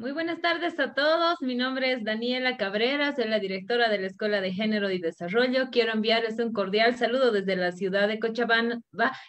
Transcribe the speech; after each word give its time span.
Muy 0.00 0.12
buenas 0.12 0.40
tardes 0.40 0.80
a 0.80 0.94
todos. 0.94 1.42
Mi 1.42 1.54
nombre 1.54 1.92
es 1.92 2.04
Daniela 2.04 2.56
Cabrera, 2.56 3.14
soy 3.14 3.28
la 3.28 3.38
directora 3.38 3.90
de 3.90 3.98
la 3.98 4.06
Escuela 4.06 4.40
de 4.40 4.50
Género 4.50 4.90
y 4.90 4.98
Desarrollo. 4.98 5.68
Quiero 5.70 5.92
enviarles 5.92 6.38
un 6.38 6.54
cordial 6.54 6.96
saludo 6.96 7.32
desde 7.32 7.54
la 7.54 7.70
ciudad 7.70 8.08
de 8.08 8.18
Cochabamba 8.18 8.80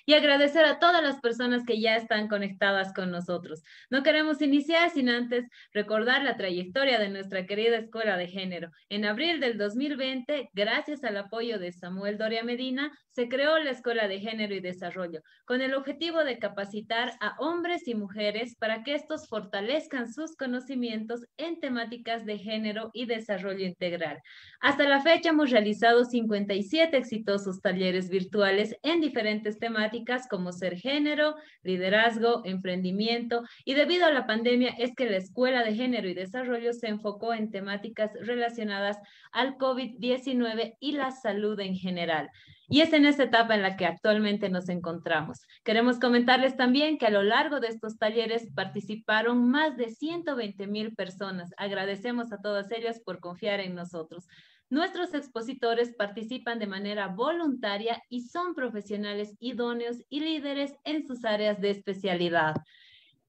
y 0.06 0.14
agradecer 0.14 0.64
a 0.64 0.80
todas 0.80 1.04
las 1.04 1.20
personas 1.20 1.66
que 1.66 1.82
ya 1.82 1.98
están 1.98 2.30
conectadas 2.30 2.94
con 2.94 3.12
nosotros. 3.12 3.64
No 3.90 4.02
queremos 4.02 4.42
iniciar 4.42 4.90
sin 4.92 5.10
antes 5.10 5.46
recordar 5.74 6.24
la 6.24 6.38
trayectoria 6.38 7.00
de 7.00 7.10
nuestra 7.10 7.46
querida 7.46 7.76
Escuela 7.76 8.16
de 8.16 8.30
Género. 8.30 8.72
En 8.88 9.04
abril 9.04 9.42
del 9.42 9.58
2020, 9.58 10.52
gracias 10.54 11.04
al 11.04 11.18
apoyo 11.18 11.60
de 11.60 11.74
Samuel 11.74 12.18
Doria 12.18 12.46
Medina, 12.46 12.98
se 13.10 13.28
creó 13.28 13.60
la 13.60 13.72
Escuela 13.72 14.08
de 14.08 14.22
Género 14.22 14.56
y 14.56 14.62
Desarrollo 14.62 15.22
con 15.44 15.62
el 15.62 15.74
objetivo 15.74 16.24
de 16.24 16.40
capacitar 16.40 17.12
a 17.20 17.36
hombres 17.40 17.90
y 17.90 17.94
mujeres 17.94 18.56
para 18.56 18.84
que 18.84 18.96
estos 18.96 19.28
fortalezcan 19.28 20.14
sus 20.14 20.38
conocimientos 20.38 20.61
en 20.70 21.60
temáticas 21.60 22.26
de 22.26 22.38
género 22.38 22.92
y 22.94 23.06
desarrollo 23.06 23.66
integral. 23.66 24.20
Hasta 24.60 24.88
la 24.88 25.02
fecha 25.02 25.30
hemos 25.30 25.52
realizado 25.52 26.06
57 26.06 26.96
exitosos 26.96 27.62
talleres 27.62 28.10
virtuales 28.10 28.76
en 28.84 29.02
diferentes 29.02 29.60
temáticas 29.60 30.28
como 30.28 30.52
ser 30.52 30.78
género, 30.78 31.36
liderazgo, 31.64 32.42
emprendimiento 32.46 33.44
y 33.66 33.74
debido 33.74 34.06
a 34.06 34.12
la 34.12 34.28
pandemia 34.28 34.76
es 34.78 34.94
que 34.96 35.10
la 35.10 35.18
Escuela 35.18 35.64
de 35.64 35.76
Género 35.76 36.08
y 36.08 36.14
Desarrollo 36.14 36.74
se 36.74 36.88
enfocó 36.88 37.34
en 37.34 37.52
temáticas 37.52 38.12
relacionadas 38.22 38.98
al 39.32 39.58
COVID-19 39.58 40.76
y 40.80 40.92
la 40.94 41.12
salud 41.12 41.60
en 41.60 41.76
general. 41.76 42.30
Y 42.72 42.80
es 42.80 42.94
en 42.94 43.04
esta 43.04 43.24
etapa 43.24 43.54
en 43.54 43.64
la 43.64 43.76
que 43.76 43.86
actualmente 43.86 44.50
nos 44.50 44.70
encontramos. 44.70 45.42
Queremos 45.66 46.00
comentarles 46.00 46.56
también 46.56 46.98
que 46.98 47.06
a 47.06 47.10
lo 47.10 47.22
largo 47.22 47.60
de 47.60 47.68
estos 47.68 47.98
talleres 47.98 48.48
participaron 48.56 49.52
más 49.52 49.76
de 49.76 49.90
120 49.90 50.68
mil 50.68 50.96
personas. 50.96 51.52
Agradecemos 51.58 52.32
a 52.32 52.38
todas 52.38 52.72
ellas 52.72 53.02
por 53.04 53.20
confiar 53.20 53.60
en 53.60 53.76
nosotros. 53.76 54.26
Nuestros 54.70 55.14
expositores 55.14 55.94
participan 55.94 56.60
de 56.60 56.68
manera 56.68 57.10
voluntaria 57.10 58.02
y 58.08 58.22
son 58.22 58.56
profesionales 58.56 59.36
idóneos 59.42 59.98
y 60.10 60.22
líderes 60.22 60.74
en 60.86 61.06
sus 61.06 61.26
áreas 61.26 61.60
de 61.60 61.72
especialidad. 61.72 62.56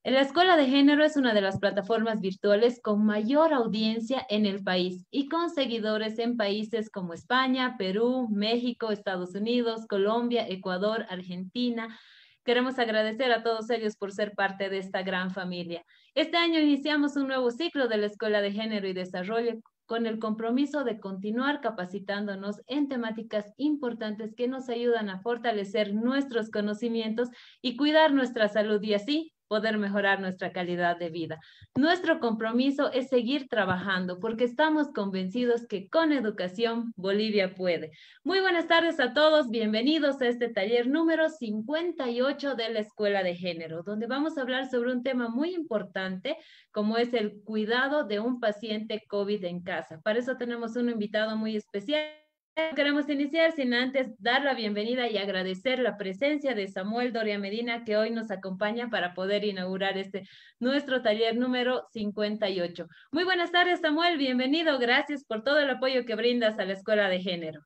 La 0.04 0.20
Escuela 0.20 0.56
de 0.56 0.66
Género 0.66 1.04
es 1.04 1.16
una 1.16 1.32
de 1.32 1.40
las 1.40 1.60
plataformas 1.60 2.20
virtuales 2.20 2.80
con 2.82 3.04
mayor 3.06 3.52
audiencia 3.52 4.26
en 4.28 4.46
el 4.46 4.64
país 4.64 5.06
y 5.12 5.28
con 5.28 5.48
seguidores 5.48 6.18
en 6.18 6.36
países 6.36 6.90
como 6.90 7.14
España, 7.14 7.76
Perú, 7.78 8.26
México, 8.28 8.90
Estados 8.90 9.36
Unidos, 9.36 9.86
Colombia, 9.86 10.44
Ecuador, 10.48 11.06
Argentina. 11.08 11.96
Queremos 12.44 12.80
agradecer 12.80 13.30
a 13.30 13.44
todos 13.44 13.70
ellos 13.70 13.94
por 13.96 14.10
ser 14.10 14.34
parte 14.34 14.68
de 14.70 14.78
esta 14.78 15.02
gran 15.02 15.30
familia. 15.30 15.84
Este 16.16 16.36
año 16.36 16.58
iniciamos 16.58 17.14
un 17.14 17.28
nuevo 17.28 17.52
ciclo 17.52 17.86
de 17.86 17.98
la 17.98 18.06
Escuela 18.06 18.40
de 18.40 18.50
Género 18.50 18.88
y 18.88 18.94
Desarrollo 18.94 19.60
con 19.86 20.06
el 20.06 20.18
compromiso 20.18 20.82
de 20.82 20.98
continuar 20.98 21.60
capacitándonos 21.60 22.60
en 22.66 22.88
temáticas 22.88 23.52
importantes 23.56 24.34
que 24.34 24.48
nos 24.48 24.68
ayudan 24.68 25.10
a 25.10 25.20
fortalecer 25.20 25.94
nuestros 25.94 26.50
conocimientos 26.50 27.28
y 27.60 27.76
cuidar 27.76 28.12
nuestra 28.12 28.48
salud 28.48 28.82
y 28.82 28.94
así 28.94 29.31
poder 29.52 29.76
mejorar 29.76 30.18
nuestra 30.18 30.50
calidad 30.50 30.96
de 30.96 31.10
vida. 31.10 31.38
Nuestro 31.76 32.20
compromiso 32.20 32.90
es 32.90 33.10
seguir 33.10 33.48
trabajando 33.48 34.18
porque 34.18 34.44
estamos 34.44 34.88
convencidos 34.94 35.66
que 35.66 35.90
con 35.90 36.10
educación 36.10 36.94
Bolivia 36.96 37.54
puede. 37.54 37.90
Muy 38.24 38.40
buenas 38.40 38.66
tardes 38.66 38.98
a 38.98 39.12
todos, 39.12 39.50
bienvenidos 39.50 40.22
a 40.22 40.28
este 40.28 40.48
taller 40.48 40.86
número 40.86 41.28
58 41.28 42.54
de 42.54 42.70
la 42.70 42.80
Escuela 42.80 43.22
de 43.22 43.34
Género, 43.34 43.82
donde 43.82 44.06
vamos 44.06 44.38
a 44.38 44.40
hablar 44.40 44.70
sobre 44.70 44.90
un 44.90 45.02
tema 45.02 45.28
muy 45.28 45.54
importante 45.54 46.38
como 46.70 46.96
es 46.96 47.12
el 47.12 47.42
cuidado 47.44 48.04
de 48.04 48.20
un 48.20 48.40
paciente 48.40 49.04
COVID 49.06 49.44
en 49.44 49.60
casa. 49.60 50.00
Para 50.00 50.18
eso 50.18 50.38
tenemos 50.38 50.76
un 50.76 50.88
invitado 50.88 51.36
muy 51.36 51.56
especial 51.56 52.21
Queremos 52.54 53.08
iniciar 53.08 53.52
sin 53.52 53.72
antes 53.72 54.12
dar 54.18 54.44
la 54.44 54.52
bienvenida 54.52 55.08
y 55.08 55.16
agradecer 55.16 55.78
la 55.78 55.96
presencia 55.96 56.54
de 56.54 56.68
Samuel 56.68 57.10
Doria 57.10 57.38
Medina 57.38 57.82
que 57.82 57.96
hoy 57.96 58.10
nos 58.10 58.30
acompaña 58.30 58.90
para 58.90 59.14
poder 59.14 59.42
inaugurar 59.44 59.96
este 59.96 60.28
nuestro 60.60 61.00
taller 61.00 61.34
número 61.34 61.86
58. 61.92 62.86
Muy 63.10 63.24
buenas 63.24 63.52
tardes 63.52 63.80
Samuel, 63.80 64.18
bienvenido, 64.18 64.78
gracias 64.78 65.24
por 65.24 65.42
todo 65.44 65.60
el 65.60 65.70
apoyo 65.70 66.04
que 66.04 66.14
brindas 66.14 66.58
a 66.58 66.66
la 66.66 66.74
Escuela 66.74 67.08
de 67.08 67.22
Género. 67.22 67.62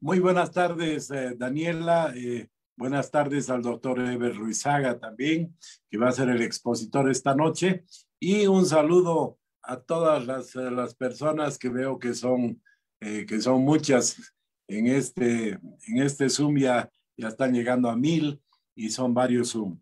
Muy 0.00 0.18
buenas 0.18 0.52
tardes 0.52 1.10
eh, 1.10 1.34
Daniela, 1.34 2.12
eh, 2.14 2.48
buenas 2.76 3.10
tardes 3.10 3.48
al 3.48 3.62
doctor 3.62 4.00
Eber 4.00 4.36
Ruizaga 4.36 4.98
también, 4.98 5.56
que 5.90 5.96
va 5.96 6.08
a 6.08 6.12
ser 6.12 6.28
el 6.28 6.42
expositor 6.42 7.08
esta 7.08 7.34
noche, 7.34 7.84
y 8.18 8.46
un 8.46 8.66
saludo 8.66 9.38
a 9.62 9.80
todas 9.80 10.26
las, 10.26 10.54
eh, 10.56 10.70
las 10.70 10.94
personas 10.94 11.56
que 11.56 11.70
veo 11.70 11.98
que 11.98 12.12
son 12.12 12.60
eh, 13.00 13.24
que 13.26 13.40
son 13.40 13.62
muchas 13.62 14.34
en 14.68 14.86
este, 14.86 15.58
en 15.88 15.98
este 15.98 16.28
Zoom, 16.28 16.58
ya, 16.58 16.88
ya 17.16 17.28
están 17.28 17.52
llegando 17.52 17.88
a 17.88 17.96
mil 17.96 18.40
y 18.74 18.90
son 18.90 19.14
varios 19.14 19.50
Zoom. 19.50 19.78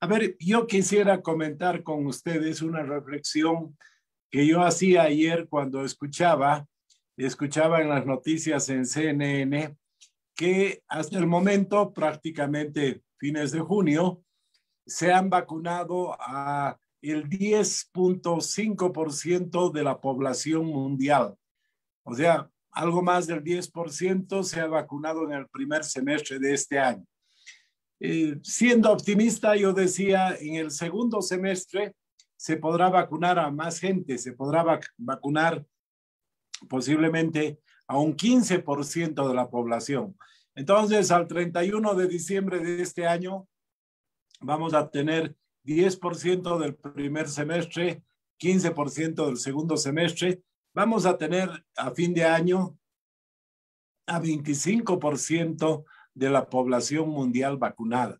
A 0.00 0.06
ver, 0.06 0.36
yo 0.38 0.66
quisiera 0.66 1.22
comentar 1.22 1.82
con 1.82 2.06
ustedes 2.06 2.62
una 2.62 2.82
reflexión 2.82 3.76
que 4.30 4.46
yo 4.46 4.62
hacía 4.62 5.02
ayer 5.02 5.48
cuando 5.48 5.84
escuchaba, 5.84 6.66
escuchaba 7.16 7.80
en 7.80 7.88
las 7.88 8.06
noticias 8.06 8.68
en 8.68 8.86
CNN 8.86 9.76
que 10.36 10.84
hasta 10.86 11.18
el 11.18 11.26
momento, 11.26 11.92
prácticamente 11.92 13.02
fines 13.16 13.50
de 13.50 13.58
junio, 13.58 14.22
se 14.86 15.12
han 15.12 15.28
vacunado 15.28 16.16
a 16.20 16.78
el 17.02 17.28
10.5% 17.28 19.72
de 19.72 19.82
la 19.82 20.00
población 20.00 20.66
mundial. 20.66 21.34
O 22.04 22.14
sea, 22.14 22.48
algo 22.78 23.02
más 23.02 23.26
del 23.26 23.42
10% 23.42 24.44
se 24.44 24.60
ha 24.60 24.68
vacunado 24.68 25.24
en 25.24 25.32
el 25.32 25.48
primer 25.48 25.82
semestre 25.82 26.38
de 26.38 26.54
este 26.54 26.78
año. 26.78 27.04
Eh, 27.98 28.38
siendo 28.44 28.92
optimista, 28.92 29.56
yo 29.56 29.72
decía, 29.72 30.36
en 30.38 30.54
el 30.54 30.70
segundo 30.70 31.20
semestre 31.20 31.96
se 32.36 32.56
podrá 32.56 32.88
vacunar 32.88 33.36
a 33.40 33.50
más 33.50 33.80
gente, 33.80 34.16
se 34.16 34.32
podrá 34.32 34.80
vacunar 34.96 35.66
posiblemente 36.68 37.58
a 37.88 37.98
un 37.98 38.16
15% 38.16 39.26
de 39.26 39.34
la 39.34 39.50
población. 39.50 40.16
Entonces, 40.54 41.10
al 41.10 41.26
31 41.26 41.96
de 41.96 42.06
diciembre 42.06 42.60
de 42.60 42.80
este 42.80 43.08
año, 43.08 43.48
vamos 44.40 44.72
a 44.74 44.88
tener 44.88 45.34
10% 45.64 46.58
del 46.60 46.76
primer 46.76 47.28
semestre, 47.28 48.04
15% 48.38 49.26
del 49.26 49.36
segundo 49.36 49.76
semestre 49.76 50.44
vamos 50.74 51.06
a 51.06 51.16
tener 51.16 51.50
a 51.76 51.90
fin 51.90 52.14
de 52.14 52.24
año 52.24 52.78
a 54.06 54.20
25% 54.20 55.84
de 56.14 56.30
la 56.30 56.48
población 56.48 57.10
mundial 57.10 57.58
vacunada. 57.58 58.18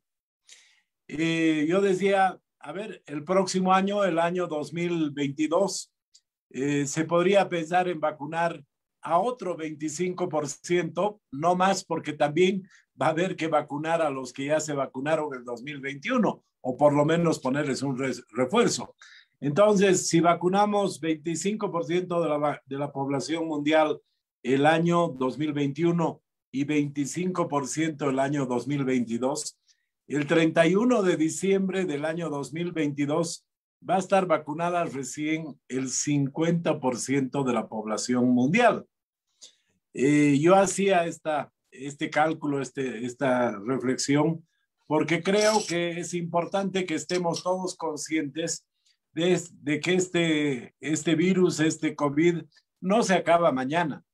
Eh, 1.09 1.67
yo 1.69 1.81
decía, 1.81 2.39
a 2.61 2.73
ver, 2.73 3.03
el 3.07 3.25
próximo 3.25 3.73
año, 3.73 4.05
el 4.05 4.19
año 4.19 4.47
2022, 4.47 5.93
eh, 6.51 6.87
se 6.87 7.05
podría 7.05 7.49
pensar 7.49 7.89
en 7.89 8.01
vacunar 8.01 8.63
a 9.01 9.19
otro 9.19 9.57
25%, 9.57 11.21
no 11.33 11.57
más 11.57 11.85
porque 11.85 12.13
también 12.13 12.69
va 13.01 13.07
a 13.07 13.11
haber 13.11 13.37
que 13.37 13.49
vacunar 13.49 14.03
a 14.03 14.11
los 14.11 14.33
que 14.33 14.47
ya 14.47 14.61
se 14.61 14.75
vacunaron 14.75 15.35
en 15.35 15.45
2021 15.45 16.45
o 16.61 16.77
por 16.77 16.93
lo 16.93 17.05
menos 17.05 17.39
ponerles 17.39 17.83
un 17.83 17.99
refuerzo. 18.31 18.95
Entonces, 19.41 20.09
si 20.09 20.21
vacunamos 20.21 21.01
25% 21.01 22.61
de 22.67 22.79
la, 22.79 22.93
población 22.93 23.47
mundial 23.47 24.01
el 24.43 24.67
año 24.67 25.09
2021 25.09 26.21
y 26.51 26.65
25% 26.65 28.09
el 28.09 28.19
año 28.19 28.47
2022, 28.47 29.59
el 30.09 30.27
31 30.27 31.03
de 31.03 31.17
diciembre 31.17 31.85
del 31.85 32.05
año 32.05 32.31
2022 32.31 33.47
va 33.89 33.97
a 33.97 34.01
estar 34.01 34.27
vacunada 34.27 34.85
recién 34.85 35.61
el 35.69 35.89
50% 35.89 37.45
de 37.45 37.53
la 37.53 37.69
población 37.69 38.31
mundial. 38.31 38.87
Eh, 39.95 40.39
yo 40.41 40.57
hacía 40.57 41.07
esta, 41.07 41.53
este 41.71 42.11
cálculo, 42.11 42.61
este, 42.61 43.05
esta 43.05 43.57
reflexión, 43.61 44.45
porque 44.89 45.23
creo 45.23 45.61
que 45.69 46.01
es 46.01 46.15
importante 46.15 46.87
que 46.87 46.95
estemos 46.95 47.45
todos 47.45 47.77
conscientes 47.77 48.68
de, 49.13 49.81
que 49.81 49.95
este, 49.95 50.75
este 50.81 51.15
virus, 51.15 51.61
este 51.61 51.95
COVID, 51.95 52.43
no 52.81 53.03
se 53.03 53.15
acaba 53.15 53.53
mañana, 53.53 54.05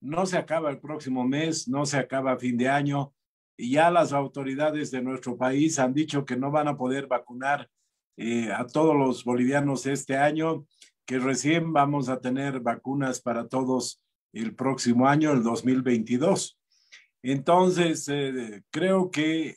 no 0.00 0.26
se 0.26 0.36
acaba 0.36 0.70
el 0.70 0.80
próximo 0.80 1.26
mes, 1.26 1.68
no 1.68 1.86
se 1.86 1.98
acaba 1.98 2.32
a 2.32 2.38
fin 2.38 2.56
de 2.56 2.68
año. 2.68 3.12
Y 3.56 3.72
ya 3.72 3.90
las 3.90 4.12
autoridades 4.12 4.90
de 4.90 5.02
nuestro 5.02 5.36
país 5.36 5.78
han 5.78 5.94
dicho 5.94 6.24
que 6.24 6.36
no 6.36 6.50
van 6.50 6.68
a 6.68 6.76
poder 6.76 7.06
vacunar 7.06 7.68
eh, 8.16 8.50
a 8.52 8.66
todos 8.66 8.96
los 8.96 9.24
bolivianos 9.24 9.86
este 9.86 10.16
año, 10.16 10.66
que 11.06 11.18
recién 11.18 11.72
vamos 11.72 12.08
a 12.08 12.20
tener 12.20 12.60
vacunas 12.60 13.20
para 13.20 13.48
todos 13.48 14.02
el 14.32 14.54
próximo 14.54 15.08
año, 15.08 15.32
el 15.32 15.42
2022. 15.42 16.58
Entonces, 17.22 18.08
eh, 18.08 18.62
creo 18.70 19.10
que 19.10 19.56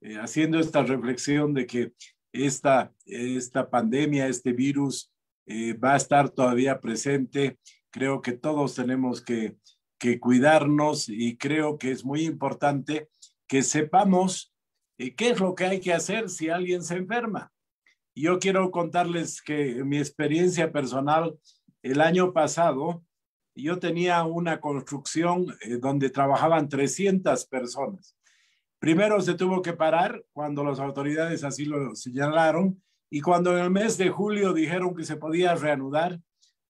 eh, 0.00 0.16
haciendo 0.16 0.58
esta 0.58 0.82
reflexión 0.82 1.54
de 1.54 1.66
que 1.66 1.92
esta, 2.32 2.92
esta 3.04 3.68
pandemia, 3.68 4.26
este 4.26 4.52
virus 4.52 5.12
eh, 5.46 5.74
va 5.74 5.94
a 5.94 5.96
estar 5.96 6.30
todavía 6.30 6.80
presente. 6.80 7.58
Creo 7.90 8.22
que 8.22 8.32
todos 8.32 8.74
tenemos 8.74 9.20
que, 9.22 9.56
que 9.98 10.18
cuidarnos 10.18 11.08
y 11.08 11.36
creo 11.36 11.78
que 11.78 11.90
es 11.90 12.04
muy 12.04 12.24
importante 12.24 13.08
que 13.46 13.62
sepamos 13.62 14.54
eh, 14.98 15.14
qué 15.14 15.30
es 15.30 15.40
lo 15.40 15.54
que 15.54 15.64
hay 15.64 15.80
que 15.80 15.92
hacer 15.92 16.28
si 16.30 16.48
alguien 16.48 16.82
se 16.82 16.96
enferma. 16.96 17.52
Yo 18.14 18.38
quiero 18.38 18.70
contarles 18.70 19.40
que 19.40 19.84
mi 19.84 19.98
experiencia 19.98 20.70
personal, 20.70 21.38
el 21.82 22.00
año 22.00 22.32
pasado, 22.32 23.02
yo 23.54 23.78
tenía 23.78 24.24
una 24.24 24.60
construcción 24.60 25.54
eh, 25.62 25.76
donde 25.76 26.10
trabajaban 26.10 26.68
300 26.68 27.46
personas. 27.46 28.16
Primero 28.82 29.20
se 29.20 29.34
tuvo 29.34 29.62
que 29.62 29.74
parar 29.74 30.24
cuando 30.32 30.64
las 30.64 30.80
autoridades 30.80 31.44
así 31.44 31.66
lo 31.66 31.94
señalaron 31.94 32.82
y 33.08 33.20
cuando 33.20 33.56
en 33.56 33.62
el 33.62 33.70
mes 33.70 33.96
de 33.96 34.10
julio 34.10 34.52
dijeron 34.52 34.92
que 34.96 35.04
se 35.04 35.14
podía 35.14 35.54
reanudar, 35.54 36.20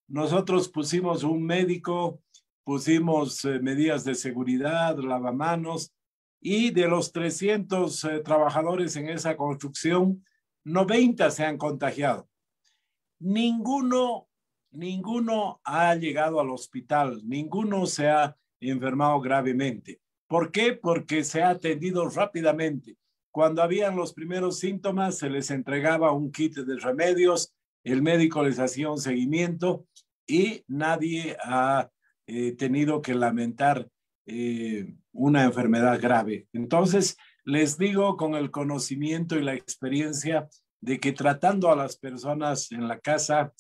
nosotros 0.09 0.69
pusimos 0.69 1.25
un 1.25 1.43
médico, 1.43 2.21
pusimos 2.65 3.43
eh, 3.47 3.61
medidas 3.61 4.05
de 4.05 4.15
seguridad, 4.15 4.99
lavamanos 4.99 5.95
y 6.39 6.71
de 6.71 6.87
los 6.87 7.13
300 7.13 8.05
eh, 8.05 8.21
trabajadores 8.21 8.95
en 8.97 9.09
esa 9.09 9.35
construcción, 9.35 10.23
90 10.65 11.31
se 11.31 11.47
han 11.47 11.57
contagiado. 11.57 12.29
Ninguno 13.21 14.29
ninguno 14.71 15.63
ha 15.65 15.95
llegado 15.95 16.41
al 16.41 16.51
hospital, 16.51 17.23
ninguno 17.25 17.87
se 17.87 18.11
ha 18.11 18.37
enfermado 18.61 19.19
gravemente. 19.23 20.02
¿Por 20.33 20.51
qué? 20.51 20.73
Porque 20.73 21.25
se 21.25 21.43
ha 21.43 21.51
atendido 21.51 22.09
rápidamente. 22.09 22.97
Cuando 23.31 23.63
habían 23.63 23.97
los 23.97 24.15
primeros 24.15 24.61
síntomas, 24.61 25.19
se 25.19 25.29
les 25.29 25.51
entregaba 25.51 26.13
un 26.13 26.33
kit 26.33 26.57
de 26.57 26.79
remedios, 26.79 27.55
el 27.85 28.01
médico 28.01 28.43
les 28.43 28.59
hacía 28.59 28.91
un 28.91 28.97
seguimiento 28.97 29.85
y 30.27 30.65
nadie 30.69 31.37
ha 31.45 31.91
eh, 32.27 32.53
tenido 32.53 33.03
que 33.03 33.15
lamentar 33.15 33.91
eh, 34.25 34.95
una 35.13 35.45
enfermedad 35.45 36.01
grave. 36.01 36.47
Entonces, 36.55 37.19
les 37.45 37.77
digo 37.77 38.17
con 38.17 38.35
el 38.35 38.51
conocimiento 38.51 39.37
y 39.37 39.43
la 39.43 39.53
experiencia 39.53 40.49
de 40.81 40.99
que 40.99 41.13
tratando 41.13 41.71
a 41.71 41.77
las 41.77 41.99
personas 41.99 42.73
en 42.73 42.89
la 42.89 43.01
casa, 43.01 43.53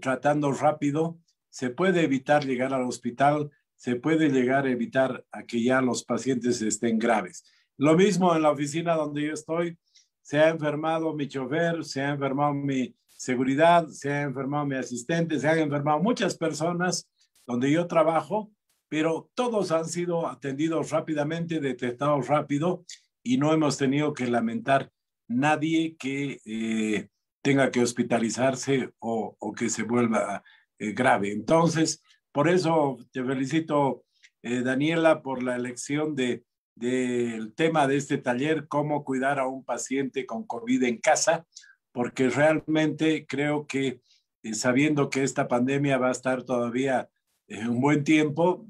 tratando 0.00 0.52
rápido, 0.52 1.18
se 1.48 1.70
puede 1.70 2.04
evitar 2.04 2.46
llegar 2.46 2.72
al 2.72 2.82
hospital, 2.86 3.50
se 3.80 3.96
puede 3.96 4.28
llegar 4.28 4.66
a 4.66 4.70
evitar 4.70 5.24
a 5.32 5.44
que 5.44 5.62
ya 5.62 5.80
los 5.80 6.04
pacientes 6.04 6.60
estén 6.60 6.98
graves. 6.98 7.44
Lo 7.78 7.96
mismo 7.96 8.36
en 8.36 8.42
la 8.42 8.50
oficina 8.50 8.94
donde 8.94 9.22
yo 9.22 9.32
estoy, 9.32 9.78
se 10.20 10.38
ha 10.38 10.50
enfermado 10.50 11.14
mi 11.14 11.26
chofer, 11.26 11.82
se 11.82 12.02
ha 12.02 12.10
enfermado 12.10 12.52
mi 12.52 12.94
seguridad, 13.08 13.88
se 13.88 14.12
ha 14.12 14.20
enfermado 14.20 14.66
mi 14.66 14.76
asistente, 14.76 15.40
se 15.40 15.48
han 15.48 15.60
enfermado 15.60 15.98
muchas 15.98 16.36
personas 16.36 17.08
donde 17.46 17.70
yo 17.70 17.86
trabajo, 17.86 18.52
pero 18.90 19.30
todos 19.32 19.72
han 19.72 19.86
sido 19.86 20.28
atendidos 20.28 20.90
rápidamente, 20.90 21.58
detectados 21.58 22.28
rápido 22.28 22.84
y 23.22 23.38
no 23.38 23.50
hemos 23.50 23.78
tenido 23.78 24.12
que 24.12 24.26
lamentar 24.26 24.92
nadie 25.26 25.96
que 25.96 26.38
eh, 26.44 27.08
tenga 27.40 27.70
que 27.70 27.80
hospitalizarse 27.80 28.92
o, 28.98 29.54
que 29.56 29.70
se 29.70 29.84
vuelva 29.84 30.42
eh, 30.78 30.92
grave. 30.92 31.32
Entonces, 31.32 32.02
por 32.32 32.48
eso 32.48 32.96
te 33.12 33.24
felicito, 33.24 34.04
eh, 34.42 34.62
Daniela, 34.62 35.22
por 35.22 35.42
la 35.42 35.56
elección 35.56 36.14
de, 36.14 36.44
del 36.74 37.54
tema 37.54 37.86
de 37.86 37.96
este 37.96 38.18
taller, 38.18 38.68
cómo 38.68 39.04
cuidar 39.04 39.38
a 39.38 39.46
un 39.46 39.64
paciente 39.64 40.26
con 40.26 40.46
COVID 40.46 40.82
en 40.84 40.98
casa, 40.98 41.46
porque 41.92 42.30
realmente 42.30 43.26
creo 43.26 43.66
que 43.66 44.00
eh, 44.42 44.54
sabiendo 44.54 45.10
que 45.10 45.22
esta 45.22 45.48
pandemia 45.48 45.98
va 45.98 46.08
a 46.08 46.12
estar 46.12 46.44
todavía 46.44 47.08
un 47.48 47.80
buen 47.80 48.04
tiempo, 48.04 48.64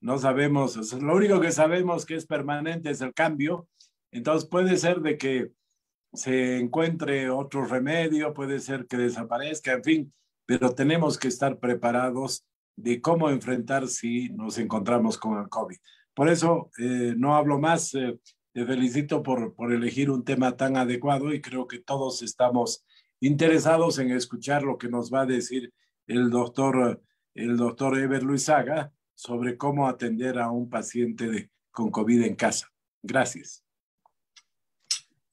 no 0.00 0.18
sabemos, 0.18 0.92
lo 0.92 1.16
único 1.16 1.40
que 1.40 1.50
sabemos 1.50 2.06
que 2.06 2.14
es 2.14 2.26
permanente 2.26 2.90
es 2.90 3.00
el 3.00 3.12
cambio, 3.12 3.68
entonces 4.12 4.48
puede 4.48 4.76
ser 4.76 5.00
de 5.00 5.18
que 5.18 5.50
se 6.12 6.58
encuentre 6.58 7.28
otro 7.28 7.64
remedio, 7.64 8.32
puede 8.32 8.60
ser 8.60 8.86
que 8.86 8.96
desaparezca, 8.96 9.72
en 9.72 9.84
fin, 9.84 10.14
pero 10.46 10.74
tenemos 10.74 11.18
que 11.18 11.28
estar 11.28 11.58
preparados 11.58 12.46
de 12.76 13.00
cómo 13.00 13.30
enfrentar 13.30 13.88
si 13.88 14.30
nos 14.30 14.58
encontramos 14.58 15.18
con 15.18 15.38
el 15.38 15.48
COVID. 15.48 15.76
Por 16.14 16.28
eso 16.28 16.70
eh, 16.78 17.14
no 17.16 17.36
hablo 17.36 17.58
más, 17.58 17.94
eh, 17.94 18.18
te 18.52 18.64
felicito 18.64 19.22
por, 19.22 19.54
por 19.54 19.72
elegir 19.72 20.10
un 20.10 20.24
tema 20.24 20.56
tan 20.56 20.76
adecuado 20.76 21.32
y 21.32 21.40
creo 21.40 21.66
que 21.66 21.80
todos 21.80 22.22
estamos 22.22 22.84
interesados 23.20 23.98
en 23.98 24.10
escuchar 24.10 24.62
lo 24.62 24.78
que 24.78 24.88
nos 24.88 25.12
va 25.12 25.22
a 25.22 25.26
decir 25.26 25.72
el 26.06 26.30
doctor, 26.30 27.02
el 27.34 27.56
doctor 27.56 27.98
Ever 27.98 28.22
Luisaga 28.22 28.92
sobre 29.14 29.56
cómo 29.56 29.88
atender 29.88 30.38
a 30.38 30.50
un 30.50 30.70
paciente 30.70 31.26
de, 31.26 31.50
con 31.70 31.90
COVID 31.90 32.22
en 32.22 32.36
casa. 32.36 32.70
Gracias. 33.02 33.64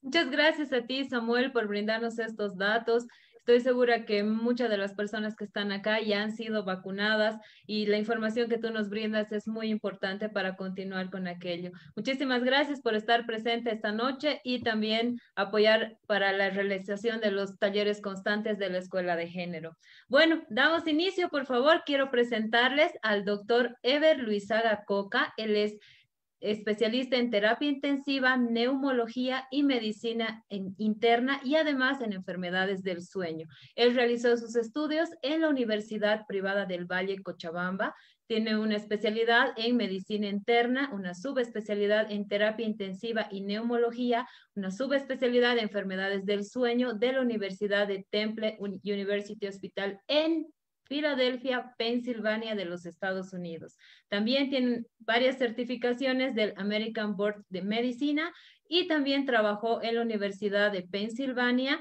Muchas 0.01 0.29
gracias 0.29 0.73
a 0.73 0.85
ti, 0.85 1.05
Samuel, 1.05 1.51
por 1.51 1.67
brindarnos 1.67 2.19
estos 2.19 2.57
datos. 2.57 3.05
Estoy 3.45 3.59
segura 3.59 4.05
que 4.05 4.23
muchas 4.23 4.69
de 4.69 4.77
las 4.77 4.93
personas 4.93 5.35
que 5.35 5.43
están 5.43 5.73
acá 5.73 5.99
ya 5.99 6.23
han 6.23 6.31
sido 6.31 6.63
vacunadas 6.63 7.41
y 7.67 7.87
la 7.87 7.97
información 7.97 8.47
que 8.47 8.57
tú 8.57 8.71
nos 8.71 8.89
brindas 8.89 9.33
es 9.33 9.49
muy 9.49 9.67
importante 9.67 10.29
para 10.29 10.55
continuar 10.55 11.09
con 11.09 11.27
aquello. 11.27 11.71
Muchísimas 11.93 12.45
gracias 12.45 12.79
por 12.79 12.95
estar 12.95 13.25
presente 13.25 13.69
esta 13.69 13.91
noche 13.91 14.39
y 14.45 14.61
también 14.61 15.19
apoyar 15.35 15.97
para 16.07 16.31
la 16.31 16.51
realización 16.51 17.19
de 17.19 17.31
los 17.31 17.59
talleres 17.59 17.99
constantes 17.99 18.57
de 18.59 18.69
la 18.69 18.77
Escuela 18.77 19.17
de 19.17 19.27
Género. 19.27 19.75
Bueno, 20.07 20.43
damos 20.47 20.87
inicio, 20.87 21.27
por 21.27 21.45
favor. 21.45 21.83
Quiero 21.85 22.11
presentarles 22.11 22.93
al 23.01 23.25
doctor 23.25 23.75
Ever 23.83 24.19
Luisaga 24.19 24.85
Coca. 24.85 25.33
Él 25.35 25.57
es 25.57 25.77
especialista 26.43 27.15
en 27.15 27.31
terapia 27.31 27.69
intensiva, 27.69 28.35
neumología 28.35 29.47
y 29.49 29.63
medicina 29.63 30.43
interna 30.49 31.39
y 31.43 31.55
además 31.55 32.01
en 32.01 32.11
enfermedades 32.11 32.83
del 32.83 33.01
sueño. 33.01 33.47
Él 33.75 33.95
realizó 33.95 34.35
sus 34.37 34.55
estudios 34.57 35.09
en 35.21 35.41
la 35.41 35.49
Universidad 35.49 36.27
Privada 36.27 36.65
del 36.65 36.85
Valle 36.85 37.23
Cochabamba. 37.23 37.95
Tiene 38.27 38.57
una 38.57 38.75
especialidad 38.75 39.53
en 39.55 39.77
medicina 39.77 40.27
interna, 40.27 40.89
una 40.93 41.13
subespecialidad 41.13 42.11
en 42.11 42.27
terapia 42.27 42.65
intensiva 42.65 43.27
y 43.31 43.41
neumología, 43.41 44.27
una 44.55 44.69
subespecialidad 44.69 45.53
en 45.53 45.65
enfermedades 45.65 46.25
del 46.25 46.43
sueño 46.43 46.93
de 46.93 47.13
la 47.13 47.21
Universidad 47.21 47.87
de 47.87 48.05
Temple 48.09 48.57
University 48.59 49.47
Hospital 49.47 50.01
en 50.07 50.47
Filadelfia, 50.85 51.73
Pensilvania 51.77 52.55
de 52.55 52.65
los 52.65 52.85
Estados 52.85 53.33
Unidos. 53.33 53.77
También 54.09 54.49
tienen 54.49 54.85
varias 54.99 55.37
certificaciones 55.37 56.35
del 56.35 56.53
American 56.57 57.15
Board 57.15 57.43
de 57.49 57.61
Medicina 57.61 58.31
y 58.67 58.87
también 58.87 59.25
trabajó 59.25 59.81
en 59.81 59.95
la 59.95 60.01
Universidad 60.01 60.71
de 60.71 60.83
Pensilvania 60.83 61.79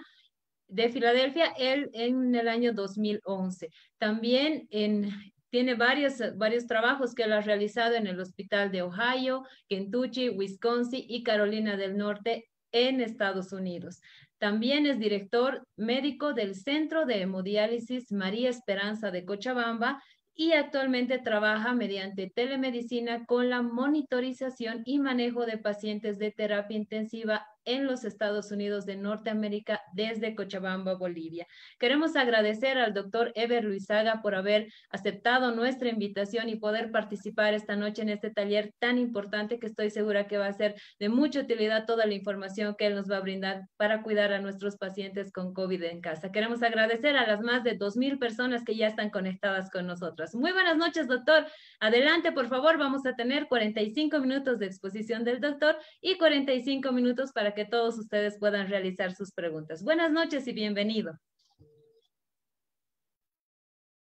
de 0.68 0.88
Filadelfia 0.88 1.52
en 1.58 2.34
el 2.34 2.48
año 2.48 2.72
2011. 2.72 3.68
También 3.98 4.66
en, 4.70 5.10
tiene 5.50 5.74
varios, 5.74 6.14
varios 6.36 6.66
trabajos 6.66 7.14
que 7.14 7.24
él 7.24 7.32
ha 7.34 7.42
realizado 7.42 7.94
en 7.94 8.06
el 8.06 8.18
Hospital 8.18 8.72
de 8.72 8.80
Ohio, 8.80 9.44
Kentucky, 9.68 10.30
Wisconsin 10.30 11.04
y 11.06 11.22
Carolina 11.22 11.76
del 11.76 11.98
Norte 11.98 12.48
en 12.72 13.02
Estados 13.02 13.52
Unidos. 13.52 14.00
También 14.42 14.86
es 14.86 14.98
director 14.98 15.68
médico 15.76 16.32
del 16.34 16.56
Centro 16.56 17.06
de 17.06 17.22
Hemodiálisis 17.22 18.10
María 18.10 18.50
Esperanza 18.50 19.12
de 19.12 19.24
Cochabamba 19.24 20.02
y 20.34 20.50
actualmente 20.54 21.20
trabaja 21.20 21.74
mediante 21.74 22.28
telemedicina 22.28 23.24
con 23.24 23.50
la 23.50 23.62
monitorización 23.62 24.82
y 24.84 24.98
manejo 24.98 25.46
de 25.46 25.58
pacientes 25.58 26.18
de 26.18 26.32
terapia 26.32 26.76
intensiva 26.76 27.46
en 27.64 27.86
los 27.86 28.04
Estados 28.04 28.50
Unidos 28.50 28.86
de 28.86 28.96
Norteamérica 28.96 29.80
desde 29.92 30.34
Cochabamba, 30.34 30.94
Bolivia. 30.94 31.46
Queremos 31.78 32.16
agradecer 32.16 32.78
al 32.78 32.94
doctor 32.94 33.32
Ever 33.34 33.64
Luisaga 33.64 34.22
por 34.22 34.34
haber 34.34 34.72
aceptado 34.90 35.54
nuestra 35.54 35.88
invitación 35.88 36.48
y 36.48 36.56
poder 36.56 36.90
participar 36.90 37.54
esta 37.54 37.76
noche 37.76 38.02
en 38.02 38.08
este 38.08 38.30
taller 38.30 38.74
tan 38.78 38.98
importante 38.98 39.58
que 39.58 39.66
estoy 39.66 39.90
segura 39.90 40.26
que 40.26 40.38
va 40.38 40.46
a 40.46 40.52
ser 40.52 40.74
de 40.98 41.08
mucha 41.08 41.40
utilidad 41.40 41.86
toda 41.86 42.06
la 42.06 42.14
información 42.14 42.74
que 42.76 42.86
él 42.86 42.94
nos 42.94 43.10
va 43.10 43.18
a 43.18 43.20
brindar 43.20 43.62
para 43.76 44.02
cuidar 44.02 44.32
a 44.32 44.40
nuestros 44.40 44.76
pacientes 44.76 45.32
con 45.32 45.54
COVID 45.54 45.82
en 45.84 46.00
casa. 46.00 46.32
Queremos 46.32 46.62
agradecer 46.62 47.16
a 47.16 47.26
las 47.26 47.40
más 47.40 47.64
de 47.64 47.78
2.000 47.78 48.18
personas 48.18 48.64
que 48.64 48.76
ya 48.76 48.86
están 48.86 49.10
conectadas 49.10 49.70
con 49.70 49.86
nosotros. 49.86 50.34
Muy 50.34 50.52
buenas 50.52 50.76
noches, 50.76 51.06
doctor. 51.06 51.46
Adelante, 51.80 52.32
por 52.32 52.48
favor. 52.48 52.78
Vamos 52.78 53.06
a 53.06 53.14
tener 53.14 53.46
45 53.48 54.18
minutos 54.20 54.58
de 54.58 54.66
exposición 54.66 55.24
del 55.24 55.40
doctor 55.40 55.76
y 56.00 56.16
45 56.16 56.92
minutos 56.92 57.32
para 57.32 57.51
que 57.54 57.64
todos 57.64 57.98
ustedes 57.98 58.38
puedan 58.38 58.68
realizar 58.68 59.14
sus 59.14 59.32
preguntas. 59.32 59.82
Buenas 59.82 60.10
noches 60.10 60.46
y 60.46 60.52
bienvenido. 60.52 61.18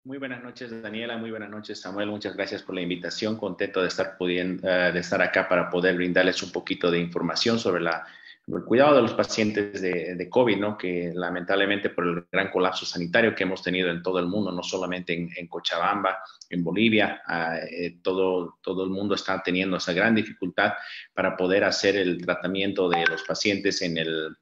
Muy 0.04 0.18
buenas 0.18 0.42
noches, 0.42 0.82
Daniela. 0.82 1.16
Muy 1.16 1.30
buenas 1.30 1.48
noches, 1.48 1.80
Samuel. 1.80 2.08
Muchas 2.08 2.34
gracias 2.34 2.62
por 2.62 2.74
la 2.74 2.80
invitación. 2.80 3.36
Contento 3.36 3.82
de 3.82 3.88
estar, 3.88 4.16
pudiendo, 4.16 4.68
eh, 4.68 4.90
de 4.92 4.98
estar 4.98 5.22
acá 5.22 5.48
para 5.48 5.70
poder 5.70 5.94
brindarles 5.94 6.42
un 6.42 6.50
poquito 6.50 6.90
de 6.90 6.98
información 6.98 7.60
sobre 7.60 7.82
la 7.82 8.04
el 8.46 8.64
cuidado 8.64 8.96
de 8.96 9.02
los 9.02 9.14
pacientes 9.14 9.80
de, 9.80 10.28
COVID, 10.28 10.56
¿no? 10.56 10.76
que 10.76 11.12
lamentablemente 11.14 11.90
por 11.90 12.06
el 12.06 12.24
gran 12.30 12.50
colapso 12.50 12.84
sanitario 12.84 13.34
que 13.34 13.44
hemos 13.44 13.62
tenido 13.62 13.90
en 13.90 14.02
todo 14.02 14.18
el 14.18 14.26
mundo, 14.26 14.50
no 14.50 14.62
solamente 14.62 15.12
en, 15.12 15.46
Cochabamba, 15.46 16.18
en 16.50 16.64
Bolivia, 16.64 17.22
ah, 17.26 17.58
eh, 17.70 17.98
todo, 18.02 18.58
todo 18.60 18.84
el 18.84 18.90
mundo 18.90 19.14
está 19.14 19.40
teniendo 19.42 19.76
esa 19.76 19.92
gran 19.92 20.14
dificultad 20.14 20.72
para 21.14 21.36
poder 21.36 21.64
hacer 21.64 21.96
el 21.96 22.24
tratamiento 22.24 22.88
de 22.88 23.06
los 23.06 23.22
pacientes 23.22 23.80
en 23.82 23.98
el 23.98 24.36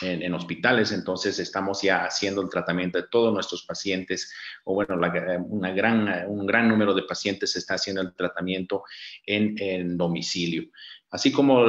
en, 0.00 0.34
hospitales, 0.34 0.92
entonces 0.92 1.38
estamos 1.38 1.82
ya 1.82 2.04
haciendo 2.04 2.42
el 2.42 2.50
tratamiento 2.50 2.98
de 2.98 3.08
todos 3.08 3.32
nuestros 3.32 3.64
pacientes, 3.64 4.32
o 4.64 4.74
bueno, 4.74 4.94
una 5.48 5.70
gran, 5.72 6.28
un 6.28 6.46
gran 6.46 6.68
número 6.68 6.94
de 6.94 7.02
pacientes 7.02 7.56
está 7.56 7.74
haciendo 7.74 8.02
el 8.02 8.14
tratamiento 8.14 8.84
en, 9.24 9.54
en 9.58 9.96
domicilio. 9.96 10.64
Así 11.16 11.32
como, 11.32 11.64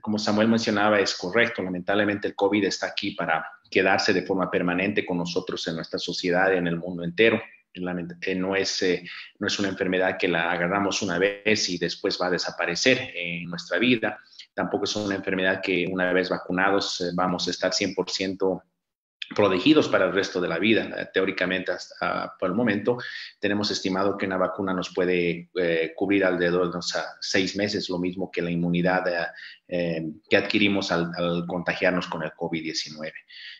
como 0.00 0.18
Samuel 0.18 0.48
mencionaba, 0.48 0.98
es 0.98 1.14
correcto, 1.14 1.62
lamentablemente 1.62 2.28
el 2.28 2.34
COVID 2.34 2.64
está 2.64 2.86
aquí 2.86 3.10
para 3.10 3.46
quedarse 3.70 4.12
de 4.12 4.22
forma 4.22 4.50
permanente 4.50 5.04
con 5.04 5.18
nosotros 5.18 5.66
en 5.68 5.76
nuestra 5.76 5.98
sociedad 5.98 6.52
y 6.52 6.56
en 6.56 6.66
el 6.66 6.76
mundo 6.76 7.04
entero. 7.04 7.40
No 8.36 8.56
es, 8.56 8.80
eh, 8.80 9.04
no 9.38 9.46
es 9.46 9.58
una 9.58 9.68
enfermedad 9.68 10.16
que 10.18 10.28
la 10.28 10.50
agarramos 10.50 11.02
una 11.02 11.18
vez 11.18 11.68
y 11.68 11.76
después 11.76 12.18
va 12.18 12.28
a 12.28 12.30
desaparecer 12.30 13.12
en 13.14 13.44
nuestra 13.44 13.78
vida 13.78 14.18
Tampoco 14.56 14.84
es 14.84 14.96
una 14.96 15.16
enfermedad 15.16 15.60
que 15.62 15.86
una 15.86 16.14
vez 16.14 16.30
vacunados 16.30 17.02
eh, 17.02 17.10
vamos 17.12 17.46
a 17.46 17.50
estar 17.50 17.72
100% 17.72 18.62
protegidos 19.34 19.88
para 19.88 20.06
el 20.06 20.12
resto 20.12 20.40
de 20.40 20.48
la 20.48 20.58
vida. 20.58 20.84
Eh, 20.96 21.08
teóricamente, 21.12 21.72
hasta 21.72 22.34
por 22.38 22.48
el 22.48 22.54
momento, 22.54 22.98
tenemos 23.40 23.70
estimado 23.70 24.16
que 24.16 24.26
una 24.26 24.36
vacuna 24.36 24.72
nos 24.72 24.92
puede 24.94 25.50
eh, 25.54 25.92
cubrir 25.96 26.24
alrededor 26.24 26.62
de 26.62 26.68
unos 26.68 26.94
seis 27.20 27.56
meses, 27.56 27.88
lo 27.88 27.98
mismo 27.98 28.30
que 28.30 28.42
la 28.42 28.50
inmunidad 28.50 29.04
que 29.68 30.36
adquirimos 30.36 30.92
al, 30.92 31.10
contagiarnos 31.46 32.06
con 32.06 32.22
el 32.22 32.30
COVID-19. 32.30 33.12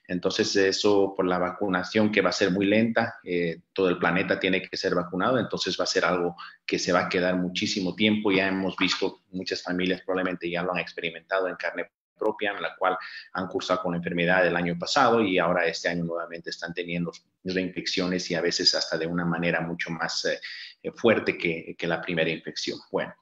Entonces, 0.08 0.54
eso 0.54 1.14
por 1.16 1.26
la 1.26 1.38
vacunación 1.38 2.12
que 2.12 2.20
va 2.20 2.30
a 2.30 2.32
ser 2.32 2.52
muy 2.52 2.66
lenta, 2.66 3.16
eh, 3.24 3.62
todo 3.72 3.88
el 3.88 3.98
planeta 3.98 4.38
tiene 4.38 4.62
que 4.62 4.76
ser 4.76 4.94
vacunado, 4.94 5.38
entonces 5.38 5.76
va 5.78 5.84
a 5.84 5.88
ser 5.88 6.04
algo 6.04 6.36
que 6.64 6.78
se 6.78 6.92
va 6.92 7.06
a 7.06 7.08
quedar 7.08 7.36
muchísimo 7.36 7.94
tiempo. 7.94 8.30
Ya 8.30 8.46
hemos 8.48 8.76
visto 8.76 9.22
muchas 9.30 9.62
familias 9.62 10.02
probablemente 10.02 10.48
ya 10.48 10.62
lo 10.62 10.72
han 10.72 10.78
experimentado 10.78 11.48
en 11.48 11.56
carne 11.56 11.90
propia, 12.16 12.52
en 12.52 12.62
la 12.62 12.74
cual 12.76 12.96
han 13.32 13.46
cursado 13.48 13.82
con 13.82 13.92
la 13.92 13.98
enfermedad 13.98 14.46
el 14.46 14.56
año 14.56 14.78
pasado 14.78 15.20
y 15.22 15.38
ahora 15.38 15.66
este 15.66 15.88
año 15.88 16.04
nuevamente 16.04 16.50
están 16.50 16.74
teniendo 16.74 17.12
reinfecciones 17.44 18.30
y 18.30 18.34
a 18.34 18.40
veces 18.40 18.74
hasta 18.74 18.98
de 18.98 19.06
una 19.06 19.24
manera 19.24 19.60
mucho 19.60 19.90
más 19.90 20.24
eh, 20.24 20.40
eh, 20.82 20.92
fuerte 20.92 21.36
que, 21.38 21.76
la 21.86 22.00
primera 22.00 22.30
infección. 22.30 22.78
Bueno, 22.90 23.14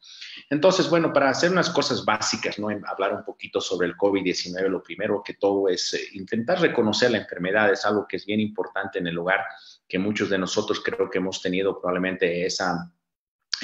entonces, 0.48 0.88
bueno, 0.88 1.12
para 1.12 1.28
hacer 1.28 1.50
unas 1.50 1.68
cosas 1.70 2.04
básicas, 2.04 2.58
¿no? 2.58 2.68
hablar 2.86 3.12
un 3.12 3.24
poquito 3.24 3.60
sobre 3.60 3.88
el 3.88 3.96
COVID-19, 3.96 4.68
lo 4.68 4.82
primero 4.82 5.22
que 5.22 5.34
todo 5.34 5.68
es 5.68 5.92
eh, 5.94 6.00
intentar 6.12 6.60
reconocer 6.60 7.10
la 7.10 7.18
enfermedad, 7.18 7.70
es 7.70 7.84
algo 7.84 8.06
que 8.08 8.16
es 8.16 8.24
bien 8.24 8.40
importante 8.40 8.98
en 8.98 9.06
el 9.06 9.14
lugar, 9.14 9.40
que 9.86 9.98
muchos 9.98 10.30
de 10.30 10.38
nosotros 10.38 10.82
creo 10.82 11.10
que 11.10 11.18
hemos 11.18 11.42
tenido 11.42 11.78
probablemente 11.78 12.46
esa 12.46 12.90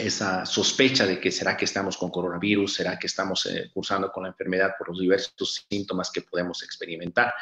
esa 0.00 0.44
sospecha 0.46 1.06
de 1.06 1.20
que 1.20 1.30
será 1.30 1.56
que 1.56 1.64
estamos 1.64 1.96
con 1.96 2.10
coronavirus, 2.10 2.74
será 2.74 2.98
que 2.98 3.06
estamos 3.06 3.46
eh, 3.46 3.70
cursando 3.72 4.10
con 4.10 4.24
la 4.24 4.30
enfermedad 4.30 4.72
por 4.78 4.88
los 4.88 4.98
diversos 4.98 5.66
síntomas 5.68 6.10
que 6.10 6.22
podemos 6.22 6.62
experimentar. 6.62 7.32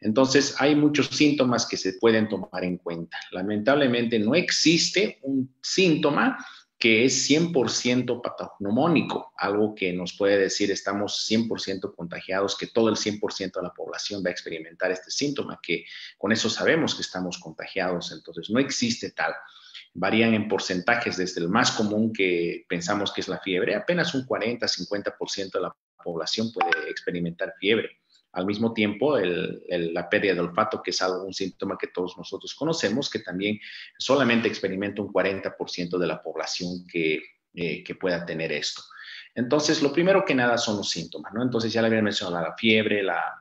Entonces, 0.00 0.54
hay 0.58 0.74
muchos 0.74 1.08
síntomas 1.08 1.66
que 1.66 1.76
se 1.76 1.94
pueden 1.94 2.28
tomar 2.28 2.64
en 2.64 2.78
cuenta. 2.78 3.18
Lamentablemente, 3.32 4.18
no 4.18 4.34
existe 4.34 5.18
un 5.22 5.54
síntoma 5.62 6.38
que 6.78 7.04
es 7.04 7.28
100% 7.28 8.22
patognomónico, 8.22 9.34
algo 9.36 9.74
que 9.74 9.92
nos 9.92 10.16
puede 10.16 10.38
decir 10.38 10.70
estamos 10.70 11.26
100% 11.30 11.94
contagiados, 11.94 12.56
que 12.56 12.68
todo 12.68 12.88
el 12.88 12.96
100% 12.96 13.52
de 13.56 13.62
la 13.62 13.74
población 13.74 14.22
va 14.24 14.30
a 14.30 14.32
experimentar 14.32 14.90
este 14.90 15.10
síntoma, 15.10 15.60
que 15.62 15.84
con 16.16 16.32
eso 16.32 16.48
sabemos 16.48 16.94
que 16.94 17.02
estamos 17.02 17.38
contagiados, 17.38 18.12
entonces 18.12 18.48
no 18.48 18.58
existe 18.58 19.10
tal 19.10 19.34
varían 19.94 20.34
en 20.34 20.48
porcentajes 20.48 21.16
desde 21.16 21.40
el 21.40 21.48
más 21.48 21.72
común 21.72 22.12
que 22.12 22.64
pensamos 22.68 23.12
que 23.12 23.20
es 23.20 23.28
la 23.28 23.40
fiebre, 23.40 23.74
apenas 23.74 24.14
un 24.14 24.26
40-50% 24.26 25.52
de 25.52 25.60
la 25.60 25.74
población 26.02 26.52
puede 26.52 26.90
experimentar 26.90 27.54
fiebre. 27.58 27.98
Al 28.32 28.46
mismo 28.46 28.72
tiempo, 28.72 29.18
la 29.18 30.08
pérdida 30.08 30.34
de 30.34 30.40
olfato, 30.40 30.80
que 30.82 30.92
es 30.92 31.02
algo, 31.02 31.24
un 31.24 31.34
síntoma 31.34 31.76
que 31.76 31.88
todos 31.88 32.16
nosotros 32.16 32.54
conocemos, 32.54 33.10
que 33.10 33.18
también 33.18 33.58
solamente 33.98 34.46
experimenta 34.46 35.02
un 35.02 35.12
40% 35.12 35.98
de 35.98 36.06
la 36.06 36.22
población 36.22 36.86
que, 36.86 37.20
eh, 37.54 37.82
que 37.82 37.94
pueda 37.96 38.24
tener 38.24 38.52
esto. 38.52 38.82
Entonces, 39.34 39.82
lo 39.82 39.92
primero 39.92 40.24
que 40.24 40.36
nada 40.36 40.58
son 40.58 40.76
los 40.76 40.90
síntomas, 40.90 41.32
¿no? 41.34 41.42
Entonces, 41.42 41.72
ya 41.72 41.82
le 41.82 41.88
había 41.88 42.02
mencionado 42.02 42.46
la 42.46 42.56
fiebre, 42.56 43.02
la, 43.02 43.39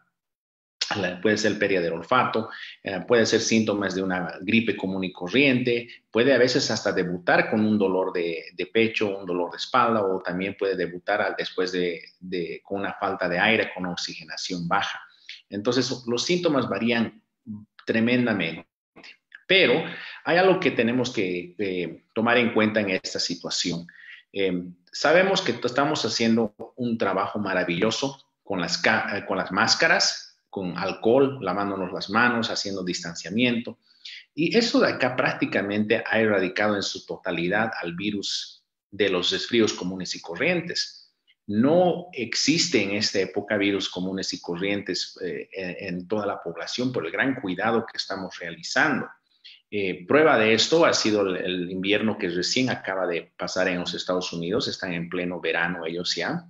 puede 1.22 1.38
ser 1.38 1.58
pérdida 1.60 1.82
del 1.82 1.94
olfato, 1.94 2.50
eh, 2.84 3.02
puede 3.08 3.26
ser 3.26 3.42
síntomas 3.42 3.96
de 3.96 4.02
una 4.02 4.38
gripe 4.42 4.76
común 4.76 5.04
y 5.04 5.12
corriente, 5.12 5.88
puede 6.10 6.34
a 6.34 6.38
veces 6.38 6.70
hasta 6.72 6.92
debutar 6.92 7.50
con 7.50 7.66
un 7.66 7.78
dolor 7.78 8.12
de, 8.12 8.70
pecho, 8.74 9.18
un 9.18 9.26
dolor 9.26 9.52
de 9.52 9.58
espalda 9.58 10.02
o 10.02 10.22
también 10.22 10.56
puede 10.58 10.76
debutar 10.76 11.36
después 11.38 11.72
de, 11.72 12.02
con 12.64 12.80
una 12.80 12.94
falta 12.94 13.28
de 13.28 13.40
aire, 13.40 13.72
con 13.74 13.86
oxigenación 13.86 14.68
baja. 14.68 15.00
Entonces, 15.50 16.04
los 16.08 16.24
síntomas 16.24 16.68
varían 16.68 17.22
tremendamente. 17.86 18.68
Pero 19.48 19.84
hay 20.24 20.38
algo 20.38 20.60
que 20.60 20.72
tenemos 20.72 21.12
que 21.12 22.04
tomar 22.14 22.38
en 22.38 22.54
cuenta 22.54 22.80
en 22.80 22.92
esta 22.92 23.20
situación. 23.20 23.88
Eh, 24.32 24.64
sabemos 24.92 25.42
que 25.42 25.52
estamos 25.64 26.06
haciendo 26.06 26.54
un 26.76 26.98
trabajo 26.98 27.40
maravilloso 27.40 28.30
con 28.44 28.62
las, 28.62 28.82
con 29.28 29.38
las 29.38 29.52
máscaras, 29.52 30.29
con 30.50 30.78
alcohol, 30.78 31.40
lavándonos 31.42 31.92
las 31.92 32.10
manos, 32.10 32.50
haciendo 32.50 32.84
distanciamiento. 32.84 33.80
Y 34.34 34.58
eso 34.58 34.80
de 34.80 34.90
acá 34.90 35.16
prácticamente 35.16 36.04
ha 36.06 36.20
erradicado 36.20 36.76
en 36.76 36.84
su 36.84 37.06
totalidad 37.06 37.72
al 37.82 37.96
virus 37.96 38.64
de 38.92 39.10
los 39.10 39.32
resfríos 39.32 39.74
comunes 39.74 40.16
y 40.16 40.22
corrientes. 40.22 41.14
No 41.48 42.08
existe 42.14 42.82
en 42.82 42.92
esta 42.92 43.20
época 43.20 43.58
virus 43.58 43.90
comunes 43.90 44.34
y 44.34 44.42
corrientes 44.42 45.18
eh, 45.24 45.50
en, 45.52 46.08
toda 46.08 46.26
la 46.26 46.42
población 46.42 46.92
por 46.92 47.06
el 47.06 47.12
gran 47.12 47.42
cuidado 47.42 47.86
que 47.86 47.98
estamos 47.98 48.38
realizando. 48.40 49.08
Eh, 49.72 50.06
prueba 50.08 50.38
de 50.38 50.54
esto 50.54 50.86
ha 50.86 50.94
sido 50.94 51.22
el, 51.22 51.38
el, 51.38 51.72
invierno 51.72 52.18
que 52.18 52.30
recién 52.30 52.70
acaba 52.70 53.08
de 53.08 53.32
pasar 53.38 53.68
en 53.68 53.80
los 53.80 53.94
Estados 53.94 54.32
Unidos, 54.34 54.68
están 54.68 54.94
en 54.94 55.10
pleno 55.10 55.40
verano 55.40 55.86
ellos 55.86 56.16
ya, 56.16 56.48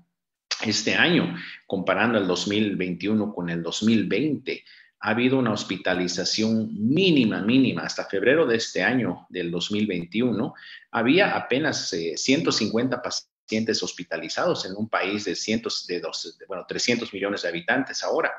este 0.66 0.96
año, 0.96 1.36
comparando 1.66 2.18
el 2.18 2.28
2021 2.28 3.34
con 3.34 3.50
el 3.50 3.64
2020, 3.64 4.64
ha 5.02 5.12
habido 5.12 5.38
una 5.38 5.54
hospitalización 5.54 6.70
mínima, 6.74 7.42
mínima. 7.42 7.84
Hasta 7.84 8.06
febrero 8.06 8.46
de 8.46 8.58
este 8.58 8.84
año, 8.84 9.26
del 9.30 9.50
2021, 9.50 10.54
había 10.92 11.36
apenas 11.36 11.90
150 11.90 12.96
eh, 12.96 13.00
pacientes 13.02 13.82
hospitalizados 13.82 14.66
en 14.66 14.76
un 14.76 14.90
país 14.90 15.26
de, 15.26 15.36
cientos, 15.36 15.88
de, 15.88 16.02
bueno, 16.48 16.66
300 16.68 17.14
millones 17.14 17.44
de 17.44 17.50
habitantes 17.50 18.04
ahora. 18.04 18.32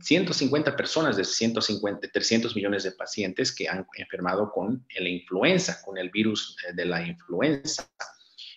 150 0.00 0.76
personas 0.76 1.16
de 1.16 1.24
150, 1.24 2.08
300 2.12 2.54
millones 2.54 2.84
de 2.84 2.92
pacientes 2.92 3.54
que 3.54 3.68
han 3.68 3.86
enfermado 3.96 4.52
con 4.52 4.86
la 4.98 5.08
influenza, 5.08 5.82
con 5.82 5.98
el 5.98 6.10
virus 6.10 6.56
eh, 6.68 6.74
de 6.74 6.84
la 6.84 7.04
influenza. 7.06 7.88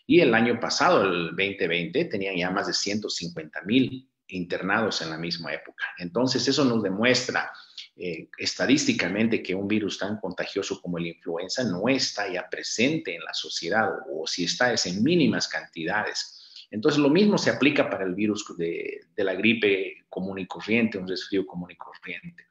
Y 0.07 0.19
el 0.19 0.33
año 0.35 0.59
pasado, 0.59 1.03
el 1.03 1.27
2020, 1.35 2.05
tenían 2.05 2.35
ya 2.35 2.51
más 2.51 2.67
de 2.67 2.74
150 2.74 3.62
mil 3.63 4.07
internados 4.27 5.01
en 5.01 5.09
la 5.09 5.17
misma 5.17 5.53
época. 5.53 5.83
Entonces, 5.97 6.47
eso 6.47 6.63
nos 6.65 6.83
demuestra 6.83 7.51
eh, 7.95 8.29
estadísticamente 8.38 9.41
que 9.41 9.55
un 9.55 9.67
virus 9.67 9.97
tan 9.97 10.17
contagioso 10.19 10.81
como 10.81 11.00
la 11.00 11.07
influenza 11.07 11.63
no 11.63 11.88
está 11.88 12.31
ya 12.31 12.47
presente 12.50 13.15
en 13.15 13.24
la 13.24 13.33
sociedad 13.33 13.89
o 14.12 14.27
si 14.27 14.43
está 14.43 14.74
es 14.74 14.85
en 14.85 15.01
mínimas 15.03 15.47
cantidades. 15.47 16.67
Entonces, 16.69 17.00
lo 17.00 17.09
mismo 17.09 17.38
se 17.38 17.50
aplica 17.50 17.89
para 17.89 18.05
el 18.05 18.13
virus 18.13 18.45
de, 18.57 19.01
de 19.15 19.24
la 19.24 19.33
gripe 19.33 20.05
común 20.09 20.39
y 20.39 20.47
corriente, 20.47 20.97
un 20.97 21.07
resfrío 21.07 21.45
común 21.45 21.71
y 21.71 21.75
corriente. 21.75 22.47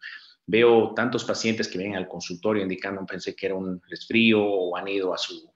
Veo 0.47 0.93
tantos 0.95 1.25
pacientes 1.25 1.69
que 1.69 1.79
vienen 1.79 1.97
al 1.97 2.09
consultorio 2.09 2.63
indicando, 2.63 3.07
pensé 3.07 3.35
que 3.35 3.47
era 3.47 3.55
un 3.55 3.81
resfrío 3.89 4.45
o 4.45 4.77
han 4.77 4.89
ido 4.89 5.15
a 5.15 5.19
su 5.19 5.54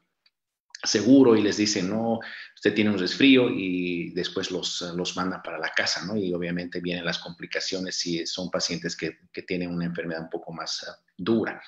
seguro 0.83 1.37
y 1.37 1.43
les 1.43 1.57
dice, 1.57 1.83
no, 1.83 2.21
usted 2.55 2.75
tiene 2.75 2.91
un 2.91 2.99
resfrío 2.99 3.51
y 3.51 4.11
después 4.11 4.51
los, 4.51 4.81
los 4.97 5.17
manda 5.17 5.43
para 5.43 5.59
la 5.59 5.71
casa, 5.71 6.05
¿no? 6.05 6.17
Y 6.17 6.33
obviamente 6.33 6.81
vienen 6.81 7.05
las 7.05 7.19
complicaciones 7.19 7.97
si 7.97 8.27
son 8.27 8.51
pacientes 8.51 8.97
que, 8.97 9.19
que 9.33 9.43
tienen 9.43 9.71
una 9.71 9.87
enfermedad 9.87 10.23
un 10.23 10.31
poco 10.31 10.53
más 10.53 10.83
uh, 10.83 10.93
dura. 11.17 11.61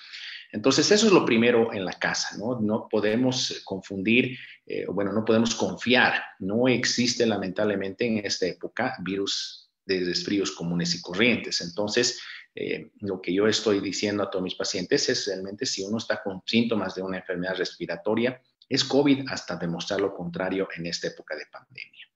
Entonces, 0.52 0.90
eso 0.90 1.06
es 1.06 1.12
lo 1.12 1.24
primero 1.24 1.72
en 1.72 1.84
la 1.84 1.92
casa, 1.92 2.36
¿no? 2.36 2.60
No 2.60 2.88
podemos 2.88 3.62
confundir, 3.64 4.36
eh, 4.66 4.86
bueno, 4.86 5.12
no 5.12 5.24
podemos 5.24 5.54
confiar. 5.54 6.22
No 6.40 6.66
existe, 6.66 7.24
lamentablemente, 7.24 8.06
en 8.06 8.18
esta 8.18 8.46
época 8.46 8.96
virus 9.02 9.70
de 9.84 10.00
resfríos 10.04 10.50
comunes 10.52 10.94
y 10.94 11.00
corrientes. 11.00 11.60
Entonces, 11.60 12.20
eh, 12.54 12.90
lo 13.00 13.20
que 13.20 13.32
yo 13.32 13.46
estoy 13.46 13.80
diciendo 13.80 14.24
a 14.24 14.30
todos 14.30 14.42
mis 14.42 14.56
pacientes 14.56 15.08
es 15.08 15.26
realmente 15.26 15.66
si 15.66 15.82
uno 15.82 15.98
está 15.98 16.20
con 16.20 16.42
síntomas 16.44 16.96
de 16.96 17.02
una 17.02 17.18
enfermedad 17.18 17.56
respiratoria, 17.56 18.40
es 18.70 18.84
COVID 18.84 19.26
hasta 19.28 19.56
demostrar 19.56 20.00
lo 20.00 20.14
contrario 20.14 20.68
en 20.76 20.86
esta 20.86 21.08
época 21.08 21.36
de 21.36 21.46
pandemia. 21.50 22.06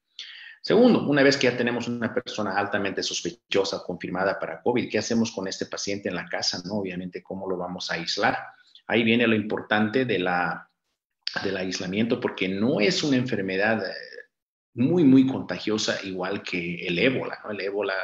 Segundo, 0.62 1.06
una 1.06 1.22
vez 1.22 1.36
que 1.36 1.50
ya 1.50 1.56
tenemos 1.56 1.88
una 1.88 2.14
persona 2.14 2.56
altamente 2.56 3.02
sospechosa 3.02 3.82
confirmada 3.84 4.38
para 4.38 4.62
COVID, 4.62 4.88
¿qué 4.88 4.96
hacemos 4.96 5.30
con 5.30 5.46
este 5.46 5.66
paciente 5.66 6.08
en 6.08 6.14
la 6.14 6.26
casa? 6.26 6.62
¿no? 6.64 6.76
Obviamente, 6.76 7.22
¿cómo 7.22 7.46
lo 7.46 7.58
vamos 7.58 7.90
a 7.90 7.94
aislar? 7.94 8.38
Ahí 8.86 9.02
viene 9.02 9.26
lo 9.26 9.34
importante 9.34 10.06
de 10.06 10.18
la, 10.20 10.70
del 11.42 11.56
aislamiento, 11.56 12.20
porque 12.20 12.48
no 12.48 12.80
es 12.80 13.02
una 13.02 13.16
enfermedad 13.16 13.84
eh, 13.84 13.94
muy, 14.74 15.04
muy 15.04 15.26
contagiosa, 15.26 15.98
igual 16.02 16.42
que 16.42 16.86
el 16.86 16.98
ébola. 16.98 17.40
El 17.50 17.60
ébola 17.60 17.94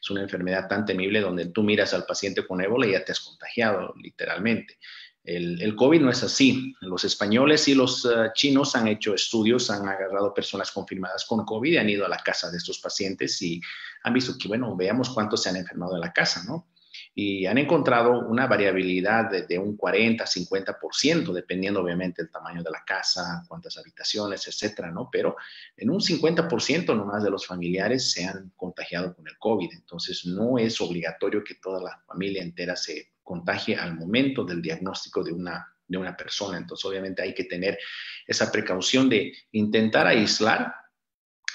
es 0.00 0.10
una 0.10 0.22
enfermedad 0.22 0.68
tan 0.68 0.86
temible 0.86 1.20
donde 1.20 1.46
tú 1.46 1.62
miras 1.62 1.92
al 1.92 2.06
paciente 2.06 2.46
con 2.46 2.62
ébola 2.62 2.86
y 2.86 2.92
ya 2.92 3.04
te 3.04 3.12
has 3.12 3.20
contagiado, 3.20 3.94
literalmente. 3.96 4.78
El, 5.22 5.76
COVID 5.76 6.00
no 6.00 6.10
es 6.10 6.22
así. 6.22 6.74
Los 6.80 7.04
españoles 7.04 7.68
y 7.68 7.74
los 7.74 8.04
uh, 8.04 8.32
chinos 8.34 8.74
han 8.74 8.88
hecho 8.88 9.14
estudios, 9.14 9.70
han 9.70 9.86
agarrado 9.86 10.32
personas 10.32 10.70
confirmadas 10.70 11.24
con 11.26 11.44
COVID 11.44 11.76
han 11.76 11.90
ido 11.90 12.06
a 12.06 12.08
la 12.08 12.18
casa 12.18 12.50
de 12.50 12.56
estos 12.56 12.78
pacientes 12.78 13.40
y 13.42 13.60
han 14.02 14.14
visto 14.14 14.36
que, 14.38 14.48
bueno, 14.48 14.74
veamos 14.76 15.10
cuántos 15.10 15.42
se 15.42 15.50
han 15.50 15.56
enfermado 15.56 15.94
en 15.94 16.00
la 16.00 16.12
casa, 16.12 16.42
¿no? 16.44 16.68
y 17.14 17.46
han 17.46 17.58
encontrado 17.58 18.26
una 18.28 18.46
variabilidad 18.46 19.46
de, 19.46 19.58
un 19.58 19.76
40, 19.76 20.24
50%, 20.24 21.32
dependiendo 21.32 21.82
obviamente 21.82 22.22
del 22.22 22.30
tamaño 22.30 22.62
de 22.62 22.70
la 22.70 22.84
casa, 22.84 23.44
cuántas 23.48 23.76
habitaciones, 23.78 24.46
etcétera, 24.46 24.90
¿no? 24.90 25.08
Pero 25.10 25.36
en 25.76 25.90
un 25.90 26.00
50% 26.00 26.96
nomás 26.96 27.22
de 27.22 27.30
los 27.30 27.46
familiares 27.46 28.12
se 28.12 28.24
han 28.24 28.52
contagiado 28.56 29.14
con 29.14 29.26
el 29.26 29.36
COVID. 29.38 29.70
Entonces, 29.72 30.24
no 30.26 30.58
es 30.58 30.80
obligatorio 30.80 31.42
que 31.42 31.56
toda 31.56 31.82
la 31.82 32.00
familia 32.06 32.42
entera 32.42 32.76
se 32.76 33.12
contagie 33.30 33.76
al 33.76 33.94
momento 33.94 34.42
del 34.44 34.60
diagnóstico 34.60 35.22
de 35.22 35.32
una, 35.32 35.64
de 35.86 35.96
una 35.96 36.16
persona. 36.16 36.58
Entonces, 36.58 36.84
obviamente 36.84 37.22
hay 37.22 37.32
que 37.32 37.44
tener 37.44 37.78
esa 38.26 38.50
precaución 38.50 39.08
de 39.08 39.32
intentar 39.52 40.08
aislar 40.08 40.74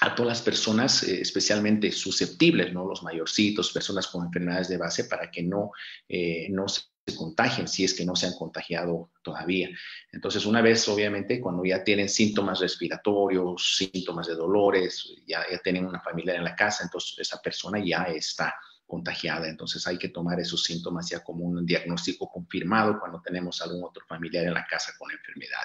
a 0.00 0.14
todas 0.14 0.28
las 0.28 0.42
personas 0.42 1.02
eh, 1.02 1.20
especialmente 1.20 1.92
susceptibles, 1.92 2.72
¿no? 2.72 2.86
Los 2.86 3.02
mayorcitos, 3.02 3.72
personas 3.72 4.06
con 4.06 4.24
enfermedades 4.24 4.68
de 4.68 4.78
base, 4.78 5.04
para 5.04 5.30
que 5.30 5.42
no, 5.42 5.70
eh, 6.08 6.48
no 6.48 6.66
se 6.66 6.82
contagien 7.14 7.68
si 7.68 7.84
es 7.84 7.92
que 7.92 8.06
no 8.06 8.16
se 8.16 8.26
han 8.26 8.34
contagiado 8.38 9.10
todavía. 9.22 9.68
Entonces, 10.12 10.46
una 10.46 10.62
vez, 10.62 10.88
obviamente, 10.88 11.42
cuando 11.42 11.62
ya 11.62 11.84
tienen 11.84 12.08
síntomas 12.08 12.60
respiratorios, 12.60 13.76
síntomas 13.76 14.26
de 14.28 14.34
dolores, 14.34 15.14
ya, 15.26 15.44
ya 15.50 15.58
tienen 15.58 15.84
una 15.84 16.00
familia 16.00 16.36
en 16.36 16.44
la 16.44 16.56
casa, 16.56 16.84
entonces 16.84 17.18
esa 17.18 17.40
persona 17.42 17.82
ya 17.84 18.04
está 18.04 18.54
contagiada. 18.86 19.48
Entonces 19.48 19.86
hay 19.86 19.98
que 19.98 20.08
tomar 20.08 20.38
esos 20.40 20.62
síntomas 20.64 21.08
ya 21.08 21.22
como 21.22 21.44
un 21.44 21.66
diagnóstico 21.66 22.30
confirmado 22.30 22.98
cuando 22.98 23.20
tenemos 23.20 23.60
algún 23.62 23.84
otro 23.84 24.04
familiar 24.06 24.44
en 24.46 24.54
la 24.54 24.66
casa 24.66 24.92
con 24.98 25.10
enfermedad. 25.10 25.64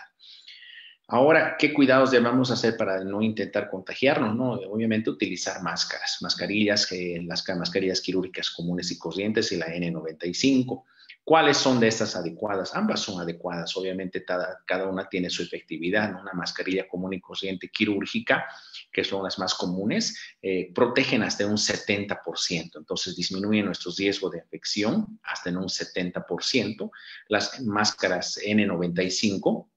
Ahora, 1.08 1.58
¿qué 1.60 1.74
cuidados 1.74 2.12
debemos 2.12 2.52
hacer 2.52 2.78
para 2.78 3.04
no 3.04 3.22
intentar 3.22 3.70
contagiarnos? 3.70 4.34
No? 4.34 4.54
Obviamente 4.54 5.10
utilizar 5.10 5.62
máscaras, 5.62 6.20
mascarillas, 6.22 6.88
las 7.26 7.44
mascarillas 7.58 8.00
quirúrgicas 8.00 8.50
comunes 8.50 8.92
y 8.92 8.98
corrientes 8.98 9.52
y 9.52 9.58
la 9.58 9.68
N95. 9.68 10.84
¿Cuáles 11.24 11.58
son 11.58 11.80
de 11.80 11.88
estas 11.88 12.16
adecuadas? 12.16 12.76
Ambas 12.76 13.00
son 13.00 13.22
adecuadas, 13.22 13.78
obviamente 13.78 14.26
cada, 14.26 14.90
una 14.90 15.08
tiene 15.08 15.30
su 15.30 15.44
efectividad. 15.44 16.20
Una 16.20 16.34
mascarilla 16.34 16.88
común 16.88 17.14
y 17.14 17.22
corriente 17.22 17.70
quirúrgica, 17.70 18.46
que 18.92 19.04
son 19.04 19.24
las 19.24 19.38
más 19.38 19.54
comunes, 19.54 20.18
eh, 20.42 20.72
protegen 20.74 21.22
hasta 21.22 21.46
un 21.46 21.58
70%, 21.58 22.78
entonces 22.78 23.16
disminuyen 23.16 23.66
nuestro 23.66 23.92
riesgo 23.96 24.30
de 24.30 24.40
infección 24.40 25.20
hasta 25.24 25.50
en 25.50 25.58
un 25.58 25.70
70%. 25.70 26.92
Las 27.28 27.62
máscaras 27.62 28.40
N95 28.44 29.71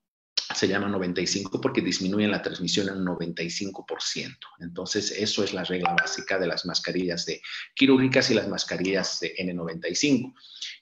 se 0.54 0.68
llama 0.68 0.88
95 0.88 1.60
porque 1.60 1.80
disminuyen 1.80 2.30
la 2.30 2.42
transmisión 2.42 2.88
en 2.88 2.96
un 2.96 3.06
95%. 3.06 4.36
Entonces, 4.60 5.10
eso 5.10 5.44
es 5.44 5.52
la 5.52 5.64
regla 5.64 5.94
básica 5.98 6.38
de 6.38 6.46
las 6.46 6.64
mascarillas 6.66 7.26
de 7.26 7.40
quirúrgicas 7.74 8.30
y 8.30 8.34
las 8.34 8.48
mascarillas 8.48 9.20
de 9.20 9.34
N95. 9.36 10.34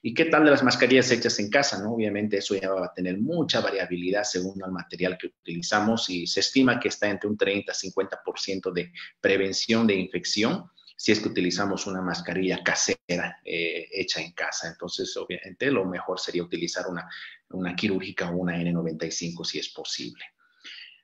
¿Y 0.02 0.14
qué 0.14 0.26
tal 0.26 0.45
de 0.45 0.50
las 0.50 0.62
mascarillas 0.62 1.11
hechas 1.11 1.38
en 1.38 1.50
casa? 1.50 1.83
¿no? 1.83 1.93
Obviamente 1.93 2.38
eso 2.38 2.55
ya 2.55 2.71
va 2.71 2.87
a 2.87 2.95
tener 2.95 3.19
mucha 3.19 3.61
variabilidad 3.61 4.25
según 4.25 4.63
el 4.65 4.73
material 4.73 5.17
que 5.19 5.28
utilizamos 5.28 6.11
y 6.11 6.26
se 6.26 6.41
estima 6.41 6.80
que 6.80 6.89
está 6.89 7.08
entre 7.08 7.28
un 7.28 7.37
30-50% 7.37 8.73
de 8.73 8.93
prevención 9.21 9.87
de 9.87 9.95
infección 9.95 10.71
si 11.02 11.10
es 11.10 11.19
que 11.19 11.30
utilizamos 11.30 11.88
una 11.88 12.00
mascarilla 12.00 12.62
casera 12.62 13.41
eh, 13.45 13.88
hecha 13.93 14.21
en 14.21 14.30
casa. 14.34 14.69
Entonces, 14.69 15.17
obviamente, 15.17 15.69
lo 15.69 15.84
mejor 15.84 16.21
sería 16.21 16.45
utilizar 16.45 16.86
una, 16.86 17.10
una 17.50 17.75
quirúrgica 17.75 18.30
o 18.30 18.36
una 18.36 18.56
N95 18.56 19.45
si 19.45 19.58
es 19.58 19.71
posible. 19.71 20.25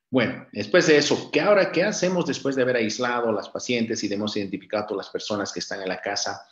Bueno, 0.09 0.47
después 0.53 0.87
de 0.87 0.99
eso, 0.99 1.33
¿qué 1.33 1.41
ahora 1.41 1.73
qué 1.73 1.83
hacemos 1.83 2.27
después 2.27 2.55
de 2.55 2.63
haber 2.63 2.77
aislado 2.77 3.31
a 3.31 3.33
las 3.33 3.49
pacientes 3.49 4.05
y 4.05 4.07
de 4.07 4.15
hemos 4.15 4.37
identificado 4.37 4.95
a 4.95 4.99
las 4.99 5.11
personas 5.11 5.53
que 5.53 5.59
están 5.59 5.83
en 5.83 5.89
la 5.89 6.01
casa? 6.01 6.47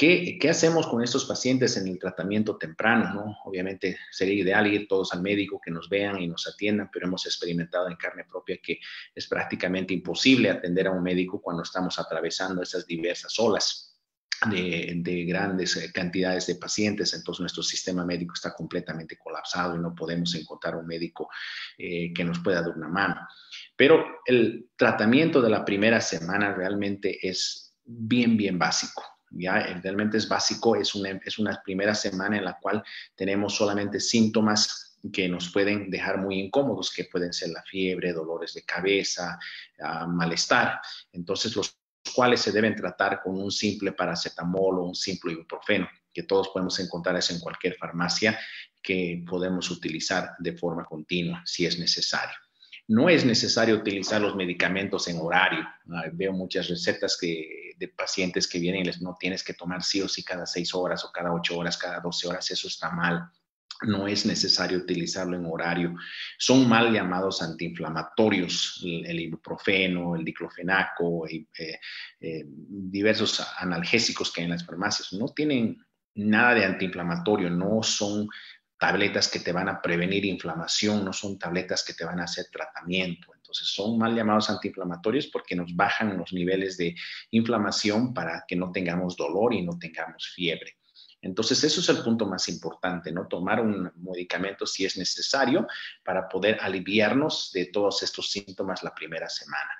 ¿Qué, 0.00 0.38
hacemos 0.48 0.86
con 0.86 1.04
estos 1.04 1.26
pacientes 1.26 1.76
en 1.76 1.86
el 1.86 1.98
tratamiento 1.98 2.56
temprano? 2.56 3.12
¿no? 3.12 3.36
Obviamente 3.44 3.98
sería 4.10 4.32
ideal 4.42 4.66
ir 4.66 4.88
todos 4.88 5.12
al 5.12 5.20
médico, 5.20 5.60
que 5.62 5.70
nos 5.70 5.90
vean 5.90 6.22
y 6.22 6.26
nos 6.26 6.46
atiendan, 6.46 6.88
pero 6.90 7.06
hemos 7.06 7.26
experimentado 7.26 7.86
en 7.86 7.96
carne 7.96 8.24
propia 8.24 8.56
que 8.62 8.78
es 9.14 9.26
prácticamente 9.26 9.92
imposible 9.92 10.48
atender 10.48 10.86
a 10.86 10.92
un 10.92 11.02
médico 11.02 11.42
cuando 11.42 11.64
estamos 11.64 11.98
atravesando 11.98 12.62
esas 12.62 12.86
diversas 12.86 13.38
olas. 13.38 13.88
De, 14.50 15.26
grandes 15.28 15.76
eh, 15.76 15.92
cantidades 15.92 16.46
de 16.46 16.54
pacientes, 16.54 17.12
entonces 17.12 17.40
nuestro 17.42 17.62
sistema 17.62 18.06
médico 18.06 18.32
está 18.32 18.54
completamente 18.54 19.18
colapsado 19.18 19.76
y 19.76 19.80
no 19.80 19.94
podemos 19.94 20.34
encontrar 20.34 20.76
un 20.76 20.86
médico 20.86 21.28
eh, 21.76 22.10
que 22.14 22.24
nos 22.24 22.38
pueda 22.38 22.62
dar 22.62 22.70
una 22.70 22.88
mano. 22.88 23.20
Pero 23.76 24.02
el 24.24 24.70
tratamiento 24.76 25.42
de 25.42 25.50
la 25.50 25.62
primera 25.62 26.00
semana 26.00 26.54
realmente 26.54 27.18
es 27.28 27.74
bien, 27.84 28.38
bien 28.38 28.58
básico 28.58 29.02
ya 29.30 29.80
realmente 29.82 30.18
es 30.18 30.28
básico, 30.28 30.76
es 30.76 30.94
una, 30.94 31.10
es 31.24 31.38
una 31.38 31.60
primera 31.64 31.94
semana 31.94 32.36
en 32.36 32.44
la 32.44 32.58
cual 32.58 32.82
tenemos 33.14 33.54
solamente 33.54 34.00
síntomas 34.00 34.98
que 35.12 35.28
nos 35.28 35.50
pueden 35.50 35.90
dejar 35.90 36.18
muy 36.18 36.40
incómodos, 36.40 36.92
que 36.92 37.04
pueden 37.04 37.32
ser 37.32 37.50
la 37.50 37.62
fiebre, 37.62 38.12
dolores 38.12 38.54
de 38.54 38.62
cabeza, 38.62 39.38
ah, 39.80 40.06
malestar. 40.06 40.80
Entonces, 41.12 41.56
los 41.56 41.78
cuales 42.14 42.40
se 42.40 42.52
deben 42.52 42.76
tratar 42.76 43.22
con 43.22 43.40
un 43.40 43.50
simple 43.50 43.92
paracetamol 43.92 44.78
o 44.78 44.84
un 44.84 44.94
simple 44.94 45.32
ibuprofeno, 45.32 45.88
que 46.12 46.24
todos 46.24 46.48
podemos 46.48 46.78
encontrar 46.80 47.16
eso 47.16 47.32
en 47.32 47.40
cualquier 47.40 47.76
farmacia 47.76 48.38
que 48.82 49.22
podemos 49.26 49.70
utilizar 49.70 50.32
de 50.38 50.56
forma 50.56 50.84
continua 50.84 51.42
si 51.44 51.66
es 51.66 51.78
necesario. 51.78 52.36
No 52.88 53.08
es 53.08 53.24
necesario 53.24 53.76
utilizar 53.76 54.20
los 54.20 54.34
medicamentos 54.34 55.06
en 55.06 55.18
horario. 55.20 55.64
Veo 56.12 56.32
muchas 56.32 56.68
recetas 56.68 57.16
que, 57.16 57.69
de 57.80 57.88
pacientes 57.88 58.46
que 58.46 58.58
vienen 58.58 58.82
y 58.82 58.84
les 58.84 59.00
no 59.00 59.16
tienes 59.18 59.42
que 59.42 59.54
tomar 59.54 59.82
sí 59.82 60.02
o 60.02 60.08
sí 60.08 60.22
cada 60.22 60.44
seis 60.44 60.74
horas 60.74 61.02
o 61.04 61.10
cada 61.10 61.32
ocho 61.32 61.56
horas, 61.56 61.78
cada 61.78 61.98
doce 62.00 62.28
horas. 62.28 62.50
Eso 62.50 62.68
está 62.68 62.90
mal. 62.90 63.30
No 63.82 64.06
es 64.06 64.26
necesario 64.26 64.76
utilizarlo 64.76 65.34
en 65.34 65.46
horario. 65.46 65.94
Son 66.38 66.68
mal 66.68 66.92
llamados 66.92 67.40
antiinflamatorios, 67.40 68.82
el, 68.84 69.18
ibuprofeno, 69.18 70.14
el 70.14 70.24
diclofenaco, 70.26 71.26
eh, 71.26 71.46
eh, 72.20 72.44
diversos 72.46 73.42
analgésicos 73.58 74.30
que 74.30 74.42
hay 74.42 74.44
en 74.44 74.50
las 74.50 74.66
farmacias. 74.66 75.14
No 75.14 75.28
tienen 75.28 75.78
nada 76.16 76.54
de 76.54 76.66
antiinflamatorio, 76.66 77.48
no 77.48 77.82
son 77.82 78.28
tabletas 78.78 79.28
que 79.28 79.40
te 79.40 79.52
van 79.52 79.70
a 79.70 79.80
prevenir 79.80 80.26
inflamación, 80.26 81.02
no 81.02 81.14
son 81.14 81.38
tabletas 81.38 81.82
que 81.82 81.94
te 81.94 82.04
van 82.04 82.20
a 82.20 82.24
hacer 82.24 82.46
tratamiento. 82.52 83.32
Entonces 83.50 83.74
son 83.74 83.98
mal 83.98 84.14
llamados 84.14 84.48
antiinflamatorios 84.48 85.26
porque 85.26 85.56
nos 85.56 85.74
bajan 85.74 86.16
los 86.16 86.32
niveles 86.32 86.76
de 86.76 86.94
inflamación 87.32 88.14
para 88.14 88.44
que 88.46 88.54
no 88.54 88.70
tengamos 88.70 89.16
dolor 89.16 89.52
y 89.52 89.62
no 89.62 89.76
tengamos 89.76 90.28
fiebre. 90.34 90.76
Entonces, 91.20 91.62
eso 91.64 91.80
es 91.80 91.88
el 91.88 92.02
punto 92.04 92.26
más 92.26 92.48
importante, 92.48 93.12
¿no? 93.12 93.26
Tomar 93.26 93.60
un 93.60 93.92
medicamento 93.96 94.64
si 94.64 94.86
es 94.86 94.96
necesario 94.96 95.66
para 96.04 96.28
poder 96.28 96.58
aliviarnos 96.60 97.50
de 97.52 97.66
todos 97.66 98.02
estos 98.04 98.30
síntomas 98.30 98.82
la 98.84 98.94
primera 98.94 99.28
semana. 99.28 99.70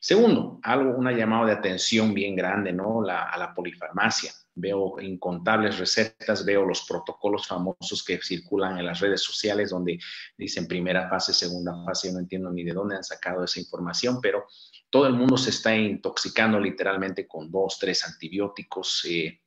Segundo, 0.00 0.58
algo, 0.62 0.96
una 0.96 1.12
llamada 1.12 1.46
de 1.46 1.52
atención 1.52 2.14
bien 2.14 2.34
grande, 2.34 2.72
¿no? 2.72 3.02
a 3.06 3.36
la 3.36 3.52
polifarmacia 3.54 4.32
veo 4.60 5.00
incontables 5.00 5.78
recetas, 5.78 6.44
veo 6.44 6.64
los 6.64 6.86
protocolos 6.86 7.46
famosos 7.46 8.04
que 8.04 8.20
circulan 8.22 8.78
en 8.78 8.86
las 8.86 9.00
redes 9.00 9.22
sociales 9.22 9.70
donde 9.70 9.98
dicen 10.36 10.66
primera 10.66 11.08
fase, 11.08 11.32
segunda 11.32 11.72
fase, 11.84 12.12
no 12.12 12.18
entiendo 12.18 12.50
ni 12.50 12.64
de 12.64 12.72
dónde 12.72 12.96
han 12.96 13.04
sacado 13.04 13.44
esa 13.44 13.60
información, 13.60 14.20
pero 14.20 14.44
todo 14.90 15.06
el 15.06 15.14
mundo 15.14 15.36
se 15.36 15.50
está 15.50 15.76
intoxicando 15.76 16.58
literalmente 16.60 17.26
con 17.26 17.50
dos, 17.50 17.78
tres 17.78 18.04
antibióticos. 18.06 19.04
Eh, 19.08 19.40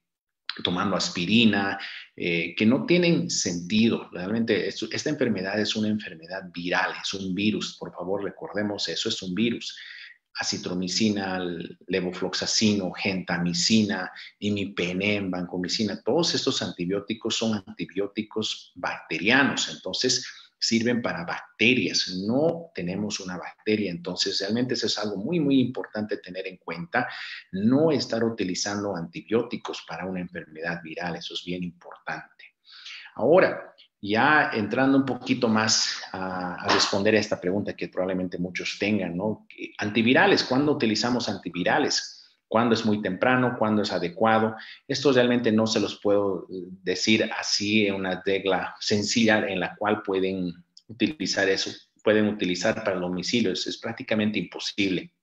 tomando 0.64 0.96
aspirina, 0.96 1.80
eh, 2.16 2.54
que 2.56 2.66
no 2.66 2.86
tienen 2.86 3.30
sentido. 3.30 4.10
Realmente 4.12 4.68
esta 4.68 5.10
enfermedad 5.10 5.60
es 5.60 5.76
una 5.76 5.88
enfermedad 5.88 6.44
viral, 6.54 6.92
es 7.02 7.14
un 7.14 7.34
virus. 7.34 7.78
Por 7.78 7.94
favor, 7.94 8.24
recordemos 8.24 8.88
eso, 8.90 9.10
es 9.10 9.22
un 9.22 9.34
virus 9.34 9.78
acitromicina, 10.40 11.40
levofloxacino, 11.88 12.92
gentamicina, 12.94 14.12
imipenem, 14.40 15.30
vancomicina, 15.30 16.02
todos 16.02 16.36
estos 16.36 16.62
antibióticos 16.62 17.36
son 17.36 17.64
antibióticos 17.66 18.72
bacterianos. 18.76 19.70
Entonces, 19.70 20.26
sirven 20.62 21.02
para 21.02 21.26
bacterias. 21.26 22.08
No 22.28 22.72
tenemos 22.74 23.20
una 23.20 23.38
bacteria, 23.38 23.90
entonces 23.92 24.40
realmente 24.40 24.76
eso 24.76 24.86
es 24.86 24.98
algo 25.00 25.18
muy, 25.18 25.40
muy 25.40 25.60
importante 25.60 26.18
tener 26.18 26.48
en 26.48 26.58
cuenta. 26.58 27.10
No 27.52 27.92
estar 27.92 28.24
utilizando 28.24 28.96
antibióticos 28.96 29.84
para 29.88 30.06
una 30.06 30.22
enfermedad 30.22 30.82
viral, 30.84 31.16
eso 31.16 31.34
es 31.34 31.44
bien 31.44 31.64
importante. 31.64 32.46
Ahora, 33.16 33.71
ya 34.02 34.50
entrando 34.54 34.98
un 34.98 35.06
poquito 35.06 35.48
más 35.48 36.02
a, 36.12 36.68
responder 36.74 37.16
a 37.16 37.20
esta 37.20 37.40
pregunta 37.40 37.76
que 37.76 37.88
probablemente 37.88 38.40
muchos 38.40 38.78
tengan, 38.80 39.16
¿no? 39.16 39.48
Antivirales, 39.78 40.44
¿cuándo 40.44 40.72
utilizamos 40.72 41.30
antivirales? 41.30 42.18
¿Cuándo 42.48 42.74
es 42.74 42.84
muy 42.84 43.02
temprano? 43.02 43.56
¿Cuándo 43.58 43.84
es 43.84 43.92
adecuado? 43.92 44.56
Esto 44.88 45.14
realmente 45.14 45.52
no 45.52 45.68
se 45.68 45.80
los 45.80 46.00
puedo 46.02 46.48
decir 46.50 47.30
así 47.38 47.88
en 47.88 47.96
una 47.96 48.22
regla 48.26 48.76
sencilla 48.80 49.48
en 49.48 49.60
la 49.60 49.76
cual 49.76 50.02
pueden 50.02 50.52
utilizar 50.88 51.48
eso, 51.48 51.72
pueden 52.04 52.28
utilizar 52.28 52.76
para 52.84 52.96
el 52.96 53.02
domicilio. 53.02 53.54
es 53.54 53.78
prácticamente 53.78 54.40
imposible. 54.40 55.14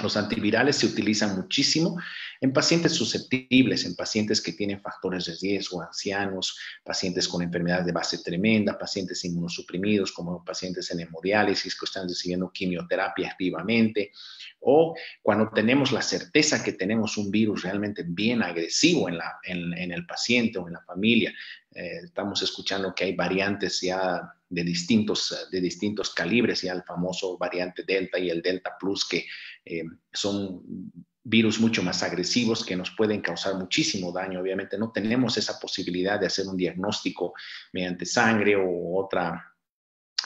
Los 0.00 0.16
antivirales 0.16 0.76
se 0.76 0.86
utilizan 0.86 1.36
muchísimo 1.36 1.98
en 2.42 2.52
pacientes 2.52 2.92
susceptibles, 2.92 3.84
en 3.84 3.94
pacientes 3.94 4.40
que 4.40 4.52
tienen 4.52 4.80
factores 4.80 5.26
de 5.26 5.36
riesgo, 5.40 5.80
ancianos, 5.80 6.58
pacientes 6.82 7.28
con 7.28 7.40
enfermedades 7.40 7.86
de 7.86 7.92
base 7.92 8.18
tremenda, 8.18 8.76
pacientes 8.76 9.24
inmunosuprimidos 9.24 10.10
como 10.10 10.44
pacientes 10.44 10.90
en 10.90 10.98
hemodiálisis 10.98 11.78
que 11.78 11.84
están 11.84 12.08
recibiendo 12.08 12.50
quimioterapia 12.50 13.30
activamente, 13.30 14.10
o 14.58 14.92
cuando 15.22 15.50
tenemos 15.54 15.92
la 15.92 16.02
certeza 16.02 16.64
que 16.64 16.72
tenemos 16.72 17.16
un 17.16 17.30
virus 17.30 17.62
realmente 17.62 18.02
bien 18.04 18.42
agresivo 18.42 19.08
en, 19.08 19.18
la, 19.18 19.38
en, 19.44 19.92
el 19.92 20.04
paciente 20.04 20.58
o 20.58 20.66
en 20.66 20.72
la 20.74 20.82
familia. 20.82 21.32
Eh, 21.72 22.00
estamos 22.02 22.42
escuchando 22.42 22.92
que 22.92 23.04
hay 23.04 23.14
variantes 23.14 23.80
ya 23.80 24.20
de 24.48 24.64
distintos, 24.64 25.48
de 25.48 25.60
distintos 25.60 26.12
calibres, 26.12 26.62
ya 26.62 26.72
el 26.72 26.82
famoso 26.82 27.38
variante 27.38 27.84
Delta 27.84 28.18
y 28.18 28.30
el 28.30 28.42
Delta 28.42 28.76
Plus, 28.80 29.08
que 29.08 29.26
eh, 29.64 29.84
son 30.12 30.60
virus 31.24 31.60
mucho 31.60 31.82
más 31.82 32.02
agresivos 32.02 32.64
que 32.64 32.76
nos 32.76 32.90
pueden 32.90 33.20
causar 33.20 33.54
muchísimo 33.54 34.12
daño. 34.12 34.40
Obviamente 34.40 34.76
no 34.76 34.90
tenemos 34.90 35.36
esa 35.38 35.58
posibilidad 35.58 36.18
de 36.18 36.26
hacer 36.26 36.46
un 36.46 36.56
diagnóstico 36.56 37.34
mediante 37.72 38.04
sangre 38.06 38.56
o 38.56 38.96
otra, 38.96 39.54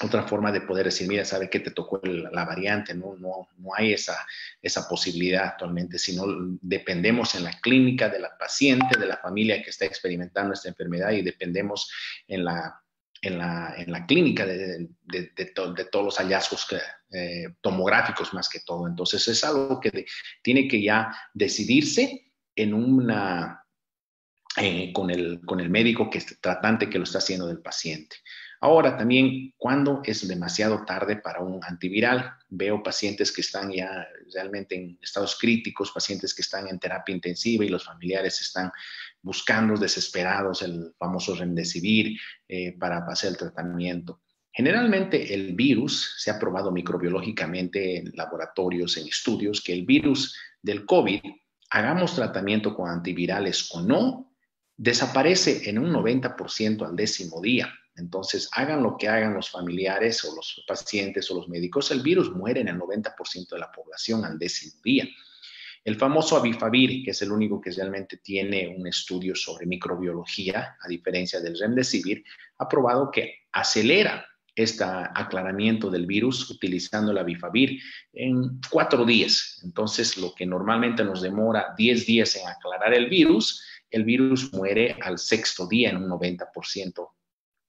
otra 0.03 0.23
forma 0.23 0.51
de 0.53 0.63
poder 0.63 0.87
decir, 0.87 1.07
mira, 1.07 1.25
sabe 1.25 1.51
que 1.51 1.61
te 1.61 1.71
tocó 1.71 2.01
la 2.03 2.45
variante, 2.45 2.95
no, 2.95 3.15
no, 3.17 3.49
no 3.59 3.75
hay 3.75 3.93
esa, 3.93 4.27
esa 4.63 4.89
posibilidad 4.89 5.45
actualmente, 5.45 5.99
sino 5.99 6.25
dependemos 6.61 7.35
en 7.35 7.45
la 7.45 7.53
clínica 7.61 8.09
de 8.09 8.21
la 8.21 8.37
paciente, 8.39 8.99
de 8.99 9.07
la 9.07 9.19
familia 9.19 9.63
que 9.63 9.71
está 9.71 9.85
experimentando 9.85 10.55
esta 10.55 10.69
enfermedad 10.69 11.13
y 11.13 11.23
dependemos 11.23 11.91
en 12.27 12.45
la 12.45 12.83
en 13.23 13.39
la, 13.39 13.75
en 13.77 13.91
la 13.91 14.07
clínica 14.07 14.47
de, 14.47 14.89
de, 15.03 15.33
de, 15.37 15.85
todos 15.91 16.05
los 16.05 16.19
hallazgos 16.19 16.67
eh, 17.11 17.49
tomográficos 17.61 18.35
más 18.35 18.49
que 18.49 18.61
todo. 18.61 18.87
Entonces 18.87 19.27
es 19.29 19.45
algo 19.45 19.81
que 19.81 20.07
tiene 20.43 20.69
que 20.69 20.83
ya 20.83 21.15
decidirse 21.35 22.33
en 22.55 22.75
una, 22.75 23.65
eh, 24.57 24.93
con, 24.93 25.11
el, 25.11 25.41
con 25.45 25.61
el 25.61 25.71
médico 25.71 26.09
que 26.11 26.19
es 26.19 26.41
tratante 26.41 26.89
que 26.89 26.99
lo 26.99 27.05
está 27.05 27.19
haciendo 27.19 27.47
del 27.47 27.61
paciente. 27.61 28.17
Ahora 28.61 28.97
también, 28.97 29.53
cuando 29.59 30.01
es 30.05 30.27
demasiado 30.27 30.85
tarde 30.85 31.17
para 31.17 31.41
un 31.41 31.63
antiviral? 31.63 32.33
Veo 32.49 32.83
pacientes 32.83 33.31
que 33.31 33.43
están 33.43 33.71
ya 33.71 34.07
realmente 34.33 34.75
en 34.75 34.99
estados 35.03 35.39
críticos, 35.39 35.93
pacientes 35.93 36.35
que 36.35 36.43
están 36.43 36.67
en 36.69 36.79
terapia 36.79 37.15
intensiva 37.15 37.65
y 37.65 37.69
los 37.69 37.85
familiares 37.85 38.41
están 38.41 38.73
buscando 39.27 39.77
desesperados 39.77 40.63
el 40.63 40.95
famoso 40.97 41.35
remdesivir 41.35 42.17
eh, 42.47 42.79
para 42.79 42.99
hacer 42.99 43.31
el 43.31 43.37
tratamiento. 43.37 44.21
Generalmente 44.53 45.35
el 45.35 45.57
virus 45.57 46.15
se 46.19 46.31
ha 46.31 46.39
probado 46.39 46.71
microbiológicamente 46.71 47.99
en 47.99 48.13
laboratorios, 48.15 48.97
en 48.99 49.09
estudios, 49.09 49.61
que 49.61 49.73
el 49.73 49.85
virus 49.85 50.37
del 50.63 50.87
COVID, 50.87 51.21
hagamos 51.71 52.15
tratamiento 52.15 52.73
con 52.73 52.89
antivirales 52.89 53.69
o 53.73 53.83
no, 53.83 54.33
desaparece 54.77 55.69
en 55.69 55.81
un 55.81 55.93
90% 55.93 56.87
al 56.87 56.95
décimo 56.95 57.41
día. 57.41 57.69
Entonces, 57.97 58.49
hagan 58.53 58.81
lo 58.85 58.97
que 58.97 59.09
hagan 59.09 59.35
los 59.35 59.51
familiares 59.51 60.25
o 60.25 60.37
los 60.37 60.63
pacientes 60.69 61.29
o 61.33 61.35
los 61.35 61.49
médicos, 61.49 61.91
el 61.91 62.01
virus 62.01 62.31
muere 62.31 62.61
en 62.61 62.69
el 62.69 62.79
90% 62.79 63.49
de 63.51 63.59
la 63.59 63.73
población 63.73 64.25
al 64.25 64.39
décimo 64.39 64.81
día. 64.85 65.09
El 65.87 65.95
famoso 65.95 66.37
Avifavir, 66.37 67.05
que 67.05 67.13
es 67.13 67.23
el 67.23 67.31
único 67.31 67.61
que 67.61 67.71
realmente 67.71 68.17
tiene 68.17 68.75
un 68.77 68.89
estudio 68.89 69.37
sobre 69.37 69.67
microbiología, 69.67 70.77
a 70.81 70.89
diferencia 70.89 71.41
del 71.41 71.57
Remdesivir, 71.57 72.25
ha 72.59 72.69
probado 72.69 73.09
que 73.09 73.43
acelera 73.53 74.27
este 74.53 74.83
aclaramiento 74.83 75.89
del 75.89 76.05
virus 76.05 76.51
utilizando 76.51 77.13
el 77.13 77.19
Avifavir 77.19 77.81
en 78.13 78.61
cuatro 78.69 79.05
días. 79.05 79.61
Entonces, 79.63 80.17
lo 80.17 80.35
que 80.35 80.45
normalmente 80.45 81.05
nos 81.05 81.23
demora 81.23 81.73
10 81.79 82.05
días 82.05 82.35
en 82.35 82.49
aclarar 82.49 82.93
el 82.93 83.09
virus, 83.09 83.63
el 83.89 84.03
virus 84.03 84.53
muere 84.53 84.97
al 85.01 85.19
sexto 85.19 85.69
día 85.69 85.91
en 85.91 85.99
un 85.99 86.09
90% 86.09 87.11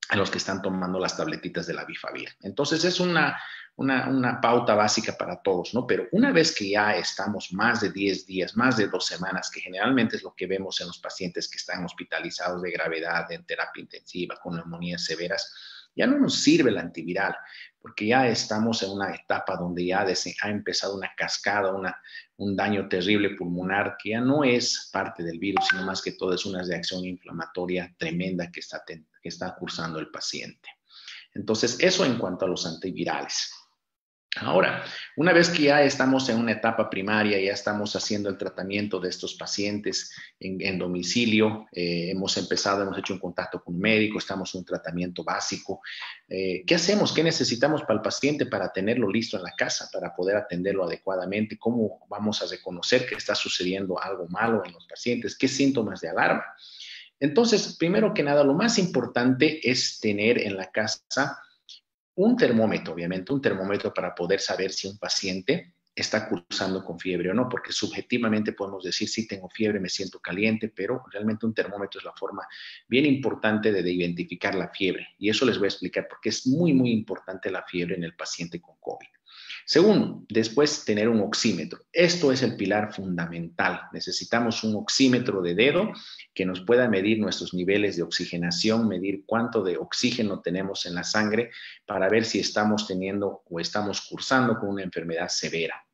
a 0.10 0.16
los 0.16 0.32
que 0.32 0.38
están 0.38 0.62
tomando 0.62 1.00
las 1.00 1.18
tabletitas 1.18 1.68
de 1.68 1.74
la 1.74 1.86
bifavir. 1.86 2.30
Entonces 2.42 2.84
es 2.86 3.00
una, 3.00 3.38
una, 3.76 4.40
pauta 4.42 4.74
básica 4.74 5.18
para 5.18 5.42
todos, 5.42 5.74
¿no? 5.74 5.86
Pero 5.86 6.08
una 6.12 6.32
vez 6.32 6.56
que 6.56 6.70
ya 6.70 6.96
estamos 6.96 7.52
más 7.54 7.82
de 7.82 7.92
10 7.92 8.26
días, 8.26 8.56
más 8.56 8.78
de 8.78 8.88
dos 8.88 9.06
semanas, 9.06 9.52
que 9.52 9.62
generalmente 9.62 10.16
es 10.16 10.24
lo 10.24 10.34
que 10.34 10.48
vemos 10.48 10.80
en 10.82 10.88
los 10.88 11.00
pacientes 11.00 11.50
que 11.50 11.58
están 11.58 11.84
hospitalizados 11.84 12.62
de 12.62 12.72
gravedad, 12.72 13.32
en 13.32 13.46
terapia 13.46 13.82
intensiva, 13.82 14.38
con 14.42 14.56
neumonías 14.56 15.04
severas, 15.04 15.54
ya 15.98 16.06
no 16.06 16.20
nos 16.20 16.36
sirve 16.36 16.70
el 16.70 16.78
antiviral, 16.78 17.36
porque 17.82 18.08
ya 18.08 18.28
estamos 18.28 18.84
en 18.84 18.92
una 18.92 19.16
etapa 19.16 19.56
donde 19.58 19.86
ya 19.86 20.06
ha 20.06 20.50
empezado 20.50 20.96
una 20.96 21.12
cascada, 21.18 21.74
una, 21.74 22.00
un 22.38 22.56
daño 22.56 22.88
terrible 22.88 23.32
pulmonar, 23.32 23.98
que 24.02 24.12
ya 24.12 24.22
no 24.22 24.44
es 24.44 24.90
parte 24.94 25.24
del 25.24 25.40
virus, 25.40 25.68
sino 25.68 25.84
más 25.84 26.02
que 26.02 26.12
todo 26.12 26.34
es 26.34 26.46
una 26.46 26.64
reacción 26.64 27.04
inflamatoria 27.04 27.94
tremenda 27.98 28.52
que 28.52 28.60
está, 28.60 28.84
que 29.28 29.30
está 29.30 29.54
cursando 29.56 30.00
el 30.00 30.10
paciente. 30.10 30.70
Entonces, 31.34 31.76
eso 31.82 32.06
en 32.06 32.18
cuanto 32.18 32.46
a 32.46 32.48
los 32.48 32.66
antivirales. 32.66 33.52
Ahora, 34.40 34.86
una 35.18 35.34
vez 35.34 35.50
que 35.50 35.64
ya 35.64 35.84
estamos 35.84 36.30
en 36.30 36.38
una 36.38 36.52
etapa 36.52 36.90
primaria, 36.90 37.40
ya 37.42 37.52
estamos 37.52 37.96
haciendo 37.96 38.30
el 38.30 38.38
tratamiento 38.38 39.00
de 39.00 39.10
estos 39.10 39.34
pacientes 39.34 40.14
en, 40.40 40.78
domicilio, 40.78 41.66
eh, 41.72 42.12
hemos 42.12 42.38
empezado, 42.38 42.84
hemos 42.84 42.98
hecho 43.00 43.14
un 43.14 43.20
contacto 43.20 43.64
con 43.64 43.76
un 43.76 43.82
médico, 43.82 44.20
estamos 44.20 44.54
en 44.54 44.60
un 44.60 44.66
tratamiento 44.66 45.24
básico. 45.24 45.82
Eh, 46.30 46.64
¿Qué 46.66 46.76
hacemos? 46.76 47.12
¿Qué 47.14 47.24
necesitamos 47.24 47.82
para 47.82 47.96
el 47.96 48.02
paciente 48.02 48.46
para 48.46 48.72
tenerlo 48.72 49.10
listo 49.10 49.38
en 49.38 49.44
la 49.44 49.54
casa, 49.54 49.90
para 49.92 50.16
poder 50.16 50.38
atenderlo 50.38 50.86
adecuadamente? 50.86 51.58
¿Cómo 51.58 52.06
vamos 52.08 52.42
a 52.42 52.46
reconocer 52.46 53.08
que 53.08 53.16
está 53.16 53.34
sucediendo 53.34 54.02
algo 54.02 54.28
malo 54.30 54.64
en 54.64 54.74
los 54.74 54.86
pacientes? 54.86 55.36
¿Qué 55.36 55.48
síntomas 55.48 56.00
de 56.00 56.10
alarma? 56.10 56.46
Entonces, 57.20 57.76
primero 57.78 58.14
que 58.14 58.24
nada, 58.24 58.44
lo 58.44 58.54
más 58.54 58.78
importante 58.78 59.60
es 59.70 60.00
tener 60.00 60.40
en 60.40 60.56
la 60.56 60.72
casa 60.72 61.40
un 62.16 62.36
termómetro, 62.36 62.94
obviamente, 62.94 63.34
un 63.34 63.42
termómetro 63.42 63.94
para 63.94 64.14
poder 64.16 64.40
saber 64.40 64.72
si 64.72 64.88
un 64.88 64.98
paciente 64.98 65.74
está 65.96 66.30
cursando 66.30 66.84
con 66.84 67.00
fiebre 67.00 67.32
o 67.32 67.34
no, 67.34 67.50
porque 67.50 67.72
subjetivamente 67.72 68.54
podemos 68.54 68.84
decir, 68.84 69.10
sí, 69.10 69.28
tengo 69.28 69.50
fiebre, 69.50 69.80
me 69.80 69.90
siento 69.90 70.20
caliente, 70.20 70.70
pero 70.70 71.04
realmente 71.12 71.48
un 71.48 71.56
termómetro 71.56 72.00
es 72.00 72.06
la 72.06 72.14
forma 72.14 72.48
bien 72.88 73.06
importante 73.06 73.72
de, 73.72 73.82
de, 73.82 73.92
identificar 73.92 74.54
la 74.54 74.70
fiebre. 74.70 75.08
Y 75.18 75.30
eso 75.30 75.46
les 75.46 75.58
voy 75.58 75.66
a 75.66 75.70
explicar 75.70 76.08
porque 76.08 76.30
es 76.30 76.46
muy, 76.46 76.74
muy 76.74 76.92
importante 76.92 77.50
la 77.50 77.64
fiebre 77.64 77.96
en 77.96 78.04
el 78.04 78.16
paciente 78.16 78.62
con 78.62 78.76
COVID. 78.80 79.08
Segundo, 79.70 80.24
después 80.30 80.86
tener 80.86 81.10
un 81.10 81.20
oxímetro. 81.20 81.82
Esto 81.92 82.32
es 82.32 82.42
el 82.42 82.56
pilar 82.56 82.94
fundamental. 82.94 83.82
Necesitamos 83.92 84.64
un 84.64 84.78
oxímetro 84.78 85.42
de 85.42 85.56
dedo 85.56 85.92
que 86.34 86.46
nos 86.46 86.62
pueda 86.62 86.88
medir 86.88 87.20
nuestros 87.20 87.54
niveles 87.54 87.98
de 87.98 88.04
oxigenación, 88.04 88.88
medir 88.88 89.24
cuánto 89.26 89.62
de 89.64 89.76
oxígeno 89.76 90.40
tenemos 90.40 90.86
en 90.86 90.96
la 90.96 91.04
sangre 91.04 91.52
para 91.86 92.08
ver 92.08 92.24
si 92.24 92.40
estamos 92.40 92.88
teniendo 92.88 93.44
o 93.44 93.60
estamos 93.60 94.08
cursando 94.10 94.58
con 94.58 94.70
una 94.70 94.84
enfermedad 94.84 95.28
severa. 95.28 95.86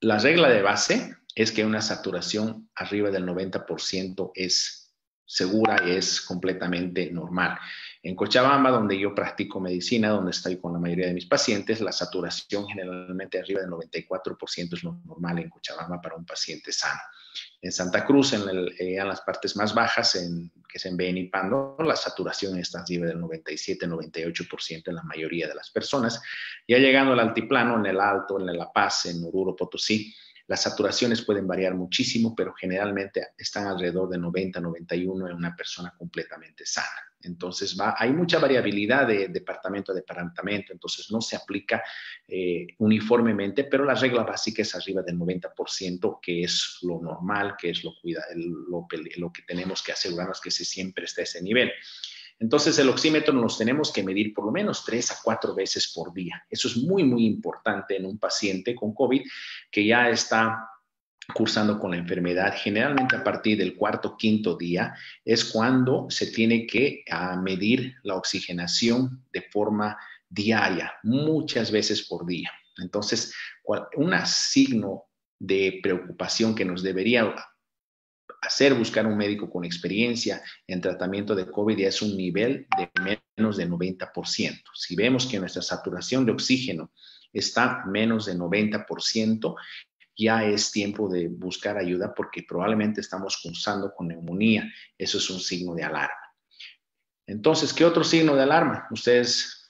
La 0.00 0.18
regla 0.18 0.50
de 0.50 0.60
base 0.60 1.16
es 1.34 1.50
que 1.50 1.64
una 1.64 1.80
saturación 1.80 2.68
arriba 2.74 3.10
del 3.10 3.24
90% 3.24 4.32
es 4.34 4.94
segura 5.24 5.82
y 5.86 5.92
es 5.92 6.20
completamente 6.20 7.10
normal. 7.10 7.58
En 8.04 8.14
Cochabamba, 8.14 8.70
donde 8.70 8.98
yo 8.98 9.14
practico 9.14 9.58
medicina, 9.58 10.10
donde 10.10 10.32
estoy 10.32 10.58
con 10.58 10.74
la 10.74 10.78
mayoría 10.78 11.06
de 11.06 11.14
mis 11.14 11.24
pacientes, 11.24 11.80
la 11.80 11.90
saturación 11.90 12.66
generalmente 12.66 13.38
arriba 13.38 13.62
del 13.62 13.70
94% 13.70 14.74
es 14.74 14.84
lo 14.84 15.00
normal 15.06 15.38
en 15.38 15.48
Cochabamba 15.48 16.02
para 16.02 16.14
un 16.14 16.26
paciente 16.26 16.70
sano. 16.70 17.00
En 17.62 17.72
Santa 17.72 18.04
Cruz, 18.04 18.34
en, 18.34 18.42
eh, 18.78 19.02
las 19.02 19.22
partes 19.22 19.56
más 19.56 19.74
bajas, 19.74 20.16
en, 20.16 20.50
que 20.68 20.76
es 20.76 20.84
en 20.84 20.98
Benipando, 20.98 21.78
la 21.78 21.96
saturación 21.96 22.58
está 22.58 22.82
arriba 22.82 23.06
del 23.06 23.22
97-98% 23.22 24.82
en 24.88 24.94
la 24.96 25.02
mayoría 25.02 25.48
de 25.48 25.54
las 25.54 25.70
personas. 25.70 26.20
Ya 26.68 26.76
llegando 26.76 27.14
al 27.14 27.20
altiplano, 27.20 27.78
en 27.78 27.86
el 27.86 28.00
Alto, 28.00 28.38
en 28.38 28.54
La 28.54 28.70
Paz, 28.70 29.06
en 29.06 29.24
Oruro, 29.24 29.56
Potosí, 29.56 30.14
Las 30.46 30.62
saturaciones 30.62 31.22
pueden 31.22 31.46
variar 31.46 31.74
muchísimo, 31.74 32.34
pero 32.34 32.52
generalmente 32.52 33.28
están 33.36 33.66
alrededor 33.66 34.10
de 34.10 34.18
90, 34.18 34.60
91 34.60 35.28
en 35.28 35.36
una 35.36 35.56
persona 35.56 35.94
completamente 35.96 36.66
sana. 36.66 36.88
Entonces, 37.24 37.76
hay 37.96 38.12
mucha 38.12 38.38
variabilidad 38.38 39.06
de 39.06 39.28
departamento 39.28 39.92
a 39.92 39.94
departamento, 39.94 40.72
entonces 40.72 41.10
no 41.10 41.20
se 41.20 41.36
aplica 41.36 41.82
eh, 42.28 42.66
uniformemente, 42.78 43.64
pero 43.64 43.84
la 43.84 43.94
regla 43.94 44.22
básica 44.22 44.62
es 44.62 44.74
arriba 44.74 45.02
del 45.02 45.18
90%, 45.18 46.18
que 46.20 46.42
es 46.42 46.78
lo 46.82 47.00
normal, 47.00 47.54
que 47.58 47.70
es 47.70 47.82
lo, 47.82 47.94
que 49.32 49.42
tenemos 49.46 49.82
que 49.82 49.92
asegurarnos 49.92 50.40
que 50.40 50.50
se 50.50 50.64
siempre 50.64 51.06
esté 51.06 51.22
a 51.22 51.24
ese 51.24 51.42
nivel. 51.42 51.72
Entonces, 52.38 52.78
el 52.78 52.88
oxímetro 52.88 53.32
nos 53.32 53.56
tenemos 53.56 53.92
que 53.92 54.02
medir 54.02 54.34
por 54.34 54.46
lo 54.46 54.52
menos 54.52 54.84
tres 54.84 55.10
a 55.10 55.16
cuatro 55.22 55.54
veces 55.54 55.92
por 55.94 56.12
día. 56.12 56.44
Eso 56.50 56.68
es 56.68 56.76
muy, 56.76 57.04
muy 57.04 57.26
importante 57.26 57.96
en 57.96 58.06
un 58.06 58.18
paciente 58.18 58.74
con 58.74 58.92
COVID 58.92 59.22
que 59.70 59.86
ya 59.86 60.08
está 60.10 60.68
cursando 61.32 61.78
con 61.78 61.92
la 61.92 61.96
enfermedad, 61.96 62.54
generalmente 62.56 63.16
a 63.16 63.24
partir 63.24 63.56
del 63.56 63.76
cuarto, 63.76 64.16
quinto 64.16 64.56
día, 64.56 64.94
es 65.24 65.44
cuando 65.44 66.06
se 66.10 66.26
tiene 66.26 66.66
que 66.66 67.02
ah, 67.10 67.36
medir 67.36 67.94
la 68.02 68.16
oxigenación 68.16 69.24
de 69.32 69.42
forma 69.42 69.96
diaria, 70.28 70.92
muchas 71.02 71.70
veces 71.70 72.02
por 72.02 72.26
día. 72.26 72.50
Entonces, 72.76 73.34
un 73.96 74.14
signo 74.26 75.04
de 75.38 75.80
preocupación 75.82 76.54
que 76.54 76.64
nos 76.64 76.82
debería 76.82 77.34
hacer 78.40 78.74
buscar 78.74 79.06
un 79.06 79.16
médico 79.16 79.50
con 79.50 79.64
experiencia 79.64 80.42
en 80.66 80.80
tratamiento 80.80 81.34
de 81.34 81.50
COVID 81.50 81.78
ya 81.78 81.88
es 81.88 82.02
un 82.02 82.16
nivel 82.16 82.66
de 82.76 82.90
menos 83.36 83.56
de 83.56 83.68
90%. 83.68 84.62
Si 84.74 84.96
vemos 84.96 85.26
que 85.26 85.40
nuestra 85.40 85.62
saturación 85.62 86.26
de 86.26 86.32
oxígeno 86.32 86.92
está 87.32 87.84
menos 87.86 88.26
de 88.26 88.36
90%, 88.36 89.54
ya 90.16 90.44
es 90.44 90.70
tiempo 90.70 91.08
de 91.08 91.28
buscar 91.28 91.76
ayuda 91.76 92.14
porque 92.14 92.44
probablemente 92.46 93.00
estamos 93.00 93.40
cursando 93.42 93.92
con 93.92 94.08
neumonía. 94.08 94.70
Eso 94.96 95.18
es 95.18 95.28
un 95.30 95.40
signo 95.40 95.74
de 95.74 95.82
alarma. 95.82 96.14
Entonces, 97.26 97.72
¿qué 97.72 97.84
otro 97.84 98.04
signo 98.04 98.36
de 98.36 98.42
alarma? 98.42 98.86
Ustedes 98.90 99.63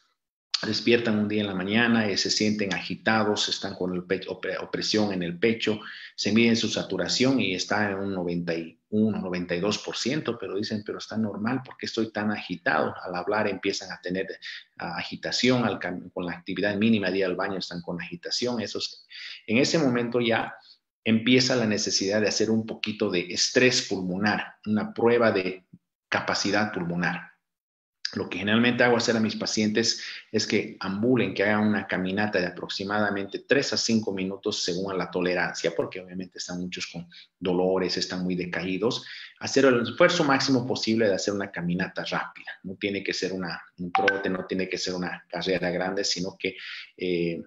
despiertan 0.63 1.19
un 1.19 1.29
día 1.29 1.43
en 1.43 1.49
la 1.49 1.55
mañana 1.55 2.11
y 2.11 2.17
se 2.17 2.31
sienten 2.31 2.73
agitados, 2.73 3.49
están 3.49 3.75
con 3.75 3.95
el 3.95 4.05
pecho, 4.05 4.41
opresión 4.61 5.13
en 5.13 5.23
el 5.23 5.39
pecho, 5.39 5.81
se 6.17 6.33
miden 6.33 6.57
su 6.57 6.69
saturación 6.69 7.41
y 7.41 7.55
está 7.55 7.91
en 7.91 7.99
un 7.99 8.15
91, 8.15 9.19
92%, 9.19 10.37
pero 10.41 10.57
dicen, 10.57 10.83
pero 10.87 10.99
está 10.99 11.17
normal, 11.17 11.61
porque 11.65 11.87
estoy 11.87 12.11
tan 12.13 12.31
agitado? 12.31 12.95
Al 13.03 13.15
hablar 13.15 13.49
empiezan 13.49 13.93
a 13.93 14.01
tener 14.01 14.27
agitación, 14.77 15.65
con 16.13 16.27
la 16.27 16.33
actividad 16.33 16.77
mínima 16.77 17.11
de 17.11 17.19
ir 17.19 17.25
al 17.27 17.37
baño 17.37 17.59
están 17.59 17.83
con 17.83 18.01
agitación. 18.01 18.61
En 18.61 19.59
ese 19.59 19.79
momento 19.79 20.21
ya 20.21 20.55
empieza 21.05 21.57
la 21.57 21.67
necesidad 21.67 22.21
de 22.23 22.29
hacer 22.29 22.51
un 22.51 22.65
poquito 22.65 23.11
de 23.11 23.33
estrés 23.33 23.87
pulmonar, 23.89 24.55
una 24.65 24.95
prueba 24.95 25.31
de 25.31 25.67
capacidad 26.09 26.73
pulmonar. 26.73 27.34
Lo 28.17 28.29
que 28.29 28.39
generalmente 28.39 28.85
hago 28.85 28.97
hacer 28.97 29.17
a 29.17 29.21
mis 29.21 29.37
pacientes 29.37 30.03
es 30.31 30.47
que 30.47 30.77
ambulen, 30.81 31.35
que 31.35 31.43
hagan 31.43 31.69
una 31.69 31.87
caminata 31.87 32.41
de 32.41 32.47
aproximadamente 32.47 33.45
3 33.47 33.73
a 33.73 33.77
5 33.77 34.13
minutos 34.13 34.63
según 34.63 34.97
la 34.97 35.11
tolerancia, 35.11 35.73
porque 35.77 36.01
obviamente 36.01 36.39
están 36.39 36.61
muchos 36.61 36.87
con 36.87 37.09
dolores, 37.39 37.97
están 37.97 38.23
muy 38.23 38.35
decaídos. 38.35 39.05
Hacer 39.41 39.65
el 39.67 39.83
esfuerzo 39.83 40.25
máximo 40.25 40.67
posible 40.67 41.07
de 41.07 41.15
hacer 41.15 41.35
una 41.35 41.51
caminata 41.51 42.05
rápida. 42.05 42.51
No 42.63 42.77
tiene 42.77 43.03
que 43.03 43.13
ser 43.13 43.33
una, 43.33 43.63
un 43.79 43.93
trote, 43.93 44.31
no 44.31 44.47
tiene 44.47 44.69
que 44.69 44.79
ser 44.79 44.95
una 44.95 45.25
carrera 45.29 45.71
grande, 45.71 46.05
sino 46.05 46.37
que 46.39 46.57
eh, 46.97 47.43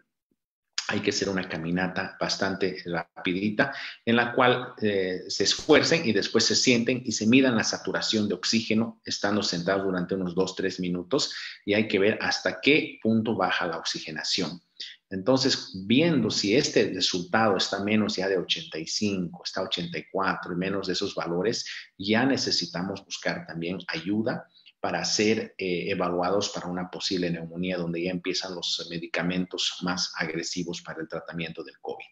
hay 0.89 1.01
que 1.01 1.09
hacer 1.09 1.27
una 1.27 1.47
caminata 1.47 2.15
bastante 2.19 2.81
rapidita 2.85 3.73
en 4.05 4.15
la 4.15 4.33
cual 4.33 4.73
eh, 4.81 5.23
se 5.27 5.43
esfuercen 5.43 6.07
y 6.07 6.13
después 6.13 6.45
se 6.45 6.55
sienten 6.55 7.01
y 7.03 7.11
se 7.11 7.27
midan 7.27 7.57
la 7.57 7.63
saturación 7.63 8.27
de 8.27 8.35
oxígeno 8.35 9.01
estando 9.03 9.43
sentados 9.43 9.83
durante 9.83 10.15
unos 10.15 10.33
2-3 10.33 10.79
minutos 10.79 11.33
y 11.65 11.73
hay 11.73 11.87
que 11.87 11.99
ver 11.99 12.17
hasta 12.21 12.61
qué 12.61 12.99
punto 13.01 13.35
baja 13.35 13.67
la 13.67 13.77
oxigenación. 13.77 14.61
Entonces, 15.09 15.71
viendo 15.85 16.29
si 16.29 16.55
este 16.55 16.91
resultado 16.93 17.57
está 17.57 17.83
menos 17.83 18.15
ya 18.17 18.27
de 18.27 18.37
85, 18.37 19.43
está 19.43 19.63
84 19.63 20.53
y 20.53 20.55
menos 20.55 20.87
de 20.87 20.93
esos 20.93 21.15
valores, 21.15 21.65
ya 21.97 22.25
necesitamos 22.25 23.03
buscar 23.05 23.45
también 23.45 23.77
ayuda 23.87 24.47
para 24.79 25.03
ser 25.05 25.55
eh, 25.57 25.89
evaluados 25.89 26.49
para 26.49 26.67
una 26.67 26.89
posible 26.89 27.29
neumonía, 27.29 27.77
donde 27.77 28.03
ya 28.03 28.11
empiezan 28.11 28.55
los 28.55 28.87
medicamentos 28.89 29.79
más 29.81 30.13
agresivos 30.17 30.81
para 30.81 31.01
el 31.01 31.07
tratamiento 31.07 31.63
del 31.63 31.79
COVID. 31.79 32.05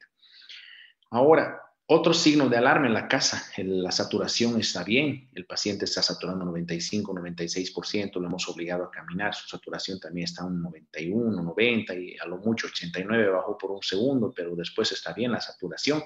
Ahora, 1.11 1.61
otro 1.87 2.15
signo 2.15 2.49
de 2.49 2.57
alarma 2.57 2.87
en 2.87 2.95
la 2.95 3.07
casa, 3.07 3.43
la 3.57 3.91
saturación 3.91 4.59
está 4.59 4.83
bien, 4.83 5.29
el 5.35 5.45
paciente 5.45 5.85
está 5.85 6.01
saturando 6.01 6.43
95, 6.45 7.13
96%, 7.13 8.19
lo 8.19 8.25
hemos 8.25 8.49
obligado 8.49 8.85
a 8.85 8.89
caminar, 8.89 9.35
su 9.35 9.47
saturación 9.47 9.99
también 9.99 10.25
está 10.25 10.43
en 10.47 10.63
91, 10.63 11.43
90 11.43 11.93
y 11.93 12.17
a 12.17 12.25
lo 12.25 12.39
mucho 12.39 12.65
89 12.65 13.29
bajó 13.29 13.55
por 13.55 13.69
un 13.69 13.83
segundo, 13.83 14.33
pero 14.35 14.55
después 14.55 14.91
está 14.93 15.13
bien 15.13 15.31
la 15.31 15.39
saturación, 15.39 16.03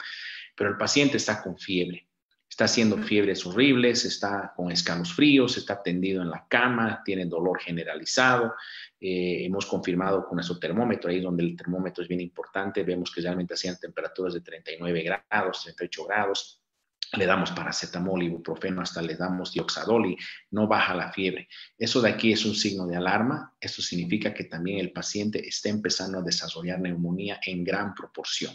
pero 0.54 0.72
el 0.72 0.76
paciente 0.76 1.16
está 1.16 1.42
con 1.42 1.58
fiebre 1.58 2.09
está 2.50 2.66
haciendo 2.66 2.98
fiebres 2.98 3.46
horribles, 3.46 4.06
está 4.06 4.54
con 4.56 4.72
escalofríos, 4.72 5.56
está 5.58 5.82
tendido 5.82 6.24
en 6.24 6.32
la 6.32 6.46
cama, 6.48 7.02
tiene 7.06 7.26
dolor 7.26 7.60
generalizado. 7.62 8.56
Eh, 9.00 9.46
hemos 9.46 9.66
confirmado 9.66 10.26
con 10.26 10.38
nuestro 10.38 10.58
termómetro, 10.58 11.10
ahí 11.10 11.22
donde 11.22 11.44
el 11.44 11.56
termómetro 11.56 12.04
es 12.04 12.10
bien 12.10 12.22
importante, 12.22 12.84
vemos 12.84 13.12
que 13.12 13.22
realmente 13.22 13.54
hacían 13.54 13.80
temperaturas 13.80 14.34
de 14.34 14.42
39 14.42 15.04
grados, 15.04 15.64
38 15.64 16.06
grados. 16.06 16.59
Le 17.14 17.26
damos 17.26 17.52
paracetamol, 17.52 18.22
ibuprofeno, 18.22 18.82
hasta 18.82 19.02
le 19.02 19.16
damos 19.16 19.52
dioxadol 19.52 20.12
y 20.12 20.18
no 20.52 20.68
baja 20.68 20.94
la 20.94 21.12
fiebre. 21.12 21.48
Eso 21.78 22.02
de 22.02 22.10
aquí 22.10 22.32
es 22.32 22.46
un 22.46 22.54
signo 22.54 22.86
de 22.86 22.96
alarma. 22.96 23.54
Esto 23.60 23.82
significa 23.82 24.32
que 24.34 24.44
también 24.44 24.80
el 24.80 24.92
paciente 24.92 25.48
está 25.48 25.70
empezando 25.70 26.20
a 26.20 26.22
desarrollar 26.22 26.80
neumonía 26.80 27.40
en 27.44 27.64
gran 27.64 27.96
proporción. 27.96 28.54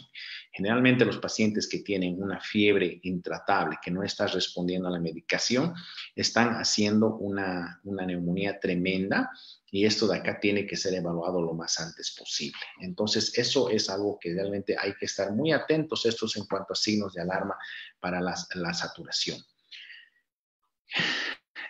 Generalmente 0.53 1.03
los 1.03 1.17
pacientes 1.17 1.67
que 1.67 1.79
tienen 1.79 2.21
una 2.21 2.39
fiebre 2.39 3.01
intratable, 3.03 3.77
que 3.81 3.91
no 3.91 4.03
está 4.03 4.25
respondiendo 4.27 4.87
a 4.87 4.91
la 4.91 4.99
medicación, 4.99 5.73
están 6.15 6.55
haciendo 6.55 7.15
una, 7.15 7.81
neumonía 7.83 8.59
tremenda 8.59 9.29
y 9.69 9.85
esto 9.85 10.07
de 10.07 10.17
acá 10.17 10.39
tiene 10.39 10.65
que 10.65 10.77
ser 10.77 10.93
evaluado 10.93 11.41
lo 11.41 11.53
más 11.53 11.79
antes 11.79 12.15
posible. 12.17 12.59
Entonces, 12.79 13.37
eso 13.37 13.69
es 13.69 13.89
algo 13.89 14.17
que 14.19 14.33
realmente 14.33 14.77
hay 14.79 14.93
que 14.93 15.05
estar 15.05 15.33
muy 15.33 15.51
atentos, 15.51 16.05
estos 16.05 16.37
en 16.37 16.45
cuanto 16.45 16.73
a 16.73 16.75
signos 16.75 17.13
de 17.13 17.21
alarma 17.21 17.57
para 17.99 18.21
la, 18.21 18.33
la 18.55 18.73
saturación. 18.73 19.37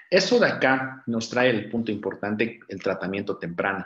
Eso 0.10 0.40
de 0.40 0.48
acá 0.48 1.04
nos 1.08 1.30
trae 1.30 1.50
el 1.50 1.70
punto 1.70 1.92
importante, 1.92 2.60
el 2.68 2.80
tratamiento 2.80 3.38
temprano. 3.38 3.86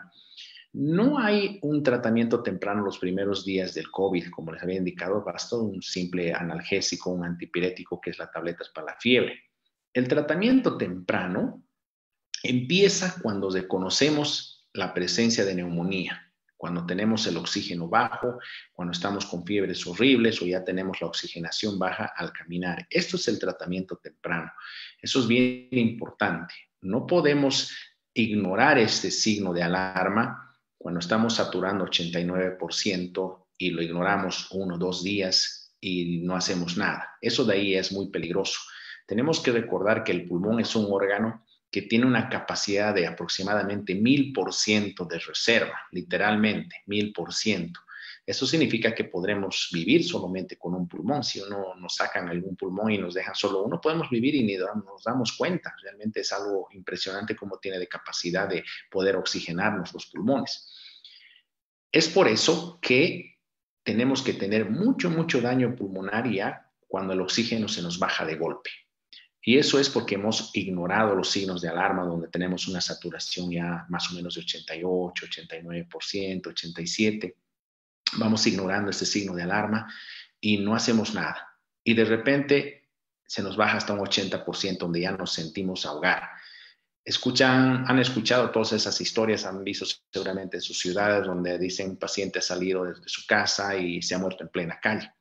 No 0.73 1.17
hay 1.17 1.57
un 1.63 1.81
tratamiento 1.81 2.43
temprano 2.43 2.83
los 2.83 2.99
primeros 2.99 3.45
días 3.45 3.73
del 3.73 3.89
COVID, 3.89 4.29
como 4.29 4.51
les 4.51 4.61
había 4.61 4.77
indicado, 4.77 5.23
basta 5.23 5.55
un 5.55 5.81
simple 5.81 6.33
analgésico, 6.33 7.09
un 7.09 7.23
antipirético, 7.23 7.99
que 7.99 8.11
es 8.11 8.19
la 8.19 8.29
tabletas 8.29 8.69
para 8.69 8.87
la 8.87 8.95
fiebre. 8.99 9.48
El 9.99 10.07
tratamiento 10.07 10.77
temprano 10.77 11.61
empieza 12.41 13.19
cuando 13.21 13.49
reconocemos 13.49 14.65
la 14.71 14.93
presencia 14.93 15.43
de 15.43 15.55
neumonía, 15.55 16.31
cuando 16.55 16.85
tenemos 16.85 17.27
el 17.27 17.35
oxígeno 17.35 17.89
bajo, 17.89 18.39
cuando 18.71 18.93
estamos 18.93 19.25
con 19.25 19.45
fiebres 19.45 19.85
horribles 19.85 20.41
o 20.41 20.45
ya 20.45 20.63
tenemos 20.63 21.01
la 21.01 21.07
oxigenación 21.07 21.77
baja 21.77 22.13
al 22.15 22.31
caminar. 22.31 22.87
Esto 22.89 23.17
es 23.17 23.27
el 23.27 23.39
tratamiento 23.39 23.97
temprano. 23.97 24.49
Eso 25.01 25.19
es 25.19 25.27
bien 25.27 25.67
importante. 25.71 26.53
No 26.79 27.05
podemos 27.05 27.75
ignorar 28.13 28.77
este 28.77 29.11
signo 29.11 29.51
de 29.51 29.63
alarma 29.63 30.55
cuando 30.77 31.01
estamos 31.01 31.35
saturando 31.35 31.83
89% 31.83 33.47
y 33.57 33.71
lo 33.71 33.81
ignoramos 33.81 34.47
uno 34.51 34.75
o 34.75 34.77
dos 34.77 35.03
días 35.03 35.75
y 35.81 36.19
no 36.19 36.37
hacemos 36.37 36.77
nada. 36.77 37.17
Eso 37.19 37.43
de 37.43 37.53
ahí 37.53 37.75
es 37.75 37.91
muy 37.91 38.09
peligroso. 38.09 38.61
Tenemos 39.09 39.39
que 39.39 39.51
recordar 39.51 40.03
que 40.03 40.11
el 40.11 40.27
pulmón 40.27 40.59
es 40.59 40.75
un 40.75 40.85
órgano 40.93 41.43
que 41.71 41.81
tiene 41.81 42.05
una 42.05 42.29
capacidad 42.29 42.93
de 42.93 43.07
aproximadamente 43.07 43.95
mil 43.95 44.31
por 44.31 44.53
ciento 44.53 45.03
de 45.03 45.17
reserva, 45.17 45.79
literalmente 45.89 46.83
mil 46.85 47.11
por 47.11 47.33
ciento. 47.33 47.79
Eso 48.23 48.45
significa 48.45 48.93
que 48.93 49.05
podremos 49.05 49.69
vivir 49.73 50.03
solamente 50.03 50.57
con 50.59 50.75
un 50.75 50.87
pulmón. 50.87 51.23
Si 51.23 51.41
uno 51.41 51.73
nos 51.73 51.95
sacan 51.95 52.29
algún 52.29 52.55
pulmón 52.55 52.91
y 52.91 52.99
nos 52.99 53.15
dejan 53.15 53.33
solo 53.33 53.63
uno, 53.63 53.81
podemos 53.81 54.11
vivir 54.11 54.35
y 54.35 54.43
ni 54.43 54.55
nos 54.57 55.03
damos 55.03 55.35
cuenta. 55.35 55.73
Realmente 55.81 56.19
es 56.19 56.31
algo 56.31 56.67
impresionante 56.73 57.35
cómo 57.35 57.57
tiene 57.57 57.79
de 57.79 57.87
capacidad 57.87 58.47
de 58.47 58.63
poder 58.91 59.15
oxigenarnos 59.15 59.91
los 59.91 60.05
pulmones. 60.05 60.71
Es 61.91 62.07
por 62.09 62.27
eso 62.27 62.77
que 62.79 63.39
tenemos 63.81 64.21
que 64.21 64.33
tener 64.33 64.69
mucho, 64.69 65.09
mucho 65.09 65.41
daño 65.41 65.75
pulmonar 65.75 66.31
ya 66.31 66.71
cuando 66.87 67.13
el 67.13 67.21
oxígeno 67.21 67.67
se 67.67 67.81
nos 67.81 67.97
baja 67.97 68.23
de 68.23 68.35
golpe. 68.35 68.69
Y 69.41 69.57
eso 69.57 69.79
es 69.79 69.89
porque 69.89 70.15
hemos 70.15 70.51
ignorado 70.53 71.15
los 71.15 71.29
signos 71.29 71.61
de 71.61 71.69
alarma, 71.69 72.03
donde 72.03 72.27
tenemos 72.27 72.67
una 72.67 72.81
saturación 72.81 73.49
ya 73.51 73.85
más 73.89 74.11
o 74.11 74.15
menos 74.15 74.35
de 74.35 74.41
88, 74.41 75.25
89%, 75.27 76.41
87%. 76.41 77.35
Vamos 78.17 78.45
ignorando 78.47 78.91
este 78.91 79.05
signo 79.05 79.33
de 79.35 79.43
alarma 79.43 79.91
y 80.41 80.57
no 80.57 80.75
hacemos 80.75 81.13
nada. 81.13 81.47
Y 81.83 81.93
de 81.93 82.05
repente 82.05 82.89
se 83.25 83.43
nos 83.43 83.55
baja 83.55 83.77
hasta 83.77 83.93
un 83.93 83.99
80% 83.99 84.77
donde 84.77 85.01
ya 85.01 85.11
nos 85.11 85.31
sentimos 85.31 85.85
ahogar. 85.85 86.29
Escuchan, 87.03 87.85
han 87.87 87.99
escuchado 87.99 88.51
todas 88.51 88.73
esas 88.73 88.99
historias, 88.99 89.45
han 89.45 89.63
visto 89.63 89.85
seguramente 90.11 90.57
en 90.57 90.61
sus 90.61 90.79
ciudades 90.79 91.25
donde 91.25 91.57
dicen 91.57 91.91
un 91.91 91.97
paciente 91.97 92.39
ha 92.39 92.41
salido 92.41 92.83
de 92.83 92.93
su 93.05 93.25
casa 93.25 93.75
y 93.77 94.01
se 94.01 94.15
ha 94.15 94.19
muerto 94.19 94.43
en 94.43 94.49
plena 94.49 94.79
calle. 94.81 95.11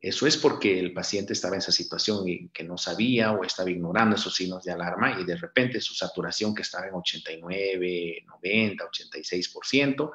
Eso 0.00 0.26
es 0.26 0.36
porque 0.36 0.78
el 0.78 0.92
paciente 0.92 1.32
estaba 1.32 1.54
en 1.54 1.60
esa 1.60 1.72
situación 1.72 2.28
y 2.28 2.48
que 2.50 2.64
no 2.64 2.76
sabía 2.76 3.32
o 3.32 3.44
estaba 3.44 3.70
ignorando 3.70 4.16
esos 4.16 4.34
signos 4.34 4.62
de 4.62 4.72
alarma 4.72 5.18
y 5.20 5.24
de 5.24 5.36
repente 5.36 5.80
su 5.80 5.94
saturación 5.94 6.54
que 6.54 6.62
estaba 6.62 6.86
en 6.86 6.94
89, 6.94 8.24
90, 8.26 8.84
86%, 8.84 10.12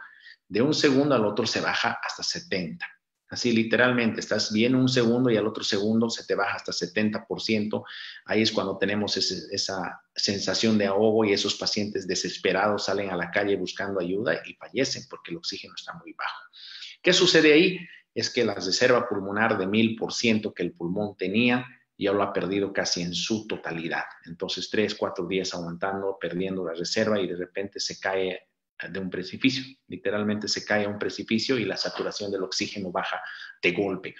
de 0.47 0.61
un 0.61 0.73
segundo 0.73 1.15
al 1.15 1.25
otro 1.25 1.47
se 1.47 1.61
baja 1.61 1.97
hasta 2.03 2.23
70. 2.23 2.85
Así 3.31 3.53
literalmente, 3.53 4.19
estás 4.19 4.51
bien 4.51 4.75
un 4.75 4.89
segundo 4.89 5.29
y 5.29 5.37
al 5.37 5.47
otro 5.47 5.63
segundo 5.63 6.09
se 6.09 6.25
te 6.25 6.35
baja 6.35 6.57
hasta 6.57 6.73
70%. 6.73 7.83
Ahí 8.25 8.41
es 8.41 8.51
cuando 8.51 8.77
tenemos 8.77 9.15
esa 9.15 10.01
sensación 10.13 10.77
de 10.77 10.87
ahogo 10.87 11.23
y 11.23 11.31
esos 11.31 11.55
pacientes 11.55 12.05
desesperados 12.05 12.85
salen 12.85 13.09
a 13.09 13.15
la 13.15 13.31
calle 13.31 13.55
buscando 13.55 14.01
ayuda 14.01 14.41
y 14.45 14.53
fallecen 14.55 15.03
porque 15.09 15.31
el 15.31 15.37
oxígeno 15.37 15.73
está 15.77 15.93
muy 15.93 16.11
bajo. 16.11 16.43
¿Qué 17.01 17.13
sucede 17.13 17.53
ahí? 17.53 17.79
Es 18.13 18.29
que 18.29 18.43
la 18.43 18.55
reserva 18.55 19.07
pulmonar 19.07 19.57
de 19.57 19.67
1000% 19.67 20.53
que 20.53 20.63
el 20.63 20.73
pulmón 20.73 21.15
tenía 21.17 21.65
ya 21.97 22.11
lo 22.11 22.23
ha 22.23 22.33
perdido 22.33 22.73
casi 22.73 23.01
en 23.01 23.13
su 23.13 23.45
totalidad. 23.45 24.03
Entonces, 24.25 24.69
tres, 24.71 24.95
cuatro 24.95 25.27
días 25.27 25.53
aguantando, 25.53 26.17
perdiendo 26.19 26.65
la 26.65 26.73
reserva 26.73 27.19
y 27.19 27.27
de 27.27 27.35
repente 27.35 27.79
se 27.79 27.99
cae 27.99 28.47
de 28.89 28.99
un 28.99 29.09
precipicio. 29.09 29.63
Literalmente 29.87 30.47
se 30.47 30.65
cae 30.65 30.85
a 30.85 30.89
un 30.89 30.97
precipicio 30.97 31.59
y 31.59 31.65
la 31.65 31.77
saturación 31.77 32.31
del 32.31 32.43
oxígeno 32.43 32.91
baja 32.91 33.21
de 33.61 33.71
golpe. 33.71 34.15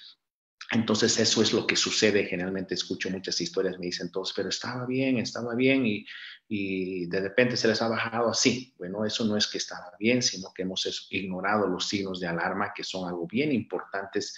Entonces 0.71 1.19
eso 1.19 1.41
es 1.41 1.51
lo 1.51 1.67
que 1.67 1.75
sucede. 1.75 2.25
Generalmente 2.25 2.75
escucho 2.75 3.10
muchas 3.10 3.39
historias, 3.41 3.77
me 3.77 3.88
dicen 3.88 4.10
todos, 4.10 4.34
pero 4.34 4.47
estaba 4.47 4.86
bien, 4.86 5.17
estaba 5.17 5.53
bien 5.53 5.86
y, 5.86 6.05
de 6.53 7.21
repente 7.21 7.55
se 7.55 7.69
les 7.69 7.81
ha 7.81 7.88
bajado 7.88 8.29
así. 8.29 8.73
Bueno, 8.77 9.05
eso 9.05 9.23
no 9.23 9.38
es 9.38 9.47
que 9.47 9.57
estaba 9.57 9.93
bien, 9.97 10.21
sino 10.21 10.51
que 10.53 10.63
hemos 10.63 11.07
ignorado 11.10 11.65
los 11.65 11.88
signos 11.88 12.19
de 12.19 12.27
alarma 12.27 12.73
que 12.75 12.84
son 12.84 13.07
algo 13.07 13.25
bien 13.25 13.53
importantes 13.53 14.36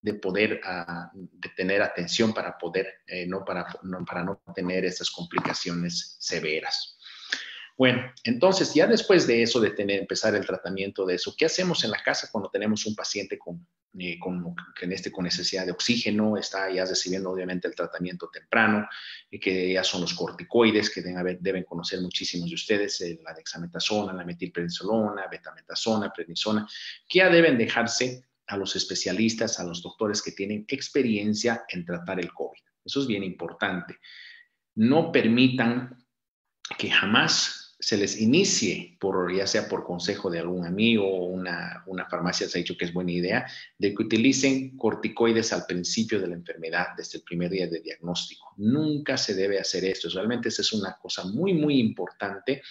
de 0.00 0.14
poder, 0.14 0.60
uh, 0.64 1.10
de 1.12 1.48
tener 1.50 1.82
atención 1.82 2.32
para 2.32 2.56
poder, 2.56 3.02
eh, 3.06 3.26
no, 3.26 3.44
para, 3.44 3.66
no, 3.82 4.04
para 4.06 4.24
no 4.24 4.42
tener 4.54 4.86
esas 4.86 5.10
complicaciones 5.10 6.16
severas. 6.18 6.98
Bueno, 7.80 8.12
entonces 8.24 8.74
ya 8.74 8.86
después 8.86 9.26
de 9.26 9.42
eso, 9.42 9.58
de 9.58 9.70
tener, 9.70 10.00
empezar 10.00 10.34
el 10.34 10.44
tratamiento 10.44 11.06
de 11.06 11.14
eso, 11.14 11.34
¿qué 11.34 11.46
hacemos 11.46 11.82
en 11.82 11.90
la 11.90 12.02
casa 12.02 12.28
cuando 12.30 12.50
tenemos 12.50 12.84
un 12.84 12.94
paciente 12.94 13.38
con, 13.38 13.66
eh, 13.98 14.18
con, 14.18 14.54
este, 14.92 15.10
con 15.10 15.24
necesidad 15.24 15.64
de 15.64 15.72
oxígeno? 15.72 16.36
Está 16.36 16.70
ya 16.70 16.84
recibiendo 16.84 17.30
obviamente 17.30 17.68
el 17.68 17.74
tratamiento 17.74 18.28
temprano, 18.30 18.86
y 19.30 19.40
que 19.40 19.72
ya 19.72 19.82
son 19.82 20.02
los 20.02 20.12
corticoides 20.12 20.90
que 20.90 21.00
deben, 21.00 21.38
deben 21.40 21.64
conocer 21.64 22.02
muchísimos 22.02 22.50
de 22.50 22.54
ustedes, 22.54 23.00
eh, 23.00 23.18
la 23.24 23.32
dexametasona, 23.32 24.12
la 24.12 24.26
metilprednisolona, 24.26 25.28
betametasona, 25.28 26.12
prednisona, 26.12 26.68
que 27.08 27.20
ya 27.20 27.30
deben 27.30 27.56
dejarse 27.56 28.26
a 28.48 28.58
los 28.58 28.76
especialistas, 28.76 29.58
a 29.58 29.64
los 29.64 29.82
doctores 29.82 30.20
que 30.20 30.32
tienen 30.32 30.66
experiencia 30.68 31.64
en 31.66 31.86
tratar 31.86 32.20
el 32.20 32.30
COVID. 32.30 32.60
Eso 32.84 33.00
es 33.00 33.06
bien 33.06 33.24
importante. 33.24 33.96
No 34.74 35.10
permitan 35.10 35.96
que 36.76 36.90
jamás 36.90 37.59
se 37.80 37.96
les 37.96 38.20
inicie, 38.20 38.96
por, 39.00 39.34
ya 39.34 39.46
sea 39.46 39.66
por 39.66 39.84
consejo 39.84 40.30
de 40.30 40.38
algún 40.38 40.66
amigo 40.66 41.06
o 41.06 41.24
una, 41.24 41.82
una 41.86 42.06
farmacia 42.06 42.46
se 42.46 42.58
ha 42.58 42.60
dicho 42.60 42.76
que 42.76 42.84
es 42.84 42.92
buena 42.92 43.10
idea, 43.10 43.46
de 43.78 43.94
que 43.94 44.02
utilicen 44.02 44.76
corticoides 44.76 45.52
al 45.54 45.64
principio 45.64 46.20
de 46.20 46.28
la 46.28 46.34
enfermedad, 46.34 46.88
desde 46.94 47.18
el 47.18 47.24
primer 47.24 47.50
día 47.50 47.66
de 47.66 47.80
diagnóstico. 47.80 48.52
Nunca 48.58 49.16
se 49.16 49.34
debe 49.34 49.58
hacer 49.58 49.84
esto. 49.86 50.10
Realmente 50.10 50.50
esa 50.50 50.60
es 50.60 50.74
una 50.74 50.98
cosa 51.00 51.24
muy, 51.24 51.54
muy 51.54 51.80
importante, 51.80 52.62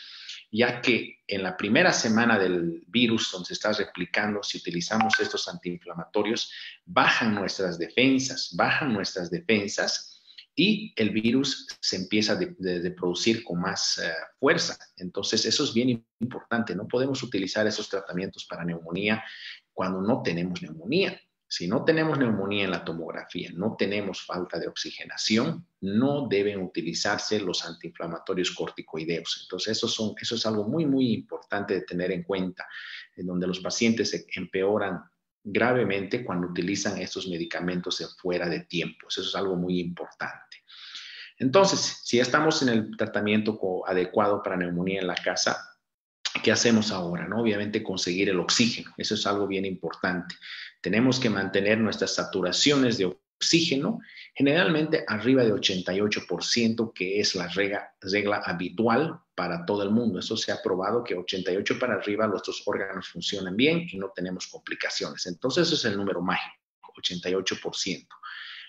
ya 0.52 0.80
que 0.80 1.22
en 1.28 1.42
la 1.42 1.58
primera 1.58 1.92
semana 1.92 2.38
del 2.38 2.84
virus, 2.88 3.32
donde 3.32 3.48
se 3.48 3.54
está 3.54 3.74
replicando, 3.74 4.44
si 4.44 4.60
utilizamos 4.60 5.20
estos 5.20 5.48
antiinflamatorios, 5.48 6.52
bajan 6.86 7.34
nuestras 7.34 7.80
defensas, 7.80 8.52
bajan 8.56 8.94
nuestras 8.94 9.32
defensas 9.32 10.19
y 10.56 10.94
el 10.96 11.12
virus 11.12 11.68
se 11.80 11.96
empieza 11.96 12.36
de, 12.36 12.92
producir 12.92 13.44
con 13.44 13.62
más 13.62 13.98
eh, 13.98 14.12
fuerza. 14.40 14.78
Entonces, 14.98 15.46
eso 15.46 15.64
es 15.64 15.74
bien 15.74 16.06
importante. 16.20 16.76
No 16.76 16.88
podemos 16.88 17.24
utilizar 17.24 17.66
esos 17.66 17.88
tratamientos 17.88 18.46
para 18.46 18.66
neumonía 18.66 19.24
cuando 19.74 20.02
no 20.02 20.22
tenemos 20.22 20.62
neumonía. 20.62 21.20
Si 21.48 21.68
no 21.68 21.84
tenemos 21.84 22.20
neumonía 22.20 22.66
en 22.66 22.72
la 22.72 22.86
tomografía, 22.86 23.50
no 23.56 23.76
tenemos 23.76 24.24
falta 24.24 24.60
de 24.60 24.68
oxigenación, 24.68 25.66
no 25.82 26.28
deben 26.28 26.62
utilizarse 26.62 27.40
los 27.40 27.66
antiinflamatorios 27.66 28.52
corticoideos. 28.52 29.40
Entonces, 29.44 29.78
eso, 29.78 30.14
eso 30.22 30.36
es 30.36 30.46
algo 30.46 30.68
muy, 30.68 30.86
muy 30.86 31.12
importante 31.12 31.74
de 31.74 31.82
tener 31.82 32.12
en 32.12 32.22
cuenta, 32.22 32.68
en 33.16 33.26
donde 33.26 33.48
los 33.48 33.62
pacientes 33.62 34.28
empeoran 34.36 35.02
gravemente 35.44 36.24
cuando 36.24 36.48
utilizan 36.48 36.98
estos 36.98 37.28
medicamentos 37.28 38.18
fuera 38.22 38.48
de 38.48 38.62
tiempo. 38.62 39.08
Eso 39.08 39.22
es 39.22 39.36
algo 39.36 39.56
muy 39.56 39.80
importante. 39.80 40.58
Entonces, 41.38 42.02
si 42.04 42.20
estamos 42.20 42.62
en 42.62 42.70
el 42.70 42.98
tratamiento 42.98 43.60
adecuado 43.88 44.44
para 44.44 44.58
neumonía 44.58 45.00
en 45.00 45.08
la 45.08 45.16
casa, 45.16 45.58
¿qué 46.44 46.52
hacemos 46.52 46.92
ahora? 46.92 47.28
No? 47.28 47.42
Obviamente 47.42 47.82
conseguir 47.82 48.30
el 48.30 48.40
oxígeno. 48.40 48.94
Eso 48.98 49.16
es 49.16 49.26
algo 49.26 49.48
bien 49.48 49.66
importante. 49.66 50.36
Tenemos 50.82 51.20
que 51.20 51.30
mantener 51.30 51.80
nuestras 51.80 52.16
saturaciones 52.16 52.98
de 52.98 53.06
oxígeno 53.40 54.02
generalmente 54.36 55.06
arriba 55.08 55.44
de 55.44 55.54
88%, 55.54 56.94
que 56.94 57.20
es 57.20 57.36
la 57.36 57.48
regla 57.48 58.42
habitual 58.46 59.22
para 59.40 59.66
todo 59.66 59.84
el 59.84 59.90
mundo. 59.90 60.20
Eso 60.20 60.36
se 60.36 60.52
ha 60.52 60.62
probado 60.62 61.02
que 61.02 61.16
88 61.16 61.80
para 61.80 61.94
arriba 61.94 62.28
nuestros 62.28 62.62
órganos 62.66 63.08
funcionan 63.08 63.56
bien 63.56 63.88
y 63.90 63.98
no 63.98 64.12
tenemos 64.14 64.48
complicaciones. 64.48 65.26
Entonces, 65.28 65.66
eso 65.66 65.76
es 65.76 65.86
el 65.86 65.96
número 65.96 66.22
mágico, 66.22 66.92
88%. 67.02 68.06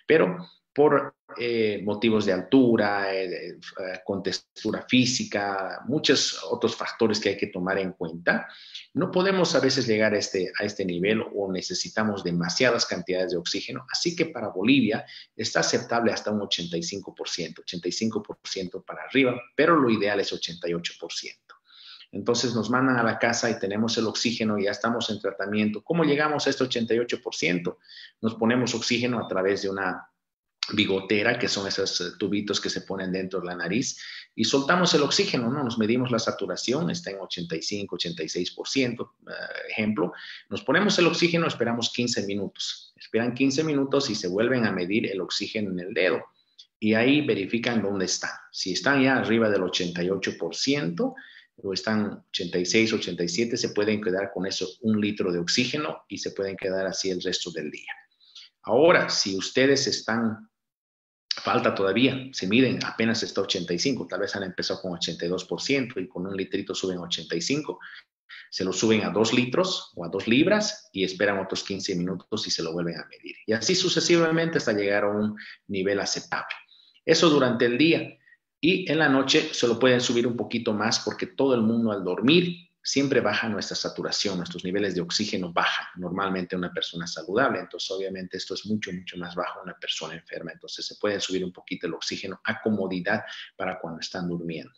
Pero 0.07 0.37
por 0.73 1.15
eh, 1.39 1.81
motivos 1.85 2.27
de 2.27 2.33
altura, 2.33 3.15
eh, 3.15 3.51
eh, 3.51 3.59
con 4.05 4.23
textura 4.23 4.85
física, 4.89 5.81
muchos 5.87 6.43
otros 6.45 6.75
factores 6.75 7.21
que 7.21 7.31
hay 7.31 7.37
que 7.37 7.49
tomar 7.49 7.79
en 7.79 7.93
cuenta. 7.93 8.49
No 8.95 9.11
podemos 9.11 9.55
a 9.55 9.61
veces 9.61 9.87
llegar 9.87 10.15
a 10.15 10.19
este, 10.19 10.53
a 10.59 10.65
este 10.65 10.85
nivel 10.85 11.23
o 11.35 11.51
necesitamos 11.53 12.25
demasiadas 12.25 12.87
cantidades 12.87 13.33
de 13.33 13.39
oxígeno, 13.39 13.87
así 13.91 14.17
que 14.17 14.27
para 14.27 14.49
Bolivia 14.49 15.05
está 15.37 15.61
aceptable 15.61 16.13
hasta 16.13 16.31
un 16.31 16.41
85%, 16.41 17.65
85% 17.65 18.85
para 18.85 19.05
arriba, 19.05 19.41
pero 19.55 19.77
lo 19.77 19.91
ideal 19.91 20.21
es 20.21 20.33
88%. 20.33 21.39
Entonces 22.13 22.55
nos 22.55 22.71
mandan 22.71 22.97
a 22.97 23.05
la 23.05 23.19
casa 23.19 23.49
y 23.51 23.59
tenemos 23.59 23.97
el 23.99 24.07
oxígeno 24.07 24.59
y 24.59 24.65
ya 24.65 24.73
estamos 24.73 25.11
en 25.11 25.21
tratamiento. 25.21 25.83
¿Cómo 25.83 26.03
llegamos 26.03 26.47
a 26.47 26.51
este 26.51 26.65
88%? 26.65 27.77
Nos 28.21 28.35
ponemos 28.35 28.75
oxígeno 28.75 29.21
a 29.21 29.29
través 29.29 29.63
de 29.63 29.71
una 29.71 30.10
bigotera, 30.75 31.39
que 31.39 31.49
son 31.49 31.67
esos 31.67 32.01
eh, 32.01 32.05
tubitos 32.19 32.61
que 32.61 32.71
se 32.71 32.83
ponen 32.83 33.13
dentro 33.13 33.41
de 33.41 33.47
la 33.47 33.57
nariz, 33.57 34.01
y 34.35 34.45
soltamos 34.45 34.95
el 34.95 35.03
oxígeno, 35.03 35.51
¿no? 35.51 35.63
Nos 35.65 35.79
medimos 35.79 36.11
la 36.11 36.19
saturación, 36.19 36.91
está 36.91 37.11
en 37.11 37.21
85, 37.21 37.97
86%, 37.97 39.01
uh, 39.01 39.31
ejemplo. 39.69 40.13
Nos 40.49 40.63
ponemos 40.63 40.99
el 40.99 41.07
oxígeno, 41.07 41.47
esperamos 41.47 41.91
15 41.91 42.27
minutos. 42.27 42.93
Esperan 42.97 43.35
15 43.35 43.65
minutos 43.65 44.11
y 44.11 44.15
se 44.15 44.29
vuelven 44.29 44.67
a 44.67 44.73
medir 44.73 45.11
el 45.11 45.21
oxígeno 45.21 45.71
en 45.71 45.81
el 45.81 45.95
dedo. 45.95 46.25
Y 46.79 46.95
ahí 46.95 47.27
verifican 47.27 47.83
dónde 47.83 48.07
está. 48.07 48.41
Si 48.53 48.73
están 48.73 49.03
ya 49.03 49.17
arriba 49.17 49.51
del 49.51 49.63
88%, 49.63 51.15
o 51.63 51.73
están 51.73 52.25
86, 52.31 52.93
87, 52.95 53.57
se 53.57 53.69
pueden 53.71 54.01
quedar 54.01 54.31
con 54.33 54.47
eso 54.47 54.67
un 54.81 55.01
litro 55.01 55.33
de 55.33 55.39
oxígeno 55.39 56.05
y 56.09 56.19
se 56.19 56.31
pueden 56.31 56.57
quedar 56.57 56.87
así 56.87 57.11
el 57.11 57.23
resto 57.23 57.51
del 57.51 57.71
día. 57.71 57.93
Ahora, 58.63 59.09
si 59.09 59.37
ustedes 59.37 59.87
están 59.87 60.50
falta 61.43 61.75
todavía, 61.75 62.29
se 62.33 62.47
miden, 62.47 62.79
apenas 62.85 63.23
está 63.23 63.41
85, 63.41 64.07
tal 64.07 64.21
vez 64.21 64.35
han 64.37 64.43
empezado 64.43 64.81
con 64.83 64.93
82% 64.93 66.03
y 66.03 66.09
con 66.09 66.27
un 66.27 66.37
litrito 66.37 66.75
suben 66.75 66.99
85, 66.99 67.79
se 68.51 68.65
lo 68.65 68.73
suben 68.73 69.05
a 69.05 69.11
2 69.11 69.33
litros 69.35 69.93
o 69.95 70.05
a 70.05 70.09
2 70.09 70.29
libras 70.29 70.89
y 70.93 71.05
esperan 71.05 71.39
otros 71.39 71.63
15 71.65 71.95
minutos 71.97 72.47
y 72.47 72.51
se 72.51 72.63
lo 72.63 72.73
vuelven 72.73 72.97
a 72.97 73.07
medir. 73.07 73.37
Y 73.47 73.53
así 73.53 73.75
sucesivamente 73.75 74.59
hasta 74.59 74.73
llegar 74.73 75.05
a 75.05 75.11
un 75.11 75.37
nivel 75.69 76.01
aceptable. 76.01 76.55
Eso 77.05 77.31
durante 77.31 77.67
el 77.67 77.79
día. 77.79 78.17
Y 78.61 78.91
en 78.91 78.99
la 78.99 79.09
noche 79.09 79.51
se 79.53 79.67
lo 79.67 79.79
pueden 79.79 80.01
subir 80.01 80.27
un 80.27 80.37
poquito 80.37 80.75
más 80.75 81.01
porque 81.01 81.27
todo 81.27 81.55
el 81.55 81.63
mundo 81.63 81.93
al 81.93 82.05
dormir 82.05 82.70
siempre 82.83 83.21
baja 83.21 83.49
nuestra 83.49 83.77
saturación, 83.77 84.39
nuestros 84.39 84.65
niveles 84.65 84.95
de 84.95 85.01
oxígeno 85.01 85.53
bajan 85.53 85.87
normalmente 85.97 86.57
una 86.57 86.73
persona 86.73 87.07
saludable, 87.07 87.61
entonces 87.61 87.91
obviamente 87.91 88.37
esto 88.37 88.55
es 88.55 88.67
mucho, 88.67 88.93
mucho 88.93 89.17
más 89.19 89.35
bajo 89.35 89.63
una 89.63 89.75
persona 89.75 90.15
enferma, 90.15 90.53
entonces 90.53 90.87
se 90.87 90.97
puede 90.97 91.21
subir 91.21 91.45
un 91.45 91.53
poquito 91.53 91.87
el 91.87 91.95
oxígeno 91.95 92.41
a 92.45 92.61
comodidad 92.61 93.23
para 93.57 93.79
cuando 93.79 94.01
están 94.01 94.29
durmiendo. 94.29 94.73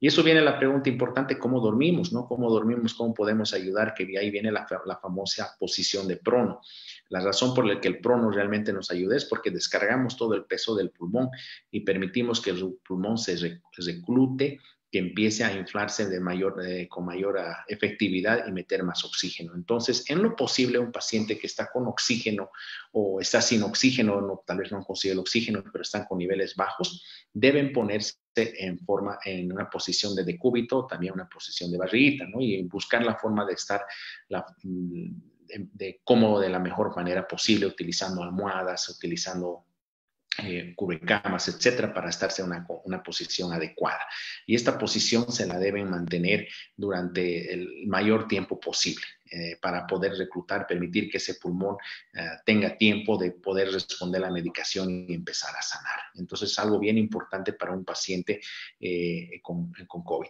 Y 0.00 0.08
eso 0.08 0.22
viene 0.22 0.42
la 0.42 0.58
pregunta 0.58 0.90
importante, 0.90 1.38
¿cómo 1.38 1.60
dormimos? 1.60 2.12
¿no? 2.12 2.26
¿Cómo 2.26 2.50
dormimos? 2.50 2.92
¿Cómo 2.92 3.14
podemos 3.14 3.54
ayudar? 3.54 3.94
Que 3.94 4.18
ahí 4.18 4.30
viene 4.30 4.52
la 4.52 4.66
famosa 5.00 5.56
posición 5.58 6.06
de 6.06 6.16
prono. 6.16 6.60
La 7.08 7.20
razón 7.20 7.54
por 7.54 7.64
la 7.64 7.80
que 7.80 7.88
el 7.88 8.00
prono 8.00 8.30
realmente 8.30 8.72
nos 8.72 8.90
ayuda 8.90 9.16
es 9.16 9.24
porque 9.24 9.50
descargamos 9.50 10.16
todo 10.16 10.34
el 10.34 10.44
peso 10.44 10.74
del 10.74 10.90
pulmón 10.90 11.30
y 11.70 11.80
permitimos 11.80 12.40
que 12.42 12.50
el 12.50 12.76
pulmón 12.86 13.16
se 13.16 13.60
reclute 13.78 14.58
que 14.94 15.00
empiece 15.00 15.42
a 15.42 15.52
inflarse 15.52 16.08
de 16.08 16.20
mayor, 16.20 16.54
con 16.88 17.04
mayor 17.04 17.36
ah, 17.40 17.64
efectividad 17.66 18.46
y 18.46 18.52
meter 18.52 18.84
más 18.84 19.04
oxígeno. 19.04 19.52
Entonces, 19.56 20.08
en 20.08 20.22
lo 20.22 20.36
posible, 20.36 20.78
un 20.78 20.92
paciente 20.92 21.36
que 21.36 21.48
está 21.48 21.68
con 21.68 21.88
oxígeno 21.88 22.52
o 22.92 23.20
está 23.20 23.42
sin 23.42 23.64
oxígeno, 23.64 24.20
no, 24.20 24.44
tal 24.46 24.58
vez 24.58 24.70
no 24.70 24.84
consigue 24.84 25.14
el 25.14 25.18
oxígeno, 25.18 25.64
pero 25.64 25.82
están 25.82 26.04
con 26.04 26.18
niveles 26.18 26.54
bajos, 26.54 27.04
deben 27.32 27.72
ponerse 27.72 28.14
en 28.36 28.78
forma, 28.78 29.18
en 29.24 29.50
una 29.50 29.68
posición 29.68 30.14
de 30.14 30.22
decúbito, 30.22 30.86
también 30.86 31.14
una 31.14 31.28
posición 31.28 31.72
de 31.72 31.78
barriguita. 31.78 32.26
Y 32.38 32.62
buscar 32.62 33.04
la 33.04 33.16
forma 33.16 33.44
de 33.44 33.54
estar 33.54 33.84
mm, 34.62 35.10
de 35.72 36.02
cómodo 36.04 36.38
de 36.38 36.50
la 36.50 36.60
mejor 36.60 36.94
manera 36.94 37.26
posible, 37.26 37.66
utilizando 37.66 38.22
almohadas, 38.22 38.88
utilizando 38.90 39.64
eh, 40.42 40.72
cubrecamas, 40.74 41.48
etcétera, 41.48 41.92
para 41.92 42.10
estarse 42.10 42.42
en 42.42 42.48
una, 42.48 42.66
una, 42.84 43.02
posición 43.02 43.52
adecuada. 43.52 44.00
Y 44.46 44.54
esta 44.54 44.78
posición 44.78 45.30
se 45.30 45.46
la 45.46 45.58
deben 45.58 45.90
mantener 45.90 46.48
durante 46.76 47.52
el 47.52 47.86
mayor 47.86 48.26
tiempo 48.26 48.58
posible 48.58 49.04
eh, 49.30 49.56
para 49.60 49.86
poder 49.86 50.12
reclutar, 50.12 50.66
permitir 50.66 51.10
que 51.10 51.16
ese 51.16 51.34
pulmón 51.34 51.76
eh, 52.12 52.24
tenga 52.44 52.76
tiempo 52.76 53.16
de 53.16 53.32
poder 53.32 53.72
responder 53.72 54.22
a 54.22 54.26
la 54.26 54.32
medicación 54.32 55.06
y 55.08 55.14
empezar 55.14 55.56
a 55.56 55.62
sanar. 55.62 55.98
Entonces, 56.14 56.52
es 56.52 56.58
algo 56.60 56.78
bien 56.78 56.98
importante 56.98 57.54
para 57.54 57.72
un 57.72 57.84
paciente 57.84 58.40
eh, 58.78 59.40
con, 59.42 59.72
con 59.88 60.04
COVID. 60.04 60.28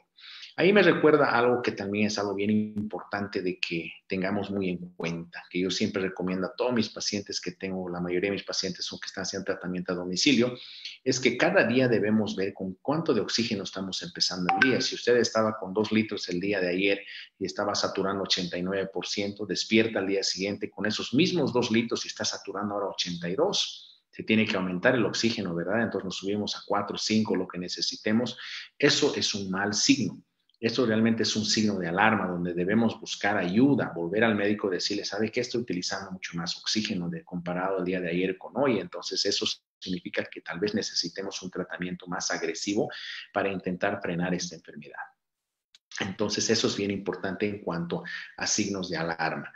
Ahí 0.56 0.72
me 0.72 0.82
recuerda 0.82 1.36
algo 1.36 1.60
que 1.62 1.72
también 1.72 2.06
es 2.06 2.16
algo 2.16 2.32
bien 2.32 2.50
importante 2.50 3.42
de 3.42 3.58
que 3.58 3.92
tengamos 4.06 4.52
muy 4.52 4.68
en 4.70 4.94
cuenta, 4.94 5.42
que 5.50 5.58
yo 5.58 5.68
siempre 5.68 6.00
recomiendo 6.00 6.46
a 6.46 6.54
todos 6.54 6.72
mis 6.72 6.90
pacientes 6.90 7.40
que 7.40 7.52
tengo, 7.52 7.88
la 7.88 8.00
mayoría 8.00 8.30
de 8.30 8.36
mis 8.36 8.44
pacientes 8.44 8.84
son 8.84 9.00
que 9.00 9.06
están 9.06 9.22
haciendo 9.22 9.46
tratamiento 9.46 9.92
a 9.92 9.96
domicilio, 9.96 10.56
es 11.02 11.18
que 11.18 11.36
cada 11.36 11.66
día 11.66 11.88
debemos 11.88 12.36
ver 12.36 12.54
con 12.54 12.74
cuánto 12.80 13.12
de 13.12 13.20
oxígeno 13.20 13.64
estamos 13.64 14.00
empezando 14.04 14.54
el 14.54 14.70
día. 14.70 14.80
Si 14.80 14.94
usted 14.94 15.16
estaba 15.16 15.58
con 15.58 15.74
dos 15.74 15.90
litros 15.90 16.28
el 16.28 16.38
día 16.38 16.60
de 16.60 16.68
ayer 16.68 17.00
y 17.36 17.46
estaba 17.46 17.74
saturando 17.74 18.22
89%, 18.22 19.46
despierta 19.48 19.98
al 19.98 20.06
día 20.06 20.22
siguiente 20.22 20.70
con 20.70 20.86
esos 20.86 21.12
mismos 21.14 21.52
dos 21.52 21.72
litros 21.72 22.04
y 22.04 22.08
está 22.08 22.24
saturando 22.24 22.74
ahora 22.74 22.94
82% 22.96 23.94
se 24.14 24.22
tiene 24.22 24.46
que 24.46 24.56
aumentar 24.56 24.94
el 24.94 25.04
oxígeno, 25.04 25.56
¿verdad? 25.56 25.82
Entonces 25.82 26.04
nos 26.04 26.18
subimos 26.18 26.54
a 26.54 26.60
4, 26.64 26.96
5, 26.96 27.34
lo 27.34 27.48
que 27.48 27.58
necesitemos. 27.58 28.38
Eso 28.78 29.12
es 29.16 29.34
un 29.34 29.50
mal 29.50 29.74
signo. 29.74 30.22
Esto 30.64 30.86
realmente 30.86 31.24
es 31.24 31.36
un 31.36 31.44
signo 31.44 31.78
de 31.78 31.88
alarma 31.88 32.26
donde 32.26 32.54
debemos 32.54 32.98
buscar 32.98 33.36
ayuda, 33.36 33.92
volver 33.94 34.24
al 34.24 34.34
médico 34.34 34.68
y 34.68 34.76
decirle, 34.76 35.04
¿sabe 35.04 35.30
qué? 35.30 35.40
Estoy 35.40 35.60
utilizando 35.60 36.10
mucho 36.10 36.38
más 36.38 36.56
oxígeno 36.56 37.10
de, 37.10 37.22
comparado 37.22 37.80
el 37.80 37.84
día 37.84 38.00
de 38.00 38.08
ayer 38.08 38.38
con 38.38 38.56
hoy. 38.56 38.80
Entonces, 38.80 39.26
eso 39.26 39.44
significa 39.78 40.24
que 40.24 40.40
tal 40.40 40.58
vez 40.58 40.74
necesitemos 40.74 41.42
un 41.42 41.50
tratamiento 41.50 42.06
más 42.06 42.30
agresivo 42.30 42.88
para 43.34 43.52
intentar 43.52 44.00
frenar 44.00 44.32
esta 44.32 44.54
enfermedad. 44.54 45.13
Entonces, 46.00 46.50
eso 46.50 46.66
es 46.66 46.76
bien 46.76 46.90
importante 46.90 47.48
en 47.48 47.60
cuanto 47.60 48.02
a 48.36 48.46
signos 48.46 48.90
de 48.90 48.96
alarma. 48.96 49.52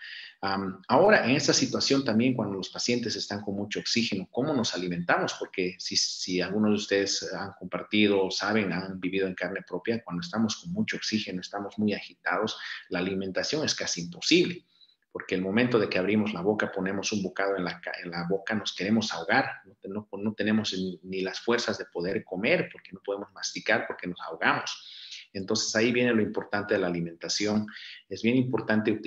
ahora, 0.86 1.24
en 1.24 1.32
esta 1.32 1.52
situación 1.52 2.04
también, 2.04 2.34
cuando 2.34 2.56
los 2.56 2.68
pacientes 2.68 3.16
están 3.16 3.40
con 3.40 3.56
mucho 3.56 3.80
oxígeno, 3.80 4.28
¿cómo 4.30 4.54
nos 4.54 4.72
alimentamos? 4.74 5.34
Porque 5.34 5.76
si, 5.78 6.40
algunos 6.40 6.70
de 6.70 6.76
ustedes 6.76 7.32
han 7.32 7.52
compartido, 7.58 8.30
saben, 8.30 8.72
han 8.72 9.00
vivido 9.00 9.26
en 9.26 9.34
carne 9.34 9.62
propia, 9.66 10.02
cuando 10.04 10.20
estamos 10.20 10.56
con 10.56 10.72
mucho 10.72 10.96
oxígeno, 10.96 11.40
estamos 11.40 11.76
muy 11.78 11.92
agitados, 11.92 12.56
la 12.88 13.00
alimentación 13.00 13.64
es 13.64 13.74
casi 13.74 14.02
imposible 14.02 14.64
porque 15.10 15.34
el 15.34 15.42
momento 15.42 15.80
de 15.80 15.88
que 15.88 15.98
abrimos 15.98 16.32
la 16.32 16.42
boca, 16.42 16.70
ponemos 16.70 17.10
un 17.12 17.22
bocado 17.22 17.56
en 17.56 17.64
la, 17.64 18.26
boca, 18.28 18.54
nos 18.54 18.72
queremos 18.72 19.12
ahogar, 19.12 19.62
no 19.84 20.34
tenemos 20.34 20.76
ni 21.02 21.22
las 21.22 21.40
fuerzas 21.40 21.76
de 21.78 21.86
poder 21.86 22.22
comer, 22.24 22.68
porque 22.70 22.92
no 22.92 23.00
podemos 23.04 23.32
masticar, 23.32 23.86
porque 23.88 24.06
nos 24.06 24.20
ahogamos. 24.20 25.07
Entonces 25.38 25.74
ahí 25.76 25.92
viene 25.92 26.12
lo 26.12 26.22
importante 26.22 26.74
de 26.74 26.80
la 26.80 26.88
alimentación. 26.88 27.66
Es 28.08 28.22
bien 28.22 28.36
importante 28.36 29.00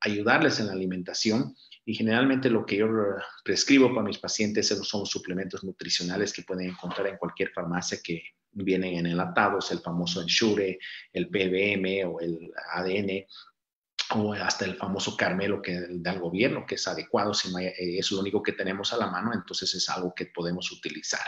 ayudarles 0.00 0.60
en 0.60 0.66
la 0.66 0.72
alimentación 0.72 1.54
y 1.84 1.94
generalmente 1.94 2.50
lo 2.50 2.64
que 2.66 2.76
yo 2.76 2.88
prescribo 3.44 3.88
para 3.94 4.06
mis 4.06 4.18
pacientes 4.18 4.68
son 4.68 5.06
suplementos 5.06 5.64
nutricionales 5.64 6.32
que 6.32 6.42
pueden 6.42 6.70
encontrar 6.70 7.06
en 7.06 7.16
cualquier 7.16 7.50
farmacia 7.50 7.98
que 8.02 8.22
vienen 8.52 8.94
en 8.94 9.06
enlatados, 9.06 9.70
el 9.72 9.80
famoso 9.80 10.20
Ensure, 10.20 10.78
el 11.12 11.28
PBM 11.28 12.04
o 12.06 12.20
el 12.20 12.50
ADN 12.72 13.24
o 14.14 14.32
hasta 14.32 14.64
el 14.64 14.76
famoso 14.76 15.16
Carmelo 15.16 15.60
que 15.60 15.86
da 15.90 16.12
el 16.12 16.20
gobierno, 16.20 16.64
que 16.66 16.76
es 16.76 16.88
adecuado, 16.88 17.34
si 17.34 17.52
no 17.52 17.58
es 17.58 18.10
lo 18.10 18.20
único 18.20 18.42
que 18.42 18.52
tenemos 18.52 18.92
a 18.92 18.96
la 18.96 19.06
mano, 19.06 19.32
entonces 19.34 19.74
es 19.74 19.88
algo 19.88 20.14
que 20.14 20.26
podemos 20.26 20.70
utilizar 20.72 21.24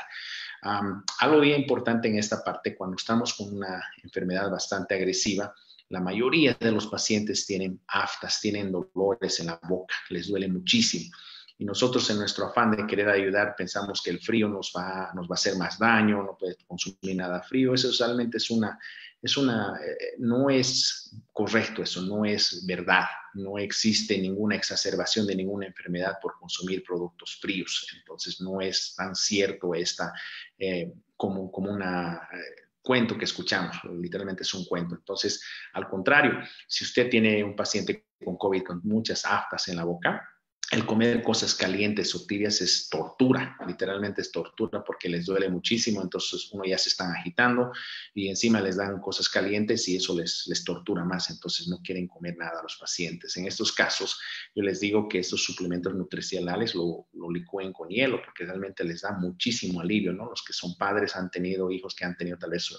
algo 0.62 1.40
bien 1.40 1.62
importante 1.62 2.08
en 2.08 2.18
esta 2.18 2.42
parte, 2.44 2.76
cuando 2.76 2.96
estamos 2.96 3.34
con 3.34 3.56
una 3.56 3.82
enfermedad 4.02 4.50
bastante 4.50 4.94
agresiva, 4.94 5.54
la 5.88 6.00
mayoría 6.00 6.56
de 6.58 6.70
los 6.70 6.86
pacientes 6.86 7.46
tienen 7.46 7.80
aftas, 7.88 8.40
tienen 8.40 8.70
dolores 8.70 9.40
en 9.40 9.46
la 9.46 9.61
boca, 9.62 9.94
les 10.11 10.28
duele 10.28 10.48
muchísimo. 10.48 11.11
Y 11.58 11.64
nosotros 11.64 12.08
en 12.08 12.18
nuestro 12.18 12.46
afán 12.46 12.70
de 12.70 12.86
querer 12.86 13.08
ayudar 13.08 13.54
pensamos 13.56 14.00
que 14.02 14.11
el 14.11 14.20
frío 14.20 14.48
nos 14.48 14.72
va, 14.74 15.11
nos 15.14 15.26
va 15.26 15.32
a 15.32 15.34
hacer 15.34 15.56
más 15.56 15.78
daño, 15.78 16.22
no 16.22 16.36
puede 16.38 16.56
consumir 16.66 17.16
nada 17.16 17.42
frío. 17.42 17.74
Eso 17.74 17.90
realmente 17.98 18.38
es 18.38 18.50
una, 18.50 18.78
es 19.20 19.36
una, 19.36 19.78
eh, 19.84 20.14
no 20.18 20.48
es 20.48 21.14
correcto, 21.32 21.82
eso 21.82 22.00
no 22.02 22.24
es 22.24 22.64
verdad. 22.66 23.04
No 23.35 23.59
existe 23.59 24.18
ninguna 24.18 24.57
exacerbación 24.57 25.26
de 25.26 25.37
ninguna 25.37 25.66
enfermedad 25.66 26.18
por 26.20 26.39
consumir 26.39 26.83
productos 26.83 27.39
fríos. 27.41 27.87
Entonces 27.99 28.41
no 28.41 28.61
es 28.61 28.95
tan 28.97 29.14
cierto 29.14 29.74
esta 29.74 30.12
eh, 30.59 30.93
como, 31.16 31.51
como 31.51 31.70
una... 31.70 32.28
Eh, 32.33 32.68
cuento 32.83 33.16
que 33.18 33.26
escuchamos, 33.26 33.76
literalmente 34.01 34.43
es 34.43 34.55
un 34.55 34.64
cuento. 34.64 34.95
Entonces, 34.95 35.45
al 35.74 35.87
contrario, 35.89 36.41
si 36.66 36.85
usted 36.85 37.11
tiene 37.11 37.45
un 37.45 37.55
paciente 37.55 38.07
con 38.24 38.39
COVID 38.39 38.62
con 38.62 38.81
muchas 38.85 39.24
aftas 39.26 39.68
en 39.68 39.76
la 39.76 39.85
boca, 39.85 40.26
el 40.70 40.86
comer 40.86 41.22
cosas 41.22 41.52
calientes 41.54 42.14
o 42.14 42.24
tibias 42.26 42.60
es 42.60 42.88
tortura, 42.88 43.56
literalmente 43.66 44.20
es 44.22 44.30
tortura 44.30 44.84
porque 44.84 45.08
les 45.08 45.26
duele 45.26 45.48
muchísimo, 45.48 46.00
entonces 46.00 46.48
uno 46.52 46.64
ya 46.64 46.78
se 46.78 46.90
están 46.90 47.10
agitando 47.10 47.72
y 48.14 48.28
encima 48.28 48.60
les 48.60 48.76
dan 48.76 49.00
cosas 49.00 49.28
calientes 49.28 49.88
y 49.88 49.96
eso 49.96 50.16
les, 50.16 50.44
les 50.46 50.62
tortura 50.62 51.04
más, 51.04 51.28
entonces 51.30 51.66
no 51.66 51.80
quieren 51.82 52.06
comer 52.06 52.36
nada 52.36 52.60
a 52.60 52.62
los 52.62 52.76
pacientes. 52.76 53.36
En 53.36 53.48
estos 53.48 53.72
casos, 53.72 54.20
yo 54.54 54.62
les 54.62 54.78
digo 54.78 55.08
que 55.08 55.18
estos 55.18 55.42
suplementos 55.42 55.92
nutricionales 55.92 56.76
lo, 56.76 57.08
lo 57.14 57.30
licúen 57.30 57.72
con 57.72 57.88
hielo 57.88 58.22
porque 58.24 58.44
realmente 58.44 58.84
les 58.84 59.00
da 59.00 59.10
muchísimo 59.10 59.80
alivio, 59.80 60.12
¿no? 60.12 60.30
Los 60.30 60.44
que 60.44 60.52
son 60.52 60.76
padres 60.76 61.16
han 61.16 61.32
tenido 61.32 61.72
hijos 61.72 61.96
que 61.96 62.04
han 62.04 62.16
tenido 62.16 62.38
tal 62.38 62.50
vez 62.50 62.70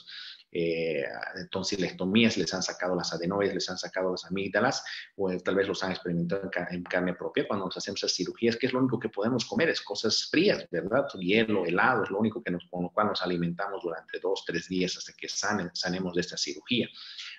eh, 0.52 1.04
tonsilectomías, 1.50 2.38
les 2.38 2.54
han 2.54 2.62
sacado 2.62 2.96
las 2.96 3.14
adenoides, 3.14 3.54
les 3.54 3.70
han 3.70 3.78
sacado 3.78 4.12
las 4.12 4.26
amígdalas, 4.26 4.84
o 5.16 5.30
tal 5.38 5.56
vez 5.56 5.68
los 5.68 5.84
han 5.84 5.92
experimentado 5.92 6.50
en, 6.72 6.84
carne 6.84 7.14
propia 7.14 7.48
cuando 7.48 7.66
nos 7.66 7.78
hacemos 7.78 8.04
esas 8.04 8.16
cirugías, 8.16 8.58
que 8.58 8.68
es 8.68 8.74
lo 8.74 8.80
único 8.80 9.00
que 9.00 9.10
podemos 9.10 9.46
comer, 9.46 9.70
es 9.70 9.82
cosas 9.82 10.28
frías, 10.30 10.66
¿verdad? 10.70 11.08
Hielo, 11.20 11.66
helado, 11.66 12.04
es 12.04 12.10
lo 12.10 12.20
único 12.20 12.44
que 12.44 12.52
nos, 12.52 12.66
con 12.70 12.84
lo 12.84 12.90
cual 12.90 13.08
nos 13.08 13.22
alimentamos 13.22 13.84
durante 13.84 14.20
dos, 14.20 14.44
tres 14.46 14.68
días 14.68 14.98
hasta 14.98 15.14
que 15.14 15.28
sanemos 15.30 16.14
de 16.14 16.22
esta 16.22 16.38
cirugía. 16.38 16.88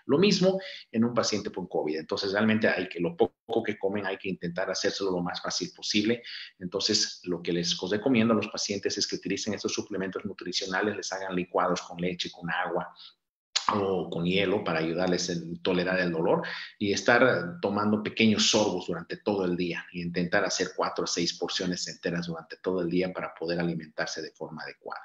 Lo 0.07 0.19
mismo 0.19 0.61
en 0.91 1.05
un 1.05 1.15
paciente 1.15 1.51
con 1.51 1.67
COVID. 1.67 1.99
Entonces, 1.99 2.33
realmente 2.33 2.69
hay 2.69 2.89
que, 2.89 3.01
lo 3.01 3.17
poco 3.17 3.63
que 3.63 3.79
comen, 3.79 4.07
hay 4.07 4.19
que 4.19 4.29
intentar 4.29 4.71
hacérselo 4.71 5.11
lo 5.11 5.23
más 5.23 5.43
fácil 5.43 5.71
posible. 5.75 6.23
Entonces, 6.59 7.21
lo 7.25 7.43
que 7.43 7.53
les 7.53 7.79
recomiendo 7.91 8.35
a 8.35 8.37
los 8.37 8.49
pacientes 8.49 8.99
es 8.99 9.07
que 9.07 9.17
utilicen 9.17 9.55
estos 9.55 9.73
suplementos 9.73 10.25
nutricionales, 10.25 10.97
les 10.97 11.13
hagan 11.13 11.35
licuados 11.35 11.83
con 11.83 11.99
leche, 11.99 12.31
con 12.31 12.51
agua, 12.51 12.95
o 13.75 14.11
con 14.11 14.25
hielo 14.25 14.65
para 14.65 14.81
ayudarles 14.81 15.31
a 15.31 15.35
tolerar 15.63 16.01
el 16.01 16.13
dolor 16.13 16.43
y 16.79 16.93
estar 16.93 17.61
tomando 17.61 18.03
pequeños 18.03 18.51
sorbos 18.51 18.87
durante 18.87 19.19
todo 19.19 19.45
el 19.45 19.57
día 19.57 19.87
y 19.93 20.03
intentar 20.03 20.45
hacer 20.45 20.71
cuatro 20.77 21.05
o 21.05 21.07
seis 21.07 21.35
porciones 21.39 21.87
enteras 21.89 22.27
durante 22.27 22.57
todo 22.57 22.83
el 22.83 22.91
día 22.91 23.13
para 23.13 23.35
poder 23.35 23.61
alimentarse 23.61 24.23
de 24.23 24.33
forma 24.33 24.63
adecuada. 24.63 25.03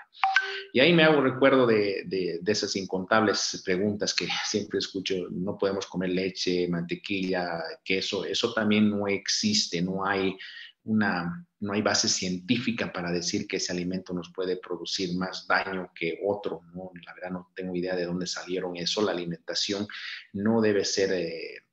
Y 0.73 0.79
ahí 0.79 0.93
me 0.93 1.03
hago 1.03 1.21
recuerdo 1.21 1.65
de, 1.65 2.03
de, 2.05 2.39
esas 2.45 2.75
incontables 2.75 3.61
preguntas 3.63 4.13
que 4.13 4.27
siempre 4.45 4.79
escucho, 4.79 5.15
no 5.31 5.57
podemos 5.57 5.87
comer 5.87 6.09
leche, 6.09 6.67
mantequilla, 6.67 7.63
queso, 7.83 8.25
eso 8.25 8.53
también 8.53 8.89
no 8.89 9.07
existe, 9.07 9.81
no 9.81 10.05
hay 10.05 10.35
una, 10.87 11.45
no 11.59 11.73
hay 11.73 11.81
base 11.81 12.07
científica 12.07 12.91
para 12.93 13.11
decir 13.11 13.45
que 13.45 13.57
ese 13.57 13.73
alimento 13.73 14.13
nos 14.13 14.31
puede 14.31 14.57
producir 14.57 15.15
más 15.17 15.45
daño 15.45 15.91
que 15.93 16.19
otro, 16.25 16.61
¿no? 16.73 16.91
La 17.05 17.13
verdad 17.13 17.31
no 17.31 17.51
tengo 17.53 17.75
idea 17.75 17.95
de 17.95 18.05
dónde 18.05 18.25
salieron 18.25 18.77
eso, 18.77 19.01
la 19.01 19.11
alimentación 19.11 19.85
no 20.33 20.61
debe 20.61 20.85
ser, 20.85 21.11
eh, 21.11 21.66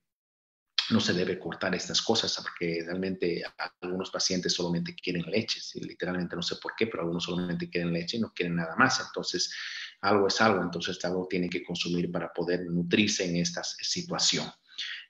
no 0.91 1.01
se 1.01 1.13
debe 1.13 1.39
cortar 1.39 1.75
estas 1.75 2.03
cosas, 2.03 2.37
porque 2.43 2.83
realmente 2.85 3.43
algunos 3.81 4.11
pacientes 4.11 4.53
solamente 4.53 4.95
quieren 4.95 5.31
leche, 5.31 5.61
literalmente 5.81 6.37
no 6.37 6.43
sé 6.43 6.57
por 6.57 6.75
qué, 6.77 6.87
pero 6.87 7.03
algunos 7.03 7.25
solamente 7.25 7.71
quieren 7.71 7.93
leche 7.93 8.17
y 8.17 8.21
no 8.21 8.33
quieren 8.33 8.57
nada 8.57 8.77
más, 8.77 9.01
entonces 9.01 9.53
algo 10.01 10.29
es 10.29 10.41
algo, 10.41 10.63
entonces 10.63 11.03
algo 11.05 11.27
tiene 11.29 11.49
que 11.49 11.63
consumir 11.63 12.11
para 12.11 12.33
poder 12.33 12.67
nutrirse 12.67 13.25
en 13.25 13.37
esta 13.37 13.63
situación. 13.65 14.47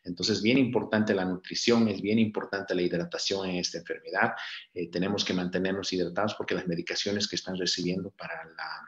Entonces, 0.04 0.42
bien 0.42 0.58
importante 0.58 1.14
la 1.14 1.24
nutrición, 1.24 1.88
es 1.88 2.00
bien 2.02 2.18
importante 2.18 2.74
la 2.74 2.82
hidratación 2.82 3.48
en 3.48 3.56
esta 3.56 3.78
enfermedad. 3.78 4.34
Eh, 4.74 4.90
tenemos 4.90 5.24
que 5.24 5.32
mantenernos 5.32 5.92
hidratados 5.92 6.34
porque 6.34 6.54
las 6.54 6.66
medicaciones 6.66 7.26
que 7.26 7.36
están 7.36 7.56
recibiendo 7.56 8.10
para 8.10 8.44
la 8.44 8.84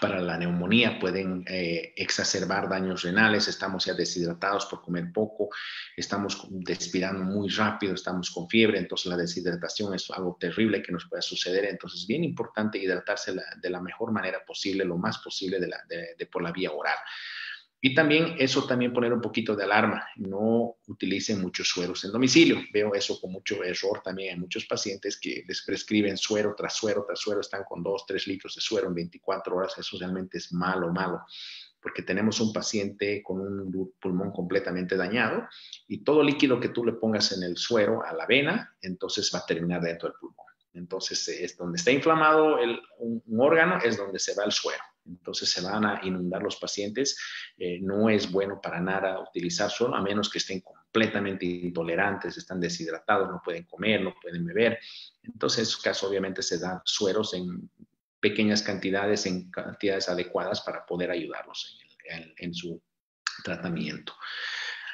para 0.00 0.20
la 0.20 0.38
neumonía, 0.38 0.98
pueden 0.98 1.44
eh, 1.46 1.92
exacerbar 1.96 2.68
daños 2.68 3.02
renales, 3.02 3.48
estamos 3.48 3.84
ya 3.84 3.94
deshidratados 3.94 4.66
por 4.66 4.82
comer 4.82 5.12
poco, 5.12 5.50
estamos 5.96 6.46
despirando 6.50 7.24
muy 7.24 7.48
rápido, 7.48 7.94
estamos 7.94 8.30
con 8.30 8.48
fiebre, 8.48 8.78
entonces 8.78 9.06
la 9.06 9.16
deshidratación 9.16 9.94
es 9.94 10.10
algo 10.10 10.36
terrible 10.38 10.82
que 10.82 10.92
nos 10.92 11.06
puede 11.08 11.22
suceder, 11.22 11.64
entonces 11.64 12.00
es 12.00 12.06
bien 12.06 12.24
importante 12.24 12.78
hidratarse 12.78 13.32
de 13.60 13.70
la 13.70 13.80
mejor 13.80 14.12
manera 14.12 14.44
posible, 14.44 14.84
lo 14.84 14.96
más 14.96 15.18
posible 15.18 15.58
de 15.60 16.26
por 16.26 16.42
la 16.42 16.52
vía 16.52 16.70
oral. 16.72 16.96
Y 17.84 17.96
también 17.96 18.36
eso 18.38 18.64
también 18.64 18.92
poner 18.92 19.12
un 19.12 19.20
poquito 19.20 19.56
de 19.56 19.64
alarma, 19.64 20.06
no 20.14 20.76
utilicen 20.86 21.40
muchos 21.40 21.66
sueros 21.66 22.04
en 22.04 22.12
domicilio. 22.12 22.58
Veo 22.72 22.94
eso 22.94 23.20
con 23.20 23.32
mucho 23.32 23.64
error 23.64 24.00
también 24.04 24.34
en 24.34 24.40
muchos 24.40 24.66
pacientes 24.66 25.18
que 25.18 25.42
les 25.48 25.62
prescriben 25.62 26.16
suero 26.16 26.54
tras 26.56 26.76
suero 26.76 27.04
tras 27.04 27.18
suero, 27.18 27.40
están 27.40 27.64
con 27.64 27.82
2, 27.82 28.06
3 28.06 28.26
litros 28.28 28.54
de 28.54 28.60
suero 28.60 28.86
en 28.86 28.94
24 28.94 29.56
horas. 29.56 29.76
Eso 29.78 29.96
realmente 29.98 30.38
es 30.38 30.52
malo, 30.52 30.92
malo, 30.92 31.22
porque 31.80 32.02
tenemos 32.02 32.40
un 32.40 32.52
paciente 32.52 33.20
con 33.20 33.40
un 33.40 33.94
pulmón 34.00 34.30
completamente 34.30 34.96
dañado 34.96 35.48
y 35.88 36.04
todo 36.04 36.22
líquido 36.22 36.60
que 36.60 36.68
tú 36.68 36.84
le 36.84 36.92
pongas 36.92 37.32
en 37.32 37.42
el 37.42 37.56
suero 37.56 38.04
a 38.04 38.12
la 38.12 38.26
vena, 38.26 38.76
entonces 38.80 39.28
va 39.34 39.40
a 39.40 39.46
terminar 39.46 39.80
dentro 39.80 40.08
del 40.08 40.18
pulmón. 40.20 40.46
Entonces, 40.74 41.26
es 41.26 41.56
donde 41.56 41.78
está 41.78 41.90
inflamado 41.90 42.58
el, 42.58 42.80
un 42.98 43.40
órgano, 43.40 43.80
es 43.82 43.96
donde 43.96 44.20
se 44.20 44.36
va 44.36 44.44
el 44.44 44.52
suero 44.52 44.82
entonces 45.06 45.50
se 45.50 45.60
van 45.60 45.84
a 45.84 46.00
inundar 46.02 46.42
los 46.42 46.56
pacientes. 46.56 47.18
Eh, 47.56 47.78
no 47.80 48.08
es 48.08 48.30
bueno 48.30 48.60
para 48.60 48.80
nada 48.80 49.20
utilizar 49.20 49.70
solo, 49.70 49.96
a 49.96 50.02
menos 50.02 50.30
que 50.30 50.38
estén 50.38 50.60
completamente 50.60 51.44
intolerantes, 51.46 52.36
están 52.36 52.60
deshidratados, 52.60 53.28
no 53.28 53.40
pueden 53.44 53.64
comer, 53.64 54.02
no 54.02 54.14
pueden 54.20 54.44
beber. 54.44 54.78
Entonces, 55.22 55.74
en 55.74 55.82
caso, 55.82 56.08
obviamente 56.08 56.42
se 56.42 56.58
dan 56.58 56.80
sueros 56.84 57.34
en 57.34 57.70
pequeñas 58.20 58.62
cantidades, 58.62 59.26
en 59.26 59.50
cantidades 59.50 60.08
adecuadas 60.08 60.60
para 60.60 60.86
poder 60.86 61.10
ayudarlos 61.10 61.78
en 62.36 62.54
su 62.54 62.80
tratamiento. 63.42 64.14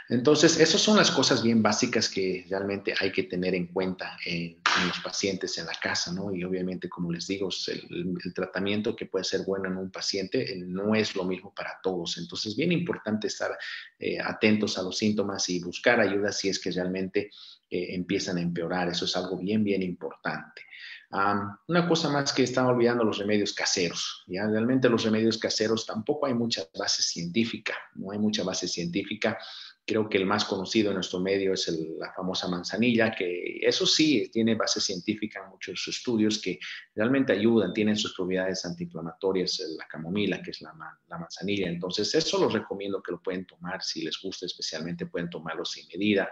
Entonces, 0.09 0.59
esas 0.59 0.81
son 0.81 0.97
las 0.97 1.11
cosas 1.11 1.43
bien 1.43 1.63
básicas 1.63 2.09
que 2.09 2.47
realmente 2.49 2.95
hay 2.99 3.13
que 3.13 3.25
tener 3.25 3.55
en 3.55 3.67
cuenta 3.67 4.17
en, 4.25 4.59
los 4.87 5.01
pacientes 5.01 5.57
en 5.59 5.67
la 5.67 5.75
casa, 5.75 6.13
¿no? 6.13 6.33
Y 6.35 6.45
obviamente, 6.45 6.89
como 6.89 7.11
les 7.11 7.27
digo, 7.27 7.49
el, 7.69 8.35
tratamiento 8.35 8.95
que 8.95 9.07
puede 9.07 9.25
ser 9.25 9.43
bueno 9.45 9.69
en 9.69 9.77
un 9.77 9.91
paciente 9.91 10.53
eh, 10.53 10.63
no 10.65 10.95
es 10.95 11.17
lo 11.17 11.25
mismo 11.25 11.53
para 11.55 11.79
todos. 11.83 12.19
Entonces, 12.19 12.57
bien 12.57 12.73
importante 12.73 13.27
estar 13.27 13.57
eh, 13.99 14.19
atentos 14.21 14.79
a 14.79 14.83
los 14.83 14.97
síntomas 14.97 15.49
y 15.49 15.61
buscar 15.61 16.01
ayuda 16.01 16.33
si 16.33 16.49
es 16.49 16.59
que 16.59 16.71
realmente 16.71 17.31
eh, 17.71 17.95
empiezan 17.95 18.39
a 18.39 18.43
empeorar. 18.43 18.89
Eso 18.89 19.05
es 19.05 19.17
algo 19.17 19.37
bien, 19.39 19.65
bien 19.65 19.83
importante. 19.83 20.63
Una 21.11 21.89
cosa 21.89 22.11
más 22.11 22.33
que 22.33 22.43
están 22.43 22.67
olvidando 22.67 23.03
los 23.03 23.19
remedios 23.19 23.55
caseros. 23.55 24.25
¿ya? 24.27 24.47
Realmente 24.47 24.89
los 24.89 25.05
remedios 25.05 25.39
caseros 25.39 25.87
tampoco 25.87 26.27
hay 26.27 26.35
mucha 26.35 26.65
base 26.79 27.03
científica, 27.03 27.75
no 27.95 28.11
hay 28.11 28.19
mucha 28.19 28.45
base 28.45 28.69
científica. 28.69 29.39
Creo 29.87 30.07
que 30.07 30.19
el 30.19 30.27
más 30.27 30.45
conocido 30.45 30.91
en 30.91 30.97
nuestro 30.97 31.19
medio 31.19 31.55
es 31.55 31.67
la 31.99 32.13
famosa 32.13 32.47
manzanilla, 32.47 33.11
que 33.11 33.59
eso 33.63 33.87
sí 33.87 34.29
tiene 34.31 34.55
base 34.55 34.83
científica 34.83 35.41
en 35.43 35.49
muchos 35.49 35.89
estudios 35.89 36.43
que 36.43 36.59
realmente 36.95 37.33
ayudan, 37.33 37.73
tienen 37.73 37.97
sus 37.97 38.15
propiedades 38.15 38.67
antiinflamatorias, 38.67 39.61
la 39.79 39.87
camomila, 39.87 40.43
que 40.43 40.51
es 40.51 40.61
la, 40.61 40.75
manzanilla. 41.09 41.69
Entonces, 41.69 42.15
eso 42.15 42.39
los 42.39 42.53
recomiendo 42.53 43.03
que 43.03 43.13
lo 43.13 43.23
pueden 43.23 43.47
tomar, 43.47 43.83
si 43.83 44.03
les 44.03 44.21
gusta 44.21 44.45
especialmente, 44.45 45.07
pueden 45.07 45.31
tomarlo 45.31 45.65
sin 45.65 45.89
medida. 45.89 46.31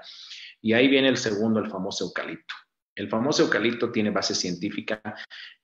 Y 0.60 0.74
ahí 0.74 0.86
viene 0.88 1.08
el 1.08 1.16
segundo, 1.16 1.58
el 1.58 1.70
famoso 1.70 2.04
eucalipto. 2.04 2.54
El 2.96 3.08
famoso 3.08 3.44
eucalipto 3.44 3.92
tiene 3.92 4.10
base 4.10 4.34
científica 4.34 5.00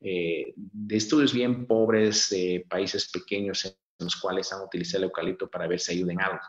eh, 0.00 0.52
de 0.54 0.96
estudios 0.96 1.32
bien 1.32 1.66
pobres 1.66 2.32
países 2.68 3.10
pequeños 3.10 3.64
en 3.64 3.74
los 3.98 4.16
cuales 4.16 4.52
han 4.52 4.62
utilizado 4.62 4.98
el 4.98 5.04
eucalipto 5.04 5.50
para 5.50 5.66
ver 5.66 5.80
si 5.80 5.92
ayuda 5.92 6.12
en 6.12 6.20
algo 6.20 6.40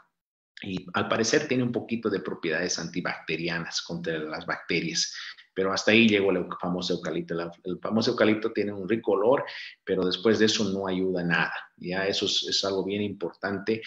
y 0.63 0.85
al 0.93 1.07
parecer 1.07 1.47
tiene 1.47 1.63
un 1.63 1.71
poquito 1.71 2.09
de 2.09 2.21
propiedades 2.21 2.79
antibacterianas 2.79 3.81
contra 3.81 4.17
las 4.17 4.45
bacterias. 4.45 5.13
Pero 5.53 5.71
hasta 5.71 5.91
ahí 5.91 6.07
llegó 6.07 6.31
el 6.31 6.47
famoso 6.59 6.93
eucalipto. 6.93 7.35
El 7.63 7.79
famoso 7.79 8.11
eucalipto 8.11 8.51
tiene 8.51 8.71
un 8.71 8.89
rico 8.89 9.11
olor, 9.11 9.43
pero 9.83 10.03
después 10.05 10.39
de 10.39 10.45
eso 10.45 10.63
no 10.71 10.87
ayuda 10.87 11.23
nada. 11.23 11.53
Ya 11.77 12.07
eso 12.07 12.25
es, 12.25 12.63
algo 12.63 12.83
bien 12.83 13.01
importante 13.01 13.81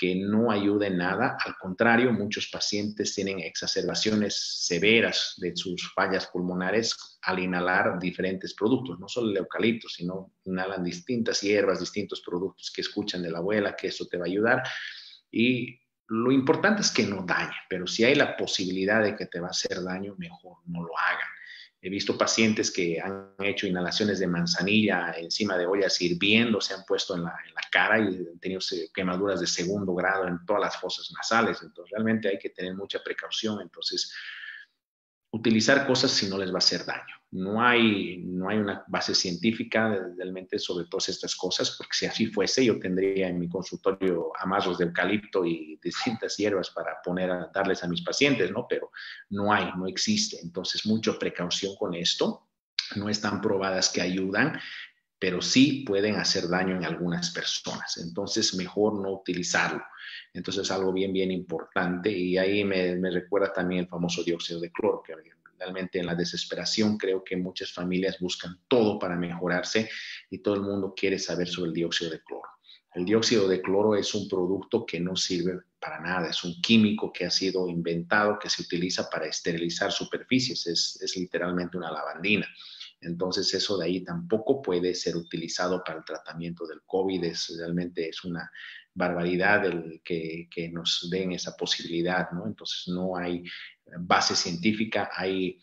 que 0.00 0.14
no 0.14 0.50
ayuda 0.50 0.86
en 0.86 0.96
nada. 0.96 1.36
Al 1.44 1.56
contrario, 1.60 2.10
muchos 2.10 2.48
pacientes 2.50 3.14
tienen 3.14 3.40
exacerbaciones 3.40 4.64
severas 4.64 5.34
de 5.36 5.54
sus 5.54 5.92
fallas 5.94 6.26
pulmonares 6.28 7.18
al 7.20 7.38
inhalar 7.38 7.98
diferentes 7.98 8.54
productos, 8.54 8.98
no 8.98 9.08
solo 9.08 9.30
el 9.30 9.36
eucalipto, 9.36 9.90
sino 9.90 10.32
inhalan 10.46 10.82
distintas 10.82 11.42
hierbas, 11.42 11.80
distintos 11.80 12.22
productos 12.22 12.72
que 12.74 12.80
escuchan 12.80 13.22
de 13.22 13.30
la 13.30 13.38
abuela, 13.38 13.76
que 13.76 13.88
eso 13.88 14.06
te 14.06 14.16
va 14.16 14.24
a 14.24 14.28
ayudar. 14.28 14.62
Y 15.30 15.78
lo 16.08 16.32
importante 16.32 16.80
es 16.80 16.90
que 16.90 17.04
no 17.04 17.22
dañe, 17.26 17.52
pero 17.68 17.86
si 17.86 18.02
hay 18.02 18.14
la 18.14 18.38
posibilidad 18.38 19.02
de 19.02 19.14
que 19.14 19.26
te 19.26 19.38
va 19.38 19.48
a 19.48 19.50
hacer 19.50 19.82
daño, 19.82 20.14
mejor 20.16 20.56
no 20.64 20.82
lo 20.82 20.98
hagan. 20.98 21.28
He 21.82 21.88
visto 21.88 22.18
pacientes 22.18 22.70
que 22.70 23.00
han 23.00 23.34
hecho 23.38 23.66
inhalaciones 23.66 24.18
de 24.18 24.26
manzanilla 24.26 25.14
encima 25.16 25.56
de 25.56 25.64
ollas 25.64 26.00
hirviendo, 26.02 26.60
se 26.60 26.74
han 26.74 26.84
puesto 26.84 27.14
en 27.14 27.24
la, 27.24 27.34
cara 27.72 27.98
y 27.98 28.16
han 28.16 28.38
tenido 28.38 28.60
quemaduras 28.92 29.40
de 29.40 29.46
segundo 29.46 29.94
grado 29.94 30.26
en 30.26 30.44
todas 30.44 30.60
las 30.60 30.76
fosas 30.76 31.10
nasales. 31.12 31.62
Entonces, 31.62 31.92
realmente 31.92 32.28
hay 32.28 32.38
que 32.38 32.50
tener 32.50 32.74
mucha 32.74 33.02
precaución. 33.02 33.60
Entonces, 33.62 34.12
utilizar 35.32 35.86
cosas 35.86 36.10
si 36.10 36.28
no 36.28 36.36
les 36.36 36.50
va 36.50 36.56
a 36.56 36.58
hacer 36.58 36.84
daño. 36.84 37.19
No 37.32 37.62
hay, 37.62 38.18
no 38.24 38.48
hay 38.48 38.58
una 38.58 38.84
base 38.88 39.14
científica 39.14 39.96
realmente 40.16 40.58
sobre 40.58 40.86
todas 40.86 41.10
estas 41.10 41.36
cosas, 41.36 41.76
porque 41.78 41.94
si 41.94 42.06
así 42.06 42.26
fuese, 42.26 42.64
yo 42.64 42.80
tendría 42.80 43.28
en 43.28 43.38
mi 43.38 43.48
consultorio 43.48 44.32
amarros 44.36 44.78
de 44.78 44.86
eucalipto 44.86 45.44
y 45.44 45.78
distintas 45.80 46.36
hierbas 46.36 46.70
para 46.70 47.00
poner 47.02 47.30
a 47.30 47.50
darles 47.54 47.84
a 47.84 47.88
mis 47.88 48.02
pacientes, 48.02 48.50
¿no? 48.50 48.66
Pero 48.68 48.90
no 49.28 49.52
hay, 49.52 49.70
no 49.76 49.86
existe. 49.86 50.40
Entonces, 50.42 50.84
mucha 50.86 51.16
precaución 51.18 51.76
con 51.76 51.94
esto. 51.94 52.48
No 52.96 53.08
están 53.08 53.40
probadas 53.40 53.90
que 53.90 54.00
ayudan, 54.00 54.58
pero 55.16 55.40
sí 55.40 55.84
pueden 55.86 56.16
hacer 56.16 56.48
daño 56.48 56.74
en 56.74 56.84
algunas 56.84 57.30
personas. 57.30 57.96
Entonces, 57.98 58.54
mejor 58.56 59.00
no 59.00 59.12
utilizarlo. 59.12 59.84
Entonces, 60.34 60.64
es 60.64 60.70
algo 60.72 60.92
bien, 60.92 61.12
bien 61.12 61.30
importante. 61.30 62.10
Y 62.10 62.38
ahí 62.38 62.64
me, 62.64 62.96
me 62.96 63.10
recuerda 63.12 63.52
también 63.52 63.82
el 63.82 63.88
famoso 63.88 64.24
dióxido 64.24 64.58
de 64.58 64.72
cloro, 64.72 65.00
que 65.06 65.14
realmente 65.60 66.00
en 66.00 66.06
la 66.06 66.14
desesperación 66.14 66.96
creo 66.96 67.22
que 67.22 67.36
muchas 67.36 67.72
familias 67.72 68.18
buscan 68.18 68.58
todo 68.66 68.98
para 68.98 69.16
mejorarse 69.16 69.88
y 70.30 70.38
todo 70.38 70.54
el 70.54 70.62
mundo 70.62 70.94
quiere 70.96 71.18
saber 71.18 71.46
sobre 71.46 71.68
el 71.68 71.74
dióxido 71.74 72.10
de 72.10 72.22
cloro. 72.22 72.48
El 72.94 73.04
dióxido 73.04 73.46
de 73.46 73.62
cloro 73.62 73.94
es 73.94 74.14
un 74.14 74.28
producto 74.28 74.84
que 74.84 74.98
no 74.98 75.14
sirve 75.14 75.60
para 75.78 76.00
nada, 76.00 76.28
es 76.28 76.42
un 76.42 76.60
químico 76.60 77.12
que 77.12 77.24
ha 77.24 77.30
sido 77.30 77.68
inventado, 77.68 78.38
que 78.38 78.50
se 78.50 78.62
utiliza 78.62 79.08
para 79.08 79.26
esterilizar 79.26 79.92
superficies, 79.92 80.66
es, 80.66 80.98
es 81.00 81.16
literalmente 81.16 81.76
una 81.76 81.92
lavandina. 81.92 82.48
Entonces 83.00 83.54
eso 83.54 83.78
de 83.78 83.86
ahí 83.86 84.04
tampoco 84.04 84.60
puede 84.60 84.94
ser 84.94 85.16
utilizado 85.16 85.82
para 85.84 85.98
el 85.98 86.04
tratamiento 86.04 86.66
del 86.66 86.82
COVID, 86.84 87.24
es, 87.24 87.54
realmente 87.56 88.08
es 88.08 88.24
una 88.24 88.50
barbaridad 88.92 89.64
el 89.66 90.02
que, 90.04 90.48
que 90.50 90.68
nos 90.68 91.08
den 91.10 91.32
esa 91.32 91.56
posibilidad, 91.56 92.30
¿no? 92.32 92.46
Entonces 92.46 92.88
no 92.88 93.16
hay 93.16 93.44
base 93.98 94.36
científica, 94.36 95.10
hay 95.14 95.58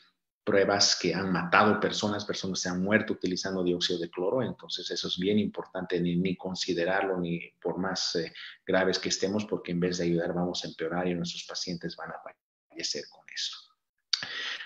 pruebas 0.47 0.97
que 1.01 1.13
han 1.13 1.29
matado 1.29 1.77
personas, 1.77 2.23
personas 2.23 2.61
se 2.61 2.69
han 2.69 2.81
muerto 2.81 3.11
utilizando 3.11 3.63
dióxido 3.63 3.99
de 3.99 4.09
cloro, 4.09 4.41
entonces 4.41 4.89
eso 4.89 5.09
es 5.09 5.17
bien 5.17 5.39
importante 5.39 5.99
ni, 5.99 6.15
ni 6.15 6.37
considerarlo, 6.37 7.19
ni 7.19 7.51
por 7.61 7.77
más 7.77 8.15
eh, 8.15 8.31
graves 8.65 8.97
que 8.97 9.09
estemos, 9.09 9.45
porque 9.45 9.73
en 9.73 9.81
vez 9.81 9.97
de 9.97 10.05
ayudar 10.05 10.33
vamos 10.33 10.63
a 10.63 10.69
empeorar 10.69 11.05
y 11.07 11.15
nuestros 11.15 11.43
pacientes 11.43 11.97
van 11.97 12.11
a 12.11 12.21
fallecer 12.69 13.03
con 13.09 13.25
esto. 13.33 13.57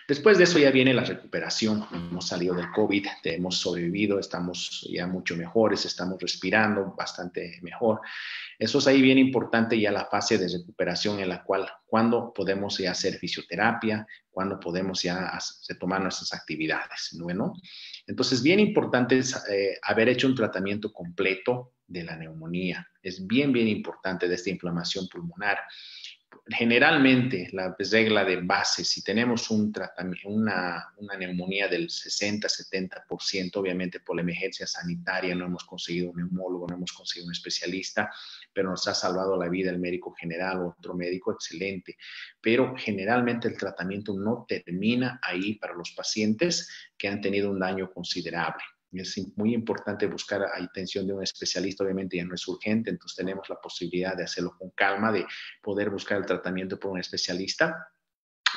Después 0.07 0.37
de 0.37 0.43
eso 0.43 0.59
ya 0.59 0.71
viene 0.71 0.93
la 0.93 1.03
recuperación. 1.03 1.85
Hemos 1.91 2.27
salido 2.27 2.55
del 2.55 2.71
COVID, 2.71 3.05
hemos 3.23 3.57
sobrevivido, 3.57 4.19
estamos 4.19 4.87
ya 4.91 5.07
mucho 5.07 5.35
mejores, 5.35 5.85
estamos 5.85 6.19
respirando 6.19 6.93
bastante 6.97 7.59
mejor. 7.61 8.01
Eso 8.57 8.79
es 8.79 8.87
ahí 8.87 9.01
bien 9.01 9.17
importante 9.17 9.79
ya 9.79 9.91
la 9.91 10.05
fase 10.05 10.37
de 10.37 10.47
recuperación 10.47 11.19
en 11.19 11.29
la 11.29 11.43
cual, 11.43 11.67
cuando 11.85 12.33
podemos 12.33 12.77
ya 12.77 12.91
hacer 12.91 13.15
fisioterapia, 13.15 14.05
cuando 14.29 14.59
podemos 14.59 15.01
ya 15.03 15.37
tomar 15.79 16.01
nuestras 16.01 16.33
actividades, 16.33 17.13
¿no? 17.13 17.53
Entonces, 18.07 18.41
bien 18.41 18.59
importante 18.59 19.17
es 19.17 19.35
eh, 19.49 19.77
haber 19.83 20.09
hecho 20.09 20.27
un 20.27 20.35
tratamiento 20.35 20.91
completo 20.91 21.73
de 21.87 22.03
la 22.03 22.15
neumonía. 22.15 22.87
Es 23.01 23.25
bien, 23.27 23.51
bien 23.51 23.67
importante 23.67 24.27
de 24.27 24.35
esta 24.35 24.49
inflamación 24.49 25.07
pulmonar 25.07 25.59
generalmente 26.47 27.49
la 27.53 27.75
regla 27.77 28.25
de 28.25 28.41
base, 28.41 28.83
si 28.83 29.03
tenemos 29.03 29.49
un 29.49 29.73
una, 30.25 30.93
una 30.97 31.17
neumonía 31.17 31.67
del 31.67 31.87
60-70%, 31.87 33.55
obviamente 33.55 33.99
por 33.99 34.15
la 34.15 34.21
emergencia 34.21 34.67
sanitaria 34.67 35.35
no 35.35 35.45
hemos 35.45 35.63
conseguido 35.63 36.11
un 36.11 36.17
neumólogo, 36.17 36.67
no 36.67 36.75
hemos 36.75 36.91
conseguido 36.93 37.27
un 37.27 37.33
especialista, 37.33 38.11
pero 38.53 38.69
nos 38.69 38.87
ha 38.87 38.93
salvado 38.93 39.37
la 39.37 39.49
vida 39.49 39.71
el 39.71 39.79
médico 39.79 40.13
general 40.13 40.61
o 40.61 40.75
otro 40.77 40.93
médico, 40.93 41.31
excelente. 41.31 41.97
Pero 42.41 42.75
generalmente 42.77 43.47
el 43.47 43.57
tratamiento 43.57 44.13
no 44.13 44.45
termina 44.47 45.19
ahí 45.23 45.55
para 45.55 45.73
los 45.73 45.91
pacientes 45.91 46.69
que 46.97 47.07
han 47.07 47.21
tenido 47.21 47.49
un 47.49 47.59
daño 47.59 47.91
considerable. 47.91 48.63
Es 48.91 49.19
muy 49.35 49.53
importante 49.53 50.05
buscar 50.07 50.43
atención 50.43 51.07
de 51.07 51.13
un 51.13 51.23
especialista, 51.23 51.83
obviamente 51.83 52.17
ya 52.17 52.25
no 52.25 52.35
es 52.35 52.47
urgente, 52.47 52.89
entonces 52.89 53.15
tenemos 53.15 53.49
la 53.49 53.59
posibilidad 53.61 54.15
de 54.15 54.25
hacerlo 54.25 54.55
con 54.57 54.71
calma, 54.71 55.11
de 55.11 55.25
poder 55.61 55.89
buscar 55.89 56.17
el 56.17 56.25
tratamiento 56.25 56.79
por 56.79 56.91
un 56.91 56.99
especialista 56.99 57.87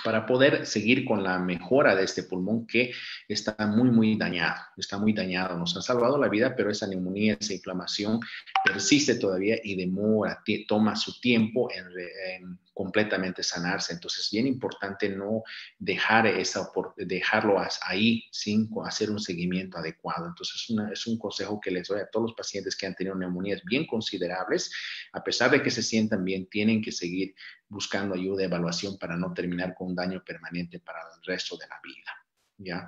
para 0.04 0.26
poder 0.26 0.66
seguir 0.66 1.06
con 1.06 1.24
la 1.24 1.38
mejora 1.38 1.96
de 1.96 2.04
este 2.04 2.24
pulmón 2.24 2.66
que 2.66 2.92
está 3.26 3.56
muy, 3.66 3.90
muy 3.90 4.16
dañado, 4.16 4.60
está 4.76 4.98
muy 4.98 5.14
dañado. 5.14 5.56
Nos 5.56 5.74
ha 5.78 5.82
salvado 5.82 6.18
la 6.18 6.28
vida, 6.28 6.54
pero 6.54 6.70
esa 6.70 6.86
neumonía, 6.86 7.38
esa 7.40 7.54
inflamación 7.54 8.20
persiste 8.62 9.14
todavía 9.14 9.56
y 9.64 9.76
demora, 9.76 10.42
toma 10.68 10.94
su 10.94 11.18
tiempo 11.20 11.70
en, 11.72 12.58
completamente 12.74 13.42
sanarse. 13.42 13.94
Entonces, 13.94 14.26
es 14.26 14.30
bien 14.30 14.46
importante 14.46 15.08
no 15.08 15.42
dejar 15.78 16.26
esa, 16.26 16.68
dejarlo 16.96 17.56
ahí 17.86 18.24
sin 18.30 18.68
hacer 18.84 19.10
un 19.10 19.20
seguimiento 19.20 19.78
adecuado. 19.78 20.26
Entonces, 20.26 20.66
es 20.92 21.06
un 21.06 21.18
consejo 21.18 21.58
que 21.60 21.70
les 21.70 21.88
doy 21.88 22.00
a 22.00 22.10
todos 22.10 22.30
los 22.30 22.36
pacientes 22.36 22.76
que 22.76 22.86
han 22.86 22.94
tenido 22.94 23.16
neumonías 23.16 23.62
bien 23.64 23.86
considerables, 23.86 24.70
a 25.12 25.24
pesar 25.24 25.50
de 25.50 25.62
que 25.62 25.70
se 25.70 25.82
sientan 25.82 26.24
bien, 26.24 26.46
tienen 26.46 26.82
que 26.82 26.92
seguir 26.92 27.34
buscando 27.68 28.14
ayuda, 28.14 28.38
de 28.38 28.44
evaluación 28.44 28.98
para 28.98 29.16
no 29.16 29.32
terminar 29.32 29.74
con 29.74 29.88
un 29.88 29.94
daño 29.94 30.22
permanente 30.24 30.80
para 30.80 31.00
el 31.00 31.22
resto 31.24 31.56
de 31.56 31.66
la 31.66 31.80
vida. 31.82 32.12
¿ya? 32.58 32.86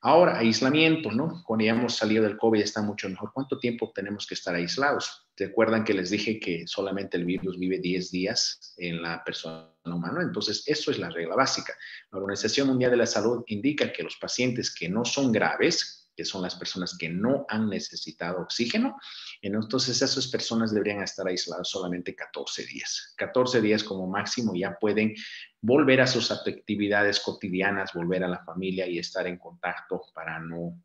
Ahora, 0.00 0.38
aislamiento, 0.38 1.10
¿no? 1.10 1.42
Cuando 1.46 1.64
ya 1.64 1.72
hemos 1.72 1.94
salido 1.94 2.24
del 2.24 2.36
COVID 2.36 2.60
está 2.60 2.82
mucho 2.82 3.08
mejor. 3.08 3.32
¿Cuánto 3.32 3.58
tiempo 3.58 3.90
tenemos 3.94 4.26
que 4.26 4.34
estar 4.34 4.54
aislados? 4.54 5.26
¿Recuerdan 5.36 5.84
que 5.84 5.94
les 5.94 6.10
dije 6.10 6.38
que 6.38 6.66
solamente 6.66 7.16
el 7.16 7.24
virus 7.24 7.58
vive 7.58 7.78
10 7.78 8.10
días 8.10 8.74
en 8.76 9.00
la 9.00 9.24
persona 9.24 9.70
humana? 9.84 10.20
Entonces, 10.22 10.62
eso 10.66 10.90
es 10.90 10.98
la 10.98 11.08
regla 11.08 11.36
básica. 11.36 11.74
La 12.12 12.18
Organización 12.18 12.68
Mundial 12.68 12.90
de 12.90 12.98
la 12.98 13.06
Salud 13.06 13.44
indica 13.46 13.92
que 13.92 14.02
los 14.02 14.16
pacientes 14.16 14.74
que 14.74 14.88
no 14.88 15.04
son 15.04 15.32
graves, 15.32 16.03
que 16.16 16.24
son 16.24 16.42
las 16.42 16.54
personas 16.54 16.96
que 16.98 17.08
no 17.08 17.44
han 17.48 17.68
necesitado 17.68 18.40
oxígeno. 18.42 18.96
Entonces, 19.42 20.00
esas 20.00 20.28
personas 20.28 20.72
deberían 20.72 21.02
estar 21.02 21.26
aisladas 21.26 21.68
solamente 21.68 22.14
14 22.14 22.64
días. 22.66 23.14
14 23.16 23.60
días 23.60 23.82
como 23.82 24.06
máximo 24.06 24.54
ya 24.54 24.76
pueden 24.78 25.14
volver 25.60 26.00
a 26.00 26.06
sus 26.06 26.30
actividades 26.30 27.20
cotidianas, 27.20 27.92
volver 27.94 28.24
a 28.24 28.28
la 28.28 28.44
familia 28.44 28.86
y 28.86 28.98
estar 28.98 29.26
en 29.26 29.38
contacto 29.38 30.02
para 30.14 30.38
no, 30.38 30.80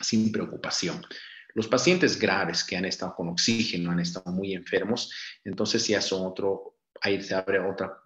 sin 0.00 0.30
preocupación. 0.30 1.04
Los 1.54 1.68
pacientes 1.68 2.18
graves 2.18 2.64
que 2.64 2.76
han 2.76 2.84
estado 2.84 3.14
con 3.14 3.28
oxígeno, 3.28 3.90
han 3.90 4.00
estado 4.00 4.32
muy 4.32 4.54
enfermos, 4.54 5.12
entonces 5.44 5.86
ya 5.86 6.00
son 6.00 6.26
otro, 6.26 6.78
ahí 7.00 7.20
se 7.22 7.34
abre 7.34 7.58
otra 7.58 7.98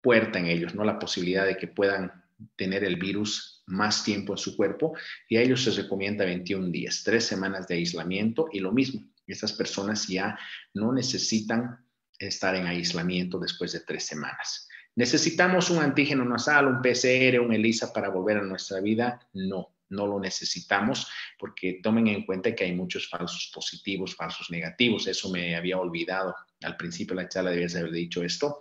puerta 0.00 0.38
en 0.38 0.46
ellos, 0.46 0.74
¿no? 0.74 0.84
La 0.84 0.98
posibilidad 0.98 1.44
de 1.44 1.56
que 1.56 1.68
puedan 1.68 2.24
tener 2.56 2.84
el 2.84 2.96
virus 2.96 3.59
más 3.66 4.04
tiempo 4.04 4.32
en 4.32 4.38
su 4.38 4.56
cuerpo 4.56 4.96
y 5.28 5.36
a 5.36 5.42
ellos 5.42 5.62
se 5.62 5.70
recomienda 5.70 6.24
21 6.24 6.68
días, 6.68 7.02
tres 7.04 7.24
semanas 7.24 7.66
de 7.68 7.76
aislamiento 7.76 8.48
y 8.52 8.60
lo 8.60 8.72
mismo, 8.72 9.04
estas 9.26 9.52
personas 9.52 10.08
ya 10.08 10.38
no 10.74 10.92
necesitan 10.92 11.84
estar 12.18 12.54
en 12.54 12.66
aislamiento 12.66 13.38
después 13.38 13.72
de 13.72 13.80
tres 13.80 14.04
semanas. 14.04 14.68
¿Necesitamos 14.96 15.70
un 15.70 15.78
antígeno 15.78 16.24
nasal, 16.24 16.66
un 16.66 16.82
PCR, 16.82 17.40
un 17.40 17.52
ELISA 17.52 17.92
para 17.92 18.10
volver 18.10 18.38
a 18.38 18.42
nuestra 18.42 18.80
vida? 18.80 19.20
No, 19.32 19.76
no 19.88 20.06
lo 20.06 20.18
necesitamos 20.18 21.08
porque 21.38 21.80
tomen 21.82 22.08
en 22.08 22.26
cuenta 22.26 22.54
que 22.54 22.64
hay 22.64 22.72
muchos 22.72 23.08
falsos 23.08 23.50
positivos, 23.54 24.16
falsos 24.16 24.50
negativos. 24.50 25.06
Eso 25.06 25.30
me 25.30 25.54
había 25.54 25.78
olvidado 25.78 26.34
al 26.62 26.76
principio 26.76 27.16
de 27.16 27.22
la 27.22 27.28
charla, 27.28 27.52
debías 27.52 27.76
haber 27.76 27.92
dicho 27.92 28.22
esto 28.22 28.58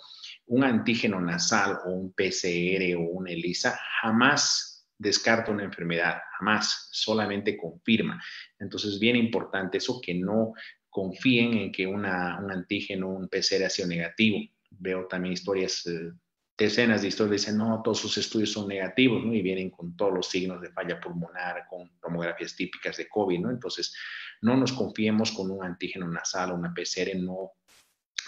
un 0.50 0.64
antígeno 0.64 1.22
nasal 1.22 1.80
o 1.86 1.92
un 1.92 2.12
PCR 2.12 2.96
o 2.98 3.02
un 3.02 3.28
ELISA 3.28 3.80
jamás 4.02 4.69
descarta 5.00 5.52
una 5.52 5.64
enfermedad, 5.64 6.20
jamás, 6.38 6.90
solamente 6.92 7.58
confirma. 7.58 8.22
Entonces, 8.60 8.94
es 8.94 9.00
bien 9.00 9.16
importante 9.16 9.78
eso, 9.78 10.00
que 10.02 10.14
no 10.14 10.54
confíen 10.90 11.54
en 11.54 11.72
que 11.72 11.88
un 11.88 12.06
antígeno, 12.06 13.10
un 13.10 13.30
PCR 13.30 13.66
ha 13.66 13.70
sido 13.70 13.88
negativo. 13.88 14.40
Veo 14.72 15.08
también 15.08 15.34
historias, 15.34 15.86
eh, 15.88 16.12
decenas 16.58 17.02
de 17.02 17.08
historias, 17.08 17.42
dicen, 17.42 17.58
no, 17.58 17.82
todos 17.82 18.00
sus 18.00 18.18
estudios 18.18 18.52
son 18.52 18.68
negativos, 18.68 19.24
¿no? 19.24 19.34
Y 19.34 19.42
vienen 19.42 19.70
con 19.70 19.96
todos 19.96 20.14
los 20.14 20.28
signos 20.28 20.62
de 20.62 20.72
falla 20.72 21.00
pulmonar, 21.00 21.66
con 21.70 21.90
tomografías 22.02 22.56
típicas 22.56 22.98
de 22.98 23.08
COVID, 23.08 23.40
¿no? 23.40 23.50
Entonces, 23.50 23.96
no 24.42 24.58
nos 24.58 24.74
confiemos 24.74 25.32
con 25.32 25.50
un 25.50 25.64
antígeno 25.64 26.08
nasal 26.10 26.52
o 26.52 26.56
una 26.56 26.74
PCR, 26.74 27.16
no 27.16 27.54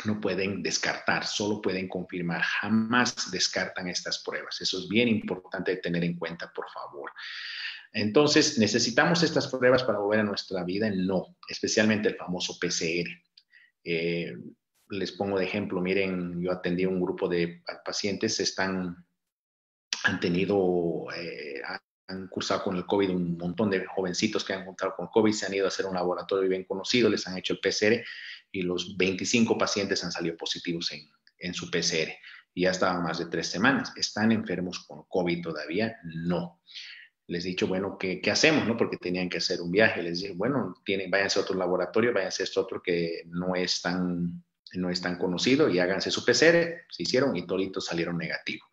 no 0.06 0.20
pueden 0.20 0.64
descartar, 0.64 1.26
solo 1.26 1.62
pueden 1.62 1.88
confirmar, 1.88 2.42
jamás 2.42 3.32
descartan 3.32 3.88
estas 3.88 4.24
pruebas. 4.24 4.62
Eso 4.62 4.80
es 4.80 4.88
bien 4.88 5.08
importante 5.08 5.76
tener 5.78 6.04
en 6.04 6.18
cuenta, 6.18 6.52
por 6.54 6.70
favor. 6.70 7.12
Entonces, 7.94 8.58
¿necesitamos 8.58 9.22
estas 9.24 9.48
pruebas 9.48 9.84
para 9.84 10.00
volver 10.00 10.22
a 10.22 10.24
nuestra 10.24 10.64
vida? 10.64 10.90
No, 10.90 11.38
especialmente 11.48 12.10
el 12.10 12.16
famoso 12.16 12.58
PCR. 12.60 13.10
Eh, 13.84 14.34
les 14.90 15.12
pongo 15.12 15.38
de 15.38 15.46
ejemplo, 15.46 15.82
miren, 15.82 16.42
yo 16.42 16.52
atendí 16.52 16.84
a 16.84 16.90
un 16.90 17.02
grupo 17.02 17.28
de 17.28 17.62
pacientes, 17.84 18.40
están, 18.40 19.06
han 20.04 20.20
tenido, 20.20 21.08
eh, 21.16 21.62
han 22.08 22.28
cursado 22.28 22.64
con 22.64 22.76
el 22.76 22.86
COVID, 22.86 23.10
un 23.10 23.38
montón 23.38 23.70
de 23.70 23.86
jovencitos 23.86 24.44
que 24.44 24.54
han 24.54 24.62
encontrado 24.62 24.96
con 24.96 25.08
COVID, 25.08 25.32
se 25.32 25.46
han 25.46 25.54
ido 25.54 25.66
a 25.66 25.70
hacer 25.70 25.86
un 25.86 25.96
laboratorio 25.96 26.50
bien 26.50 26.66
conocido, 26.66 27.10
les 27.10 27.26
han 27.28 27.38
hecho 27.38 27.54
el 27.54 27.60
PCR 27.60 28.04
y 28.52 28.62
los 28.64 28.98
25 28.98 29.58
pacientes 29.58 30.04
han 30.04 30.12
salido 30.12 30.36
positivos 30.38 30.92
en, 30.92 31.10
en 31.40 31.54
su 31.54 31.70
PCR 31.70 32.12
y 32.54 32.64
ya 32.64 32.72
estaban 32.72 33.04
más 33.04 33.20
de 33.20 33.26
tres 33.28 33.48
semanas. 33.48 33.94
¿Están 33.96 34.32
enfermos 34.32 34.80
con 34.80 35.04
COVID 35.08 35.42
todavía? 35.42 35.98
No. 36.04 36.62
Les 37.28 37.46
he 37.46 37.50
dicho, 37.50 37.68
bueno, 37.68 37.98
¿qué, 37.98 38.20
¿qué, 38.20 38.32
hacemos? 38.32 38.68
¿no? 38.68 38.76
Porque 38.76 38.98
tenían 38.98 39.30
que 39.30 39.38
hacer 39.38 39.62
un 39.62 39.72
viaje. 39.72 40.04
Les 40.04 40.20
dije, 40.20 40.34
bueno, 40.36 40.76
tienen, 40.84 41.10
váyanse 41.10 41.40
a 41.40 41.44
otro 41.44 41.56
laboratorio, 41.56 42.14
váyanse 42.14 42.44
a 42.44 42.46
este 42.46 42.60
otro 42.60 42.82
que 42.82 43.24
no 43.28 43.56
es 43.56 43.82
tan, 43.82 44.44
no 44.74 44.90
es 44.90 45.02
tan 45.02 45.18
conocido 45.18 45.70
y 45.70 45.80
háganse 45.80 46.12
su 46.12 46.26
PCR. 46.26 46.86
Se 46.90 47.04
hicieron 47.04 47.36
y 47.36 47.46
toditos 47.46 47.86
salieron 47.86 48.18
negativos. 48.18 48.68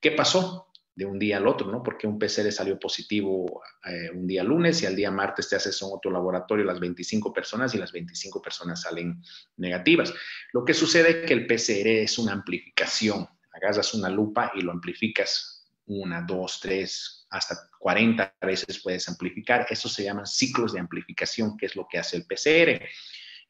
¿Qué 0.00 0.10
pasó? 0.10 0.71
De 0.94 1.06
un 1.06 1.18
día 1.18 1.38
al 1.38 1.46
otro, 1.46 1.70
¿no? 1.70 1.82
Porque 1.82 2.06
un 2.06 2.18
PCR 2.18 2.52
salió 2.52 2.78
positivo 2.78 3.62
eh, 3.84 4.10
un 4.12 4.26
día 4.26 4.44
lunes 4.44 4.82
y 4.82 4.86
al 4.86 4.94
día 4.94 5.10
martes 5.10 5.48
te 5.48 5.56
haces 5.56 5.82
otro 5.82 6.10
laboratorio 6.10 6.64
las 6.64 6.80
25 6.80 7.32
personas 7.32 7.74
y 7.74 7.78
las 7.78 7.92
25 7.92 8.42
personas 8.42 8.82
salen 8.82 9.22
negativas. 9.56 10.12
Lo 10.52 10.64
que 10.64 10.74
sucede 10.74 11.10
es 11.10 11.26
que 11.26 11.32
el 11.32 11.46
PCR 11.46 11.88
es 11.88 12.18
una 12.18 12.32
amplificación. 12.32 13.26
Agarras 13.54 13.94
una 13.94 14.10
lupa 14.10 14.52
y 14.54 14.60
lo 14.60 14.72
amplificas 14.72 15.52
una, 15.86 16.22
dos, 16.22 16.60
tres, 16.60 17.26
hasta 17.30 17.56
40 17.78 18.36
veces 18.42 18.80
puedes 18.82 19.08
amplificar. 19.08 19.66
Eso 19.68 19.88
se 19.88 20.04
llaman 20.04 20.26
ciclos 20.26 20.72
de 20.72 20.80
amplificación, 20.80 21.56
que 21.56 21.66
es 21.66 21.76
lo 21.76 21.86
que 21.88 21.98
hace 21.98 22.16
el 22.16 22.24
PCR. 22.24 22.84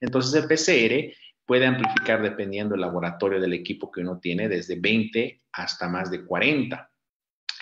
Entonces 0.01 0.34
el 0.34 0.49
PCR 0.49 1.16
puede 1.45 1.66
amplificar 1.66 2.22
dependiendo 2.22 2.72
del 2.72 2.82
laboratorio 2.82 3.40
del 3.40 3.53
equipo 3.53 3.90
que 3.90 4.01
uno 4.01 4.18
tiene, 4.20 4.49
desde 4.49 4.78
20 4.78 5.43
hasta 5.53 5.88
más 5.88 6.11
de 6.11 6.24
40. 6.24 6.91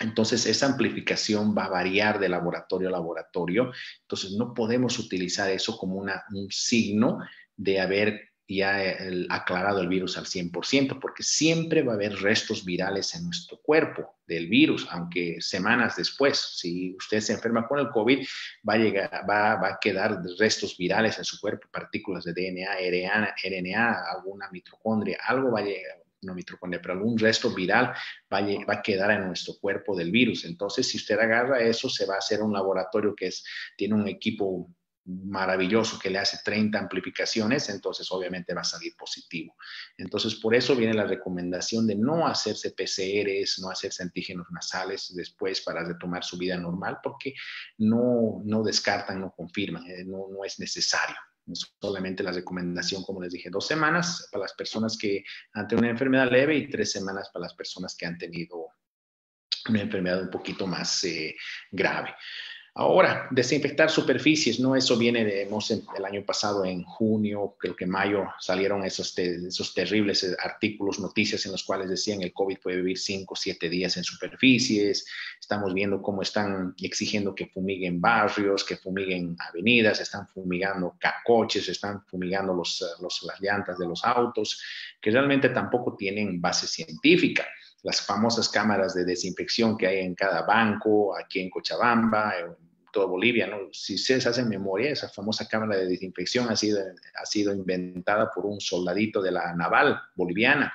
Entonces, 0.01 0.45
esa 0.45 0.65
amplificación 0.65 1.55
va 1.57 1.65
a 1.65 1.69
variar 1.69 2.19
de 2.19 2.29
laboratorio 2.29 2.89
a 2.89 2.91
laboratorio. 2.91 3.71
Entonces, 4.01 4.31
no 4.31 4.53
podemos 4.53 4.99
utilizar 4.99 5.49
eso 5.49 5.77
como 5.77 5.95
un 5.97 6.11
signo 6.49 7.19
de 7.55 7.79
haber 7.79 8.31
ya 8.55 8.97
aclarado 9.29 9.81
el 9.81 9.87
virus 9.87 10.17
al 10.17 10.25
100%, 10.25 10.99
porque 10.99 11.23
siempre 11.23 11.83
va 11.83 11.93
a 11.93 11.95
haber 11.95 12.15
restos 12.21 12.65
virales 12.65 13.15
en 13.15 13.25
nuestro 13.25 13.57
cuerpo 13.61 14.15
del 14.27 14.47
virus, 14.47 14.87
aunque 14.89 15.37
semanas 15.39 15.95
después, 15.95 16.37
si 16.57 16.95
usted 16.97 17.19
se 17.21 17.33
enferma 17.33 17.67
con 17.67 17.79
el 17.79 17.89
COVID, 17.89 18.25
va 18.67 18.73
a, 18.73 18.77
llegar, 18.77 19.25
va, 19.29 19.55
va 19.55 19.67
a 19.69 19.79
quedar 19.79 20.21
restos 20.37 20.77
virales 20.77 21.17
en 21.17 21.25
su 21.25 21.39
cuerpo, 21.39 21.67
partículas 21.71 22.23
de 22.25 22.33
DNA, 22.33 22.75
RNA, 22.89 23.35
RNA 23.43 24.11
alguna 24.15 24.49
mitocondria, 24.51 25.19
algo 25.25 25.51
va 25.51 25.59
a, 25.59 25.63
llegar, 25.63 26.00
no 26.21 26.35
pero 26.81 26.93
algún 26.93 27.17
resto 27.17 27.53
viral 27.53 27.93
va 28.31 28.37
a, 28.37 28.41
va 28.41 28.73
a, 28.75 28.81
quedar 28.81 29.11
en 29.11 29.27
nuestro 29.27 29.55
cuerpo 29.59 29.95
del 29.95 30.11
virus. 30.11 30.45
Entonces, 30.45 30.87
si 30.87 30.97
usted 30.97 31.19
agarra 31.19 31.61
eso, 31.61 31.89
se 31.89 32.05
va 32.05 32.15
a 32.15 32.19
hacer 32.19 32.41
un 32.41 32.53
laboratorio 32.53 33.15
que 33.15 33.27
es, 33.27 33.43
tiene 33.75 33.95
un 33.95 34.07
equipo 34.07 34.69
maravilloso 35.05 35.97
que 35.97 36.09
le 36.09 36.19
hace 36.19 36.39
30 36.43 36.77
amplificaciones, 36.77 37.69
entonces 37.69 38.09
obviamente 38.11 38.53
va 38.53 38.61
a 38.61 38.65
salir 38.65 38.95
positivo. 38.95 39.55
Entonces, 39.97 40.35
por 40.35 40.53
eso 40.53 40.75
viene 40.75 40.93
la 40.93 41.05
recomendación 41.05 41.87
de 41.87 41.95
no 41.95 42.27
hacerse 42.27 42.71
PCRs, 42.71 43.59
no 43.59 43.69
hacerse 43.69 44.03
antígenos 44.03 44.47
nasales 44.51 45.13
después 45.15 45.61
para 45.61 45.83
retomar 45.83 46.23
su 46.23 46.37
vida 46.37 46.57
normal, 46.57 46.99
porque 47.01 47.33
no, 47.79 48.41
no 48.45 48.63
descartan, 48.63 49.21
no 49.21 49.33
confirman, 49.35 49.85
eh, 49.87 50.03
no, 50.05 50.27
no 50.29 50.45
es 50.45 50.59
necesario. 50.59 51.15
Solamente 51.81 52.23
la 52.23 52.31
recomendación, 52.31 53.03
como 53.03 53.21
les 53.21 53.33
dije, 53.33 53.49
dos 53.49 53.67
semanas 53.67 54.27
para 54.31 54.43
las 54.43 54.53
personas 54.53 54.97
que 54.97 55.23
han 55.53 55.67
tenido 55.67 55.83
una 55.83 55.91
enfermedad 55.91 56.31
leve 56.31 56.55
y 56.55 56.69
tres 56.69 56.91
semanas 56.91 57.29
para 57.33 57.43
las 57.43 57.55
personas 57.55 57.95
que 57.95 58.05
han 58.05 58.17
tenido 58.17 58.67
una 59.69 59.81
enfermedad 59.81 60.21
un 60.21 60.29
poquito 60.29 60.67
más 60.67 61.03
eh, 61.03 61.35
grave. 61.71 62.15
Ahora, 62.73 63.27
desinfectar 63.31 63.89
superficies, 63.91 64.57
¿no? 64.61 64.77
Eso 64.77 64.97
viene 64.97 65.25
de, 65.25 65.41
el 65.43 66.05
año 66.05 66.23
pasado, 66.23 66.63
en 66.63 66.83
junio, 66.83 67.57
creo 67.59 67.75
que 67.75 67.85
mayo, 67.85 68.29
salieron 68.39 68.85
esos, 68.85 69.17
esos 69.17 69.73
terribles 69.73 70.23
eh, 70.23 70.37
artículos, 70.41 70.97
noticias 70.97 71.45
en 71.45 71.51
los 71.51 71.65
cuales 71.65 71.89
decían 71.89 72.21
el 72.21 72.31
COVID 72.31 72.59
puede 72.59 72.77
vivir 72.77 72.97
5 72.97 73.33
o 73.33 73.35
7 73.35 73.67
días 73.67 73.97
en 73.97 74.05
superficies. 74.05 75.05
Estamos 75.37 75.73
viendo 75.73 76.01
cómo 76.01 76.21
están 76.21 76.73
exigiendo 76.81 77.35
que 77.35 77.47
fumiguen 77.47 77.99
barrios, 77.99 78.63
que 78.63 78.77
fumiguen 78.77 79.35
avenidas, 79.49 79.99
están 79.99 80.29
fumigando 80.29 80.95
coches, 81.25 81.67
están 81.67 82.05
fumigando 82.05 82.53
los, 82.53 82.81
los, 83.01 83.21
las 83.23 83.41
llantas 83.41 83.79
de 83.79 83.85
los 83.85 84.01
autos, 84.05 84.63
que 85.01 85.11
realmente 85.11 85.49
tampoco 85.49 85.97
tienen 85.97 86.39
base 86.39 86.67
científica 86.67 87.45
las 87.83 88.01
famosas 88.01 88.49
cámaras 88.49 88.93
de 88.93 89.05
desinfección 89.05 89.77
que 89.77 89.87
hay 89.87 89.99
en 89.99 90.15
cada 90.15 90.43
banco, 90.43 91.17
aquí 91.17 91.39
en 91.39 91.49
Cochabamba, 91.49 92.33
en 92.37 92.55
toda 92.91 93.07
Bolivia, 93.07 93.47
¿no? 93.47 93.57
Si 93.71 93.95
ustedes 93.95 94.27
hacen 94.27 94.49
memoria, 94.49 94.91
esa 94.91 95.09
famosa 95.09 95.47
cámara 95.47 95.77
de 95.77 95.87
desinfección 95.87 96.49
ha 96.49 96.55
sido, 96.55 96.79
ha 97.15 97.25
sido 97.25 97.53
inventada 97.53 98.29
por 98.33 98.45
un 98.45 98.59
soldadito 98.59 99.21
de 99.21 99.31
la 99.31 99.55
naval 99.55 99.99
boliviana, 100.15 100.73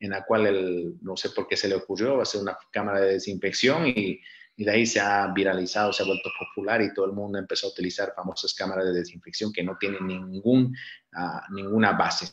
en 0.00 0.10
la 0.10 0.24
cual 0.24 0.46
el, 0.46 0.94
no 1.02 1.16
sé 1.16 1.30
por 1.30 1.46
qué 1.46 1.56
se 1.56 1.68
le 1.68 1.74
ocurrió 1.74 2.20
hacer 2.20 2.40
una 2.40 2.56
cámara 2.72 3.00
de 3.00 3.12
desinfección 3.12 3.86
y, 3.86 4.20
de 4.56 4.70
ahí 4.70 4.84
se 4.84 5.00
ha 5.00 5.26
viralizado, 5.28 5.90
se 5.90 6.02
ha 6.02 6.06
vuelto 6.06 6.28
popular 6.38 6.82
y 6.82 6.92
todo 6.92 7.06
el 7.06 7.12
mundo 7.12 7.38
empezó 7.38 7.66
a 7.66 7.70
utilizar 7.70 8.12
famosas 8.14 8.52
cámaras 8.52 8.84
de 8.84 8.92
desinfección 8.92 9.54
que 9.54 9.62
no 9.62 9.78
tienen 9.78 10.06
ningún, 10.06 10.76
uh, 11.14 11.54
ninguna 11.54 11.92
base 11.92 12.26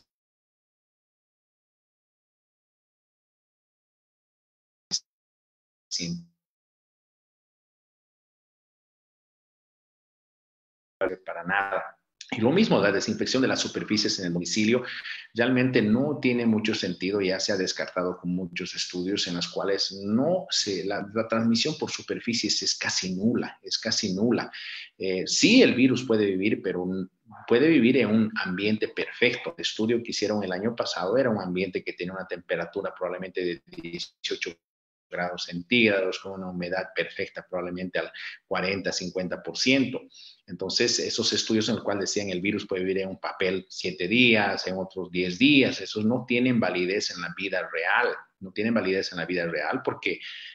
para 11.24 11.44
nada. 11.44 11.98
Y 12.30 12.42
lo 12.42 12.52
mismo, 12.52 12.78
la 12.78 12.92
desinfección 12.92 13.40
de 13.40 13.48
las 13.48 13.60
superficies 13.60 14.18
en 14.18 14.26
el 14.26 14.32
domicilio 14.34 14.82
realmente 15.32 15.80
no 15.80 16.18
tiene 16.20 16.44
mucho 16.44 16.74
sentido, 16.74 17.22
ya 17.22 17.40
se 17.40 17.52
ha 17.52 17.56
descartado 17.56 18.18
con 18.18 18.34
muchos 18.34 18.74
estudios 18.74 19.26
en 19.28 19.36
los 19.36 19.48
cuales 19.48 19.92
no 20.04 20.46
se, 20.50 20.84
la, 20.84 21.06
transmisión 21.26 21.78
por 21.78 21.90
superficies 21.90 22.60
es 22.62 22.76
casi 22.76 23.14
nula, 23.14 23.58
es 23.62 23.78
casi 23.78 24.12
nula. 24.12 24.52
Eh, 24.98 25.26
sí, 25.26 25.62
el 25.62 25.74
virus 25.74 26.04
puede 26.04 26.26
vivir, 26.26 26.60
pero 26.62 26.86
puede 27.46 27.68
vivir 27.68 27.96
en 27.96 28.10
un 28.10 28.32
ambiente 28.44 28.88
perfecto. 28.88 29.54
El 29.56 29.62
estudio 29.62 30.02
que 30.02 30.10
hicieron 30.10 30.44
el 30.44 30.52
año 30.52 30.76
pasado 30.76 31.16
era 31.16 31.30
un 31.30 31.40
ambiente 31.40 31.82
que 31.82 31.94
tiene 31.94 32.12
una 32.12 32.26
temperatura 32.26 32.92
probablemente 32.94 33.42
de 33.42 33.62
18 33.66 34.50
grados 35.10 35.44
centígrados, 35.44 36.18
con 36.18 36.32
una 36.32 36.50
humedad 36.50 36.88
perfecta, 36.94 37.46
probablemente 37.48 37.98
al 37.98 38.12
40-50%. 38.48 40.08
Entonces, 40.48 40.98
esos 40.98 41.30
estudios 41.34 41.68
en 41.68 41.76
los 41.76 41.84
cuales 41.84 42.08
decían 42.08 42.30
el 42.30 42.40
virus 42.40 42.66
puede 42.66 42.82
vivir 42.82 43.02
en 43.02 43.10
un 43.10 43.20
papel 43.20 43.66
siete 43.68 44.08
días, 44.08 44.66
en 44.66 44.78
otros 44.78 45.10
10 45.10 45.38
días, 45.38 45.80
esos 45.82 46.06
no 46.06 46.24
tienen 46.26 46.58
validez 46.58 47.10
en 47.10 47.20
la 47.20 47.34
vida 47.36 47.68
real, 47.70 48.14
no 48.40 48.50
tienen 48.52 48.72
validez 48.72 49.12
en 49.12 49.18
la 49.18 49.26
vida 49.26 49.46
real 49.46 49.82
porque 49.84 50.12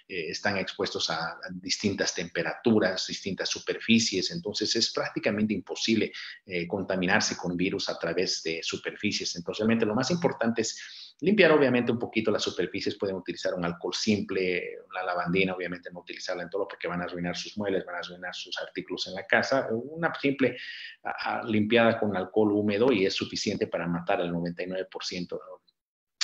eh, 0.08 0.30
están 0.30 0.58
expuestos 0.58 1.12
a, 1.12 1.38
distintas 1.62 2.16
temperaturas, 2.16 3.06
distintas 3.06 3.50
superficies, 3.50 4.32
entonces 4.32 4.76
es 4.76 4.91
prácticamente 4.91 5.54
imposible 5.54 6.12
eh, 6.48 6.66
contaminarse 6.66 7.38
con 7.38 7.56
virus 7.56 7.88
a 7.88 8.00
través 8.00 8.41
de 8.41 8.62
superficies. 8.64 9.36
Entonces, 9.36 9.60
realmente 9.60 9.86
lo 9.86 9.94
más 9.94 10.10
importante 10.10 10.64
es 10.64 11.04
Limpiar 11.24 11.54
obviamente 11.54 11.89
un 11.89 12.00
poquito 12.00 12.32
las 12.32 12.44
superficies, 12.44 12.98
pueden 12.98 13.16
utilizar 13.16 13.54
un 13.54 13.64
alcohol 13.64 13.94
simple, 13.94 14.80
una 14.89 15.04
lavandina, 15.04 15.54
obviamente 15.54 15.89
no 15.89 16.02
utilizarla 16.02 16.44
en 16.44 16.50
todo 16.50 16.68
porque 16.68 16.89
van 16.89 17.02
a 17.02 17.06
arruinar 17.06 17.38
sus 17.38 17.58
muebles, 17.58 17.86
van 17.86 17.96
a 17.96 18.00
arruinar 18.00 18.36
sus 18.36 18.60
artículos 18.60 19.08
en 19.08 19.14
la 19.14 19.26
casa. 19.26 19.70
Una 19.84 20.14
simple 20.20 20.58
limpiada 21.46 22.00
con 22.00 22.16
alcohol 22.16 22.54
húmedo 22.54 22.92
y 22.92 23.06
es 23.06 23.14
suficiente 23.14 23.68
para 23.68 23.88
matar 23.88 24.22
el 24.22 24.32
99% 24.32 25.40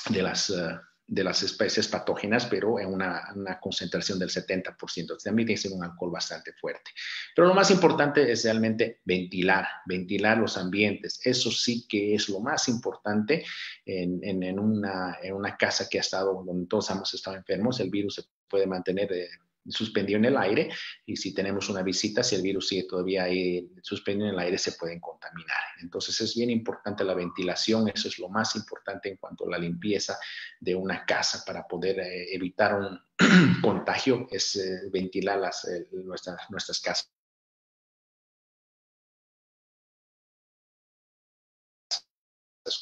de 0.10 0.22
las, 0.24 0.49
uh, 0.49 0.80
de 1.07 1.24
las 1.24 1.41
especies 1.43 1.88
patógenas, 1.88 2.45
pero 2.45 2.80
en 2.80 2.93
una, 2.93 3.60
concentración 3.62 4.20
del 4.20 4.30
70%. 4.30 4.76
También 5.24 5.47
tiene 5.47 5.60
que 5.60 5.68
ser 5.68 5.72
un 5.72 5.84
alcohol 5.84 6.12
bastante 6.12 6.53
fuerte. 6.53 6.91
Pero 7.36 7.47
lo 7.47 7.53
más 7.53 7.72
importante 7.72 8.32
es 8.32 8.43
realmente 8.43 9.01
ventilar, 9.03 9.68
ventilar 9.86 10.38
los 10.38 10.57
ambientes. 10.57 11.20
Eso 11.24 11.51
sí 11.51 11.88
que 11.88 12.14
es 12.14 12.30
lo 12.30 12.39
más 12.39 12.68
importante 12.70 13.43
en, 13.86 14.24
en, 14.24 14.60
una, 14.60 15.18
en 15.22 15.34
una, 15.34 15.57
casa 15.57 15.88
que 15.89 15.97
ha 15.97 16.01
estado, 16.01 16.43
donde 16.43 16.68
todos 16.68 16.89
hemos 16.91 17.14
estado 17.14 17.38
enfermos. 17.38 17.80
El 17.80 17.89
virus 17.89 18.16
se 18.16 18.24
puede 18.47 18.68
mantener... 18.68 19.12
Eh, 19.12 19.30
suspendido 19.70 20.17
en 20.17 20.26
el 20.26 20.38
aire 20.38 20.70
y 21.05 21.15
si 21.15 21.34
tenemos 21.34 21.70
una 21.70 21.82
visita, 21.82 22.24
si 22.24 22.36
el 22.36 22.41
virus 22.41 22.67
sigue 22.67 22.84
todavía 22.84 23.24
ahí 23.24 23.70
suspendido 23.82 24.28
en 24.28 24.34
el 24.36 24.39
aire, 24.39 24.57
se 24.57 24.74
pueden 24.74 24.99
contaminar. 24.99 25.57
Entonces 25.82 26.20
es 26.22 26.36
bien 26.36 26.49
importante 26.49 27.03
la 27.03 27.13
ventilación, 27.13 27.89
eso 27.89 28.07
es 28.07 28.20
lo 28.20 28.30
más 28.30 28.55
importante 28.55 29.09
en 29.09 29.17
cuanto 29.17 29.45
a 29.45 29.51
la 29.51 29.57
limpieza 29.57 30.17
de 30.59 30.76
una 30.76 31.05
casa 31.05 31.43
para 31.45 31.67
poder 31.67 31.99
eh, 31.99 32.34
evitar 32.34 32.76
un 32.76 32.99
contagio, 33.61 34.28
es 34.32 34.55
eh, 34.55 34.89
ventilar 34.91 35.39
eh, 35.39 35.88
nuestras, 35.91 36.49
nuestras 36.49 36.80
casas. 36.80 37.11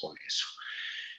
con 0.02 0.14
eso. 0.28 0.46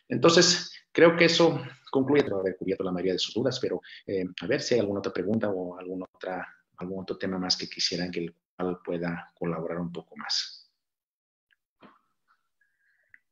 Entonces, 0.09 0.71
creo 0.93 1.17
que 1.17 1.27
eso 1.27 1.59
concluye 1.91 2.23
de 2.23 2.35
haber 2.35 2.57
cubierto 2.57 2.85
la 2.85 2.93
mayoría 2.93 3.15
de 3.15 3.19
sus 3.19 3.35
dudas, 3.35 3.59
pero 3.61 3.81
eh, 4.07 4.25
a 4.41 4.47
ver 4.47 4.61
si 4.61 4.75
hay 4.75 4.81
alguna 4.81 5.01
otra 5.01 5.13
pregunta 5.13 5.51
o 5.51 5.79
alguna 5.79 6.07
otra, 6.13 6.47
algún 6.77 7.03
otro 7.03 7.17
tema 7.17 7.39
más 7.39 7.57
que 7.57 7.69
quisieran 7.69 8.11
que 8.11 8.21
el 8.21 8.35
cual 8.57 8.79
pueda 8.85 9.33
colaborar 9.35 9.79
un 9.79 9.93
poco 9.93 10.17
más. 10.17 10.59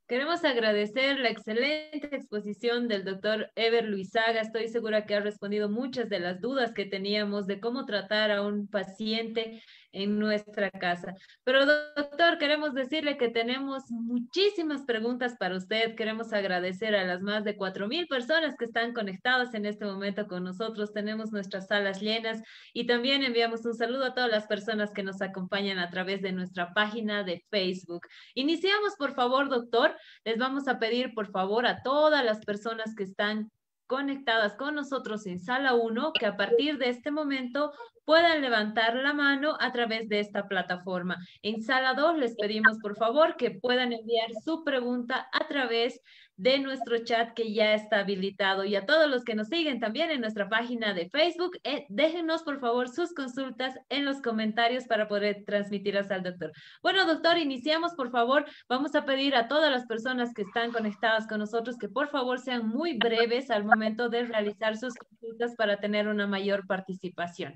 Queremos 0.09 0.45
agradecer 0.45 1.19
la 1.19 1.31
excelente 1.31 2.15
exposición 2.15 2.87
del 2.87 3.05
doctor 3.05 3.51
Ever 3.57 3.87
Luisaga. 3.87 4.41
Estoy 4.41 4.69
segura 4.69 5.05
que 5.05 5.17
ha 5.17 5.21
respondido 5.21 5.69
muchas 5.69 6.09
de 6.09 6.21
las 6.21 6.41
dudas 6.41 6.73
que 6.73 6.85
teníamos 6.85 7.49
de 7.49 7.59
cómo 7.59 7.87
tratar 7.87 8.31
a 8.31 8.43
un 8.43 8.69
paciente 8.69 9.61
en 9.97 10.19
nuestra 10.19 10.71
casa. 10.71 11.15
Pero 11.43 11.65
doctor, 11.65 12.37
queremos 12.39 12.75
decirle 12.75 13.17
que 13.17 13.31
tenemos 13.31 13.85
muchísimas 13.91 14.83
preguntas 14.83 15.37
para 15.39 15.57
usted. 15.57 15.95
Queremos 15.95 16.35
agradecer 16.35 16.95
a 16.95 17.05
las 17.05 17.23
más 17.23 17.45
de 17.45 17.57
cuatro 17.57 17.89
mil 17.89 18.07
personas 18.07 18.57
que 18.59 18.67
están 18.67 18.93
conectadas 18.93 19.55
en 19.55 19.65
este 19.65 19.87
momento 19.87 20.27
con 20.27 20.45
nosotros. 20.45 20.93
Tenemos 20.93 21.33
nuestras 21.33 21.69
salas 21.69 22.01
llenas 22.03 22.43
y 22.75 22.87
también 22.87 23.23
enviamos 23.23 23.65
un 23.65 23.75
saludo 23.75 24.05
a 24.05 24.15
todas 24.15 24.31
las 24.31 24.47
personas 24.47 24.93
que 24.93 25.03
nos 25.03 25.23
acompañan 25.23 25.79
a 25.79 25.89
través 25.89 26.21
de 26.21 26.33
nuestra 26.33 26.75
página 26.75 27.25
de 27.25 27.43
Facebook. 27.51 28.07
Iniciamos, 28.35 28.97
por 28.99 29.15
favor, 29.15 29.49
doctor. 29.49 29.97
Les 30.25 30.37
vamos 30.37 30.69
a 30.69 30.79
pedir, 30.79 31.15
por 31.15 31.31
favor, 31.31 31.67
a 31.67 31.83
todas 31.83 32.23
las 32.23 32.45
personas 32.45 32.95
que 32.95 33.05
están 33.05 33.51
conectadas 33.87 34.55
con 34.55 34.75
nosotros 34.75 35.27
en 35.27 35.39
sala 35.39 35.75
1 35.75 36.13
que 36.13 36.27
a 36.27 36.37
partir 36.37 36.79
de 36.79 36.89
este 36.89 37.11
momento 37.11 37.73
puedan 38.05 38.41
levantar 38.41 38.95
la 38.95 39.13
mano 39.13 39.57
a 39.61 39.73
través 39.73 40.09
de 40.09 40.21
esta 40.21 40.49
plataforma. 40.49 41.17
En 41.43 41.63
sala 41.63 41.95
2 41.95 42.19
les 42.19 42.37
pedimos 42.37 42.79
por 42.79 42.97
favor 42.97 43.37
que 43.37 43.51
puedan 43.51 43.93
enviar 43.93 44.31
su 44.45 44.65
pregunta 44.65 45.29
a 45.33 45.47
través 45.49 45.95
de 45.95 46.01
nuestro 46.37 46.99
chat 47.05 47.33
que 47.35 47.53
ya 47.53 47.75
está 47.75 48.01
habilitado 48.01 48.65
y 48.65 48.77
a 48.77 48.85
todos 48.85 49.09
los 49.09 49.25
que 49.25 49.35
nos 49.35 49.49
siguen 49.49 49.81
también 49.81 50.11
en 50.11 50.21
nuestra 50.21 50.49
página 50.49 50.93
de 50.93 51.09
Facebook, 51.09 51.59
eh, 51.65 51.87
déjenos 51.89 52.43
por 52.43 52.61
favor 52.61 52.89
sus 52.89 53.15
consultas 53.15 53.75
en 53.89 54.05
los 54.05 54.21
comentarios 54.21 54.85
para 54.85 55.09
poder 55.09 55.45
transmitirlas 55.45 56.11
al 56.11 56.23
doctor. 56.23 56.53
Bueno, 56.83 57.07
doctor, 57.07 57.39
iniciamos 57.39 57.95
por 57.95 58.11
favor. 58.11 58.45
Vamos 58.69 58.95
a 58.95 59.05
pedir 59.05 59.35
a 59.35 59.49
todas 59.49 59.71
las 59.71 59.87
personas 59.87 60.35
que 60.35 60.43
están 60.43 60.73
conectadas 60.73 61.27
con 61.27 61.39
nosotros 61.39 61.77
que 61.79 61.89
por 61.89 62.09
favor 62.09 62.39
sean 62.39 62.69
muy 62.69 62.99
breves 62.99 63.51
al 63.51 63.65
momento 63.65 64.09
de 64.09 64.25
realizar 64.25 64.77
sus 64.77 64.95
consultas 64.95 65.55
para 65.57 65.79
tener 65.79 66.09
una 66.09 66.27
mayor 66.27 66.67
participación. 66.67 67.55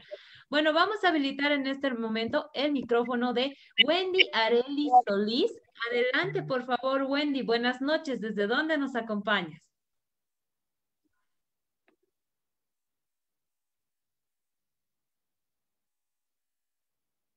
Bueno, 0.50 0.72
vamos 0.72 1.04
a 1.04 1.10
habilitar 1.10 1.52
en 1.52 1.66
este 1.68 1.94
momento 1.94 2.50
el 2.54 2.72
micrófono 2.72 3.32
de 3.32 3.56
Wendy 3.86 4.28
Areli 4.32 4.90
Solís. 5.06 5.52
Adelante, 5.88 6.42
por 6.42 6.64
favor, 6.66 7.04
Wendy. 7.04 7.42
Buenas 7.42 7.80
noches. 7.80 8.20
¿Desde 8.20 8.46
dónde 8.46 8.76
nos 8.76 8.94
acompañas? 8.96 9.62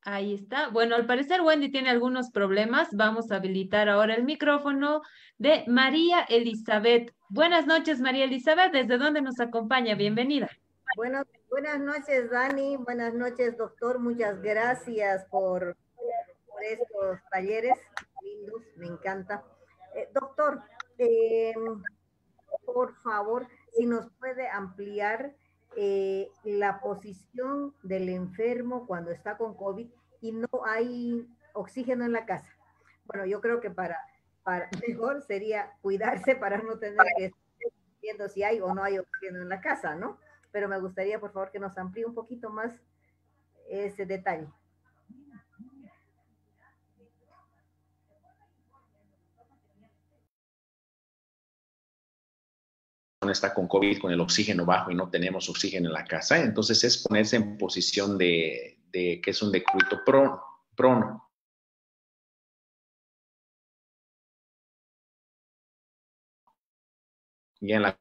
Ahí 0.06 0.34
está. 0.34 0.68
Bueno, 0.68 0.96
al 0.96 1.06
parecer 1.06 1.42
Wendy 1.42 1.72
tiene 1.72 1.90
algunos 1.90 2.30
problemas. 2.30 2.90
Vamos 2.92 3.32
a 3.32 3.38
habilitar 3.38 3.88
ahora 3.88 4.16
el 4.16 4.24
micrófono 4.24 5.02
de 5.38 5.64
María 5.68 6.24
Elizabeth. 6.24 7.14
Buenas 7.30 7.66
noches, 7.66 8.02
María 8.02 8.26
Elizabeth. 8.26 8.74
¿Desde 8.74 8.98
dónde 8.98 9.22
nos 9.22 9.40
acompaña? 9.40 9.96
Bienvenida. 9.96 10.50
Bueno, 10.98 11.24
buenas 11.50 11.80
noches, 11.80 12.30
Dani. 12.30 12.76
Buenas 12.76 13.14
noches, 13.14 13.58
doctor. 13.58 14.00
Muchas 14.00 14.42
gracias 14.42 15.26
por, 15.30 15.78
por 15.96 16.64
estos 16.64 17.20
talleres. 17.32 17.80
Me 18.78 18.88
encanta. 18.88 19.44
Eh, 19.96 20.10
doctor, 20.14 20.62
em, 20.98 21.84
por 22.66 22.94
favor, 22.96 23.48
si 23.76 23.86
nos 23.86 24.10
puede 24.20 24.48
ampliar 24.48 25.36
eh, 25.76 26.30
la 26.44 26.80
posición 26.80 27.74
del 27.82 28.10
enfermo 28.10 28.86
cuando 28.86 29.12
está 29.12 29.38
con 29.38 29.56
COVID 29.56 29.90
y 30.22 30.32
no 30.32 30.48
hay 30.66 31.28
oxígeno 31.54 32.06
en 32.06 32.14
la 32.14 32.26
casa. 32.26 32.52
Bueno, 33.06 33.26
yo 33.26 33.42
creo 33.42 33.60
que 33.60 33.72
para, 33.72 34.00
para 34.44 34.70
mejor 34.88 35.22
sería 35.24 35.74
cuidarse 35.82 36.36
para 36.36 36.58
no 36.60 36.78
tener 36.78 37.06
que 37.18 37.26
estar 37.26 37.72
viendo 38.02 38.30
si 38.30 38.44
hay 38.44 38.62
o 38.62 38.74
no 38.74 38.84
hay 38.84 39.00
oxígeno 39.00 39.42
en 39.42 39.50
la 39.50 39.62
casa, 39.62 39.96
¿no? 39.96 40.18
Pero 40.52 40.68
me 40.68 40.80
gustaría, 40.80 41.20
por 41.20 41.32
favor, 41.32 41.52
que 41.52 41.60
nos 41.60 41.78
amplíe 41.78 42.06
un 42.06 42.14
poquito 42.14 42.50
más 42.50 42.74
ese 43.68 44.06
detalle. 44.06 44.48
Está 53.32 53.54
con 53.54 53.68
COVID 53.68 54.00
con 54.00 54.12
el 54.12 54.20
oxígeno 54.22 54.66
bajo 54.66 54.92
y 54.92 54.96
no 54.96 55.10
tenemos 55.10 55.50
oxígeno 55.50 55.88
en 55.88 55.94
la 55.94 56.06
casa, 56.06 56.42
entonces 56.42 56.84
es 56.84 56.98
ponerse 56.98 57.38
en 57.38 57.58
posición 57.58 58.18
de, 58.18 58.80
que 58.92 59.22
es 59.26 59.42
un 59.42 59.52
decúbito 59.52 60.02
prono. 60.76 61.30
Y 67.62 67.72
en 67.72 67.82
la 67.82 67.98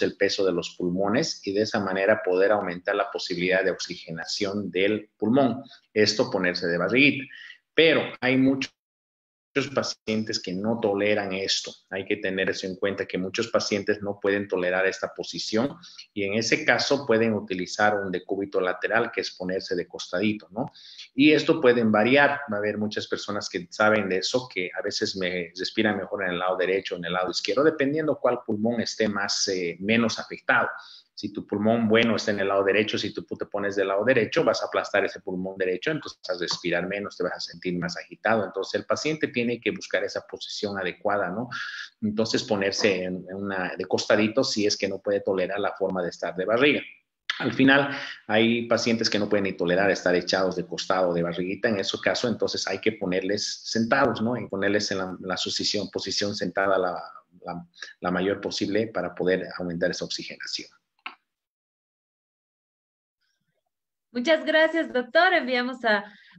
el 0.00 0.16
peso 0.16 0.44
de 0.44 0.52
los 0.52 0.76
pulmones 0.76 1.46
y 1.46 1.52
de 1.52 1.62
esa 1.62 1.80
manera 1.80 2.22
poder 2.24 2.52
aumentar 2.52 2.94
la 2.94 3.10
posibilidad 3.10 3.64
de 3.64 3.70
oxigenación 3.70 4.70
del 4.70 5.10
pulmón. 5.16 5.62
Esto 5.92 6.30
ponerse 6.30 6.66
de 6.66 6.78
barriguita. 6.78 7.24
Pero 7.74 8.02
hay 8.20 8.36
muchos 8.36 8.75
pacientes 9.68 10.40
que 10.40 10.52
no 10.52 10.78
toleran 10.80 11.32
esto. 11.32 11.72
Hay 11.90 12.04
que 12.04 12.16
tener 12.16 12.50
eso 12.50 12.66
en 12.66 12.76
cuenta, 12.76 13.06
que 13.06 13.18
muchos 13.18 13.48
pacientes 13.48 14.02
no 14.02 14.18
pueden 14.20 14.46
tolerar 14.48 14.86
esta 14.86 15.12
posición 15.14 15.76
y 16.12 16.24
en 16.24 16.34
ese 16.34 16.64
caso 16.64 17.06
pueden 17.06 17.32
utilizar 17.32 17.98
un 17.98 18.12
decúbito 18.12 18.60
lateral, 18.60 19.10
que 19.10 19.22
es 19.22 19.34
ponerse 19.36 19.74
de 19.74 19.88
costadito, 19.88 20.48
¿no? 20.50 20.70
Y 21.14 21.32
esto 21.32 21.60
pueden 21.60 21.90
variar. 21.90 22.40
Va 22.52 22.56
a 22.56 22.58
haber 22.58 22.76
muchas 22.76 23.06
personas 23.06 23.48
que 23.48 23.66
saben 23.70 24.08
de 24.08 24.18
eso, 24.18 24.48
que 24.52 24.70
a 24.78 24.82
veces 24.82 25.16
me 25.16 25.52
respiran 25.56 25.96
mejor 25.96 26.24
en 26.24 26.32
el 26.32 26.38
lado 26.38 26.56
derecho 26.56 26.94
o 26.94 26.98
en 26.98 27.06
el 27.06 27.12
lado 27.12 27.30
izquierdo, 27.30 27.64
dependiendo 27.64 28.18
cuál 28.20 28.40
pulmón 28.44 28.80
esté 28.80 29.08
más, 29.08 29.48
eh, 29.48 29.76
menos 29.80 30.18
afectado. 30.18 30.68
Si 31.16 31.32
tu 31.32 31.46
pulmón 31.46 31.88
bueno 31.88 32.14
está 32.14 32.32
en 32.32 32.40
el 32.40 32.48
lado 32.48 32.62
derecho, 32.62 32.98
si 32.98 33.10
tú 33.14 33.24
te 33.24 33.46
pones 33.46 33.74
del 33.74 33.88
lado 33.88 34.04
derecho, 34.04 34.44
vas 34.44 34.62
a 34.62 34.66
aplastar 34.66 35.02
ese 35.06 35.20
pulmón 35.20 35.56
derecho, 35.56 35.90
entonces 35.90 36.20
vas 36.28 36.36
a 36.36 36.40
respirar 36.40 36.86
menos, 36.86 37.16
te 37.16 37.24
vas 37.24 37.36
a 37.36 37.40
sentir 37.40 37.78
más 37.78 37.96
agitado. 37.96 38.44
Entonces 38.44 38.78
el 38.80 38.84
paciente 38.84 39.28
tiene 39.28 39.58
que 39.58 39.70
buscar 39.70 40.04
esa 40.04 40.26
posición 40.30 40.78
adecuada, 40.78 41.30
¿no? 41.30 41.48
Entonces 42.02 42.42
ponerse 42.42 43.04
en, 43.04 43.24
una, 43.32 43.72
de 43.78 43.86
costadito 43.86 44.44
si 44.44 44.66
es 44.66 44.76
que 44.76 44.88
no 44.88 44.98
puede 44.98 45.20
tolerar 45.20 45.58
la 45.58 45.72
forma 45.72 46.02
de 46.02 46.10
estar 46.10 46.36
de 46.36 46.44
barriga. 46.44 46.82
Al 47.38 47.54
final, 47.54 47.96
hay 48.26 48.66
pacientes 48.66 49.08
que 49.08 49.18
no 49.18 49.26
pueden 49.26 49.44
ni 49.44 49.54
tolerar 49.54 49.90
estar 49.90 50.14
echados 50.14 50.54
de 50.56 50.66
costado 50.66 51.14
de 51.14 51.22
barriguita. 51.22 51.70
En 51.70 51.80
ese 51.80 51.96
caso, 51.98 52.28
entonces 52.28 52.66
hay 52.66 52.78
que 52.78 52.92
ponerles 52.92 53.62
sentados, 53.64 54.20
¿no? 54.20 54.36
Y 54.36 54.46
ponerles 54.48 54.90
en 54.90 54.98
la, 54.98 55.36
posición 55.90 56.34
sentada 56.34 56.76
la, 56.76 57.02
la 58.00 58.10
mayor 58.10 58.42
posible 58.42 58.88
para 58.88 59.14
poder 59.14 59.48
aumentar 59.58 59.90
esa 59.90 60.04
oxigenación. 60.04 60.75
Muchas 64.16 64.46
gracias, 64.46 64.90
doctor. 64.94 65.34
Enviamos 65.34 65.76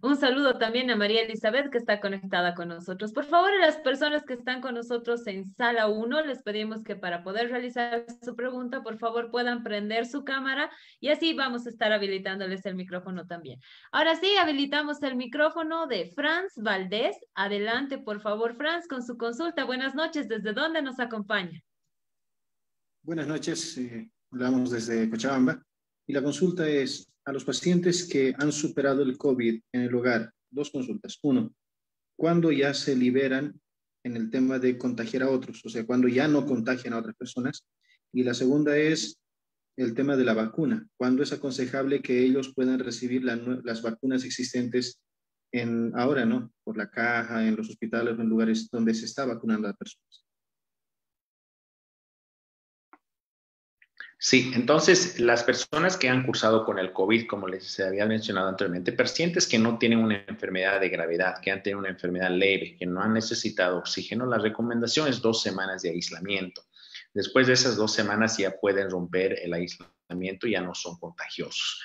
un 0.01 0.17
saludo 0.17 0.57
también 0.57 0.89
a 0.89 0.95
María 0.95 1.21
Elizabeth, 1.21 1.69
que 1.69 1.77
está 1.77 1.99
conectada 1.99 2.55
con 2.55 2.69
nosotros. 2.69 3.13
Por 3.13 3.25
favor, 3.25 3.51
a 3.51 3.59
las 3.59 3.77
personas 3.77 4.23
que 4.25 4.33
están 4.33 4.61
con 4.61 4.73
nosotros 4.73 5.27
en 5.27 5.45
sala 5.45 5.87
1, 5.87 6.25
les 6.25 6.41
pedimos 6.41 6.81
que 6.83 6.95
para 6.95 7.23
poder 7.23 7.51
realizar 7.51 8.03
su 8.23 8.35
pregunta, 8.35 8.81
por 8.81 8.97
favor, 8.97 9.29
puedan 9.29 9.61
prender 9.61 10.07
su 10.07 10.23
cámara 10.23 10.71
y 10.99 11.09
así 11.09 11.35
vamos 11.35 11.67
a 11.67 11.69
estar 11.69 11.91
habilitándoles 11.91 12.65
el 12.65 12.73
micrófono 12.73 13.27
también. 13.27 13.61
Ahora 13.91 14.15
sí, 14.15 14.35
habilitamos 14.37 15.03
el 15.03 15.15
micrófono 15.15 15.85
de 15.85 16.11
Franz 16.15 16.53
Valdés. 16.55 17.15
Adelante, 17.35 17.99
por 17.99 18.21
favor, 18.21 18.55
Franz, 18.55 18.87
con 18.87 19.03
su 19.03 19.19
consulta. 19.19 19.65
Buenas 19.65 19.93
noches. 19.93 20.27
¿Desde 20.27 20.51
dónde 20.51 20.81
nos 20.81 20.99
acompaña? 20.99 21.61
Buenas 23.03 23.27
noches. 23.27 23.77
Eh, 23.77 24.09
hablamos 24.31 24.71
desde 24.71 25.07
Cochabamba. 25.11 25.61
Y 26.07 26.13
la 26.13 26.23
consulta 26.23 26.67
es, 26.69 27.11
a 27.25 27.33
los 27.33 27.43
pacientes 27.43 28.07
que 28.07 28.33
han 28.39 28.51
superado 28.53 29.03
el 29.03 29.17
COVID 29.17 29.61
en 29.73 29.81
el 29.81 29.93
hogar, 29.93 30.31
dos 30.49 30.71
consultas. 30.71 31.19
Uno, 31.21 31.53
¿cuándo 32.17 32.51
ya 32.51 32.73
se 32.73 32.95
liberan 32.95 33.59
en 34.03 34.15
el 34.15 34.29
tema 34.29 34.57
de 34.57 34.77
contagiar 34.77 35.23
a 35.23 35.29
otros? 35.29 35.65
O 35.65 35.69
sea, 35.69 35.85
cuando 35.85 36.07
ya 36.07 36.27
no 36.29 36.45
contagian 36.45 36.93
a 36.93 36.99
otras 36.99 37.15
personas. 37.15 37.65
Y 38.13 38.23
la 38.23 38.33
segunda 38.33 38.77
es 38.77 39.19
el 39.75 39.93
tema 39.93 40.15
de 40.15 40.23
la 40.23 40.33
vacuna. 40.33 40.87
¿Cuándo 40.95 41.23
es 41.23 41.33
aconsejable 41.33 42.01
que 42.01 42.23
ellos 42.23 42.53
puedan 42.55 42.79
recibir 42.79 43.23
las 43.23 43.81
vacunas 43.81 44.23
existentes 44.23 45.01
en 45.51 45.91
ahora, 45.95 46.25
¿no? 46.25 46.51
Por 46.63 46.77
la 46.77 46.89
caja, 46.89 47.45
en 47.45 47.55
los 47.55 47.69
hospitales, 47.69 48.17
en 48.17 48.29
lugares 48.29 48.69
donde 48.71 48.93
se 48.93 49.05
está 49.05 49.25
vacunando 49.25 49.67
a 49.67 49.73
personas. 49.73 50.26
Sí, 54.19 54.51
entonces 54.55 55.19
las 55.19 55.43
personas 55.43 55.95
que 55.95 56.09
han 56.09 56.25
cursado 56.25 56.65
con 56.65 56.79
el 56.79 56.91
COVID, 56.91 57.27
como 57.27 57.47
les 57.47 57.79
había 57.79 58.07
mencionado 58.07 58.49
anteriormente, 58.49 58.91
pacientes 58.91 59.45
que 59.45 59.59
no 59.59 59.77
tienen 59.77 59.99
una 59.99 60.25
enfermedad 60.27 60.79
de 60.79 60.89
gravedad, 60.89 61.39
que 61.39 61.51
han 61.51 61.61
tenido 61.61 61.79
una 61.79 61.89
enfermedad 61.89 62.31
leve, 62.31 62.75
que 62.79 62.87
no 62.87 63.01
han 63.01 63.13
necesitado 63.13 63.77
oxígeno, 63.77 64.25
la 64.25 64.39
recomendación 64.39 65.07
es 65.07 65.21
dos 65.21 65.43
semanas 65.43 65.83
de 65.83 65.91
aislamiento. 65.91 66.63
Después 67.13 67.47
de 67.47 67.53
esas 67.53 67.75
dos 67.75 67.93
semanas 67.93 68.37
ya 68.37 68.51
pueden 68.59 68.89
romper 68.89 69.39
el 69.43 69.53
aislamiento 69.53 70.47
ya 70.47 70.61
no 70.61 70.73
son 70.73 70.97
contagiosos. 70.97 71.81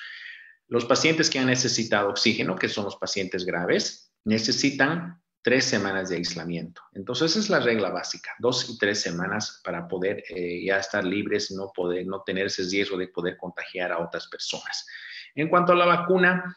Los 0.67 0.85
pacientes 0.85 1.29
que 1.29 1.39
han 1.39 1.47
necesitado 1.47 2.09
oxígeno, 2.09 2.55
que 2.55 2.69
son 2.69 2.85
los 2.85 2.95
pacientes 2.95 3.45
graves, 3.45 4.11
necesitan 4.25 5.22
tres 5.43 5.65
semanas 5.65 6.09
de 6.09 6.15
aislamiento. 6.15 6.81
Entonces, 6.93 7.31
esa 7.31 7.39
es 7.39 7.49
la 7.49 7.59
regla 7.59 7.89
básica, 7.89 8.31
dos 8.39 8.69
y 8.69 8.77
tres 8.77 9.01
semanas 9.01 9.61
para 9.63 9.87
poder 9.87 10.23
eh, 10.29 10.63
ya 10.65 10.79
estar 10.79 11.03
libres, 11.03 11.51
no, 11.51 11.71
poder, 11.75 12.07
no 12.07 12.21
tener 12.21 12.47
ese 12.47 12.63
riesgo 12.63 12.97
de 12.97 13.09
poder 13.09 13.37
contagiar 13.37 13.91
a 13.91 13.99
otras 13.99 14.27
personas. 14.27 14.87
En 15.35 15.49
cuanto 15.49 15.73
a 15.73 15.75
la 15.75 15.85
vacuna, 15.85 16.55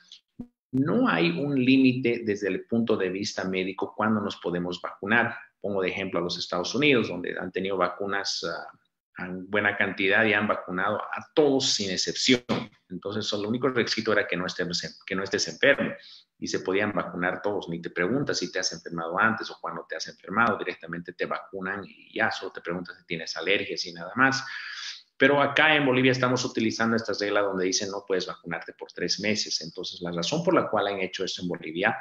no 0.70 1.08
hay 1.08 1.30
un 1.30 1.62
límite 1.62 2.22
desde 2.24 2.48
el 2.48 2.64
punto 2.66 2.96
de 2.96 3.10
vista 3.10 3.44
médico 3.44 3.92
cuándo 3.96 4.20
nos 4.20 4.36
podemos 4.36 4.80
vacunar. 4.80 5.36
Pongo 5.60 5.82
de 5.82 5.88
ejemplo 5.88 6.20
a 6.20 6.22
los 6.22 6.38
Estados 6.38 6.74
Unidos, 6.74 7.08
donde 7.08 7.36
han 7.38 7.50
tenido 7.50 7.76
vacunas 7.76 8.44
en 8.44 8.85
buena 9.48 9.76
cantidad 9.76 10.24
y 10.24 10.34
han 10.34 10.46
vacunado 10.46 11.00
a 11.00 11.30
todos 11.34 11.72
sin 11.72 11.90
excepción. 11.90 12.42
Entonces, 12.88 13.32
lo 13.32 13.48
único 13.48 13.68
requisito 13.68 14.12
era 14.12 14.26
que 14.26 14.36
no 14.36 14.46
estés, 14.46 15.02
que 15.04 15.14
no 15.14 15.22
estés 15.22 15.48
enfermo 15.48 15.92
y 16.38 16.46
se 16.46 16.60
podían 16.60 16.92
vacunar 16.92 17.42
todos. 17.42 17.68
Ni 17.68 17.80
te 17.80 17.90
preguntas 17.90 18.38
si 18.38 18.52
te 18.52 18.58
has 18.58 18.72
enfermado 18.72 19.18
antes 19.18 19.50
o 19.50 19.58
cuando 19.60 19.86
te 19.88 19.96
has 19.96 20.06
enfermado, 20.08 20.58
directamente 20.58 21.12
te 21.12 21.26
vacunan 21.26 21.82
y 21.84 22.14
ya 22.14 22.30
solo 22.30 22.52
te 22.52 22.60
preguntas 22.60 22.96
si 22.98 23.06
tienes 23.06 23.36
alergias 23.36 23.84
y 23.86 23.92
nada 23.92 24.12
más. 24.14 24.44
Pero 25.16 25.40
acá 25.40 25.74
en 25.74 25.86
Bolivia 25.86 26.12
estamos 26.12 26.44
utilizando 26.44 26.94
esta 26.94 27.14
regla 27.18 27.40
donde 27.40 27.64
dicen 27.64 27.90
no 27.90 28.04
puedes 28.06 28.26
vacunarte 28.26 28.74
por 28.74 28.92
tres 28.92 29.18
meses. 29.20 29.62
Entonces, 29.62 30.00
la 30.02 30.12
razón 30.12 30.44
por 30.44 30.54
la 30.54 30.68
cual 30.68 30.88
han 30.88 31.00
hecho 31.00 31.24
eso 31.24 31.42
en 31.42 31.48
Bolivia 31.48 31.96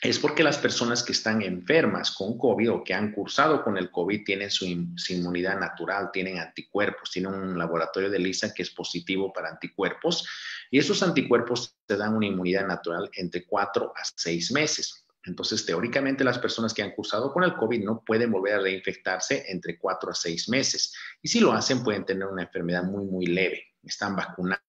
es 0.00 0.18
porque 0.20 0.44
las 0.44 0.58
personas 0.58 1.02
que 1.02 1.10
están 1.10 1.42
enfermas 1.42 2.12
con 2.12 2.38
COVID 2.38 2.70
o 2.70 2.84
que 2.84 2.94
han 2.94 3.10
cursado 3.10 3.64
con 3.64 3.76
el 3.76 3.90
COVID 3.90 4.24
tienen 4.24 4.48
su, 4.48 4.64
inmunidad 4.64 5.58
natural, 5.58 6.10
tienen 6.12 6.38
anticuerpos, 6.38 7.10
tienen 7.10 7.34
un 7.34 7.58
laboratorio 7.58 8.08
de 8.08 8.20
LISA 8.20 8.54
que 8.54 8.62
es 8.62 8.70
positivo 8.70 9.32
para 9.32 9.48
anticuerpos 9.48 10.24
y 10.70 10.78
esos 10.78 11.02
anticuerpos 11.02 11.74
te 11.84 11.96
dan 11.96 12.14
una 12.14 12.26
inmunidad 12.26 12.66
natural 12.66 13.10
entre 13.14 13.44
cuatro 13.44 13.92
a 13.96 14.04
seis 14.04 14.52
meses. 14.52 15.04
Entonces, 15.24 15.66
teóricamente, 15.66 16.22
las 16.22 16.38
personas 16.38 16.72
que 16.72 16.82
han 16.82 16.92
cursado 16.92 17.32
con 17.32 17.42
el 17.42 17.54
COVID 17.54 17.84
no 17.84 18.02
pueden 18.04 18.30
volver 18.30 18.54
a 18.54 18.60
reinfectarse 18.60 19.46
entre 19.48 19.78
cuatro 19.78 20.12
a 20.12 20.14
seis 20.14 20.48
meses. 20.48 20.94
Y 21.20 21.28
si 21.28 21.40
lo 21.40 21.52
hacen, 21.52 21.82
pueden 21.82 22.04
tener 22.04 22.28
una 22.28 22.44
enfermedad 22.44 22.84
muy, 22.84 23.04
muy 23.04 23.26
leve. 23.26 23.64
Están 23.82 24.14
vacunados 24.14 24.62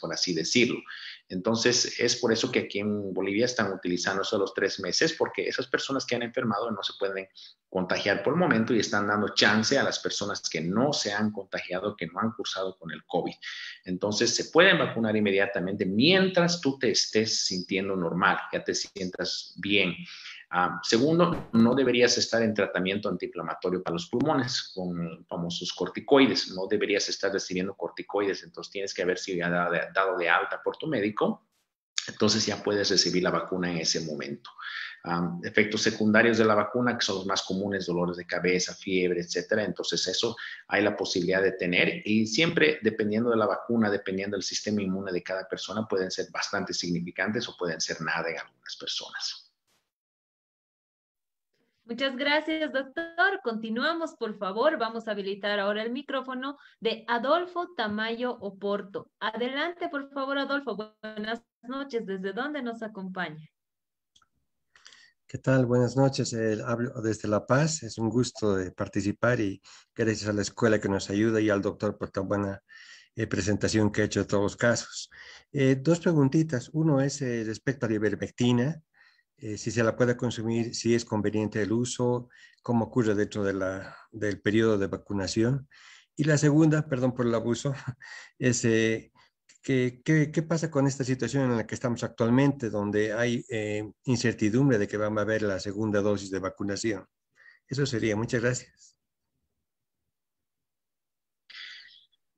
por 0.00 0.12
así 0.12 0.34
decirlo. 0.34 0.80
Entonces, 1.28 1.98
es 1.98 2.16
por 2.16 2.32
eso 2.32 2.52
que 2.52 2.60
aquí 2.60 2.80
en 2.80 3.14
Bolivia 3.14 3.46
están 3.46 3.72
utilizando 3.72 4.22
solo 4.22 4.42
los 4.42 4.54
tres 4.54 4.80
meses, 4.80 5.14
porque 5.14 5.48
esas 5.48 5.66
personas 5.66 6.04
que 6.04 6.14
han 6.14 6.22
enfermado 6.22 6.70
no 6.70 6.82
se 6.82 6.92
pueden 6.98 7.26
contagiar 7.70 8.22
por 8.22 8.34
el 8.34 8.38
momento 8.38 8.74
y 8.74 8.80
están 8.80 9.06
dando 9.06 9.34
chance 9.34 9.78
a 9.78 9.82
las 9.82 9.98
personas 9.98 10.42
que 10.50 10.60
no 10.60 10.92
se 10.92 11.12
han 11.12 11.32
contagiado, 11.32 11.96
que 11.96 12.06
no 12.06 12.20
han 12.20 12.32
cursado 12.32 12.76
con 12.78 12.92
el 12.92 13.02
COVID. 13.06 13.34
Entonces, 13.84 14.34
se 14.34 14.46
pueden 14.46 14.78
vacunar 14.78 15.16
inmediatamente 15.16 15.86
mientras 15.86 16.60
tú 16.60 16.78
te 16.78 16.90
estés 16.90 17.46
sintiendo 17.46 17.96
normal, 17.96 18.38
ya 18.52 18.62
te 18.62 18.74
sientas 18.74 19.54
bien. 19.56 19.94
Ah, 20.54 20.80
segundo, 20.82 21.48
no 21.52 21.74
deberías 21.74 22.18
estar 22.18 22.42
en 22.42 22.52
tratamiento 22.52 23.08
antiinflamatorio 23.08 23.82
para 23.82 23.94
los 23.94 24.08
pulmones 24.08 24.70
con 24.74 25.24
famosos 25.26 25.72
corticoides. 25.72 26.52
No 26.52 26.66
deberías 26.66 27.08
estar 27.08 27.32
recibiendo 27.32 27.74
corticoides, 27.74 28.42
entonces 28.42 28.70
tienes 28.70 28.92
que 28.92 29.02
haber 29.02 29.18
sido 29.18 29.48
dado 29.48 30.18
de, 30.18 30.28
alta 30.28 30.60
por 30.62 30.76
tu 30.76 30.86
médico 30.86 31.46
entonces 32.08 32.44
ya 32.46 32.62
puedes 32.62 32.90
recibir 32.90 33.22
la 33.22 33.30
vacuna 33.30 33.70
en 33.70 33.78
ese 33.78 34.00
momento. 34.00 34.50
efectos 35.42 35.82
secundarios 35.82 36.38
de 36.38 36.44
la 36.44 36.54
vacuna, 36.54 36.96
que 36.96 37.04
son 37.04 37.16
los 37.16 37.26
más 37.26 37.42
comunes, 37.42 37.86
dolores 37.86 38.16
de 38.16 38.26
cabeza, 38.26 38.74
fiebre, 38.74 39.20
etcétera. 39.20 39.64
Entonces, 39.64 40.06
eso 40.06 40.36
hay 40.68 40.82
la 40.82 40.96
posibilidad 40.96 41.42
de 41.42 41.52
tener 41.52 42.02
y 42.04 42.26
siempre, 42.26 42.78
dependiendo 42.82 43.30
de 43.30 43.36
la 43.36 43.46
vacuna, 43.46 43.90
dependiendo 43.90 44.36
del 44.36 44.44
sistema 44.44 44.80
inmune 44.80 45.12
de 45.12 45.22
cada 45.22 45.48
persona, 45.48 45.86
pueden 45.88 46.10
ser 46.10 46.26
bastante 46.30 46.72
significantes 46.72 47.48
o 47.48 47.56
pueden 47.56 47.80
ser 47.80 48.00
nada 48.00 48.30
en 48.30 48.38
algunas 48.38 48.76
personas. 48.76 49.41
Muchas 51.84 52.16
gracias, 52.16 52.72
doctor. 52.72 53.40
Continuamos, 53.42 54.14
por 54.16 54.38
favor. 54.38 54.78
Vamos 54.78 55.08
a 55.08 55.12
habilitar 55.12 55.58
ahora 55.58 55.82
el 55.82 55.90
micrófono 55.90 56.56
de 56.80 57.04
Adolfo 57.08 57.74
Tamayo 57.76 58.38
Oporto. 58.38 59.10
Adelante, 59.18 59.88
por 59.88 60.08
favor, 60.12 60.38
Adolfo. 60.38 60.76
Buenas 61.02 61.42
noches. 61.62 62.06
¿Desde 62.06 62.32
dónde 62.32 62.62
nos 62.62 62.82
acompaña? 62.82 63.48
¿Qué 65.26 65.38
tal? 65.38 65.66
Buenas 65.66 65.96
noches. 65.96 66.36
hablo 66.64 67.00
desde 67.02 67.26
La 67.26 67.46
Paz. 67.46 67.82
Es 67.82 67.98
un 67.98 68.10
gusto 68.10 68.54
de 68.54 68.70
participar 68.70 69.40
y 69.40 69.60
gracias 69.94 70.28
a 70.28 70.32
la 70.32 70.42
escuela 70.42 70.78
que 70.78 70.88
nos 70.88 71.10
ayuda 71.10 71.40
y 71.40 71.50
al 71.50 71.62
doctor 71.62 71.98
por 71.98 72.10
tan 72.10 72.28
buena 72.28 72.62
eh, 73.16 73.26
presentación 73.26 73.90
que 73.90 74.02
ha 74.02 74.04
hecho 74.04 74.20
de 74.20 74.26
todos 74.26 74.42
los 74.42 74.56
casos. 74.56 75.10
Eh, 75.50 75.76
dos 75.80 76.00
preguntitas. 76.00 76.70
Uno 76.72 77.00
es 77.00 77.22
eh, 77.22 77.42
respecto 77.44 77.86
a 77.86 77.88
la 77.88 77.96
ivermectina. 77.96 78.82
Eh, 79.42 79.58
si 79.58 79.72
se 79.72 79.82
la 79.82 79.96
puede 79.96 80.16
consumir, 80.16 80.72
si 80.72 80.94
es 80.94 81.04
conveniente 81.04 81.60
el 81.60 81.72
uso, 81.72 82.28
cómo 82.62 82.84
ocurre 82.84 83.16
dentro 83.16 83.42
de 83.42 83.52
la, 83.52 83.96
del 84.12 84.40
periodo 84.40 84.78
de 84.78 84.86
vacunación. 84.86 85.68
Y 86.14 86.24
la 86.24 86.38
segunda, 86.38 86.86
perdón 86.88 87.12
por 87.12 87.26
el 87.26 87.34
abuso, 87.34 87.74
es 88.38 88.64
eh, 88.64 89.10
¿qué, 89.60 90.00
qué, 90.04 90.42
pasa 90.42 90.70
con 90.70 90.86
esta 90.86 91.02
situación 91.02 91.50
en 91.50 91.56
la 91.56 91.66
que 91.66 91.74
estamos 91.74 92.04
actualmente, 92.04 92.70
donde 92.70 93.12
hay 93.12 93.44
eh, 93.50 93.90
incertidumbre 94.04 94.78
de 94.78 94.86
que 94.86 94.96
va 94.96 95.06
a 95.06 95.22
haber 95.22 95.42
la 95.42 95.58
segunda 95.58 96.00
dosis 96.00 96.30
de 96.30 96.38
vacunación. 96.38 97.04
Eso 97.66 97.84
sería. 97.84 98.14
Muchas 98.14 98.42
gracias. 98.42 98.96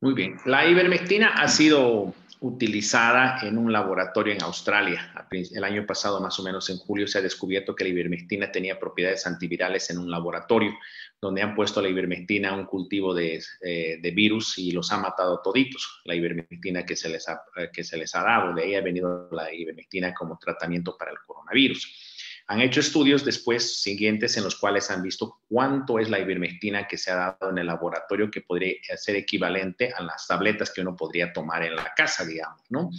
Muy 0.00 0.14
bien. 0.14 0.38
La 0.46 0.66
ivermectina 0.66 1.34
ha 1.34 1.48
sido 1.48 2.14
utilizada 2.44 3.38
en 3.40 3.56
un 3.56 3.72
laboratorio 3.72 4.34
en 4.34 4.42
Australia. 4.42 5.26
El 5.30 5.64
año 5.64 5.86
pasado, 5.86 6.20
más 6.20 6.38
o 6.38 6.42
menos 6.42 6.68
en 6.68 6.76
julio, 6.76 7.06
se 7.06 7.16
ha 7.16 7.22
descubierto 7.22 7.74
que 7.74 7.84
la 7.84 7.90
ivermectina 7.90 8.52
tenía 8.52 8.78
propiedades 8.78 9.26
antivirales 9.26 9.88
en 9.88 9.96
un 9.96 10.10
laboratorio, 10.10 10.74
donde 11.22 11.40
han 11.40 11.54
puesto 11.54 11.80
la 11.80 11.88
ivermectina 11.88 12.50
a 12.50 12.54
un 12.54 12.66
cultivo 12.66 13.14
de, 13.14 13.42
eh, 13.62 13.98
de, 13.98 14.10
virus 14.10 14.58
y 14.58 14.72
los 14.72 14.92
ha 14.92 14.98
matado 14.98 15.40
toditos. 15.40 16.02
La 16.04 16.14
ivermectina 16.14 16.84
que 16.84 16.96
se, 16.96 17.08
les 17.08 17.26
ha, 17.30 17.42
que 17.72 17.82
se 17.82 17.96
les 17.96 18.14
ha 18.14 18.22
dado, 18.22 18.54
de 18.54 18.62
ahí 18.62 18.74
ha 18.74 18.82
venido 18.82 19.26
la 19.32 19.52
ivermectina 19.52 20.12
como 20.12 20.38
tratamiento 20.38 20.98
para 20.98 21.12
el 21.12 21.18
coronavirus. 21.26 22.13
Han 22.46 22.60
hecho 22.60 22.80
estudios 22.80 23.24
después 23.24 23.80
siguientes 23.80 24.36
en 24.36 24.44
los 24.44 24.56
cuales 24.56 24.90
han 24.90 25.02
visto 25.02 25.40
cuánto 25.48 25.98
es 25.98 26.10
la 26.10 26.20
ivermectina 26.20 26.86
que 26.86 26.98
se 26.98 27.10
ha 27.10 27.16
dado 27.38 27.50
en 27.50 27.58
el 27.58 27.66
laboratorio 27.66 28.30
que 28.30 28.42
podría 28.42 28.74
ser 28.96 29.16
equivalente 29.16 29.92
a 29.96 30.02
las 30.02 30.26
tabletas 30.26 30.70
que 30.70 30.82
uno 30.82 30.94
podría 30.94 31.32
tomar 31.32 31.62
en 31.64 31.74
la 31.74 31.94
casa, 31.96 32.26
digamos, 32.26 32.60
¿no? 32.68 32.90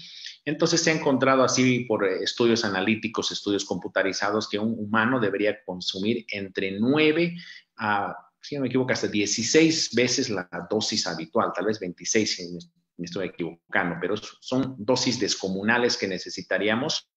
Entonces 0.46 0.82
se 0.82 0.90
ha 0.90 0.96
encontrado 0.96 1.44
así 1.44 1.82
por 1.82 2.08
estudios 2.08 2.66
analíticos, 2.66 3.32
estudios 3.32 3.66
computarizados, 3.66 4.50
que 4.50 4.58
un 4.58 4.74
humano 4.80 5.20
debería 5.20 5.64
consumir 5.64 6.26
entre 6.30 6.80
9 6.80 7.36
a, 7.78 8.16
si 8.42 8.56
no 8.56 8.62
me 8.62 8.68
equivoco, 8.68 8.94
hasta 8.94 9.08
16 9.08 9.94
veces 9.94 10.32
la 10.32 10.50
dosis 10.68 11.06
habitual, 11.06 11.52
tal 11.54 11.66
vez 11.66 11.80
26 11.80 12.36
si 12.36 12.58
me 12.98 13.06
estoy 13.06 13.28
equivocando, 13.28 13.98
pero 14.02 14.16
son 14.18 14.76
dosis 14.80 15.20
descomunales 15.20 15.98
que 15.98 16.08
necesitaríamos 16.08 17.12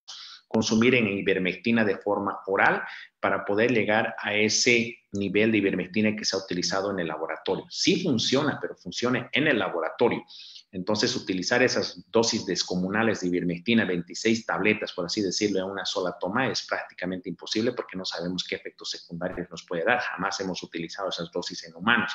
consumir 0.48 0.94
en 0.94 1.06
ivermectina 1.06 1.84
de 1.84 1.98
forma 1.98 2.40
oral 2.46 2.82
para 3.20 3.44
poder 3.44 3.70
llegar 3.70 4.16
a 4.18 4.34
ese 4.34 4.98
nivel 5.12 5.52
de 5.52 5.58
ivermectina 5.58 6.16
que 6.16 6.24
se 6.24 6.36
ha 6.36 6.40
utilizado 6.40 6.90
en 6.90 7.00
el 7.00 7.08
laboratorio. 7.08 7.64
Sí 7.68 8.02
funciona, 8.02 8.58
pero 8.60 8.74
funciona 8.74 9.28
en 9.32 9.46
el 9.46 9.58
laboratorio. 9.58 10.24
Entonces, 10.70 11.16
utilizar 11.16 11.62
esas 11.62 12.04
dosis 12.10 12.44
descomunales 12.44 13.20
de 13.20 13.28
ivermectina, 13.28 13.86
26 13.86 14.44
tabletas, 14.44 14.92
por 14.92 15.06
así 15.06 15.22
decirlo, 15.22 15.60
en 15.60 15.64
una 15.64 15.86
sola 15.86 16.16
toma, 16.20 16.50
es 16.50 16.66
prácticamente 16.66 17.30
imposible 17.30 17.72
porque 17.72 17.96
no 17.96 18.04
sabemos 18.04 18.44
qué 18.44 18.56
efectos 18.56 18.90
secundarios 18.90 19.48
nos 19.50 19.64
puede 19.64 19.84
dar. 19.84 20.00
Jamás 20.00 20.38
hemos 20.40 20.62
utilizado 20.62 21.08
esas 21.08 21.30
dosis 21.32 21.64
en 21.64 21.74
humanos. 21.74 22.12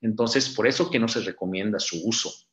Entonces, 0.00 0.48
por 0.48 0.68
eso 0.68 0.90
que 0.90 1.00
no 1.00 1.08
se 1.08 1.20
recomienda 1.20 1.80
su 1.80 2.06
uso. 2.06 2.47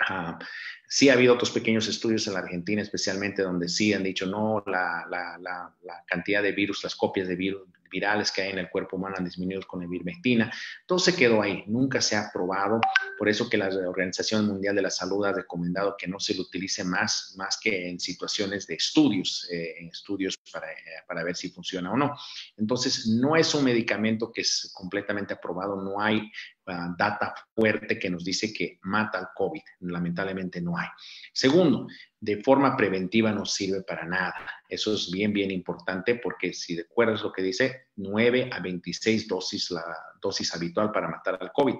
Ah, 0.00 0.38
Sí 0.86 1.08
ha 1.08 1.14
habido 1.14 1.34
otros 1.34 1.50
pequeños 1.50 1.88
estudios 1.88 2.26
en 2.28 2.34
la 2.34 2.40
Argentina, 2.40 2.80
especialmente 2.80 3.42
donde 3.42 3.68
sí 3.68 3.92
han 3.92 4.04
dicho, 4.04 4.26
no, 4.26 4.62
la 4.64 5.74
cantidad 6.06 6.40
de 6.40 6.52
virus, 6.52 6.84
las 6.84 6.94
copias 6.94 7.26
de 7.26 7.34
virus, 7.34 7.62
virales 7.94 8.32
que 8.32 8.42
hay 8.42 8.50
en 8.50 8.58
el 8.58 8.68
cuerpo 8.70 8.96
humano 8.96 9.14
han 9.16 9.24
disminuido 9.24 9.62
con 9.66 9.80
la 9.80 9.86
ivermectina. 9.86 10.52
Todo 10.84 10.98
se 10.98 11.14
quedó 11.14 11.40
ahí, 11.40 11.62
nunca 11.68 12.00
se 12.00 12.16
ha 12.16 12.28
probado. 12.32 12.80
Por 13.16 13.28
eso 13.28 13.48
que 13.48 13.56
la 13.56 13.68
Organización 13.68 14.46
Mundial 14.46 14.74
de 14.74 14.82
la 14.82 14.90
Salud 14.90 15.24
ha 15.24 15.32
recomendado 15.32 15.94
que 15.96 16.08
no 16.08 16.18
se 16.18 16.34
lo 16.34 16.42
utilice 16.42 16.82
más, 16.82 17.34
más 17.36 17.58
que 17.62 17.88
en 17.88 18.00
situaciones 18.00 18.66
de 18.66 18.74
estudios, 18.74 19.48
eh, 19.50 19.76
en 19.78 19.88
estudios 19.88 20.36
para, 20.52 20.72
eh, 20.72 20.76
para 21.06 21.22
ver 21.22 21.36
si 21.36 21.50
funciona 21.50 21.92
o 21.92 21.96
no. 21.96 22.16
Entonces, 22.56 23.06
no 23.06 23.36
es 23.36 23.54
un 23.54 23.64
medicamento 23.64 24.32
que 24.32 24.40
es 24.40 24.72
completamente 24.74 25.34
aprobado, 25.34 25.80
no 25.80 26.00
hay 26.00 26.30
uh, 26.66 26.94
data 26.96 27.34
fuerte 27.54 27.98
que 27.98 28.10
nos 28.10 28.24
dice 28.24 28.52
que 28.52 28.78
mata 28.82 29.18
al 29.18 29.28
COVID. 29.34 29.62
Lamentablemente 29.80 30.60
no 30.60 30.76
hay. 30.76 30.88
Segundo, 31.32 31.86
de 32.20 32.42
forma 32.42 32.76
preventiva 32.76 33.32
no 33.32 33.44
sirve 33.44 33.82
para 33.82 34.06
nada. 34.06 34.34
Eso 34.68 34.94
es 34.94 35.10
bien, 35.10 35.32
bien 35.32 35.50
importante 35.50 36.16
porque 36.16 36.52
si 36.52 36.76
recuerdas 36.76 37.22
lo 37.22 37.32
que 37.32 37.42
dice, 37.42 37.88
9 37.96 38.50
a 38.52 38.60
26 38.60 39.28
dosis 39.28 39.70
la 39.70 39.84
dosis 40.20 40.54
habitual 40.54 40.90
para 40.90 41.08
matar 41.08 41.38
al 41.40 41.52
COVID. 41.52 41.74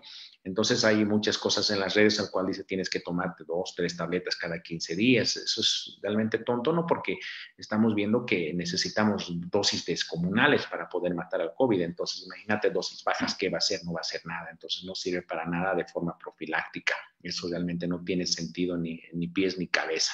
Entonces 0.45 0.85
hay 0.85 1.05
muchas 1.05 1.39
cosas 1.39 1.71
en 1.71 1.81
las 1.81 1.95
redes 1.95 2.21
al 2.21 2.31
cual 2.31 2.47
dice 2.47 2.65
tienes 2.65 2.91
que 2.91 3.01
tomarte 3.01 3.45
dos, 3.45 3.75
tres 3.75 3.97
tabletas 3.97 4.37
cada 4.37 4.61
15 4.61 4.95
días. 4.95 5.37
Eso 5.37 5.61
es 5.61 5.99
realmente 6.03 6.39
tonto, 6.39 6.73
¿no? 6.73 6.87
Porque 6.87 7.19
estamos 7.57 7.95
viendo 7.95 8.27
que 8.27 8.53
necesitamos 8.55 9.33
dosis 9.49 9.85
descomunales 9.87 10.67
para 10.67 10.89
poder 10.89 11.15
matar 11.15 11.41
al 11.41 11.55
COVID. 11.55 11.81
Entonces 11.81 12.25
imagínate 12.27 12.71
dosis 12.71 13.03
bajas, 13.03 13.35
¿qué 13.35 13.49
va 13.49 13.59
a 13.59 13.63
ser? 13.63 13.85
No 13.85 13.95
va 13.95 14.01
a 14.01 14.05
ser 14.05 14.21
nada. 14.27 14.49
Entonces 14.51 14.85
no 14.85 14.95
sirve 14.95 15.23
para 15.23 15.47
nada 15.47 15.75
de 15.75 15.87
forma 15.87 16.17
profiláctica. 16.19 16.95
Eso 17.23 17.49
realmente 17.49 17.89
no 17.89 18.05
tiene 18.05 18.27
sentido 18.27 18.77
ni, 18.77 19.01
ni 19.15 19.29
pies 19.29 19.59
ni 19.59 19.69
cabeza. 19.69 20.13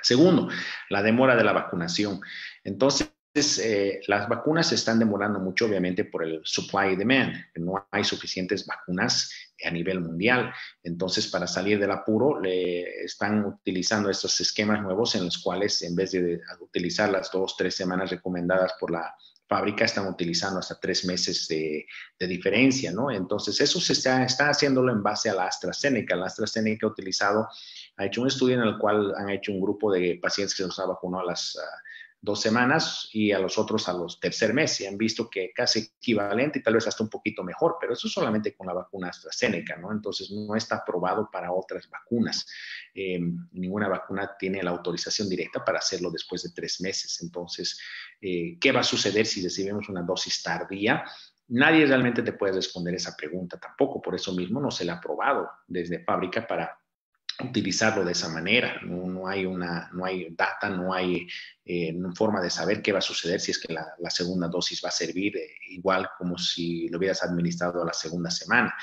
Segundo, 0.00 0.48
la 0.88 1.02
demora 1.02 1.36
de 1.36 1.44
la 1.44 1.52
vacunación. 1.52 2.20
Entonces, 2.64 3.12
eh, 3.34 4.00
las 4.08 4.28
vacunas 4.28 4.68
se 4.68 4.74
están 4.74 4.98
demorando 4.98 5.40
mucho, 5.40 5.64
obviamente, 5.64 6.04
por 6.04 6.22
el 6.22 6.40
supply 6.44 6.92
y 6.92 6.96
demand. 6.96 7.34
No 7.54 7.86
hay 7.90 8.04
suficientes 8.04 8.66
vacunas 8.66 9.30
a 9.64 9.70
nivel 9.70 10.00
mundial. 10.00 10.52
Entonces, 10.82 11.28
para 11.28 11.46
salir 11.46 11.78
del 11.78 11.90
apuro, 11.90 12.40
le 12.40 13.04
están 13.04 13.44
utilizando 13.44 14.10
estos 14.10 14.38
esquemas 14.40 14.82
nuevos 14.82 15.14
en 15.14 15.24
los 15.24 15.38
cuales, 15.38 15.80
en 15.82 15.94
vez 15.94 16.12
de 16.12 16.40
utilizar 16.60 17.10
las 17.10 17.30
dos, 17.30 17.56
tres 17.56 17.74
semanas 17.74 18.10
recomendadas 18.10 18.74
por 18.78 18.90
la 18.90 19.14
fábrica, 19.48 19.86
están 19.86 20.08
utilizando 20.08 20.58
hasta 20.58 20.78
tres 20.78 21.04
meses 21.04 21.46
de, 21.48 21.86
diferencia, 22.18 22.92
¿no? 22.92 23.10
Entonces, 23.10 23.60
eso 23.60 23.80
se 23.80 23.94
está, 23.94 24.24
está 24.24 24.50
haciéndolo 24.50 24.92
en 24.92 25.02
base 25.02 25.30
a 25.30 25.34
la 25.34 25.46
AstraZeneca. 25.46 26.16
La 26.16 26.26
AstraZeneca 26.26 26.86
ha 26.86 26.90
utilizado 26.90 27.48
ha 27.96 28.06
hecho 28.06 28.22
un 28.22 28.28
estudio 28.28 28.56
en 28.56 28.68
el 28.68 28.78
cual 28.78 29.14
han 29.16 29.30
hecho 29.30 29.52
un 29.52 29.60
grupo 29.60 29.92
de 29.92 30.18
pacientes 30.20 30.56
que 30.56 30.62
los 30.62 30.78
ha 30.78 30.86
vacunado 30.86 31.24
a 31.24 31.26
las 31.26 31.58
dos 32.24 32.40
semanas 32.40 33.08
y 33.12 33.32
a 33.32 33.38
los 33.40 33.58
otros 33.58 33.88
a 33.88 33.92
los 33.92 34.20
tercer 34.20 34.54
mes 34.54 34.80
y 34.80 34.86
han 34.86 34.96
visto 34.96 35.28
que 35.28 35.52
casi 35.52 35.80
equivalente 35.98 36.60
y 36.60 36.62
tal 36.62 36.74
vez 36.74 36.86
hasta 36.86 37.02
un 37.02 37.10
poquito 37.10 37.42
mejor, 37.42 37.78
pero 37.80 37.94
eso 37.94 38.08
solamente 38.08 38.54
con 38.54 38.68
la 38.68 38.72
vacuna 38.72 39.08
AstraZeneca, 39.08 39.76
¿no? 39.76 39.90
Entonces 39.90 40.30
no 40.30 40.54
está 40.54 40.76
aprobado 40.76 41.28
para 41.32 41.52
otras 41.52 41.90
vacunas. 41.90 42.46
Em, 42.94 43.48
ninguna 43.50 43.88
vacuna 43.88 44.36
tiene 44.38 44.62
la 44.62 44.70
autorización 44.70 45.28
directa 45.28 45.64
para 45.64 45.80
hacerlo 45.80 46.12
después 46.12 46.44
de 46.44 46.50
tres 46.54 46.80
meses. 46.80 47.20
Entonces, 47.22 47.76
eh, 48.20 48.56
¿qué 48.60 48.70
va 48.70 48.80
a 48.80 48.84
suceder 48.84 49.26
si 49.26 49.42
recibimos 49.42 49.88
una 49.88 50.02
dosis 50.02 50.44
tardía? 50.44 51.04
Nadie 51.48 51.86
realmente 51.86 52.22
te 52.22 52.34
puede 52.34 52.52
responder 52.52 52.94
esa 52.94 53.16
pregunta 53.16 53.58
tampoco, 53.58 54.00
por 54.00 54.14
eso 54.14 54.32
mismo 54.32 54.60
no 54.60 54.70
se 54.70 54.84
le 54.84 54.92
ha 54.92 54.94
aprobado 54.94 55.50
desde 55.66 56.04
fábrica 56.04 56.46
para 56.46 56.78
utilizarlo 57.42 58.04
de 58.04 58.12
esa 58.12 58.28
manera. 58.28 58.80
No, 58.82 59.28
hay, 59.28 59.46
una, 59.46 59.90
no 59.92 60.04
hay 60.04 60.28
data, 60.30 60.68
no 60.68 60.92
hay 60.92 61.26
eh, 61.64 61.94
forma 62.14 62.40
de 62.40 62.50
saber 62.50 62.82
qué 62.82 62.92
va 62.92 62.98
a 62.98 63.02
suceder 63.02 63.40
si 63.40 63.50
es 63.50 63.58
que 63.58 63.72
la, 63.72 64.10
segunda 64.10 64.48
dosis 64.48 64.82
va 64.84 64.88
a 64.88 64.92
servir 64.92 65.36
eh, 65.36 65.48
igual 65.70 66.08
como 66.18 66.38
si 66.38 66.88
lo 66.88 66.98
hubieras 66.98 67.22
administrado 67.22 67.84
la 67.84 67.92
segunda 67.92 68.30
semana. 68.30 68.74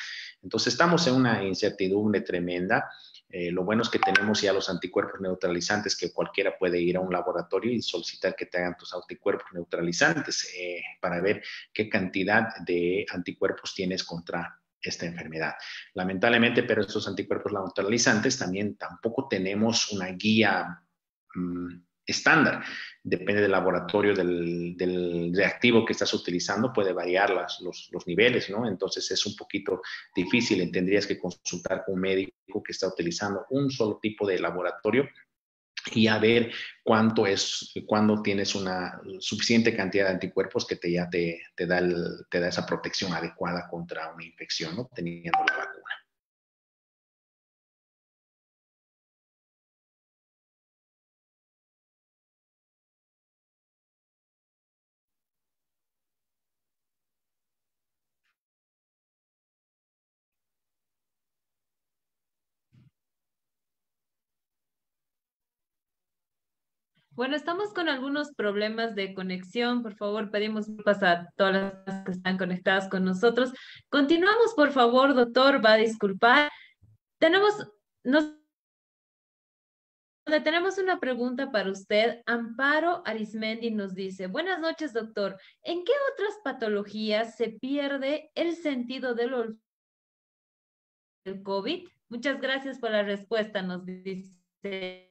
Entonces 0.42 0.74
estamos 0.74 1.06
en 1.08 1.16
una 1.16 1.44
incertidumbre 1.44 2.22
tremenda. 2.22 2.90
Eh, 3.30 3.52
lo 3.52 3.64
bueno 3.64 3.84
es 3.84 3.90
que 3.90 4.00
tenemos 4.00 4.42
ya 4.42 4.54
los 4.54 4.70
anticuerpos 4.70 5.22
neutralizantes 5.22 5.96
que 5.96 6.12
cualquiera 6.12 6.58
puede 6.58 6.82
ir 6.82 6.98
a 6.98 7.02
un 7.02 7.14
laboratorio 7.14 7.72
y 7.72 7.82
solicitar 7.82 8.36
que 8.36 8.48
te 8.48 8.58
hagan 8.58 8.76
tus 8.78 8.94
anticuerpos 8.94 9.48
neutralizantes 9.54 10.52
para 11.00 11.22
ver 11.22 11.44
qué 11.72 11.88
cantidad 11.88 12.56
de 12.66 13.06
anticuerpos 13.12 13.76
tienes 13.76 14.04
contra 14.04 14.59
esta 14.82 15.06
enfermedad. 15.06 15.54
Lamentablemente, 15.94 16.64
pero 16.64 16.82
estos 16.82 17.08
anticuerpos 17.08 17.54
neutralizantes 17.54 18.38
también 18.38 18.76
tampoco 18.76 19.28
tenemos 19.28 19.92
una 19.92 20.08
guía 20.08 20.82
mm, 21.36 21.82
estándar. 22.06 22.64
Depende 23.04 23.42
del 23.42 23.52
laboratorio, 23.52 24.14
del, 24.14 25.32
reactivo 25.36 25.86
que 25.86 25.94
estás 25.94 26.14
utilizando, 26.14 26.74
puede 26.74 26.94
variar 26.94 27.30
los, 27.30 27.90
los, 27.92 28.08
niveles, 28.08 28.50
¿no? 28.50 28.68
Entonces 28.68 29.10
es 29.12 29.26
un 29.26 29.36
poquito 29.36 29.82
difícil, 30.16 30.70
tendrías 30.72 31.06
que 31.06 31.20
consultar 31.20 31.84
con 31.86 31.96
un 31.96 32.02
médico 32.02 32.64
que 32.64 32.72
está 32.72 32.88
utilizando 32.88 33.46
un 33.52 33.70
solo 33.70 34.00
tipo 34.02 34.28
de 34.28 34.40
laboratorio 34.40 35.08
y 35.94 36.08
a 36.08 36.18
ver 36.18 36.52
cuánto 36.84 37.26
es, 37.26 37.74
cuándo 37.86 38.22
tienes 38.22 38.56
una 38.56 39.00
suficiente 39.20 39.76
cantidad 39.76 40.06
de 40.06 40.14
anticuerpos 40.14 40.66
que 40.66 40.76
te, 40.76 40.92
ya 40.92 41.10
te, 41.10 41.42
te, 41.56 41.66
da 41.66 41.82
te 42.30 42.40
da 42.40 42.48
esa 42.48 42.66
protección 42.66 43.14
adecuada 43.14 43.68
contra 43.70 44.14
una 44.14 44.26
infección, 44.26 44.76
¿no? 44.76 44.90
Teniendo 44.94 45.40
la 45.48 45.58
vacuna. 45.58 45.79
Bueno, 67.20 67.36
estamos 67.36 67.74
con 67.74 67.90
algunos 67.90 68.34
problemas 68.34 68.96
de 68.96 69.14
conexión. 69.14 69.84
Por 69.84 69.94
favor, 69.98 70.32
pedimos 70.32 70.68
disculpas 70.68 71.04
a 71.04 71.30
todas 71.36 71.74
las 71.86 72.06
que 72.06 72.12
están 72.14 72.38
conectadas 72.38 72.88
con 72.88 73.04
nosotros. 73.04 73.52
Continuamos, 73.90 74.54
por 74.54 74.72
favor, 74.72 75.14
doctor, 75.14 75.60
va 75.64 75.74
a 75.74 75.78
disculpar. 75.80 76.50
Tenemos, 77.20 77.68
nos, 78.06 78.34
tenemos 80.46 80.78
una 80.78 81.02
pregunta 81.02 81.52
para 81.52 81.70
usted. 81.70 82.22
Amparo 82.26 83.04
Arismendi 83.06 83.72
nos 83.72 83.94
dice, 83.96 84.28
buenas 84.28 84.62
noches, 84.62 84.94
doctor. 84.94 85.38
¿En 85.62 85.84
qué 85.84 85.92
otras 86.14 86.40
patologías 86.42 87.36
se 87.36 87.50
pierde 87.50 88.32
el 88.34 88.56
sentido 88.56 89.14
del 89.14 89.60
COVID? 91.44 91.86
Muchas 92.08 92.40
gracias 92.40 92.80
por 92.80 92.92
la 92.92 93.04
respuesta, 93.04 93.62
nos 93.62 93.86
dice 93.86 95.09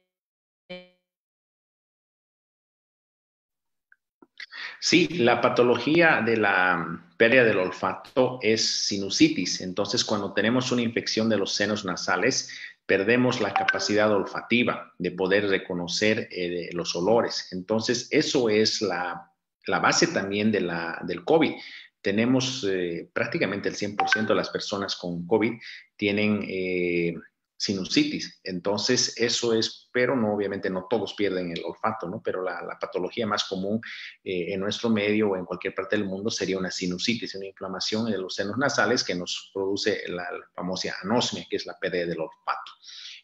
Sí, 4.81 5.07
la 5.09 5.41
patología 5.41 6.21
de 6.21 6.37
la 6.37 7.03
pérdida 7.17 7.43
del 7.43 7.57
olfato 7.57 8.39
es 8.41 8.85
sinusitis. 8.85 9.59
Entonces, 9.59 10.05
cuando 10.05 10.33
tenemos 10.33 10.71
una 10.71 10.81
infección 10.81 11.27
de 11.27 11.37
los 11.37 11.53
senos 11.53 11.83
nasales, 11.83 12.49
perdemos 12.85 13.41
la 13.41 13.53
capacidad 13.53 14.11
olfativa 14.11 14.93
de 14.97 15.11
poder 15.11 15.47
reconocer 15.47 16.29
eh, 16.31 16.69
los 16.71 16.95
olores. 16.95 17.49
Entonces, 17.51 18.07
eso 18.09 18.49
es 18.49 18.81
la, 18.81 19.31
base 19.67 20.07
también 20.07 20.51
de 20.51 20.61
la, 20.61 20.99
del 21.05 21.25
COVID. 21.25 21.53
Tenemos 22.01 22.65
eh, 22.67 23.09
prácticamente 23.11 23.69
el 23.69 23.75
100% 23.75 24.27
de 24.27 24.35
las 24.35 24.49
personas 24.49 24.95
con 24.95 25.27
COVID 25.27 25.53
tienen 25.97 26.45
eh, 26.47 27.13
sinusitis. 27.59 28.39
Entonces, 28.45 29.13
eso 29.17 29.53
es, 29.53 29.89
pero 29.91 30.15
no, 30.15 30.33
obviamente 30.33 30.69
no 30.69 30.87
todos 30.89 31.13
pierden 31.13 31.51
el 31.51 31.61
olfato, 31.65 32.07
¿no? 32.07 32.21
Pero 32.23 32.41
la, 32.41 32.77
patología 32.79 33.27
más 33.27 33.43
común 33.43 33.81
eh, 34.23 34.53
en 34.53 34.61
nuestro 34.61 34.89
medio 34.89 35.31
o 35.31 35.35
en 35.35 35.43
cualquier 35.43 35.75
parte 35.75 35.97
del 35.97 36.05
mundo 36.05 36.31
sería 36.31 36.57
una 36.57 36.71
sinusitis, 36.71 37.35
una 37.35 37.47
inflamación 37.47 38.09
de 38.09 38.17
los 38.17 38.33
senos 38.33 38.57
nasales 38.57 39.03
que 39.03 39.13
nos 39.13 39.51
produce 39.53 40.03
la, 40.07 40.25
famosa 40.55 40.95
anosmia, 41.03 41.45
que 41.49 41.57
es 41.57 41.65
la 41.65 41.77
pérdida 41.77 42.05
del 42.05 42.21
olfato. 42.21 42.71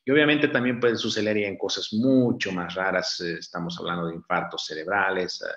Y 0.03 0.11
obviamente 0.11 0.49
también 0.49 0.81
puede 0.81 0.97
suceder 0.97 1.37
en 1.37 1.57
cosas 1.57 1.93
mucho 1.93 2.51
más 2.51 2.75
raras, 2.75 3.21
eh, 3.21 3.37
estamos 3.39 3.79
hablando 3.79 4.07
de 4.07 4.15
infartos 4.15 4.65
cerebrales, 4.65 5.41
eh, 5.41 5.55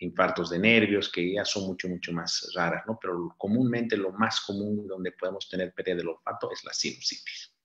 infartos 0.00 0.50
de 0.50 0.58
nervios, 0.58 1.08
que 1.10 1.32
ya 1.32 1.44
son 1.44 1.68
mucho, 1.68 1.88
mucho 1.88 2.12
más 2.12 2.50
raras, 2.56 2.82
¿no? 2.88 2.98
Pero 3.00 3.36
comúnmente 3.38 3.96
lo 3.96 4.10
más 4.10 4.40
común 4.40 4.88
donde 4.88 5.12
podemos 5.12 5.48
tener 5.48 5.72
pérdida 5.72 5.94
del 5.94 6.08
olfato 6.08 6.50
es 6.50 6.64
la 6.64 6.72
sinusitis. 6.72 7.55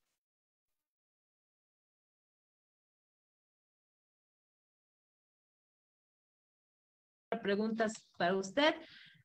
Preguntas 7.42 7.94
para 8.18 8.36
usted. 8.36 8.76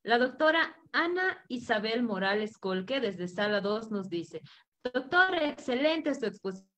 La 0.02 0.18
doctora 0.18 0.76
Ana 0.92 1.44
Isabel 1.48 2.02
Morales 2.02 2.58
Colque, 2.58 3.00
desde 3.00 3.28
Sala 3.28 3.60
2, 3.60 3.90
nos 3.90 4.08
dice, 4.08 4.40
doctor, 4.82 5.34
excelente 5.34 6.14
su 6.14 6.26
exposición. 6.26 6.70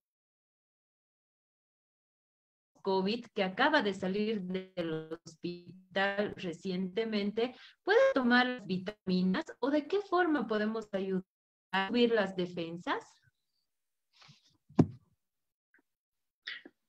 COVID 2.82 3.26
que 3.34 3.44
acaba 3.44 3.82
de 3.82 3.92
salir 3.92 4.40
del 4.40 5.18
hospital 5.26 6.32
recientemente, 6.36 7.54
¿puede 7.82 7.98
tomar 8.14 8.64
vitaminas 8.64 9.44
o 9.58 9.70
de 9.70 9.86
qué 9.86 10.00
forma 10.00 10.46
podemos 10.46 10.88
ayudar 10.92 11.24
a 11.72 11.88
subir 11.88 12.12
las 12.12 12.34
defensas? 12.34 13.04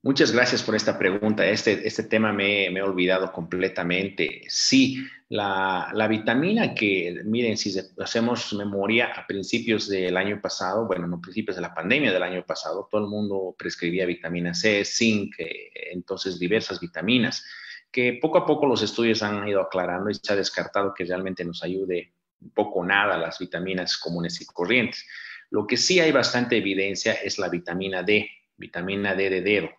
Muchas 0.02 0.32
gracias 0.32 0.64
por 0.64 0.76
esta 0.76 0.98
pregunta. 0.98 1.46
Este, 1.46 1.86
este 1.86 2.04
tema 2.04 2.32
me, 2.32 2.68
he 2.68 2.82
olvidado 2.82 3.34
completamente. 3.34 4.44
Sí, 4.48 5.06
la, 5.28 6.08
vitamina 6.10 6.74
que, 6.74 7.22
miren, 7.26 7.58
si 7.58 7.78
hacemos 8.00 8.54
memoria 8.54 9.08
a 9.08 9.28
principios 9.28 9.90
del 9.90 10.16
año 10.16 10.40
pasado, 10.42 10.88
bueno, 10.88 11.06
no 11.06 11.20
principios 11.20 11.58
de 11.58 11.64
la 11.64 11.74
pandemia 11.74 12.14
del 12.14 12.24
año 12.24 12.46
pasado, 12.46 12.88
todo 12.90 13.02
el 13.02 13.08
mundo 13.10 13.54
prescribía 13.58 14.06
vitamina 14.06 14.54
C, 14.54 14.86
zinc, 14.86 15.36
eh, 15.38 15.70
entonces 15.92 16.40
diversas 16.40 16.80
vitaminas, 16.80 17.44
que 17.92 18.20
poco 18.22 18.38
a 18.38 18.46
poco 18.46 18.68
los 18.68 18.82
estudios 18.82 19.22
han 19.22 19.46
ido 19.50 19.60
aclarando 19.60 20.10
y 20.10 20.16
se 20.16 20.32
ha 20.32 20.38
descartado 20.38 20.94
que 20.94 21.04
realmente 21.04 21.44
nos 21.44 21.62
ayude 21.62 22.14
poco 22.54 22.80
o 22.80 22.86
nada 22.86 23.18
las 23.18 23.38
vitaminas 23.38 23.98
comunes 23.98 24.40
y 24.40 24.46
corrientes. 24.46 25.06
Lo 25.50 25.68
que 25.68 25.76
sí 25.76 26.00
hay 26.00 26.14
bastante 26.14 26.56
evidencia 26.56 27.12
es 27.16 27.38
la 27.38 27.50
vitamina 27.50 28.02
D, 28.02 28.30
vitamina 28.56 29.14
D 29.14 29.30
de 29.30 29.42
dedo 29.42 29.79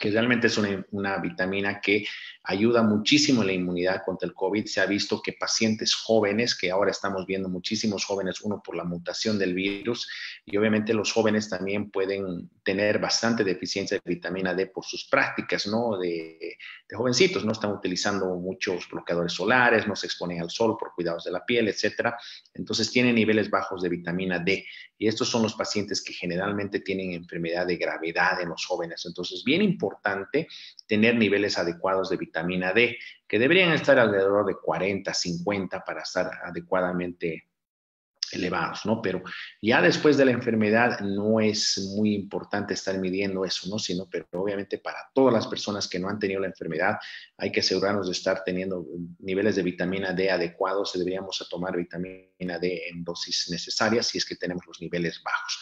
que 0.00 0.10
realmente 0.10 0.46
es 0.46 0.58
una, 0.58 1.16
vitamina 1.18 1.80
que 1.80 2.06
ayuda 2.44 2.82
muchísimo 2.82 3.42
en 3.42 3.46
la 3.46 3.52
inmunidad 3.52 4.02
contra 4.04 4.26
el 4.26 4.34
COVID. 4.34 4.66
Se 4.66 4.80
ha 4.80 4.86
visto 4.86 5.22
que 5.22 5.32
pacientes 5.32 5.94
jóvenes, 5.94 6.56
que 6.56 6.70
ahora 6.70 6.90
estamos 6.90 7.24
viendo 7.26 7.48
muchísimos 7.48 8.04
jóvenes, 8.04 8.40
uno 8.40 8.60
por 8.64 8.76
la 8.76 8.84
mutación 8.84 9.38
del 9.38 9.54
virus, 9.54 10.08
y 10.44 10.56
obviamente 10.56 10.92
los 10.92 11.12
jóvenes 11.12 11.48
también 11.48 11.90
pueden 11.90 12.50
tener 12.64 12.98
bastante 12.98 13.44
deficiencia 13.44 13.96
de 13.96 14.14
vitamina 14.14 14.54
D 14.54 14.66
por 14.66 14.84
sus 14.84 15.08
prácticas, 15.08 15.66
¿no? 15.68 15.98
De, 15.98 16.56
de 16.88 16.96
jovencitos, 16.96 17.44
¿no? 17.44 17.52
Están 17.52 17.72
utilizando 17.72 18.34
muchos 18.34 18.88
bloqueadores 18.90 19.32
solares, 19.32 19.86
no 19.86 19.94
se 19.94 20.06
exponen 20.06 20.40
al 20.40 20.50
sol 20.50 20.76
por 20.78 20.94
cuidados 20.94 21.24
de 21.24 21.30
la 21.30 21.44
piel, 21.44 21.68
etcétera. 21.68 22.18
Entonces 22.54 22.90
tienen 22.90 23.14
niveles 23.14 23.50
bajos 23.50 23.82
de 23.82 23.88
vitamina 23.88 24.38
D. 24.40 24.64
Y 24.98 25.08
estos 25.08 25.28
son 25.28 25.42
los 25.42 25.54
pacientes 25.54 26.02
que 26.02 26.12
generalmente 26.12 26.80
tienen 26.80 27.12
enfermedad 27.12 27.66
de 27.66 27.76
gravedad 27.76 28.40
en 28.40 28.50
los 28.50 28.64
jóvenes. 28.64 29.04
Entonces, 29.04 29.42
bien 29.44 29.60
importante 29.60 30.46
tener 30.86 31.16
niveles 31.16 31.58
adecuados 31.58 32.08
de 32.08 32.16
vitamina 32.16 32.31
D, 32.32 32.98
que 33.28 33.38
deberían 33.38 33.72
estar 33.72 33.98
alrededor 33.98 34.46
de 34.46 34.56
40, 34.56 35.12
50 35.12 35.84
para 35.84 36.02
estar 36.02 36.30
adecuadamente 36.44 37.48
elevados, 38.32 38.84
¿no? 38.84 39.00
Pero 39.02 39.22
ya 39.60 39.80
después 39.82 40.16
de 40.16 40.24
la 40.24 40.30
enfermedad 40.32 41.00
no 41.00 41.40
es 41.40 41.78
muy 41.96 42.14
importante 42.14 42.74
estar 42.74 42.98
midiendo 42.98 43.44
eso, 43.44 43.68
¿no? 43.68 43.78
Sino, 43.78 44.08
pero 44.10 44.26
obviamente 44.32 44.78
para 44.78 44.98
todas 45.14 45.32
las 45.32 45.46
personas 45.46 45.88
que 45.88 45.98
no 45.98 46.08
han 46.08 46.18
tenido 46.18 46.40
la 46.40 46.46
enfermedad 46.46 46.96
hay 47.36 47.52
que 47.52 47.60
asegurarnos 47.60 48.06
de 48.06 48.12
estar 48.12 48.42
teniendo 48.44 48.86
niveles 49.18 49.56
de 49.56 49.62
vitamina 49.62 50.12
D 50.12 50.30
adecuados, 50.30 50.92
deberíamos 50.94 51.46
tomar 51.50 51.76
vitamina 51.76 52.58
D 52.60 52.88
en 52.88 53.04
dosis 53.04 53.48
necesarias 53.50 54.06
si 54.06 54.18
es 54.18 54.24
que 54.24 54.36
tenemos 54.36 54.64
los 54.66 54.80
niveles 54.80 55.22
bajos. 55.22 55.60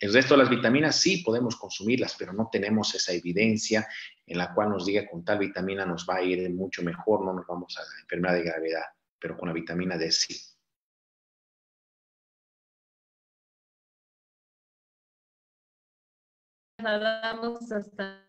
el 0.00 0.12
resto 0.12 0.34
de 0.34 0.38
las 0.38 0.50
vitaminas 0.50 0.96
sí 0.96 1.18
podemos 1.18 1.56
consumirlas, 1.56 2.16
pero 2.18 2.32
no 2.32 2.48
tenemos 2.50 2.94
esa 2.94 3.12
evidencia 3.12 3.86
en 4.26 4.38
la 4.38 4.54
cual 4.54 4.70
nos 4.70 4.86
diga 4.86 5.06
con 5.08 5.24
tal 5.24 5.38
vitamina 5.38 5.84
nos 5.84 6.06
va 6.08 6.16
a 6.16 6.22
ir 6.22 6.48
mucho 6.50 6.82
mejor, 6.82 7.24
no 7.24 7.32
nos 7.32 7.46
vamos 7.46 7.76
a 7.78 7.82
la 7.82 8.00
enfermedad 8.00 8.34
de 8.34 8.42
gravedad, 8.44 8.84
pero 9.18 9.36
con 9.36 9.48
la 9.48 9.54
vitamina 9.54 9.98
D 9.98 10.10
sí. 10.10 10.51
Hasta 16.84 18.26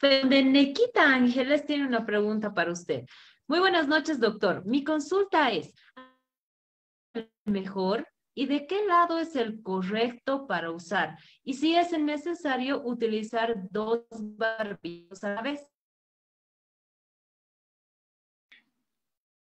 de 0.00 0.42
Nequita 0.44 1.14
Ángeles 1.14 1.64
tiene 1.64 1.86
una 1.86 2.04
pregunta 2.04 2.52
para 2.52 2.72
usted. 2.72 3.04
Muy 3.46 3.58
buenas 3.58 3.88
noches, 3.88 4.20
doctor. 4.20 4.64
Mi 4.66 4.84
consulta 4.84 5.50
es, 5.50 5.72
¿mejor? 7.44 8.06
¿Y 8.36 8.46
de 8.46 8.66
qué 8.66 8.84
lado 8.86 9.18
es 9.18 9.36
el 9.36 9.62
correcto 9.62 10.46
para 10.46 10.70
usar? 10.70 11.16
Y 11.44 11.54
si 11.54 11.76
es 11.76 11.92
necesario 11.98 12.82
utilizar 12.84 13.54
dos 13.70 14.04
barbijos 14.10 15.22
a 15.24 15.34
la 15.34 15.42
vez. 15.42 15.66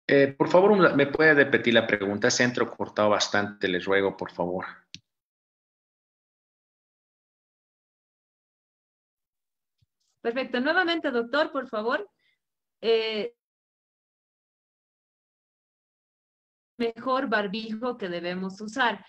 Eh, 0.08 0.34
por 0.36 0.48
favor, 0.48 0.96
¿me 0.96 1.06
puede 1.06 1.34
repetir 1.34 1.72
la 1.74 1.86
pregunta? 1.86 2.30
Se 2.30 2.42
ha 2.42 2.52
cortado 2.52 3.10
bastante, 3.10 3.68
les 3.68 3.84
ruego, 3.84 4.16
por 4.16 4.32
favor. 4.32 4.66
Perfecto. 10.20 10.60
Nuevamente, 10.60 11.10
doctor, 11.10 11.50
por 11.50 11.68
favor. 11.68 12.08
Eh, 12.80 13.34
mejor 16.78 17.28
barbijo 17.28 17.96
que 17.96 18.08
debemos 18.08 18.60
usar. 18.60 19.04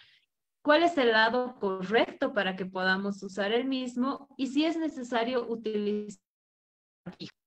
¿Cuál 0.63 0.83
es 0.83 0.97
el 0.97 1.11
lado 1.11 1.55
correcto 1.59 2.33
para 2.33 2.55
que 2.55 2.65
podamos 2.65 3.23
usar 3.23 3.51
el 3.51 3.65
mismo? 3.65 4.27
Y 4.37 4.47
si 4.47 4.65
es 4.65 4.77
necesario 4.77 5.47
utilizar 5.47 6.21
barbijo. 7.05 7.40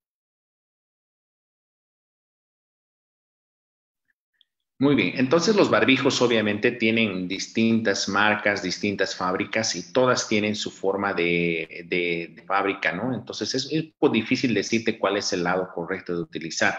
Muy 4.80 4.96
bien, 4.96 5.12
entonces 5.16 5.54
los 5.54 5.70
barbijos 5.70 6.20
obviamente 6.20 6.72
tienen 6.72 7.28
distintas 7.28 8.08
marcas, 8.08 8.60
distintas 8.60 9.14
fábricas 9.14 9.76
y 9.76 9.92
todas 9.92 10.26
tienen 10.26 10.56
su 10.56 10.68
forma 10.72 11.14
de, 11.14 12.42
fábrica, 12.44 12.90
¿no? 12.90 13.14
Entonces 13.14 13.54
es, 13.54 13.92
poco 13.98 14.12
difícil 14.12 14.52
decirte 14.52 14.98
cuál 14.98 15.16
es 15.16 15.32
el 15.32 15.44
lado 15.44 15.70
correcto 15.72 16.16
de 16.16 16.22
utilizar. 16.22 16.76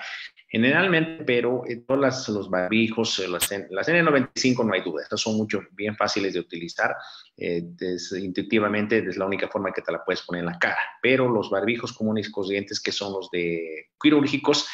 Generalmente, 0.47 1.23
pero 1.26 1.63
eh, 1.67 1.84
todos 1.88 2.30
los 2.30 2.49
barbijos, 2.49 3.19
eh, 3.19 3.27
las, 3.27 3.49
las, 3.72 3.88
N95 3.89 4.63
no 4.63 4.73
hay 4.73 4.81
duda, 4.81 5.01
estas 5.01 5.19
son 5.19 5.38
mucho 5.38 5.61
bien 5.72 5.95
fáciles 5.95 6.34
de 6.34 6.39
utilizar. 6.39 6.95
Eh, 7.35 7.63
intuitivamente 8.22 8.99
es 8.99 9.17
la 9.17 9.26
única 9.26 9.47
forma 9.47 9.73
que 9.73 9.81
te 9.81 9.91
la 9.91 10.03
puedes 10.05 10.22
poner 10.22 10.41
en 10.41 10.45
la 10.45 10.59
cara, 10.59 10.80
pero 11.01 11.27
los 11.27 11.49
barbijos 11.49 11.93
comunes 11.93 12.30
y 12.30 12.31
corrientes, 12.31 12.80
que 12.80 12.91
son 12.91 13.13
los 13.13 13.30
de 13.31 13.88
quirúrgicos, 13.99 14.67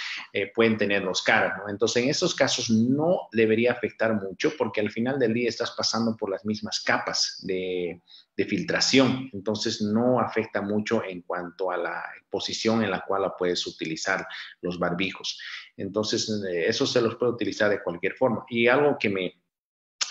pueden 0.54 0.78
tenerlos 0.78 1.22
caras, 1.22 1.58
¿no? 1.58 1.70
Entonces, 1.70 2.04
en 2.04 2.10
estos 2.10 2.36
casos 2.36 2.70
no 2.70 3.28
debería 3.32 3.72
afectar 3.72 4.14
mucho 4.14 4.52
porque 4.58 4.82
al 4.82 4.92
final 4.92 5.20
del 5.20 5.34
día 5.34 5.50
estás 5.50 5.72
pasando 5.72 6.16
por 6.18 6.30
las 6.30 6.46
mismas 6.46 6.82
capas 6.82 7.40
de, 7.44 8.02
de 8.36 8.46
filtración, 8.46 9.30
entonces 9.34 9.82
no 9.82 10.20
afecta 10.20 10.62
mucho 10.62 11.04
en 11.04 11.22
cuanto 11.22 11.72
a 11.72 11.78
la 11.78 12.04
posición 12.30 12.84
en 12.84 12.92
la 12.92 13.02
cual 13.02 13.24
la 13.24 13.36
puedes 13.36 13.66
utilizar 13.68 14.26
los 14.62 14.80
barbijos. 14.80 15.40
Entonces, 15.76 16.30
eh, 16.50 16.66
eso 16.68 16.86
se 16.86 17.02
los 17.02 17.16
puede 17.16 17.34
utilizar 17.34 17.70
de 17.70 17.84
cualquier 17.84 18.14
forma. 18.14 18.46
Y 18.50 18.68
algo 18.68 18.98
que 18.98 19.10
me, 19.10 19.42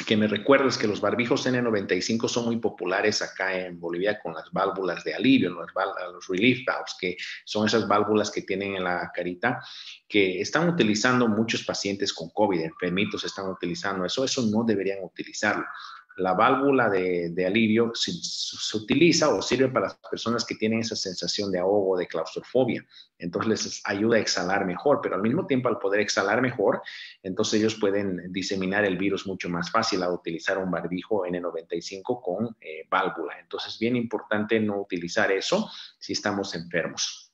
que 0.06 0.16
me 0.16 0.26
recuerdo 0.26 0.68
es 0.68 0.76
que 0.76 0.86
los 0.86 1.00
barbijos 1.00 1.46
N95 1.46 2.28
son 2.28 2.46
muy 2.46 2.58
populares 2.58 3.22
acá 3.22 3.58
en 3.58 3.80
Bolivia 3.80 4.18
con 4.20 4.34
las 4.34 4.50
válvulas 4.52 5.02
de 5.04 5.14
alivio, 5.14 5.50
los, 5.50 5.70
los 6.12 6.26
relief 6.28 6.64
valves, 6.66 6.96
que 7.00 7.16
son 7.44 7.66
esas 7.66 7.88
válvulas 7.88 8.30
que 8.30 8.42
tienen 8.42 8.76
en 8.76 8.84
la 8.84 9.10
carita, 9.14 9.62
que 10.06 10.40
están 10.40 10.68
utilizando 10.68 11.26
muchos 11.26 11.64
pacientes 11.64 12.12
con 12.12 12.30
COVID, 12.30 12.60
enfermitos 12.60 13.24
están 13.24 13.48
utilizando 13.48 14.04
eso, 14.04 14.24
eso 14.24 14.42
no 14.42 14.64
deberían 14.64 15.02
utilizarlo 15.02 15.64
la 16.16 16.34
válvula 16.34 16.88
de, 16.88 17.46
alivio 17.46 17.92
se, 17.94 18.12
utiliza 18.76 19.28
o 19.28 19.40
sirve 19.42 19.68
para 19.68 19.86
las 19.86 19.96
personas 20.10 20.44
que 20.44 20.54
tienen 20.54 20.80
esa 20.80 20.96
sensación 20.96 21.50
de 21.50 21.58
ahogo, 21.58 21.96
de 21.96 22.06
claustrofobia. 22.06 22.84
Entonces 23.18 23.48
les 23.48 23.82
ayuda 23.84 24.16
a 24.16 24.20
exhalar 24.20 24.66
mejor, 24.66 25.00
pero 25.02 25.14
al 25.14 25.22
mismo 25.22 25.46
tiempo 25.46 25.68
al 25.68 25.78
poder 25.78 26.00
exhalar 26.00 26.40
mejor, 26.42 26.82
entonces 27.22 27.60
ellos 27.60 27.74
pueden 27.74 28.32
diseminar 28.32 28.84
el 28.84 28.98
virus 28.98 29.26
mucho 29.26 29.48
más 29.48 29.70
fácil 29.70 30.02
a 30.02 30.12
utilizar 30.12 30.58
un 30.58 30.70
barbijo 30.70 31.24
N95 31.24 32.20
con 32.22 32.56
eh, 32.60 32.86
válvula. 32.90 33.38
Entonces 33.40 33.74
es 33.74 33.78
bien 33.78 33.96
importante 33.96 34.60
no 34.60 34.80
utilizar 34.80 35.32
eso 35.32 35.70
si 35.98 36.12
estamos 36.12 36.54
enfermos. 36.54 37.29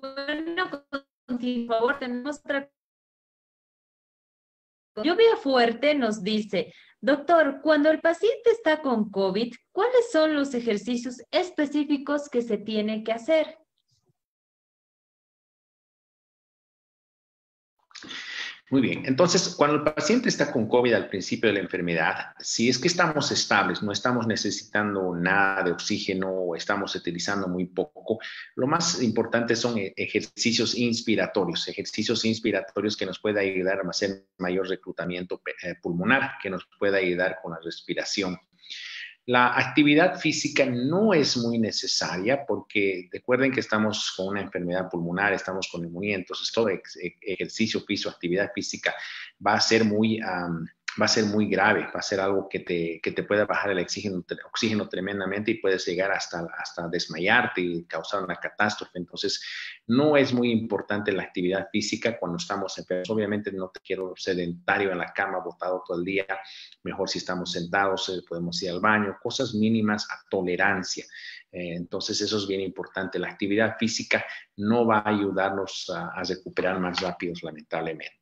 Bueno, 0.00 0.70
por 0.70 1.66
favor, 1.66 1.98
tenemos 1.98 2.38
otra. 2.38 2.70
Lluvia 4.96 5.36
Fuerte 5.36 5.94
nos 5.94 6.22
dice, 6.22 6.72
doctor, 7.00 7.60
cuando 7.62 7.90
el 7.90 8.00
paciente 8.00 8.50
está 8.50 8.82
con 8.82 9.10
COVID, 9.10 9.54
¿cuáles 9.70 10.10
son 10.10 10.34
los 10.34 10.54
ejercicios 10.54 11.22
específicos 11.30 12.28
que 12.28 12.42
se 12.42 12.58
tiene 12.58 13.04
que 13.04 13.12
hacer? 13.12 13.58
Muy 18.70 18.82
bien, 18.82 19.04
entonces 19.06 19.54
cuando 19.56 19.76
el 19.76 19.82
paciente 19.82 20.28
está 20.28 20.52
con 20.52 20.68
COVID 20.68 20.92
al 20.92 21.08
principio 21.08 21.48
de 21.48 21.54
la 21.54 21.60
enfermedad, 21.60 22.34
si 22.38 22.68
es 22.68 22.78
que 22.78 22.88
estamos 22.88 23.30
estables, 23.30 23.82
no 23.82 23.92
estamos 23.92 24.26
necesitando 24.26 25.14
nada 25.16 25.62
de 25.62 25.72
oxígeno 25.72 26.28
o 26.30 26.54
estamos 26.54 26.94
utilizando 26.94 27.48
muy 27.48 27.64
poco, 27.64 28.18
lo 28.56 28.66
más 28.66 29.02
importante 29.02 29.56
son 29.56 29.78
e-, 29.78 29.94
ejercicios 29.96 30.76
inspiratorios, 30.76 31.66
ejercicios 31.66 32.26
inspiratorios 32.26 32.94
que 32.94 33.06
nos 33.06 33.18
pueda 33.18 33.40
ayudar 33.40 33.78
a 33.78 33.88
hacer 33.88 34.26
mayor 34.36 34.68
reclutamiento 34.68 35.40
eh, 35.62 35.74
pulmonar, 35.80 36.32
que 36.42 36.50
nos 36.50 36.68
pueda 36.78 36.98
ayudar 36.98 37.38
con 37.42 37.52
la 37.52 37.60
respiración. 37.64 38.38
La 39.28 39.58
actividad 39.58 40.18
física 40.18 40.64
no 40.64 41.12
es 41.12 41.36
muy 41.36 41.58
necesaria 41.58 42.46
porque 42.46 43.10
recuerden 43.12 43.52
que 43.52 43.60
estamos 43.60 44.14
con 44.16 44.28
una 44.28 44.40
enfermedad 44.40 44.88
pulmonar, 44.88 45.34
estamos 45.34 45.68
con 45.70 45.82
neumonía, 45.82 46.16
entonces 46.16 46.50
todo 46.50 46.70
ejercicio 47.20 47.84
piso, 47.84 48.08
actividad 48.08 48.50
física 48.54 48.94
va 49.46 49.52
a 49.52 49.60
ser 49.60 49.84
muy 49.84 50.18
va 51.00 51.04
a 51.04 51.08
ser 51.08 51.24
muy 51.26 51.46
grave, 51.48 51.82
va 51.94 52.00
a 52.00 52.02
ser 52.02 52.20
algo 52.20 52.48
que 52.48 52.60
te, 52.60 53.00
que 53.02 53.12
te 53.12 53.22
pueda 53.22 53.44
bajar 53.44 53.70
el 53.70 53.78
oxígeno, 53.78 54.24
oxígeno 54.46 54.88
tremendamente 54.88 55.52
y 55.52 55.60
puedes 55.60 55.86
llegar 55.86 56.10
hasta, 56.10 56.46
hasta 56.56 56.88
desmayarte 56.88 57.60
y 57.60 57.84
causar 57.84 58.22
una 58.22 58.36
catástrofe. 58.36 58.98
Entonces, 58.98 59.40
no 59.86 60.16
es 60.16 60.32
muy 60.32 60.50
importante 60.50 61.12
la 61.12 61.24
actividad 61.24 61.68
física 61.70 62.18
cuando 62.18 62.38
estamos 62.38 62.76
enfermos. 62.78 63.10
Obviamente 63.10 63.52
no 63.52 63.68
te 63.68 63.80
quiero 63.80 64.14
sedentario 64.16 64.90
en 64.90 64.98
la 64.98 65.12
cama, 65.12 65.38
botado 65.38 65.82
todo 65.86 65.98
el 65.98 66.04
día. 66.04 66.26
Mejor 66.82 67.08
si 67.08 67.18
estamos 67.18 67.52
sentados, 67.52 68.08
eh, 68.08 68.22
podemos 68.28 68.60
ir 68.62 68.70
al 68.70 68.80
baño, 68.80 69.16
cosas 69.22 69.54
mínimas 69.54 70.08
a 70.10 70.20
tolerancia. 70.28 71.04
Eh, 71.52 71.74
entonces, 71.76 72.20
eso 72.20 72.38
es 72.38 72.46
bien 72.46 72.60
importante. 72.60 73.18
La 73.18 73.28
actividad 73.28 73.76
física 73.78 74.24
no 74.56 74.86
va 74.86 74.98
a 74.98 75.10
ayudarnos 75.10 75.90
a, 75.94 76.08
a 76.08 76.24
recuperar 76.24 76.80
más 76.80 77.00
rápido, 77.00 77.34
lamentablemente. 77.42 78.17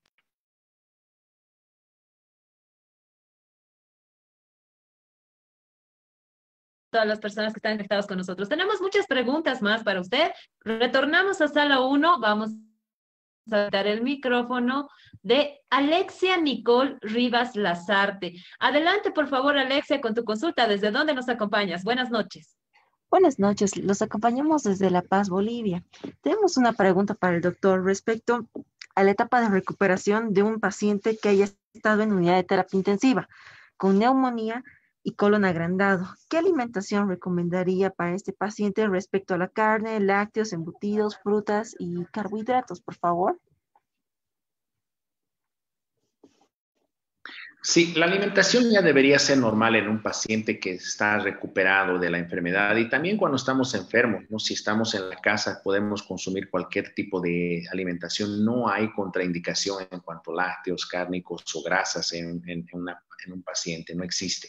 Todas 6.96 7.06
las 7.06 7.20
personas 7.20 7.52
que 7.52 7.58
están 7.58 7.76
conectadas 7.76 8.06
con 8.06 8.16
nosotros. 8.16 8.48
Tenemos 8.48 8.80
muchas 8.80 9.06
preguntas 9.06 9.60
más 9.60 9.84
para 9.84 10.00
usted. 10.00 10.30
Retornamos 10.60 11.42
a 11.42 11.48
sala 11.48 11.80
1. 11.80 12.20
Vamos 12.20 12.52
a 13.50 13.68
dar 13.68 13.86
el 13.86 14.00
micrófono 14.00 14.88
de 15.20 15.60
Alexia 15.68 16.38
Nicole 16.38 16.96
Rivas 17.02 17.54
Lazarte. 17.54 18.42
Adelante, 18.60 19.10
por 19.10 19.28
favor, 19.28 19.58
Alexia, 19.58 20.00
con 20.00 20.14
tu 20.14 20.24
consulta. 20.24 20.66
¿Desde 20.66 20.90
dónde 20.90 21.12
nos 21.12 21.28
acompañas? 21.28 21.84
Buenas 21.84 22.10
noches. 22.10 22.56
Buenas 23.10 23.38
noches, 23.38 23.76
los 23.76 24.00
acompañamos 24.00 24.62
desde 24.62 24.88
La 24.88 25.02
Paz, 25.02 25.28
Bolivia. 25.28 25.84
Tenemos 26.22 26.56
una 26.56 26.72
pregunta 26.72 27.12
para 27.12 27.36
el 27.36 27.42
doctor 27.42 27.84
respecto 27.84 28.48
a 28.94 29.04
la 29.04 29.10
etapa 29.10 29.42
de 29.42 29.50
recuperación 29.50 30.32
de 30.32 30.42
un 30.42 30.60
paciente 30.60 31.18
que 31.18 31.28
haya 31.28 31.46
estado 31.74 32.02
en 32.02 32.12
unidad 32.12 32.36
de 32.36 32.44
terapia 32.44 32.78
intensiva 32.78 33.28
con 33.76 33.98
neumonía 33.98 34.64
y 35.06 35.14
colon 35.14 35.44
agrandado. 35.44 36.04
¿Qué 36.28 36.36
alimentación 36.36 37.08
recomendaría 37.08 37.90
para 37.90 38.14
este 38.16 38.32
paciente 38.32 38.88
respecto 38.88 39.34
a 39.34 39.38
la 39.38 39.46
carne, 39.48 40.00
lácteos, 40.00 40.52
embutidos, 40.52 41.18
frutas 41.22 41.76
y 41.78 42.06
carbohidratos, 42.06 42.80
por 42.80 42.96
favor? 42.96 43.38
Sí, 47.68 47.92
la 47.96 48.06
alimentación 48.06 48.70
ya 48.70 48.80
debería 48.80 49.18
ser 49.18 49.38
normal 49.38 49.74
en 49.74 49.88
un 49.88 50.00
paciente 50.00 50.60
que 50.60 50.74
está 50.74 51.18
recuperado 51.18 51.98
de 51.98 52.08
la 52.10 52.18
enfermedad 52.18 52.76
y 52.76 52.88
también 52.88 53.16
cuando 53.16 53.36
estamos 53.36 53.74
enfermos, 53.74 54.22
¿no? 54.30 54.38
si 54.38 54.54
estamos 54.54 54.94
en 54.94 55.08
la 55.10 55.16
casa 55.16 55.62
podemos 55.64 56.04
consumir 56.04 56.48
cualquier 56.48 56.94
tipo 56.94 57.20
de 57.20 57.64
alimentación, 57.72 58.44
no 58.44 58.68
hay 58.68 58.92
contraindicación 58.92 59.84
en 59.90 59.98
cuanto 59.98 60.30
a 60.30 60.44
lácteos, 60.44 60.86
cárnicos 60.86 61.42
o 61.56 61.62
grasas 61.64 62.12
en, 62.12 62.40
un 63.26 63.42
paciente, 63.42 63.96
no 63.96 64.04
existe. 64.04 64.48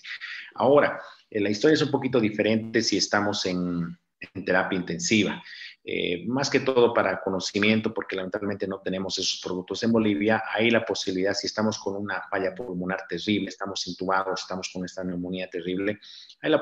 Ahora, 0.53 1.01
eh, 1.31 1.39
la 1.39 1.49
historia 1.49 1.73
es 1.73 1.81
un 1.81 1.89
poquito 1.89 2.19
diferente 2.19 2.83
si 2.83 2.97
estamos 2.97 3.47
en, 3.47 3.97
terapia 4.45 4.77
intensiva. 4.77 5.43
Eh, 5.89 6.25
más 6.27 6.49
que 6.49 6.59
todo 6.59 6.93
para 6.93 7.21
conocimiento, 7.21 7.93
porque 7.93 8.17
lamentablemente 8.17 8.67
no 8.67 8.81
tenemos 8.81 9.17
esos 9.19 9.39
productos 9.41 9.81
en 9.83 9.93
Bolivia, 9.93 10.43
hay 10.53 10.69
la 10.69 10.83
posibilidad, 10.83 11.33
si 11.33 11.47
estamos 11.47 11.79
con 11.79 11.95
una 11.95 12.23
falla 12.29 12.53
pulmonar 12.53 13.05
terrible, 13.07 13.47
estamos 13.47 13.87
intubados, 13.87 14.41
estamos 14.41 14.69
con 14.73 14.83
esta 14.83 15.05
neumonía 15.05 15.49
terrible, 15.49 15.97
hay 16.41 16.51
la 16.51 16.61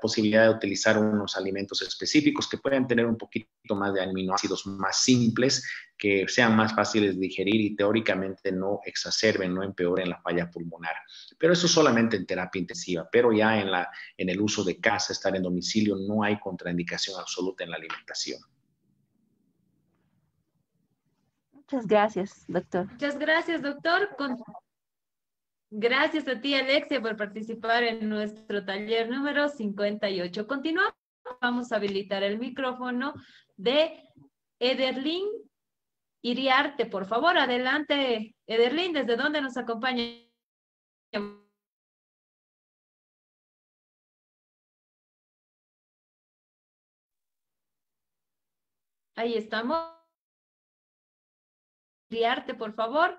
posibilidad 0.00 0.44
de 0.44 0.54
utilizar 0.54 0.96
unos 0.96 1.36
alimentos 1.36 1.82
específicos 1.82 2.48
que 2.48 2.56
pueden 2.56 2.86
tener 2.86 3.04
un 3.04 3.18
poquito 3.18 3.74
más 3.74 3.92
de 3.92 4.04
aminoácidos 4.04 4.66
más 4.66 5.02
simples, 5.02 5.68
que 5.98 6.26
sean 6.26 6.56
más 6.56 6.74
fáciles 6.74 7.16
de 7.16 7.20
digerir 7.20 7.60
y 7.60 7.76
teóricamente 7.76 8.52
no 8.52 8.80
exacerben, 8.86 9.52
no 9.52 9.62
empeoren 9.62 10.08
la 10.08 10.22
falla 10.22 10.50
pulmonar. 10.50 10.94
Pero 11.38 11.52
eso 11.52 11.68
solamente 11.68 12.16
en 12.16 12.24
terapia 12.24 12.60
intensiva, 12.60 13.06
pero 13.12 13.34
ya 13.34 13.60
en, 13.60 13.68
en 14.16 14.28
el 14.30 14.40
uso 14.40 14.64
de 14.64 14.80
casa, 14.80 15.12
estar 15.12 15.36
en 15.36 15.42
domicilio, 15.42 15.94
no 15.94 16.22
hay 16.22 16.40
contraindicación 16.40 17.20
absoluta 17.20 17.64
en 17.64 17.70
la 17.70 17.76
alimentación. 17.76 18.40
Muchas 21.72 21.86
gracias, 21.86 22.44
doctor. 22.48 22.86
Muchas 22.90 23.18
gracias, 23.18 23.62
doctor. 23.62 24.10
Gracias 25.70 26.28
a 26.28 26.38
ti, 26.38 26.54
Alexia, 26.54 27.00
por 27.00 27.16
participar 27.16 27.82
en 27.82 28.10
nuestro 28.10 28.62
taller 28.62 29.08
número 29.08 29.48
58. 29.48 30.46
Continuamos. 30.46 30.92
Vamos 31.40 31.72
a 31.72 31.76
habilitar 31.76 32.22
el 32.22 32.38
micrófono 32.38 33.14
de 33.56 34.06
Ederlin 34.58 35.26
Iriarte. 36.20 36.84
Por 36.84 37.06
favor, 37.06 37.38
adelante, 37.38 38.36
Ederlin, 38.46 38.92
¿desde 38.92 39.16
dónde 39.16 39.40
nos 39.40 39.56
acompaña? 39.56 40.04
Ahí 49.16 49.36
estamos. 49.36 50.01
Iriarte, 52.12 52.54
por 52.54 52.74
favor. 52.74 53.18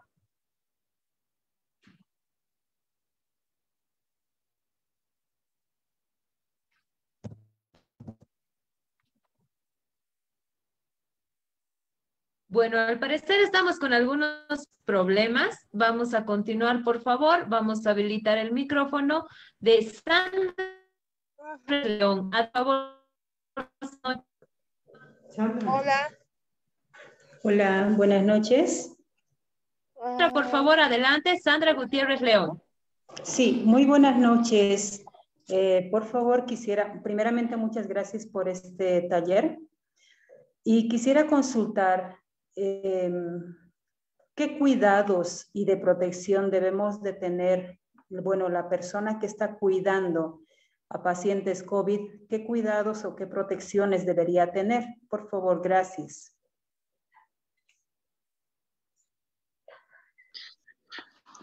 Bueno, 12.47 12.77
al 12.77 12.99
parecer 12.99 13.39
estamos 13.41 13.79
con 13.79 13.93
algunos 13.93 14.67
problemas. 14.85 15.67
Vamos 15.71 16.13
a 16.13 16.23
continuar, 16.23 16.83
por 16.83 17.01
favor. 17.01 17.49
Vamos 17.49 17.87
a 17.87 17.91
habilitar 17.91 18.37
el 18.37 18.51
micrófono 18.51 19.25
de 19.57 19.81
Sandra 19.81 20.53
León. 21.67 22.29
A 22.31 22.47
favor. 22.51 23.03
Hola. 25.65 26.22
Hola, 27.43 27.93
buenas 27.95 28.23
noches. 28.23 28.97
Sandra, 30.01 30.31
por 30.31 30.45
favor, 30.45 30.79
adelante. 30.79 31.39
Sandra 31.39 31.73
Gutiérrez 31.73 32.21
León. 32.21 32.61
Sí, 33.21 33.61
muy 33.63 33.85
buenas 33.85 34.17
noches. 34.17 35.05
Eh, 35.49 35.87
por 35.91 36.05
favor, 36.05 36.45
quisiera, 36.45 37.01
primeramente, 37.03 37.55
muchas 37.55 37.87
gracias 37.87 38.25
por 38.25 38.49
este 38.49 39.01
taller. 39.03 39.59
Y 40.63 40.87
quisiera 40.87 41.27
consultar 41.27 42.17
Em, 42.55 43.55
¿qué 44.35 44.57
cuidados 44.59 45.49
y 45.53 45.65
de 45.65 45.77
protección 45.77 46.51
debemos 46.51 47.01
de 47.01 47.13
tener, 47.13 47.79
bueno, 48.09 48.49
la 48.49 48.69
persona 48.69 49.19
que 49.19 49.25
está 49.25 49.55
cuidando 49.57 50.41
a 50.89 51.01
pacientes 51.01 51.63
COVID, 51.63 52.27
qué 52.29 52.45
cuidados 52.45 53.05
o 53.05 53.15
qué 53.15 53.25
protecciones 53.25 54.05
debería 54.05 54.51
tener? 54.51 54.85
Por 55.09 55.27
favor, 55.29 55.61
gracias. 55.63 56.32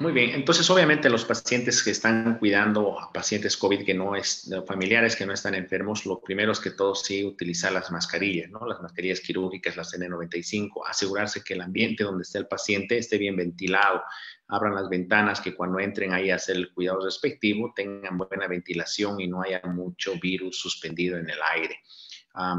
Muy 0.00 0.12
bien, 0.12 0.30
entonces 0.30 0.70
obviamente 0.70 1.10
los 1.10 1.26
pacientes 1.26 1.82
que 1.82 1.90
están 1.90 2.38
cuidando 2.38 2.98
a 2.98 3.12
pacientes 3.12 3.58
COVID 3.58 3.84
que 3.84 3.92
no 3.92 4.16
es, 4.16 4.50
familiares 4.66 5.14
que 5.14 5.26
no 5.26 5.34
están 5.34 5.54
enfermos, 5.54 6.06
lo 6.06 6.22
primero 6.22 6.52
es 6.52 6.58
que 6.58 6.70
todos 6.70 7.02
sí 7.02 7.22
utilizar 7.22 7.70
las 7.70 7.90
mascarillas, 7.90 8.48
¿no? 8.48 8.66
Las 8.66 8.80
mascarillas 8.80 9.20
quirúrgicas, 9.20 9.76
las 9.76 9.92
N95, 9.92 10.88
asegurarse 10.88 11.44
que 11.44 11.52
el 11.52 11.60
ambiente 11.60 12.02
donde 12.02 12.22
esté 12.22 12.38
el 12.38 12.46
paciente 12.46 12.96
esté 12.96 13.18
bien 13.18 13.36
ventilado, 13.36 14.02
abran 14.48 14.74
las 14.74 14.88
ventanas, 14.88 15.38
que 15.42 15.54
cuando 15.54 15.78
entren 15.78 16.14
ahí 16.14 16.30
a 16.30 16.36
hacer 16.36 16.56
el 16.56 16.72
cuidado 16.72 17.04
respectivo 17.04 17.74
tengan 17.76 18.16
buena 18.16 18.48
ventilación 18.48 19.20
y 19.20 19.28
no 19.28 19.42
haya 19.42 19.60
mucho 19.64 20.14
virus 20.18 20.58
suspendido 20.58 21.18
en 21.18 21.28
el 21.28 21.38
aire 21.56 21.78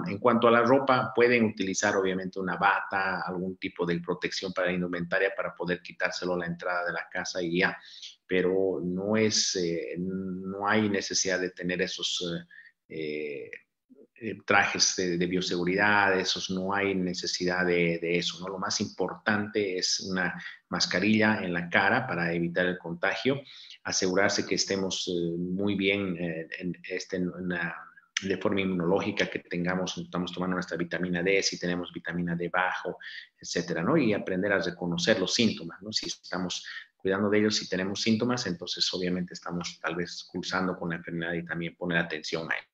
en 0.07 0.18
cuanto 0.18 0.48
a 0.48 0.52
la 0.52 0.64
ropa, 0.64 1.11
pueden 1.15 1.45
utilizar 1.45 1.95
obviamente 1.95 2.39
una 2.39 2.57
bata, 2.57 3.22
algún 3.22 3.57
tipo 3.57 3.85
de 3.85 3.99
protección 3.99 4.52
para 4.52 4.68
la 4.68 4.73
indumentaria 4.73 5.34
para 5.35 5.56
poder 5.56 5.81
quitárselo 5.81 6.34
a 6.34 6.39
la 6.39 6.45
entrada 6.45 6.85
de 6.85 6.93
la 6.93 7.07
casa 7.10 7.41
y 7.41 7.60
ya, 7.60 7.77
pero 8.27 8.81
no 8.84 9.15
es, 9.15 9.56
eh, 9.56 9.95
no 9.98 10.68
hay 10.68 10.89
necesidad 10.89 11.39
de 11.39 11.52
tener 11.52 11.81
esos 11.81 12.22
eh, 12.89 13.49
eh, 14.15 14.38
trajes 14.45 14.95
de, 14.98 15.26
bioseguridad, 15.26 16.19
esos 16.19 16.49
no 16.49 16.73
hay 16.73 16.93
necesidad 16.93 17.65
de, 17.65 17.98
de, 17.99 18.18
eso, 18.18 18.39
¿no? 18.39 18.49
Lo 18.49 18.60
más 18.60 18.81
importante 18.81 19.77
es 19.77 20.02
una 20.02 20.41
mascarilla 20.69 21.41
en 21.41 21.53
la 21.53 21.69
cara 21.69 22.06
para 22.06 22.34
evitar 22.34 22.65
el 22.68 22.77
contagio, 22.77 23.41
asegurarse 23.84 24.45
que 24.45 24.56
estemos 24.56 25.10
muy 25.38 25.76
bien 25.76 26.18
en, 26.19 26.77
este, 26.89 27.19
de 28.22 28.38
forma 28.38 28.61
inmunológica 28.61 29.30
que 29.30 29.39
tengamos, 29.39 29.98
estamos 29.98 30.31
tomando 30.31 30.56
nuestra 30.56 30.77
vitamina 30.77 31.23
D, 31.23 31.41
si 31.43 31.60
tenemos 31.60 31.91
vitamina 31.91 32.35
D 32.35 32.49
bajo, 32.49 32.98
etcétera, 33.39 33.84
¿no? 33.84 33.98
Y 33.98 34.14
aprender 34.14 34.53
a 34.53 34.60
reconocer 34.60 35.19
los 35.19 35.34
síntomas, 35.34 35.81
¿no? 35.81 35.91
Si 35.91 36.07
estamos 36.07 36.65
cuidando 36.95 37.30
de 37.30 37.39
ellos, 37.39 37.56
si 37.56 37.68
tenemos 37.68 38.02
síntomas, 38.02 38.45
entonces 38.45 38.88
obviamente 38.93 39.34
estamos 39.34 39.80
tal 39.81 39.95
vez 39.95 40.23
cursando 40.31 40.77
con 40.77 40.89
la 40.89 40.95
enfermedad 40.98 41.34
y 41.34 41.43
también 41.43 41.76
poner 41.76 41.98
atención 41.98 42.52
a 42.52 42.56
eso. 42.56 42.70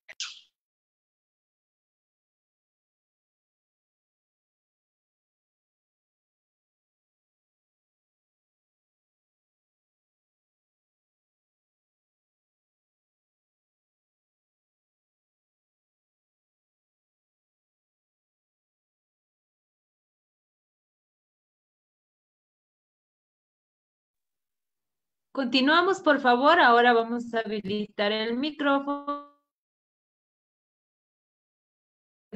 Continuamos, 25.38 26.00
por 26.00 26.20
favor. 26.20 26.60
Ahora 26.60 26.94
vamos 26.94 27.32
a 27.32 27.42
habilitar 27.42 28.12
el 28.12 28.36
micrófono. 28.38 29.40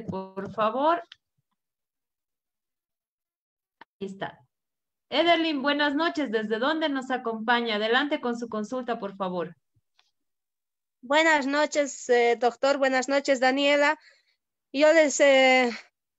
Por 0.08 0.52
favor. 0.52 1.02
Ahí 3.98 4.06
está. 4.06 4.38
Ederlin, 5.10 5.62
buenas 5.62 5.96
noches. 5.96 6.30
¿Desde 6.30 6.60
dónde 6.60 6.88
nos 6.88 7.10
acompaña? 7.10 7.74
Adelante 7.74 8.20
con 8.20 8.38
su 8.38 8.48
consulta, 8.48 9.00
por 9.00 9.16
favor. 9.16 9.56
Buenas 11.00 11.48
noches, 11.48 12.08
eh, 12.08 12.36
doctor. 12.38 12.78
Buenas 12.78 13.08
noches, 13.08 13.40
Daniela. 13.40 13.98
Yo 14.72 14.92
les, 14.92 15.18
eh, 15.18 15.72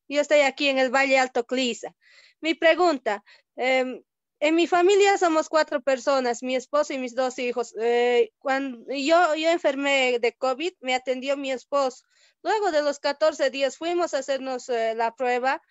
yo 0.10 0.20
estoy 0.20 0.42
aquí 0.42 0.68
en 0.68 0.80
el 0.80 0.94
Valle 0.94 1.18
Alto 1.18 1.46
Clisa. 1.46 1.96
Mi 2.42 2.56
pregunta, 2.56 3.24
em, 3.56 4.04
en 4.44 4.56
mi 4.56 4.68
familia 4.68 5.18
somos 5.18 5.48
cuatro 5.48 5.82
personas, 5.82 6.44
mi 6.44 6.54
esposo 6.58 6.92
y 6.92 6.98
mis 6.98 7.16
dos 7.16 7.40
hijos. 7.40 7.74
Eh, 7.80 8.34
cuando 8.40 8.94
yo, 8.94 9.36
yo 9.36 9.50
enfermé 9.50 10.20
de 10.20 10.34
COVID, 10.34 10.74
me 10.82 10.96
atendió 10.96 11.38
mi 11.38 11.50
esposo. 11.50 12.04
Luego 12.42 12.72
de 12.72 12.82
los 12.82 13.00
14 13.00 13.52
días 13.52 13.78
fuimos 13.78 14.14
a 14.14 14.18
hacernos 14.18 14.68
eh, 14.68 14.96
la 14.96 15.16
prueba. 15.16 15.62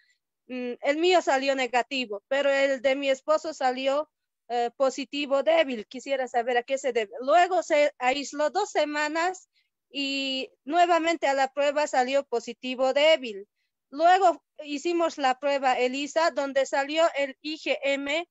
Mm, 0.46 0.72
el 0.80 0.96
mío 0.96 1.20
salió 1.20 1.54
negativo, 1.54 2.22
pero 2.28 2.48
el 2.48 2.80
de 2.80 2.96
mi 2.96 3.10
esposo 3.10 3.52
salió 3.52 4.08
eh, 4.48 4.70
positivo 4.74 5.42
débil. 5.42 5.86
Quisiera 5.86 6.26
saber 6.26 6.56
a 6.56 6.62
qué 6.62 6.78
se 6.78 6.94
debe. 6.94 7.12
Luego 7.20 7.62
se 7.62 7.92
aisló 7.98 8.48
dos 8.48 8.70
semanas 8.70 9.50
y 9.90 10.50
nuevamente 10.64 11.26
a 11.26 11.34
la 11.34 11.52
prueba 11.52 11.86
salió 11.86 12.24
positivo 12.24 12.94
débil. 12.94 13.46
Luego 13.90 14.42
hicimos 14.64 15.18
la 15.18 15.38
prueba 15.38 15.78
ELISA, 15.78 16.30
donde 16.30 16.64
salió 16.64 17.04
el 17.18 17.36
IgM 17.42 18.26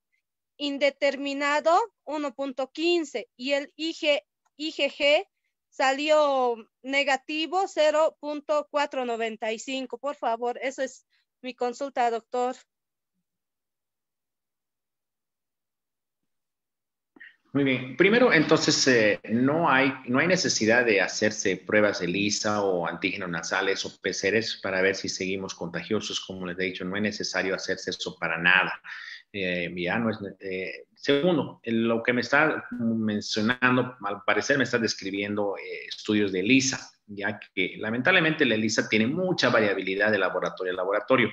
indeterminado 0.58 1.72
1.15 2.06 3.28
y 3.36 3.54
el 3.54 3.74
IgG 3.76 5.26
salió 5.70 6.56
negativo 6.82 7.64
0.495. 7.64 10.00
Por 10.00 10.16
favor, 10.16 10.60
eso 10.62 10.84
es 10.84 11.08
mi 11.42 11.56
consulta, 11.56 12.12
doctor. 12.12 12.56
Muy 17.54 17.66
bien. 17.66 17.98
Primero, 17.98 18.32
entonces, 18.32 18.88
eh, 18.88 19.20
no, 19.30 19.70
hay, 19.70 19.92
no 20.06 20.20
hay 20.20 20.28
necesidad 20.28 20.86
de 20.86 21.02
hacerse 21.02 21.58
pruebas 21.58 22.00
de 22.00 22.08
lisa 22.08 22.64
o 22.64 22.88
antígenos 22.88 23.30
nasales 23.30 23.84
o 23.84 23.92
PCRs 24.02 24.62
para 24.64 24.82
ver 24.82 24.96
si 24.96 25.10
seguimos 25.10 25.54
contagiosos. 25.54 26.22
Como 26.22 26.46
les 26.46 26.58
he 26.60 26.64
dicho, 26.64 26.86
no 26.86 26.96
es 26.96 27.02
necesario 27.02 27.54
hacerse 27.54 27.90
eso 27.90 28.16
para 28.18 28.38
nada. 28.38 28.82
Eh, 29.34 29.74
ya 29.78 29.98
no 29.98 30.10
es, 30.10 30.18
eh, 30.42 30.88
segundo, 30.94 31.62
lo 31.64 32.04
que 32.04 32.12
me 32.12 32.20
está 32.20 32.66
mencionando, 32.80 33.96
al 34.04 34.24
parecer 34.26 34.58
me 34.58 34.66
está 34.66 34.78
describiendo 34.78 35.56
eh, 35.58 35.86
estudios 35.88 36.34
de 36.34 36.42
ELISA, 36.42 36.92
ya 37.08 37.40
que 37.54 37.76
lamentablemente 37.78 38.46
la 38.46 38.56
ELISA 38.56 38.90
tiene 38.90 39.08
mucha 39.08 39.50
variabilidad 39.50 40.12
de 40.12 40.18
laboratorio 40.18 40.74
a 40.74 40.76
laboratorio. 40.76 41.30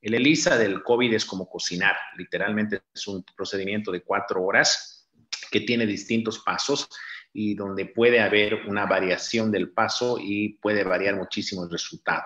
El 0.00 0.14
ELISA 0.14 0.58
del 0.58 0.82
COVID 0.82 1.14
es 1.14 1.24
como 1.24 1.48
cocinar, 1.48 1.94
literalmente 2.16 2.82
es 2.92 3.06
un 3.06 3.24
procedimiento 3.36 3.92
de 3.92 4.02
cuatro 4.02 4.42
horas 4.42 5.08
que 5.50 5.60
tiene 5.60 5.86
distintos 5.86 6.40
pasos 6.40 6.88
y 7.38 7.54
donde 7.54 7.84
puede 7.84 8.18
haber 8.18 8.66
una 8.66 8.86
variación 8.86 9.52
del 9.52 9.70
paso 9.70 10.16
y 10.18 10.54
puede 10.54 10.84
variar 10.84 11.16
muchísimo 11.16 11.64
el 11.64 11.70
resultado. 11.70 12.22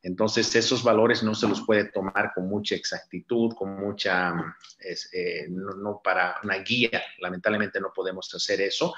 Entonces, 0.00 0.54
esos 0.54 0.84
valores 0.84 1.24
no 1.24 1.34
se 1.34 1.48
los 1.48 1.62
puede 1.66 1.86
tomar 1.86 2.30
con 2.32 2.46
mucha 2.46 2.76
exactitud, 2.76 3.54
con 3.56 3.80
mucha, 3.80 4.32
eh, 4.80 5.48
no, 5.48 6.00
para 6.02 6.36
una 6.44 6.58
guía, 6.58 7.02
lamentablemente 7.18 7.80
no 7.80 7.92
podemos 7.92 8.32
hacer 8.32 8.60
eso. 8.60 8.94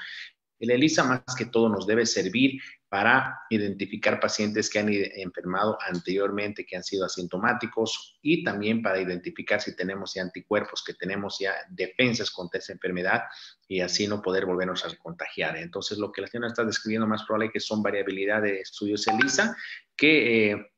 El 0.59 0.71
ELISA 0.71 1.03
más 1.03 1.21
que 1.37 1.45
todo 1.45 1.69
nos 1.69 1.85
debe 1.85 2.05
servir 2.05 2.61
para 2.87 3.39
identificar 3.49 4.19
pacientes 4.19 4.69
que 4.69 4.79
han 4.79 4.89
enfermado 4.89 5.77
anteriormente, 5.85 6.65
que 6.65 6.77
han 6.77 6.83
sido 6.83 7.05
asintomáticos 7.05 8.17
y 8.21 8.43
también 8.43 8.81
para 8.81 9.01
identificar 9.01 9.59
si 9.59 9.75
tenemos 9.75 10.13
ya 10.13 10.21
anticuerpos, 10.21 10.83
que 10.83 10.93
tenemos 10.93 11.37
ya 11.39 11.53
defensas 11.69 12.31
contra 12.31 12.59
esa 12.59 12.73
enfermedad 12.73 13.23
y 13.67 13.81
así 13.81 14.07
no 14.07 14.21
poder 14.21 14.45
volvernos 14.45 14.85
a 14.85 14.95
contagiar. 14.97 15.57
Entonces, 15.57 15.97
lo 15.97 16.11
que 16.11 16.21
la 16.21 16.27
señora 16.27 16.47
está 16.47 16.63
describiendo 16.63 17.07
más 17.07 17.23
probable 17.23 17.51
que 17.51 17.59
son 17.59 17.83
variabilidad 17.83 18.41
de 18.41 18.59
estudios 18.61 19.05
ELISA 19.07 19.55
que... 19.95 20.51
Eh, 20.51 20.71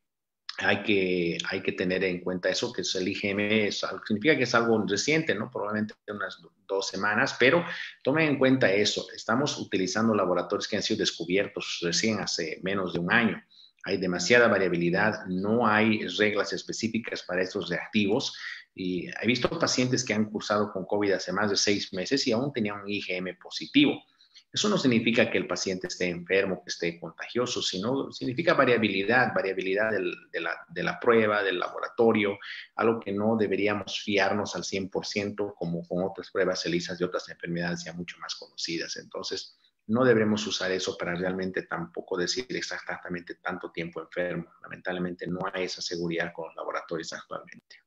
hay 0.60 0.82
que, 0.82 1.38
hay 1.50 1.62
que 1.62 1.72
tener 1.72 2.04
en 2.04 2.22
cuenta 2.22 2.50
eso, 2.50 2.74
que 2.74 2.82
es 2.82 2.96
el 2.96 3.08
IgM 3.08 3.40
es, 3.40 3.86
significa 4.08 4.36
que 4.36 4.44
es 4.44 4.56
algo 4.56 4.84
reciente, 4.88 5.36
¿no? 5.36 5.52
Probablemente 5.52 5.94
unas 6.08 6.42
dos 6.68 6.88
semanas, 6.88 7.36
pero 7.40 7.64
tomen 8.04 8.30
en 8.30 8.40
cuenta 8.40 8.72
eso. 8.72 9.06
Estamos 9.16 9.58
utilizando 9.60 10.16
laboratorios 10.16 10.68
que 10.68 10.78
han 10.78 10.84
sido 10.84 11.00
descubiertos 11.00 11.80
recién 11.82 12.20
hace 12.20 12.60
menos 12.64 12.94
de 12.94 13.00
un 13.00 13.12
año. 13.12 13.44
Hay 13.84 13.98
demasiada 13.98 14.48
variabilidad, 14.48 15.26
no 15.28 15.68
hay 15.68 16.08
reglas 16.18 16.52
específicas 16.54 17.24
para 17.24 17.44
estos 17.44 17.70
reactivos. 17.70 18.36
Y 18.74 19.08
he 19.10 19.28
visto 19.28 19.50
pacientes 19.60 20.04
que 20.04 20.14
han 20.14 20.26
cursado 20.26 20.72
con 20.72 20.86
COVID 20.86 21.14
hace 21.14 21.32
más 21.32 21.52
de 21.52 21.56
seis 21.56 21.94
meses 21.94 22.26
y 22.28 22.32
aún 22.32 22.52
tenían 22.52 22.82
un 22.82 22.90
IgM 22.90 23.38
positivo. 23.38 24.04
Eso 24.52 24.70
no 24.70 24.78
significa 24.78 25.30
que 25.30 25.38
el 25.38 25.46
paciente 25.46 25.88
esté 25.88 26.08
enfermo, 26.08 26.64
que 26.64 26.70
esté 26.70 27.00
contagioso, 27.00 27.62
sino 27.62 28.12
significa 28.12 28.54
variabilidad, 28.54 29.34
variabilidad 29.34 29.92
de, 29.92 30.84
la, 30.84 31.00
prueba, 31.00 31.44
del 31.44 31.60
laboratorio, 31.60 32.38
algo 32.76 33.00
que 33.00 33.12
no 33.12 33.36
deberíamos 33.36 34.02
fiarnos 34.04 34.56
al 34.56 34.64
100% 34.64 35.54
como 35.56 35.86
con 35.86 36.04
otras 36.04 36.32
pruebas 36.32 36.66
ELISAS 36.66 36.98
de 36.98 37.06
otras 37.06 37.28
enfermedades 37.30 37.84
ya 37.84 37.94
mucho 37.94 38.18
más 38.20 38.36
conocidas. 38.36 38.96
Entonces, 38.96 39.60
no 39.88 40.04
debemos 40.04 40.46
usar 40.48 40.72
eso 40.72 40.98
para 40.98 41.16
realmente 41.16 41.64
tampoco 41.64 42.18
decir 42.18 42.46
exactamente 42.50 43.36
tanto 43.36 43.72
tiempo 43.72 44.02
enfermo. 44.02 44.46
Lamentablemente 44.62 45.28
no 45.28 45.40
hay 45.54 45.66
esa 45.66 45.82
seguridad 45.82 46.32
con 46.34 46.48
los 46.48 46.56
laboratorios 46.56 47.12
actualmente. 47.14 47.87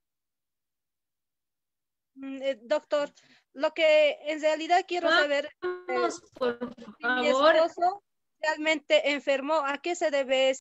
Mm, 2.20 2.42
eh, 2.42 2.58
doctor, 2.62 3.10
lo 3.54 3.72
que 3.72 4.18
en 4.26 4.42
realidad 4.42 4.84
quiero 4.86 5.08
saber 5.08 5.48
es 5.88 6.20
por 6.34 6.58
favor. 6.58 6.86
mi 6.98 7.28
esposo 7.28 8.02
realmente 8.40 9.12
enfermó, 9.12 9.54
¿a 9.64 9.78
qué 9.78 9.94
se 9.94 10.10
debe? 10.10 10.54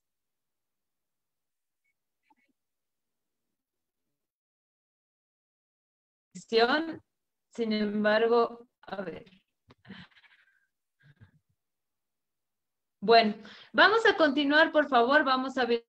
Sin 7.53 7.73
embargo, 7.73 8.69
a 8.81 9.01
ver. 9.01 9.25
Bueno, 13.01 13.35
vamos 13.73 14.05
a 14.05 14.15
continuar, 14.15 14.71
por 14.71 14.87
favor. 14.87 15.25
Vamos 15.25 15.57
a 15.57 15.65
ver. 15.65 15.88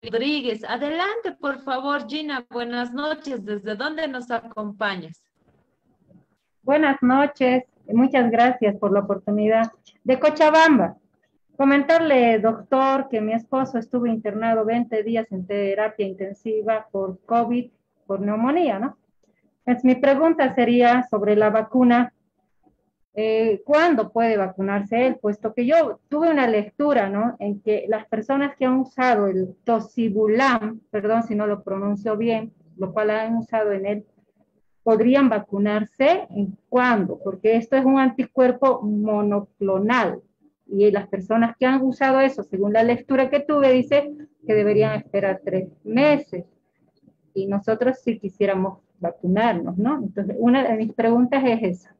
Rodríguez, 0.00 0.62
adelante, 0.64 1.32
por 1.40 1.58
favor, 1.62 2.06
Gina. 2.08 2.46
Buenas 2.50 2.92
noches. 2.92 3.44
¿Desde 3.44 3.74
dónde 3.74 4.06
nos 4.06 4.30
acompañas? 4.30 5.24
Buenas 6.62 7.02
noches, 7.02 7.64
muchas 7.88 8.30
gracias 8.30 8.76
por 8.76 8.92
la 8.92 9.00
oportunidad. 9.00 9.72
De 10.04 10.20
Cochabamba, 10.20 10.96
comentarle, 11.56 12.38
doctor, 12.38 13.08
que 13.08 13.20
mi 13.20 13.32
esposo 13.32 13.78
estuvo 13.78 14.06
internado 14.06 14.64
20 14.64 15.02
días 15.02 15.26
en 15.32 15.46
terapia 15.46 16.06
intensiva 16.06 16.86
por 16.92 17.18
COVID, 17.24 17.70
por 18.06 18.20
neumonía, 18.20 18.78
¿no? 18.78 18.98
Entonces, 19.66 19.84
mi 19.84 19.96
pregunta 19.96 20.54
sería 20.54 21.06
sobre 21.10 21.34
la 21.34 21.50
vacuna. 21.50 22.12
Eh, 23.20 23.62
¿Cuándo 23.64 24.12
puede 24.12 24.36
vacunarse 24.36 25.08
él? 25.08 25.16
Puesto 25.20 25.52
que 25.52 25.66
yo 25.66 25.98
tuve 26.08 26.30
una 26.30 26.46
lectura, 26.46 27.08
¿no? 27.10 27.34
En 27.40 27.60
que 27.60 27.84
las 27.88 28.06
personas 28.06 28.54
que 28.56 28.64
han 28.64 28.78
usado 28.78 29.26
el 29.26 29.56
tosibulam, 29.64 30.78
perdón 30.92 31.24
si 31.24 31.34
no 31.34 31.48
lo 31.48 31.64
pronuncio 31.64 32.16
bien, 32.16 32.52
lo 32.76 32.92
cual 32.92 33.10
han 33.10 33.34
usado 33.34 33.72
en 33.72 33.86
él, 33.86 34.06
podrían 34.84 35.28
vacunarse 35.28 36.28
en 36.30 36.56
cuándo, 36.68 37.18
porque 37.18 37.56
esto 37.56 37.74
es 37.74 37.84
un 37.84 37.98
anticuerpo 37.98 38.82
monoclonal 38.82 40.20
y 40.68 40.88
las 40.92 41.08
personas 41.08 41.56
que 41.56 41.66
han 41.66 41.82
usado 41.82 42.20
eso, 42.20 42.44
según 42.44 42.72
la 42.72 42.84
lectura 42.84 43.30
que 43.30 43.40
tuve, 43.40 43.72
dice 43.72 44.12
que 44.46 44.54
deberían 44.54 44.94
esperar 44.94 45.40
tres 45.44 45.66
meses 45.82 46.44
y 47.34 47.48
nosotros 47.48 47.98
sí 47.98 48.20
quisiéramos 48.20 48.78
vacunarnos, 49.00 49.76
¿no? 49.76 49.96
Entonces, 50.04 50.36
una 50.38 50.62
de 50.62 50.76
mis 50.76 50.92
preguntas 50.92 51.42
es 51.44 51.62
esa. 51.64 51.98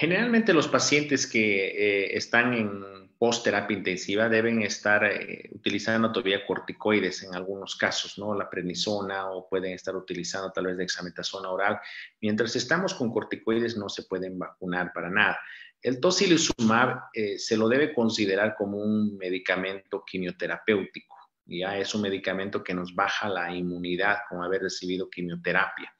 Generalmente 0.00 0.54
los 0.54 0.66
pacientes 0.66 1.26
que 1.26 1.66
eh, 1.66 2.16
están 2.16 2.54
en 2.54 3.10
post-terapia 3.18 3.76
intensiva 3.76 4.30
deben 4.30 4.62
estar 4.62 5.04
eh, 5.04 5.50
utilizando 5.52 6.10
todavía 6.10 6.46
corticoides 6.46 7.22
en 7.24 7.34
algunos 7.34 7.76
casos, 7.76 8.16
¿no? 8.16 8.34
La 8.34 8.48
prednisona 8.48 9.30
o 9.30 9.46
pueden 9.46 9.74
estar 9.74 9.94
utilizando 9.94 10.52
tal 10.52 10.68
vez 10.68 10.78
dexametasona 10.78 11.50
oral. 11.50 11.78
Mientras 12.22 12.56
estamos 12.56 12.94
con 12.94 13.12
corticoides 13.12 13.76
no 13.76 13.90
se 13.90 14.04
pueden 14.04 14.38
vacunar 14.38 14.90
para 14.94 15.10
nada. 15.10 15.38
El 15.82 16.00
tocilizumab 16.00 17.10
eh, 17.12 17.38
se 17.38 17.58
lo 17.58 17.68
debe 17.68 17.92
considerar 17.92 18.54
como 18.56 18.78
un 18.78 19.18
medicamento 19.18 20.02
quimioterapéutico. 20.10 21.14
Ya 21.44 21.76
es 21.76 21.94
un 21.94 22.00
medicamento 22.00 22.64
que 22.64 22.72
nos 22.72 22.94
baja 22.94 23.28
la 23.28 23.54
inmunidad 23.54 24.20
con 24.30 24.42
haber 24.42 24.62
recibido 24.62 25.10
quimioterapia. 25.10 25.92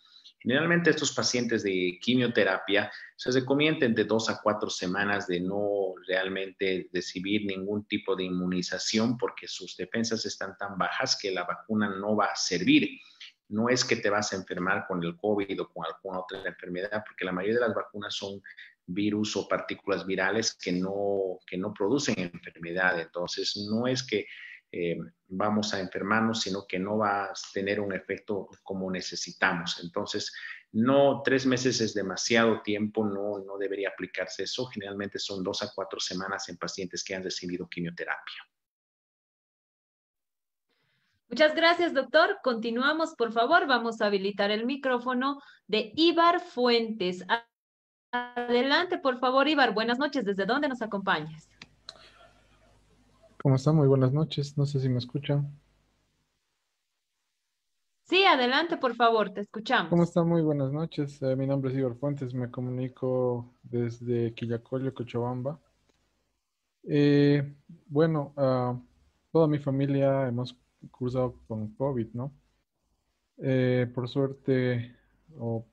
Generalmente 0.42 0.88
estos 0.88 1.12
pacientes 1.12 1.62
de 1.62 1.98
quimioterapia 2.00 2.90
se 3.14 3.30
recomiendan 3.30 3.94
de 3.94 4.04
dos 4.04 4.30
a 4.30 4.40
cuatro 4.42 4.70
semanas 4.70 5.26
de 5.26 5.38
no 5.38 5.92
realmente 6.08 6.88
recibir 6.94 7.44
ningún 7.44 7.84
tipo 7.84 8.16
de 8.16 8.24
inmunización 8.24 9.18
porque 9.18 9.46
sus 9.46 9.76
defensas 9.76 10.24
están 10.24 10.56
tan 10.56 10.78
bajas 10.78 11.18
que 11.20 11.30
la 11.30 11.44
vacuna 11.44 11.94
no 11.94 12.16
va 12.16 12.26
a 12.26 12.36
servir. 12.36 12.88
No 13.50 13.68
es 13.68 13.84
que 13.84 13.96
te 13.96 14.08
vas 14.08 14.32
a 14.32 14.36
enfermar 14.36 14.86
con 14.86 15.04
el 15.04 15.14
COVID 15.18 15.60
o 15.60 15.68
con 15.68 15.84
alguna 15.84 16.20
otra 16.20 16.42
enfermedad, 16.42 17.04
porque 17.06 17.26
la 17.26 17.32
mayoría 17.32 17.56
de 17.56 17.66
las 17.66 17.74
vacunas 17.74 18.14
son 18.14 18.40
virus 18.86 19.36
o 19.36 19.46
partículas 19.46 20.06
virales 20.06 20.54
que 20.54 20.72
no, 20.72 21.38
que 21.46 21.58
no 21.58 21.74
producen 21.74 22.18
enfermedad. 22.18 22.98
Entonces, 22.98 23.56
no 23.70 23.86
es 23.86 24.02
que 24.02 24.26
eh, 24.72 24.98
vamos 25.28 25.74
a 25.74 25.80
enfermarnos, 25.80 26.40
sino 26.42 26.66
que 26.66 26.78
no 26.78 26.98
va 26.98 27.24
a 27.24 27.32
tener 27.52 27.80
un 27.80 27.92
efecto 27.92 28.48
como 28.62 28.90
necesitamos. 28.90 29.80
Entonces, 29.82 30.32
no, 30.72 31.22
tres 31.22 31.46
meses 31.46 31.80
es 31.80 31.94
demasiado 31.94 32.62
tiempo, 32.62 33.04
no, 33.04 33.38
no 33.40 33.58
debería 33.58 33.88
aplicarse 33.88 34.44
eso. 34.44 34.66
Generalmente 34.66 35.18
son 35.18 35.42
dos 35.42 35.62
a 35.62 35.72
cuatro 35.74 35.98
semanas 35.98 36.48
en 36.48 36.56
pacientes 36.56 37.02
que 37.02 37.14
han 37.14 37.24
recibido 37.24 37.68
quimioterapia. 37.68 38.42
Muchas 41.28 41.54
gracias, 41.54 41.94
doctor. 41.94 42.38
Continuamos, 42.42 43.14
por 43.14 43.32
favor. 43.32 43.66
Vamos 43.66 44.00
a 44.00 44.06
habilitar 44.06 44.50
el 44.50 44.66
micrófono 44.66 45.40
de 45.66 45.92
Ibar 45.94 46.40
Fuentes. 46.40 47.24
Adelante, 48.12 48.98
por 48.98 49.20
favor, 49.20 49.46
Ibar. 49.46 49.72
Buenas 49.72 49.98
noches. 49.98 50.24
¿Desde 50.24 50.44
dónde 50.44 50.68
nos 50.68 50.82
acompañas? 50.82 51.48
¿Cómo 53.42 53.56
están? 53.56 53.76
Muy 53.76 53.88
buenas 53.88 54.12
noches. 54.12 54.58
No 54.58 54.66
sé 54.66 54.80
si 54.80 54.88
me 54.90 54.98
escuchan. 54.98 55.50
Sí, 58.02 58.24
adelante, 58.24 58.76
por 58.76 58.94
favor, 58.94 59.30
te 59.30 59.40
escuchamos. 59.40 59.88
¿Cómo 59.88 60.02
están? 60.02 60.28
Muy 60.28 60.42
buenas 60.42 60.72
noches. 60.72 61.22
Eh, 61.22 61.36
mi 61.36 61.46
nombre 61.46 61.70
es 61.70 61.78
Igor 61.78 61.96
Fuentes, 61.96 62.34
me 62.34 62.50
comunico 62.50 63.54
desde 63.62 64.34
Quillacollo, 64.34 64.92
Cochabamba. 64.92 65.58
Eh, 66.82 67.54
bueno, 67.86 68.34
uh, 68.36 68.78
toda 69.32 69.46
mi 69.46 69.58
familia 69.58 70.28
hemos 70.28 70.54
cursado 70.90 71.40
con 71.46 71.74
COVID, 71.76 72.08
¿no? 72.12 72.34
Eh, 73.38 73.90
por 73.94 74.06
suerte, 74.08 74.96
o 75.38 75.64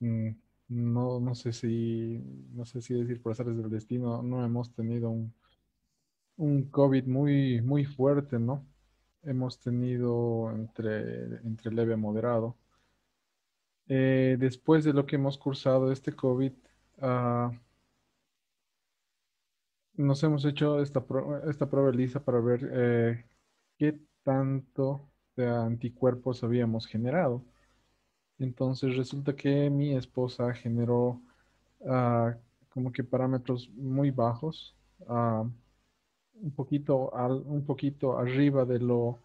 mm, 0.00 0.30
no, 0.68 1.20
no 1.20 1.34
sé 1.34 1.52
si, 1.52 2.22
no 2.54 2.64
sé 2.64 2.80
si 2.80 2.94
decir 2.94 3.20
por 3.20 3.32
áreas 3.38 3.58
del 3.58 3.68
destino, 3.70 4.22
no 4.22 4.42
hemos 4.44 4.72
tenido 4.72 5.10
un 5.10 5.34
un 6.42 6.64
COVID 6.70 7.06
muy, 7.06 7.60
muy 7.62 7.84
fuerte, 7.84 8.38
¿no? 8.38 8.66
Hemos 9.22 9.60
tenido 9.60 10.50
entre, 10.52 11.36
entre 11.44 11.72
leve 11.72 11.94
a 11.94 11.96
moderado. 11.96 12.56
Eh, 13.88 14.36
después 14.40 14.84
de 14.84 14.92
lo 14.92 15.06
que 15.06 15.16
hemos 15.16 15.38
cursado 15.38 15.92
este 15.92 16.12
COVID, 16.12 16.52
ah, 17.00 17.52
nos 19.94 20.22
hemos 20.24 20.44
hecho 20.44 20.80
esta, 20.80 21.04
esta 21.48 21.68
prueba 21.70 21.90
lisa 21.92 22.24
para 22.24 22.40
ver 22.40 22.68
eh, 22.72 23.24
qué 23.78 24.00
tanto 24.24 25.08
de 25.36 25.48
anticuerpos 25.48 26.42
habíamos 26.42 26.86
generado. 26.86 27.44
Entonces 28.38 28.96
resulta 28.96 29.36
que 29.36 29.70
mi 29.70 29.94
esposa 29.94 30.52
generó 30.54 31.22
ah, 31.86 32.36
como 32.70 32.92
que 32.92 33.04
parámetros 33.04 33.70
muy 33.70 34.10
bajos, 34.10 34.74
ah, 35.08 35.44
un, 36.42 36.52
poquito 36.52 37.14
al, 37.14 37.42
un 37.46 37.64
poquito 37.64 38.18
arriba 38.18 38.64
de 38.64 38.78
lo, 38.80 39.20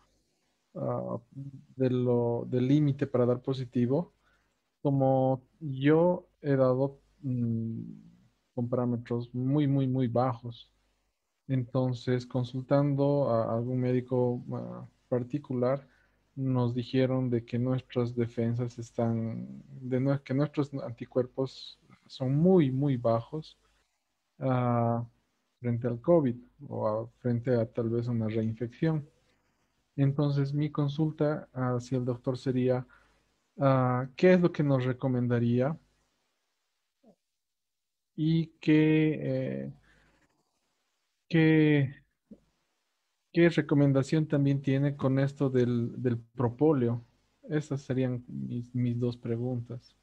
uh, 0.73 1.19
de 1.75 1.89
lo 1.89 2.45
del 2.47 2.67
límite 2.67 3.07
para 3.07 3.25
dar 3.25 3.41
positivo. 3.41 4.13
Como 4.81 5.41
yo 5.59 6.27
he 6.41 6.55
dado 6.55 6.99
mm, 7.21 7.81
con 8.55 8.69
parámetros 8.69 9.33
muy, 9.33 9.67
muy, 9.67 9.87
muy 9.87 10.07
bajos. 10.07 10.71
Entonces, 11.47 12.25
consultando 12.25 13.29
a 13.29 13.55
algún 13.55 13.79
médico 13.79 14.43
particular, 15.07 15.87
nos 16.35 16.75
dijeron 16.75 17.29
de 17.29 17.45
que 17.45 17.57
nuestras 17.57 18.15
defensas 18.15 18.77
están, 18.77 19.63
de 19.81 20.19
que 20.23 20.33
nuestros 20.33 20.73
anticuerpos 20.73 21.79
son 22.05 22.35
muy, 22.35 22.71
muy 22.71 22.97
bajos 22.97 23.57
uh, 24.39 25.03
frente 25.67 25.87
al 25.87 25.99
COVID 26.01 26.35
o 26.69 27.11
frente 27.19 27.53
a 27.55 27.65
tal 27.65 27.89
vez 27.89 28.07
una 28.07 28.27
reinfección. 28.29 29.07
Entonces, 29.97 30.53
mi 30.53 30.71
consulta 30.71 31.49
hacia 31.53 31.97
el 31.99 32.05
doctor 32.05 32.37
sería, 32.37 32.87
uh, 33.57 34.07
¿qué 34.15 34.33
es 34.33 34.41
lo 34.41 34.51
que 34.51 34.63
nos 34.63 34.85
recomendaría? 34.85 35.77
Y 38.15 38.47
qué, 38.59 39.19
eh, 39.21 39.73
qué 41.29 41.93
¿Qué 43.31 43.47
recomendación 43.49 44.27
también 44.27 44.61
tiene 44.61 44.97
con 44.97 45.19
esto 45.19 45.49
del, 45.49 46.01
del 46.01 46.17
propóleo? 46.19 47.05
Esas 47.49 47.81
serían 47.83 48.23
mis, 48.27 48.73
mis 48.75 48.99
dos 48.99 49.15
preguntas. 49.17 49.95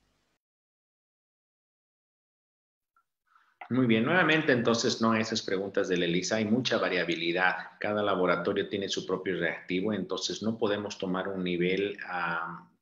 Muy 3.70 3.86
bien, 3.86 4.04
nuevamente 4.04 4.52
entonces 4.52 5.00
no 5.00 5.14
esas 5.14 5.40
preguntas 5.40 5.88
de 5.88 5.96
la 5.96 6.04
ELISA, 6.04 6.36
hay 6.36 6.44
mucha 6.44 6.76
variabilidad, 6.76 7.54
cada 7.80 8.02
laboratorio 8.02 8.68
tiene 8.68 8.90
su 8.90 9.06
propio 9.06 9.38
reactivo, 9.38 9.92
entonces 9.94 10.42
no 10.42 10.58
podemos 10.58 10.98
tomar 10.98 11.28
un 11.28 11.42
nivel 11.42 11.96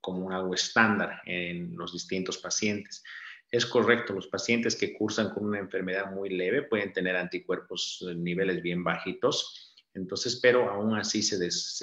como 0.00 0.32
algo 0.32 0.54
estándar 0.54 1.22
en 1.24 1.76
los 1.76 1.92
distintos 1.92 2.38
pacientes. 2.38 3.04
Es 3.50 3.64
correcto, 3.64 4.12
los 4.12 4.26
pacientes 4.26 4.74
que 4.74 4.92
cursan 4.92 5.30
con 5.30 5.44
una 5.44 5.60
enfermedad 5.60 6.10
muy 6.10 6.30
leve 6.30 6.62
pueden 6.62 6.92
tener 6.92 7.16
anticuerpos 7.16 8.04
en 8.08 8.24
niveles 8.24 8.60
bien 8.60 8.82
bajitos, 8.82 9.71
entonces, 9.94 10.38
pero 10.40 10.70
aún 10.70 10.96
así 10.96 11.22
se, 11.22 11.38
los, 11.38 11.76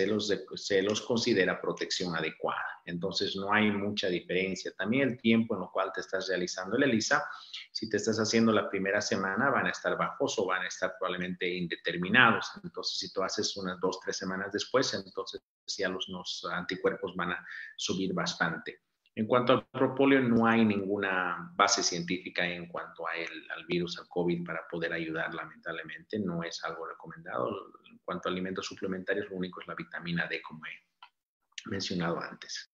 se, 0.55 0.81
los, 0.81 1.01
considera 1.01 1.61
protección 1.61 2.15
adecuada. 2.15 2.81
Entonces, 2.85 3.35
no 3.35 3.53
hay 3.53 3.69
mucha 3.71 4.07
diferencia. 4.07 4.71
También 4.75 5.09
el 5.09 5.21
tiempo 5.21 5.55
en 5.55 5.61
el 5.61 5.69
cual 5.69 5.91
te 5.93 6.01
estás 6.01 6.27
realizando 6.27 6.75
el 6.75 6.83
ELISA, 6.83 7.23
si 7.71 7.87
te 7.87 7.97
estás 7.97 8.17
haciendo 8.17 8.51
la 8.51 8.67
primera 8.67 8.99
semana, 8.99 9.51
van 9.51 9.67
a 9.67 9.71
estar 9.71 9.95
bajos 9.95 10.39
o 10.39 10.45
van 10.47 10.63
a 10.63 10.67
estar 10.67 10.95
probablemente 10.97 11.47
indeterminados. 11.47 12.51
Entonces, 12.63 12.97
si 12.97 13.13
tú 13.13 13.21
haces 13.21 13.55
unas 13.57 13.79
dos, 13.79 13.99
tres 13.99 14.17
semanas 14.17 14.51
después, 14.51 14.91
entonces 14.93 15.41
ya 15.77 15.89
los, 15.89 16.07
los 16.09 16.47
anticuerpos 16.51 17.15
van 17.15 17.33
a 17.33 17.45
subir 17.77 18.13
bastante. 18.13 18.81
En 19.15 19.27
cuanto 19.27 19.53
al 19.53 19.67
propóleo, 19.67 20.21
no 20.21 20.47
hay 20.47 20.63
ninguna 20.63 21.51
base 21.55 21.83
científica 21.83 22.47
en 22.47 22.67
cuanto 22.67 23.07
a 23.07 23.11
al 23.11 23.65
virus, 23.65 23.97
al 23.99 24.07
COVID, 24.07 24.45
para 24.45 24.65
poder 24.69 24.93
ayudar, 24.93 25.33
lamentablemente. 25.33 26.19
No 26.19 26.43
es 26.43 26.63
algo 26.63 26.87
recomendado. 26.87 27.73
En 27.89 27.99
cuanto 28.05 28.29
a 28.29 28.31
alimentos 28.31 28.65
suplementarios, 28.65 29.29
lo 29.29 29.35
único 29.35 29.61
es 29.61 29.67
la 29.67 29.75
vitamina 29.75 30.27
D, 30.27 30.41
como 30.41 30.65
he 30.65 31.69
mencionado 31.69 32.19
antes. 32.19 32.71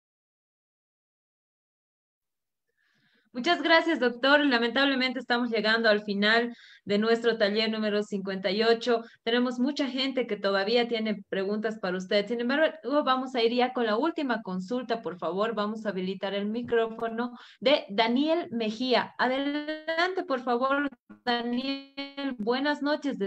Muchas 3.36 3.62
gracias, 3.62 4.00
doctor. 4.00 4.46
Lamentablemente 4.46 5.20
estamos 5.20 5.50
llegando 5.50 5.90
al 5.90 6.04
final 6.04 6.56
de 6.86 6.98
nuestro 6.98 7.38
taller 7.38 7.70
número 7.70 8.02
58. 8.02 9.04
Tenemos 9.24 9.60
mucha 9.60 9.90
gente 9.90 10.26
que 10.26 10.38
todavía 10.38 10.88
tiene 10.88 11.22
preguntas 11.28 11.78
para 11.78 11.98
usted. 11.98 12.26
Sin 12.28 12.40
embargo, 12.40 13.04
vamos 13.04 13.36
a 13.36 13.44
ir 13.44 13.54
ya 13.54 13.74
con 13.74 13.88
la 13.88 13.98
última 13.98 14.42
consulta, 14.42 15.02
por 15.02 15.18
favor. 15.18 15.54
Vamos 15.54 15.86
a 15.86 15.90
habilitar 15.90 16.34
el 16.34 16.46
micrófono 16.46 17.38
de 17.60 17.84
Daniel 17.90 18.48
Mejía. 18.52 19.14
Adelante, 19.18 20.24
por 20.26 20.40
favor, 20.40 20.90
Daniel. 21.26 22.36
Buenas 22.38 22.82
noches. 22.82 23.18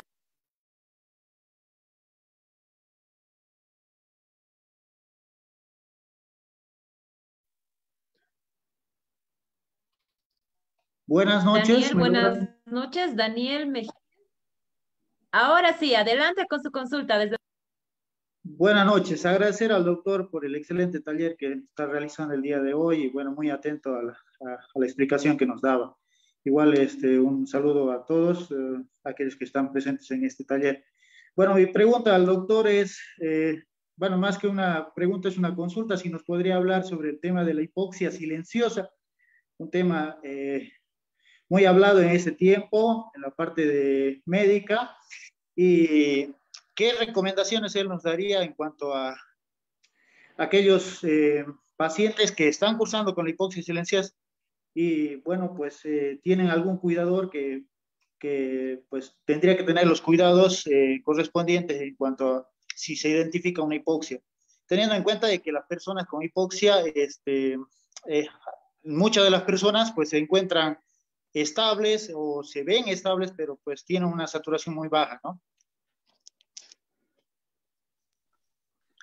Buenas 11.09 11.43
noches. 11.43 11.94
buenas 11.94 12.51
noches, 12.66 13.16
Daniel 13.16 13.66
Mejía. 13.66 13.90
Ahora 15.32 15.72
sí, 15.72 15.94
adelante 15.94 16.44
con 16.47 16.62
su 16.62 16.70
consulta. 16.70 17.18
Desde... 17.18 17.36
Buenas 18.43 18.85
noches. 18.85 19.24
Agradecer 19.24 19.72
al 19.72 19.86
doctor 19.86 20.30
por 20.30 20.44
el 20.44 20.55
excelente 20.55 21.01
taller 21.01 21.36
que 21.39 21.51
está 21.51 21.86
realizando 21.86 22.35
el 22.35 22.43
día 22.43 22.60
de 22.60 22.74
hoy 22.74 23.05
y 23.05 23.09
bueno, 23.09 23.32
muy 23.32 23.48
atento 23.48 23.94
a 23.94 24.02
la, 24.02 24.85
explicación 24.85 25.39
que 25.39 25.47
nos 25.47 25.62
daba. 25.62 25.97
Igual 26.44 26.74
este, 26.74 27.18
un 27.18 27.47
saludo 27.47 27.90
a 27.90 28.05
todos 28.05 28.51
eh, 28.51 28.85
aquellos 29.05 29.36
que 29.36 29.47
están 29.47 29.72
presentes 29.72 30.10
en 30.10 30.26
este 30.26 30.44
taller. 30.44 30.85
Bueno, 31.35 31.55
mi 31.55 31.64
pregunta 31.64 32.14
al 32.14 32.26
doctor 32.26 32.68
es, 32.68 33.01
eh, 33.22 33.62
bueno, 33.97 34.18
más 34.18 34.36
que 34.36 34.47
una 34.47 34.93
pregunta, 34.94 35.30
es 35.30 35.39
una 35.39 35.56
consulta, 35.56 35.97
si 35.97 36.10
nos 36.10 36.22
podría 36.24 36.56
hablar 36.56 36.85
sobre 36.85 37.09
el 37.09 37.18
tema 37.18 37.47
de 37.47 37.55
la 37.55 37.62
hipoxia 37.62 38.10
silenciosa, 38.10 38.90
un 39.56 39.70
tema 39.70 40.18
eh, 40.22 40.70
muy 41.49 41.65
hablado 41.65 42.01
en 42.01 42.11
ese 42.11 42.33
tiempo, 42.33 43.11
en 43.15 43.23
la 43.23 43.31
parte 43.31 43.66
de 43.66 44.23
médica, 44.27 44.97
y 45.55 46.35
qué 46.75 46.93
recomendaciones 46.99 47.75
él 47.75 47.89
nos 47.89 48.03
daría 48.03 48.43
en 48.43 48.53
cuanto 48.53 48.95
a 48.95 49.16
aquellos 50.37 51.03
eh, 51.03 51.45
pacientes 51.77 52.33
que 52.33 52.49
están 52.49 52.79
cursando 52.79 53.15
con 53.15 53.25
la 53.25 53.33
hipoxia 53.33 53.62
silenciosa 53.62 54.15
y, 54.75 55.16
bueno, 55.16 55.55
pues 55.57 55.85
eh, 55.85 56.20
tienen 56.23 56.49
algún 56.49 56.79
cuidador 56.79 57.31
que, 57.31 57.65
que, 58.20 58.85
pues 58.89 59.16
tendría 59.25 59.57
que 59.57 59.65
tener 59.65 59.87
los 59.87 60.01
cuidados 60.01 60.66
eh, 60.69 61.01
correspondientes 61.03 61.81
en 61.81 61.97
cuanto 61.97 62.35
a 62.37 62.49
si 62.77 62.95
se 62.95 63.09
identifica 63.09 63.62
una 63.62 63.75
hipoxia. 63.75 64.20
Teniendo 64.66 64.95
en 64.95 65.03
cuenta 65.03 65.27
de 65.27 65.41
que 65.41 65.51
las 65.51 65.66
personas 65.66 66.07
con 66.07 66.23
hipoxia, 66.23 66.83
este, 66.95 67.59
muchas 68.85 69.25
de 69.25 69.31
las 69.31 69.43
personas 69.43 69.91
pues 69.93 70.11
se 70.11 70.19
encuentran 70.19 70.79
estables 71.32 72.10
o 72.14 72.42
se 72.42 72.64
ven 72.64 72.88
estables, 72.88 73.32
pero 73.36 73.59
pues 73.62 73.84
tienen 73.84 74.09
una 74.09 74.26
saturación 74.26 74.74
muy 74.74 74.88
baja, 74.88 75.20
¿no? 75.22 75.40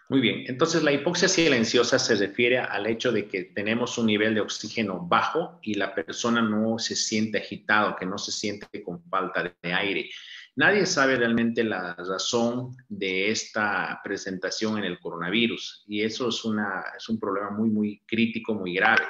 Muy 0.08 0.22
bien, 0.22 0.44
entonces 0.48 0.84
la 0.84 0.92
hipoxia 0.92 1.28
silenciosa 1.28 1.98
se 1.98 2.14
refiere 2.14 2.60
al 2.60 2.86
hecho 2.86 3.12
de 3.12 3.28
que 3.28 3.46
tenemos 3.46 3.98
un 3.98 4.06
nivel 4.06 4.36
de 4.36 4.42
oxígeno 4.42 5.00
bajo 5.02 5.60
y 5.64 5.74
la 5.74 5.96
persona 5.96 6.44
no 6.44 6.78
se 6.78 6.96
siente 6.96 7.40
agitado, 7.40 7.96
que 7.96 8.06
no 8.06 8.20
se 8.20 8.32
siente 8.32 8.84
con 8.84 9.04
falta 9.10 9.56
de 9.64 9.74
aire. 9.74 10.12
Nadie 10.58 10.86
sabe 10.86 11.16
realmente 11.16 11.64
la 11.64 11.96
razón 11.96 12.78
de 12.88 13.32
esta 13.32 14.00
presentación 14.04 14.78
en 14.78 14.84
el 14.84 15.00
coronavirus 15.00 15.84
y 15.88 16.04
eso 16.04 16.30
es, 16.30 16.46
una, 16.46 16.84
es 16.96 17.10
un 17.10 17.20
problema 17.20 17.50
muy, 17.50 17.72
muy 17.72 18.04
crítico, 18.06 18.54
muy 18.54 18.76
grave 18.76 19.06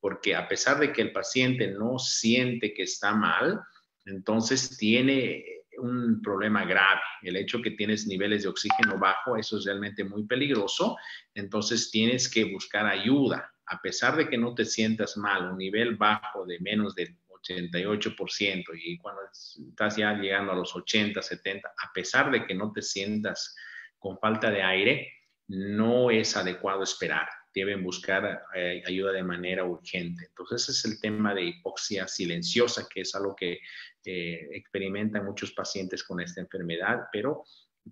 porque 0.00 0.34
a 0.34 0.48
pesar 0.48 0.78
de 0.78 0.92
que 0.92 1.02
el 1.02 1.12
paciente 1.12 1.68
no 1.68 1.98
siente 1.98 2.72
que 2.72 2.82
está 2.82 3.14
mal, 3.14 3.60
entonces 4.06 4.76
tiene 4.76 5.44
un 5.78 6.20
problema 6.22 6.64
grave. 6.64 7.00
El 7.22 7.36
hecho 7.36 7.60
que 7.62 7.72
tienes 7.72 8.06
niveles 8.06 8.42
de 8.42 8.48
oxígeno 8.48 8.98
bajo, 8.98 9.36
eso 9.36 9.58
es 9.58 9.64
realmente 9.64 10.04
muy 10.04 10.26
peligroso. 10.26 10.96
Entonces 11.34 11.90
tienes 11.90 12.28
que 12.28 12.44
buscar 12.44 12.86
ayuda. 12.86 13.52
A 13.66 13.80
pesar 13.80 14.16
de 14.16 14.28
que 14.28 14.38
no 14.38 14.54
te 14.54 14.64
sientas 14.64 15.16
mal, 15.16 15.52
un 15.52 15.58
nivel 15.58 15.96
bajo 15.96 16.44
de 16.46 16.58
menos 16.60 16.94
del 16.94 17.16
88% 17.28 18.64
y 18.74 18.98
cuando 18.98 19.22
estás 19.32 19.96
ya 19.96 20.12
llegando 20.14 20.52
a 20.52 20.56
los 20.56 20.74
80, 20.74 21.22
70, 21.22 21.68
a 21.68 21.92
pesar 21.92 22.30
de 22.30 22.46
que 22.46 22.54
no 22.54 22.72
te 22.72 22.82
sientas 22.82 23.54
con 23.98 24.18
falta 24.18 24.50
de 24.50 24.62
aire, 24.62 25.12
no 25.46 26.10
es 26.10 26.36
adecuado 26.36 26.82
esperar 26.82 27.28
deben 27.54 27.82
buscar 27.82 28.42
eh, 28.54 28.82
ayuda 28.86 29.12
de 29.12 29.22
manera 29.22 29.64
urgente. 29.64 30.26
Entonces, 30.26 30.62
ese 30.62 30.72
es 30.72 30.84
el 30.84 31.00
tema 31.00 31.34
de 31.34 31.44
hipoxia 31.44 32.06
silenciosa, 32.06 32.86
que 32.92 33.02
es 33.02 33.14
algo 33.14 33.34
que 33.34 33.60
eh, 34.04 34.48
experimentan 34.52 35.24
muchos 35.24 35.52
pacientes 35.52 36.04
con 36.04 36.20
esta 36.20 36.40
enfermedad, 36.40 37.08
pero 37.12 37.44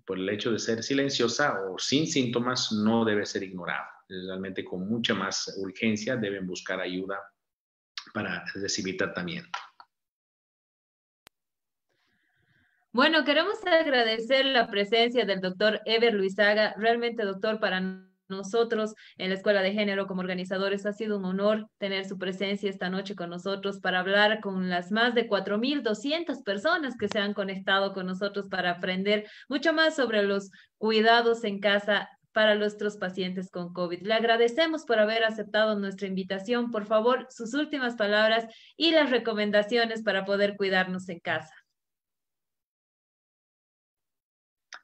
por 0.05 0.17
el 0.17 0.29
hecho 0.29 0.51
de 0.51 0.59
ser 0.59 0.83
silenciosa 0.83 1.61
o 1.61 1.77
sin 1.77 2.07
síntomas 2.07 2.71
no 2.71 3.03
debe 3.03 3.25
ser 3.25 3.43
ignorado. 3.43 3.85
Realmente 4.07 4.63
con 4.63 4.87
mucha 4.87 5.13
más 5.13 5.53
urgencia 5.57 6.15
deben 6.15 6.47
buscar 6.47 6.79
ayuda 6.79 7.19
para 8.13 8.45
recibir 8.55 8.97
tratamiento. 8.97 9.59
Bueno, 12.91 13.23
queremos 13.23 13.63
agradecer 13.65 14.45
la 14.45 14.67
presencia 14.67 15.23
del 15.25 15.41
doctor 15.41 15.79
Ever 15.85 16.13
Luisaga. 16.13 16.73
Realmente, 16.75 17.23
doctor, 17.23 17.59
para 17.59 18.08
nosotros 18.29 18.95
en 19.17 19.29
la 19.29 19.35
Escuela 19.35 19.61
de 19.61 19.73
Género 19.73 20.07
como 20.07 20.21
organizadores. 20.21 20.85
Ha 20.85 20.93
sido 20.93 21.17
un 21.17 21.25
honor 21.25 21.69
tener 21.77 22.05
su 22.05 22.17
presencia 22.17 22.69
esta 22.69 22.89
noche 22.89 23.15
con 23.15 23.29
nosotros 23.29 23.79
para 23.79 23.99
hablar 23.99 24.39
con 24.39 24.69
las 24.69 24.91
más 24.91 25.15
de 25.15 25.27
4.200 25.27 26.43
personas 26.43 26.95
que 26.97 27.07
se 27.07 27.19
han 27.19 27.33
conectado 27.33 27.93
con 27.93 28.05
nosotros 28.05 28.47
para 28.49 28.71
aprender 28.71 29.27
mucho 29.47 29.73
más 29.73 29.95
sobre 29.95 30.23
los 30.23 30.51
cuidados 30.77 31.43
en 31.43 31.59
casa 31.59 32.09
para 32.31 32.55
nuestros 32.55 32.97
pacientes 32.97 33.49
con 33.49 33.73
COVID. 33.73 34.01
Le 34.01 34.13
agradecemos 34.13 34.85
por 34.85 34.99
haber 34.99 35.23
aceptado 35.23 35.77
nuestra 35.77 36.07
invitación. 36.07 36.71
Por 36.71 36.85
favor, 36.85 37.27
sus 37.29 37.53
últimas 37.53 37.95
palabras 37.95 38.45
y 38.77 38.91
las 38.91 39.09
recomendaciones 39.09 40.03
para 40.03 40.25
poder 40.25 40.55
cuidarnos 40.55 41.09
en 41.09 41.19
casa. 41.19 41.53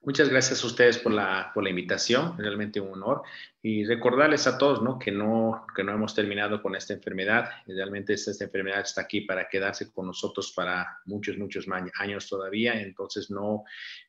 Muchas 0.06 0.30
gracias 0.30 0.64
a 0.64 0.68
ustedes 0.68 1.00
por 1.00 1.12
la, 1.12 1.50
por 1.52 1.64
la 1.64 1.72
invitación, 1.72 2.38
realmente 2.38 2.80
un 2.80 2.94
honor. 2.94 3.24
Y 3.64 3.86
recordarles 3.86 4.46
a 4.46 4.60
todos 4.60 4.84
¿no? 4.84 5.00
Que, 5.00 5.12
no, 5.12 5.66
que 5.76 5.84
no 5.84 5.94
hemos 5.94 6.14
terminado 6.14 6.62
con 6.62 6.76
esta 6.76 6.94
enfermedad. 6.94 7.50
Realmente 7.66 8.14
esta, 8.14 8.44
enfermedad 8.44 8.82
está 8.82 9.02
aquí 9.02 9.22
para 9.22 9.50
quedarse 9.50 9.92
con 9.92 10.06
nosotros 10.06 10.54
para 10.56 11.00
muchos, 11.06 11.40
muchos 11.40 11.66
años 11.96 12.30
todavía. 12.30 12.80
Entonces 12.80 13.32
no 13.32 13.64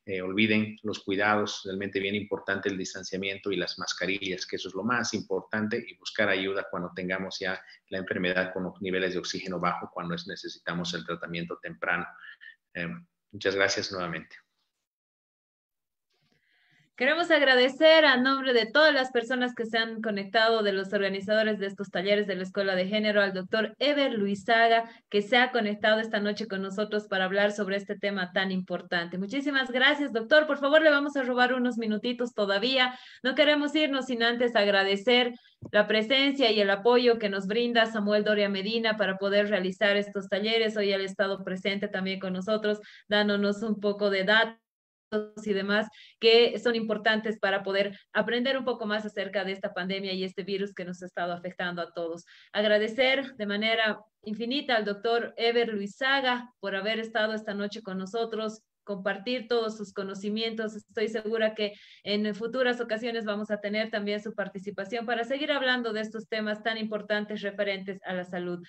eh, 0.05 0.20
olviden 0.20 0.77
los 0.82 0.98
cuidados, 1.02 1.62
realmente 1.64 1.98
bien 1.98 2.14
importante 2.14 2.68
el 2.68 2.77
distanciamiento 2.77 3.51
y 3.51 3.56
las 3.56 3.78
mascarillas, 3.78 4.44
que 4.44 4.56
eso 4.56 4.68
es 4.68 4.74
lo 4.74 4.85
más 4.85 5.14
importante, 5.14 5.82
y 5.89 5.97
buscar 5.97 6.28
ayuda 6.28 6.66
cuando 6.70 6.93
tengamos 6.94 7.39
ya 7.39 7.59
la 7.89 7.97
enfermedad 7.97 8.52
con 8.52 8.70
niveles 8.81 9.14
de 9.14 9.20
oxígeno 9.20 9.59
bajo, 9.59 9.90
cuando 9.90 10.14
necesitamos 10.27 10.93
el 10.93 11.06
tratamiento 11.06 11.56
temprano. 11.56 12.06
Eh, 12.74 12.86
muchas 13.32 13.55
gracias 13.55 13.90
nuevamente. 13.93 14.45
Queremos 16.97 17.31
agradecer 17.31 18.06
a 18.06 18.16
nombre 18.16 18.55
de 18.55 18.64
todas 18.64 18.94
las 18.94 19.10
personas 19.10 19.55
que 19.55 19.66
se 19.66 19.77
han 19.77 20.01
conectado, 20.01 20.62
de 20.62 20.73
los 20.73 20.94
organizadores 20.94 21.59
de 21.59 21.66
estos 21.66 21.90
talleres 21.90 22.27
de 22.27 22.36
la 22.36 22.44
Escuela 22.44 22.74
de 22.74 22.86
Género, 22.86 23.20
al 23.20 23.35
doctor 23.35 23.74
Ever 23.78 24.14
Luisaga, 24.14 24.89
que 25.10 25.20
se 25.20 25.36
ha 25.36 25.52
conectado 25.52 26.01
esta 26.01 26.20
noche 26.20 26.48
con 26.48 26.62
nosotros 26.62 27.06
para 27.06 27.27
hablar 27.27 27.52
sobre 27.52 27.77
este 27.77 27.98
tema 27.98 28.32
tan 28.32 28.51
importante. 28.51 29.18
Muchísimas 29.18 29.70
gracias, 29.70 30.14
doctor. 30.14 30.47
Por 30.47 30.56
favor, 30.56 30.81
le 30.81 30.89
vamos 30.89 31.18
a 31.18 31.23
robar 31.23 31.52
unos 31.52 31.77
minutitos 31.77 32.32
todavía. 32.32 32.98
No 33.23 33.35
queremos 33.35 33.74
irnos 33.77 34.06
sin 34.06 34.23
antes 34.23 34.56
agradecer 34.56 35.35
la 35.73 35.86
presencia 35.86 36.51
y 36.51 36.60
el 36.60 36.70
apoyo 36.70 37.18
que 37.18 37.28
nos 37.28 37.47
brinda 37.47 37.85
Samuel 37.85 38.24
Doria 38.24 38.48
Medina 38.48 38.97
para 38.97 39.18
poder 39.18 39.51
realizar 39.51 39.98
estos 39.98 40.31
talleres. 40.31 40.78
Hoy 40.78 40.94
ha 40.94 40.97
estado 40.97 41.44
presente 41.44 41.89
también 41.89 42.20
con 42.20 42.32
nosotros, 42.32 42.81
dándonos 43.06 43.62
un 43.62 43.81
poco 43.81 44.09
de 44.09 44.24
datos 44.24 44.65
y 45.44 45.52
demás 45.52 45.88
que 46.20 46.58
son 46.58 46.74
importantes 46.74 47.38
para 47.38 47.62
poder 47.62 47.98
aprender 48.12 48.58
un 48.58 48.64
poco 48.64 48.86
más 48.86 49.04
acerca 49.04 49.44
de 49.44 49.52
esta 49.52 49.72
pandemia 49.72 50.12
y 50.12 50.24
este 50.24 50.42
virus 50.42 50.74
que 50.74 50.84
nos 50.84 51.02
ha 51.02 51.06
estado 51.06 51.32
afectando 51.32 51.82
a 51.82 51.92
todos. 51.92 52.24
Agradecer 52.52 53.34
de 53.36 53.46
manera 53.46 54.00
infinita 54.22 54.76
al 54.76 54.84
doctor 54.84 55.34
Ever 55.36 55.68
Luisaga 55.72 56.52
por 56.60 56.74
haber 56.74 56.98
estado 56.98 57.34
esta 57.34 57.54
noche 57.54 57.82
con 57.82 57.98
nosotros, 57.98 58.62
compartir 58.84 59.48
todos 59.48 59.76
sus 59.76 59.92
conocimientos. 59.92 60.76
Estoy 60.76 61.08
segura 61.08 61.54
que 61.54 61.74
en 62.04 62.34
futuras 62.34 62.80
ocasiones 62.80 63.24
vamos 63.24 63.50
a 63.50 63.60
tener 63.60 63.90
también 63.90 64.22
su 64.22 64.34
participación 64.34 65.06
para 65.06 65.24
seguir 65.24 65.52
hablando 65.52 65.92
de 65.92 66.00
estos 66.00 66.28
temas 66.28 66.62
tan 66.62 66.78
importantes 66.78 67.42
referentes 67.42 68.00
a 68.04 68.14
la 68.14 68.24
salud. 68.24 68.64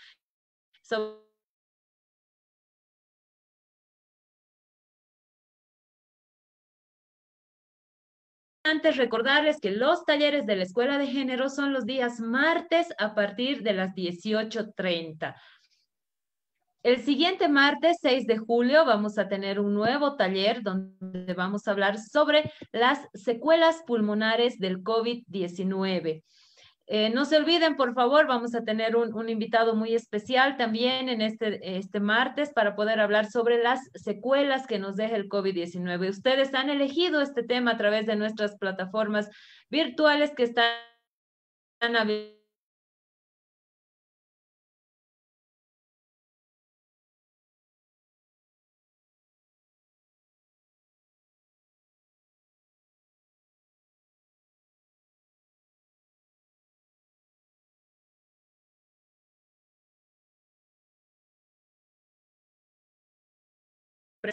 Antes 8.69 8.97
recordarles 8.97 9.61
que 9.61 9.71
los 9.71 10.03
talleres 10.03 10.45
de 10.45 10.57
la 10.57 10.63
Escuela 10.63 10.97
de 10.97 11.07
Género 11.07 11.49
son 11.49 11.71
los 11.71 11.85
días 11.85 12.19
martes 12.19 12.89
a 12.97 13.15
partir 13.15 13.63
de 13.63 13.71
las 13.71 13.95
18.30. 13.95 15.37
El 16.83 17.01
siguiente 17.01 17.47
martes, 17.47 17.95
6 18.01 18.27
de 18.27 18.37
julio, 18.37 18.83
vamos 18.83 19.17
a 19.17 19.29
tener 19.29 19.61
un 19.61 19.73
nuevo 19.73 20.17
taller 20.17 20.63
donde 20.63 21.33
vamos 21.33 21.65
a 21.65 21.71
hablar 21.71 21.97
sobre 21.97 22.51
las 22.73 22.99
secuelas 23.13 23.83
pulmonares 23.87 24.59
del 24.59 24.83
COVID-19. 24.83 26.23
Eh, 26.89 27.09
no 27.09 27.25
se 27.25 27.35
olviden, 27.35 27.75
por 27.75 27.93
favor, 27.93 28.27
vamos 28.27 28.55
a 28.55 28.63
tener 28.63 28.95
un, 28.95 29.29
invitado 29.29 29.75
muy 29.75 29.93
especial 29.93 30.55
también 30.55 31.09
en 31.09 31.21
este, 31.21 31.77
este 31.77 31.99
martes 31.99 32.53
para 32.53 32.75
poder 32.75 33.01
hablar 33.01 33.29
sobre 33.29 33.61
las 33.61 33.89
secuelas 33.93 34.65
que 34.67 34.79
nos 34.79 34.95
deja 34.95 35.17
el 35.17 35.27
COVID-19. 35.27 36.09
Ustedes 36.09 36.53
han 36.53 36.69
elegido 36.69 37.21
este 37.21 37.43
tema 37.43 37.71
a 37.71 37.77
través 37.77 38.05
de 38.05 38.15
nuestras 38.15 38.55
plataformas 38.57 39.29
virtuales 39.69 40.31
que 40.33 40.43
están 40.43 40.71
abiertas 41.81 42.36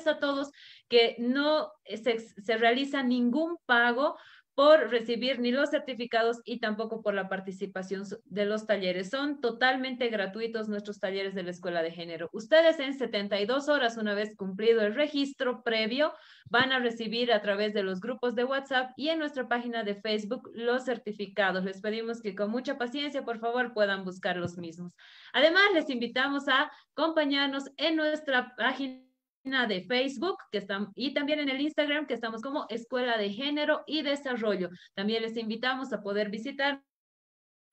a 0.07 0.19
todos 0.19 0.51
que 0.89 1.16
no 1.19 1.73
se, 1.85 2.19
se 2.19 2.57
realiza 2.57 3.03
ningún 3.03 3.57
pago 3.66 4.16
por 4.55 4.91
recibir 4.91 5.41
ni 5.41 5.51
los 5.51 5.71
certificados 5.71 6.41
y 6.45 6.61
tampoco 6.61 7.03
por 7.03 7.15
la 7.15 7.29
participación 7.29 8.05
de 8.25 8.45
los 8.45 8.66
talleres. 8.66 9.11
Son 9.11 9.41
totalmente 9.41 10.09
gratuitos 10.09 10.69
nuestros 10.69 11.01
talleres 11.01 11.35
de 11.35 11.43
la 11.43 11.51
Escuela 11.51 11.83
de 11.83 11.91
Género. 11.91 12.31
Ustedes 12.33 12.79
en 12.79 12.97
72 12.97 13.69
horas, 13.69 13.97
una 13.97 14.15
vez 14.15 14.37
cumplido 14.37 14.83
el 14.83 14.95
registro 14.95 15.62
previo, 15.65 16.12
van 16.49 16.71
a 16.71 16.79
recibir 16.79 17.33
a 17.33 17.43
través 17.43 17.75
de 17.75 17.83
los 17.83 18.01
grupos 18.01 18.37
de 18.37 18.45
WhatsApp 18.45 18.93
y 18.97 19.09
en 19.09 19.19
nuestra 19.19 19.49
página 19.49 19.83
de 19.83 19.97
Facebook 19.97 20.49
los 20.55 20.85
certificados. 20.85 21.65
Les 21.65 21.81
pedimos 21.81 22.23
que 22.23 22.37
con 22.37 22.51
mucha 22.51 22.79
paciencia, 22.79 23.25
por 23.25 23.41
favor, 23.41 23.73
puedan 23.75 24.05
buscar 24.05 24.37
los 24.37 24.57
mismos. 24.57 24.95
Además, 25.33 25.65
les 25.75 25.91
invitamos 25.91 26.47
a 26.47 26.71
acompañarnos 26.93 27.65
en 27.77 27.97
nuestra 27.97 28.55
página 28.57 29.03
de 29.45 29.83
Facebook 29.83 30.39
que 30.51 30.59
están, 30.59 30.91
y 30.95 31.12
también 31.12 31.39
en 31.39 31.51
el 31.51 31.61
Instagram 31.61 32.07
que 32.07 32.15
estamos 32.15 32.41
como 32.41 32.65
Escuela 32.71 33.19
de 33.19 33.31
Género 33.31 33.85
y 33.87 34.01
Desarrollo. 34.01 34.71
También 34.95 35.23
les 35.23 35.37
invitamos 35.37 35.93
a 35.93 36.01
poder 36.01 36.31
visitar 36.31 36.83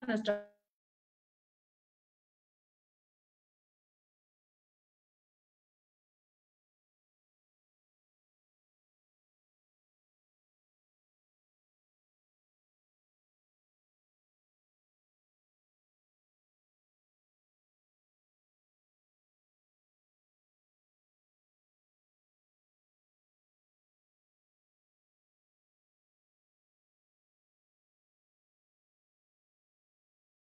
nuestra 0.05 0.50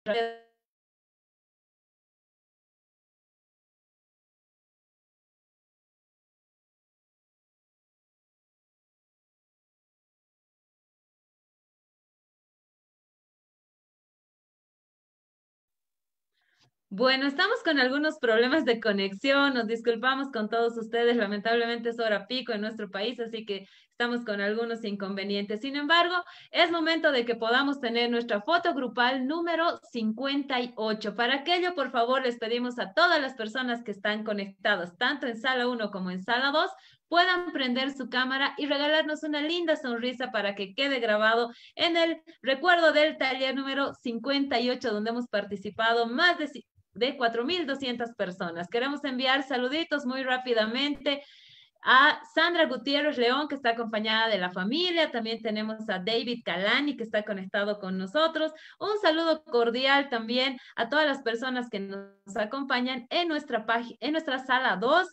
Gracias. 0.07 0.46
Bueno, 16.89 17.27
estamos 17.27 17.63
con 17.65 17.81
algunos 17.81 18.19
problemas 18.21 18.65
de 18.65 18.81
conexión, 18.81 19.55
nos 19.55 19.67
disculpamos 19.67 20.29
con 20.31 20.49
todos 20.49 20.79
ustedes, 20.79 21.17
lamentablemente 21.17 21.89
es 21.89 21.99
hora 21.99 22.29
pico 22.29 22.53
en 22.53 22.61
nuestro 22.61 22.89
país, 22.91 23.19
así 23.19 23.45
que 23.45 23.67
estamos 23.91 24.25
con 24.25 24.41
algunos 24.41 24.85
inconvenientes. 24.85 25.63
Sin 25.63 25.75
embargo, 25.75 26.15
es 26.53 26.71
momento 26.71 27.11
de 27.11 27.25
que 27.25 27.35
podamos 27.35 27.81
tener 27.81 28.09
nuestra 28.09 28.41
foto 28.41 28.73
grupal 28.73 29.27
número 29.27 29.81
58. 29.91 31.17
Para 31.17 31.35
aquello, 31.35 31.75
por 31.75 31.91
favor, 31.91 32.23
les 32.23 32.39
pedimos 32.39 32.79
a 32.79 32.93
todas 32.93 33.21
las 33.21 33.35
personas 33.35 33.83
que 33.83 33.91
están 33.91 34.23
conectadas, 34.23 34.97
tanto 34.97 35.27
en 35.27 35.41
sala 35.41 35.67
1 35.67 35.91
como 35.91 36.13
en 36.13 36.23
sala 36.23 36.53
2, 36.53 36.71
puedan 37.09 37.53
prender 37.53 37.91
su 37.91 38.09
cámara 38.09 38.55
y 38.59 38.67
regalarnos 38.67 39.25
una 39.25 39.41
linda 39.41 39.75
sonrisa 39.77 40.31
para 40.31 40.55
que 40.55 40.75
quede 40.75 41.01
grabado 41.01 41.51
en 41.75 41.97
el 41.97 42.23
recuerdo 42.43 42.93
del 42.93 43.17
taller 43.17 43.57
número 43.57 43.93
58, 43.95 44.93
donde 44.93 45.11
hemos 45.11 45.27
participado 45.27 46.07
más 46.07 46.39
de 46.39 46.47
de 46.97 47.17
4.200 47.17 48.15
personas. 48.17 48.69
Queremos 48.69 49.05
enviar 49.05 49.43
saluditos 49.43 50.07
muy 50.07 50.23
rápidamente. 50.23 51.23
a 51.89 52.21
Sandra 52.35 52.67
Gutiérrez 52.67 53.17
León, 53.17 53.47
que 53.47 53.55
está 53.55 53.71
acompañada 53.71 54.29
de 54.29 54.39
la 54.39 54.51
familia. 54.51 55.13
También 55.13 55.41
tenemos 55.41 55.89
a 55.89 56.01
David 56.01 56.43
Calani, 56.45 56.97
que 56.97 57.05
está 57.05 57.23
conectado 57.23 57.79
con 57.79 57.97
nosotros. 57.97 58.53
Un 58.81 58.99
saludo 59.01 59.45
cordial 59.45 60.09
también 60.09 60.59
a 60.75 60.89
todas 60.89 61.07
las 61.07 61.23
personas 61.23 61.69
que 61.71 61.79
nos 61.79 62.37
acompañan 62.37 63.07
en 63.11 63.29
nuestra, 63.29 63.65
en 64.01 64.13
nuestra 64.13 64.41
sala 64.41 64.77
2. 64.77 65.09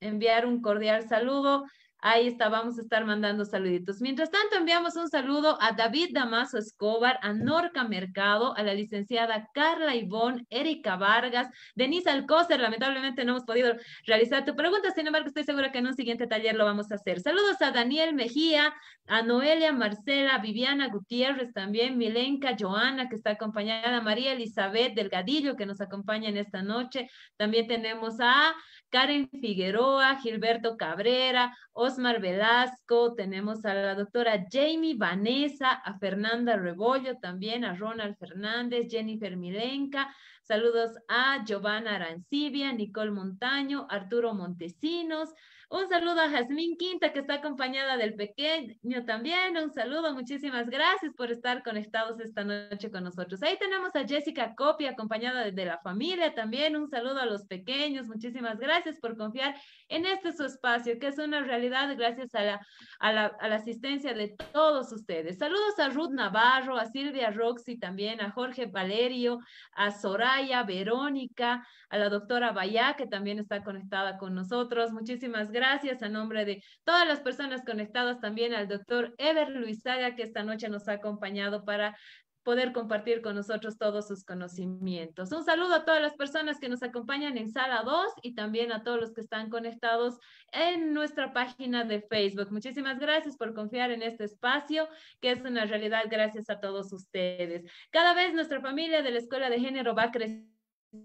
Enviar 0.00 0.46
un 0.46 0.62
cordial 0.62 1.06
saludo 1.06 1.64
Ahí 2.06 2.26
está, 2.26 2.50
vamos 2.50 2.78
a 2.78 2.82
estar 2.82 3.06
mandando 3.06 3.46
saluditos. 3.46 4.02
Mientras 4.02 4.30
tanto, 4.30 4.56
enviamos 4.56 4.94
un 4.96 5.08
saludo 5.08 5.56
a 5.62 5.72
David 5.72 6.10
Damaso 6.12 6.58
Escobar, 6.58 7.18
a 7.22 7.32
Norca 7.32 7.82
Mercado, 7.84 8.54
a 8.58 8.62
la 8.62 8.74
licenciada 8.74 9.48
Carla 9.54 9.94
Ivón, 9.94 10.46
Erika 10.50 10.96
Vargas, 10.96 11.48
Denise 11.74 12.10
Alcócer. 12.10 12.60
Lamentablemente 12.60 13.24
no 13.24 13.32
hemos 13.32 13.44
podido 13.44 13.72
realizar 14.06 14.44
tu 14.44 14.54
pregunta, 14.54 14.90
sin 14.90 15.06
embargo, 15.06 15.28
estoy 15.28 15.44
segura 15.44 15.72
que 15.72 15.78
en 15.78 15.86
un 15.86 15.94
siguiente 15.94 16.26
taller 16.26 16.56
lo 16.56 16.66
vamos 16.66 16.92
a 16.92 16.96
hacer. 16.96 17.20
Saludos 17.20 17.62
a 17.62 17.70
Daniel 17.70 18.12
Mejía, 18.14 18.74
a 19.06 19.22
Noelia 19.22 19.72
Marcela, 19.72 20.36
Viviana 20.36 20.88
Gutiérrez 20.88 21.54
también, 21.54 21.96
Milenka 21.96 22.54
Joana, 22.58 23.08
que 23.08 23.16
está 23.16 23.30
acompañada, 23.30 24.02
María 24.02 24.32
Elizabeth 24.32 24.94
Delgadillo, 24.94 25.56
que 25.56 25.64
nos 25.64 25.80
acompaña 25.80 26.28
en 26.28 26.36
esta 26.36 26.60
noche. 26.60 27.08
También 27.38 27.66
tenemos 27.66 28.20
a 28.20 28.54
Karen 28.90 29.28
Figueroa, 29.28 30.16
Gilberto 30.20 30.76
Cabrera, 30.76 31.56
Osmar 31.72 32.20
Velasco, 32.20 33.14
tenemos 33.14 33.64
a 33.64 33.74
la 33.74 33.94
doctora 33.94 34.46
Jamie 34.50 34.96
Vanessa, 34.96 35.72
a 35.72 35.98
Fernanda 35.98 36.56
Rebollo 36.56 37.18
también, 37.18 37.64
a 37.64 37.74
Ronald 37.74 38.16
Fernández, 38.16 38.86
Jennifer 38.90 39.36
Milenka, 39.36 40.14
saludos 40.42 40.92
a 41.08 41.44
Giovanna 41.44 41.96
Arancibia, 41.96 42.72
Nicole 42.72 43.10
Montaño, 43.10 43.86
Arturo 43.90 44.34
Montesinos, 44.34 45.30
un 45.70 45.88
saludo 45.88 46.20
a 46.20 46.28
Jazmín 46.28 46.76
Quinta, 46.76 47.12
que 47.12 47.20
está 47.20 47.34
acompañada 47.34 47.96
del 47.96 48.14
pequeño 48.14 49.04
también. 49.06 49.56
Un 49.56 49.72
saludo, 49.72 50.14
muchísimas 50.14 50.68
gracias 50.68 51.12
por 51.16 51.32
estar 51.32 51.62
conectados 51.62 52.20
esta 52.20 52.44
noche 52.44 52.90
con 52.90 53.02
nosotros. 53.02 53.42
Ahí 53.42 53.56
tenemos 53.58 53.94
a 53.96 54.06
Jessica 54.06 54.54
Copia, 54.54 54.90
acompañada 54.90 55.50
de 55.50 55.64
la 55.64 55.78
familia 55.78 56.34
también. 56.34 56.76
Un 56.76 56.88
saludo 56.88 57.18
a 57.18 57.26
los 57.26 57.44
pequeños. 57.46 58.06
Muchísimas 58.06 58.58
gracias 58.58 59.00
por 59.00 59.16
confiar 59.16 59.56
en 59.88 60.06
este 60.06 60.32
su 60.32 60.44
espacio, 60.44 60.98
que 61.00 61.08
es 61.08 61.18
una 61.18 61.40
realidad 61.40 61.92
gracias 61.96 62.34
a 62.34 62.42
la, 62.42 62.66
a 63.00 63.12
la, 63.12 63.26
a 63.40 63.48
la 63.48 63.56
asistencia 63.56 64.14
de 64.14 64.36
todos 64.52 64.92
ustedes. 64.92 65.38
Saludos 65.38 65.78
a 65.78 65.88
Ruth 65.88 66.12
Navarro, 66.12 66.78
a 66.78 66.86
Silvia 66.86 67.30
Roxy 67.30 67.78
también, 67.78 68.20
a 68.20 68.30
Jorge 68.30 68.66
Valerio, 68.66 69.40
a 69.72 69.90
Soraya, 69.90 70.62
Verónica, 70.62 71.66
a 71.88 71.98
la 71.98 72.08
doctora 72.10 72.52
Bayá, 72.52 72.94
que 72.96 73.06
también 73.06 73.40
está 73.40 73.64
conectada 73.64 74.18
con 74.18 74.34
nosotros. 74.34 74.92
Muchísimas 74.92 75.50
gracias 75.50 75.63
a 75.64 76.08
nombre 76.08 76.44
de 76.44 76.62
todas 76.84 77.06
las 77.06 77.20
personas 77.20 77.62
conectadas, 77.64 78.20
también 78.20 78.54
al 78.54 78.68
doctor 78.68 79.14
Ever 79.18 79.50
Luisaga, 79.50 80.14
que 80.14 80.22
esta 80.22 80.42
noche 80.42 80.68
nos 80.68 80.88
ha 80.88 80.92
acompañado 80.92 81.64
para 81.64 81.96
poder 82.42 82.72
compartir 82.72 83.22
con 83.22 83.34
nosotros 83.34 83.78
todos 83.78 84.06
sus 84.06 84.22
conocimientos. 84.22 85.32
Un 85.32 85.44
saludo 85.44 85.74
a 85.74 85.84
todas 85.86 86.02
las 86.02 86.14
personas 86.14 86.60
que 86.60 86.68
nos 86.68 86.82
acompañan 86.82 87.38
en 87.38 87.50
sala 87.50 87.82
2 87.82 88.12
y 88.22 88.34
también 88.34 88.70
a 88.70 88.84
todos 88.84 89.00
los 89.00 89.12
que 89.14 89.22
están 89.22 89.48
conectados 89.48 90.18
en 90.52 90.92
nuestra 90.92 91.32
página 91.32 91.84
de 91.84 92.02
Facebook. 92.02 92.52
Muchísimas 92.52 92.98
gracias 92.98 93.38
por 93.38 93.54
confiar 93.54 93.90
en 93.90 94.02
este 94.02 94.24
espacio, 94.24 94.88
que 95.20 95.30
es 95.30 95.40
una 95.40 95.64
realidad 95.64 96.04
gracias 96.10 96.50
a 96.50 96.60
todos 96.60 96.92
ustedes. 96.92 97.62
Cada 97.90 98.12
vez 98.12 98.34
nuestra 98.34 98.60
familia 98.60 99.02
de 99.02 99.12
la 99.12 99.18
Escuela 99.18 99.48
de 99.48 99.60
Género 99.60 99.94
va 99.94 100.10
creciendo 100.10 100.53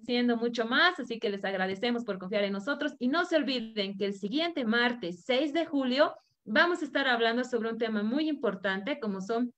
siendo 0.03 0.37
mucho 0.37 0.65
más, 0.65 0.99
así 0.99 1.19
que 1.19 1.29
les 1.29 1.43
agradecemos 1.45 2.03
por 2.03 2.19
confiar 2.19 2.43
en 2.43 2.53
nosotros 2.53 2.93
y 2.99 3.07
no 3.07 3.25
se 3.25 3.35
olviden 3.35 3.97
que 3.97 4.05
el 4.05 4.13
siguiente 4.13 4.65
martes 4.65 5.23
6 5.25 5.53
de 5.53 5.65
julio 5.65 6.15
vamos 6.45 6.81
a 6.81 6.85
estar 6.85 7.07
hablando 7.07 7.43
sobre 7.43 7.69
un 7.69 7.77
tema 7.77 8.03
muy 8.03 8.27
importante 8.27 8.99
como 8.99 9.21
son 9.21 9.53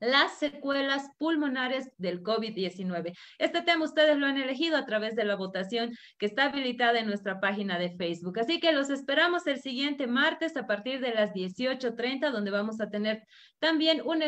las 0.00 0.38
secuelas 0.38 1.08
pulmonares 1.18 1.90
del 1.96 2.22
COVID-19. 2.22 3.16
Este 3.38 3.62
tema 3.62 3.84
ustedes 3.84 4.16
lo 4.16 4.26
han 4.26 4.36
elegido 4.36 4.76
a 4.76 4.84
través 4.84 5.14
de 5.16 5.24
la 5.24 5.36
votación 5.36 5.96
que 6.18 6.26
está 6.26 6.44
habilitada 6.44 6.98
en 6.98 7.06
nuestra 7.06 7.40
página 7.40 7.78
de 7.78 7.96
Facebook. 7.96 8.38
Así 8.38 8.60
que 8.60 8.72
los 8.72 8.90
esperamos 8.90 9.46
el 9.46 9.60
siguiente 9.60 10.06
martes 10.06 10.56
a 10.56 10.66
partir 10.66 11.00
de 11.00 11.14
las 11.14 11.32
18.30, 11.32 12.30
donde 12.30 12.50
vamos 12.50 12.80
a 12.80 12.90
tener 12.90 13.22
también 13.58 14.02
una 14.04 14.26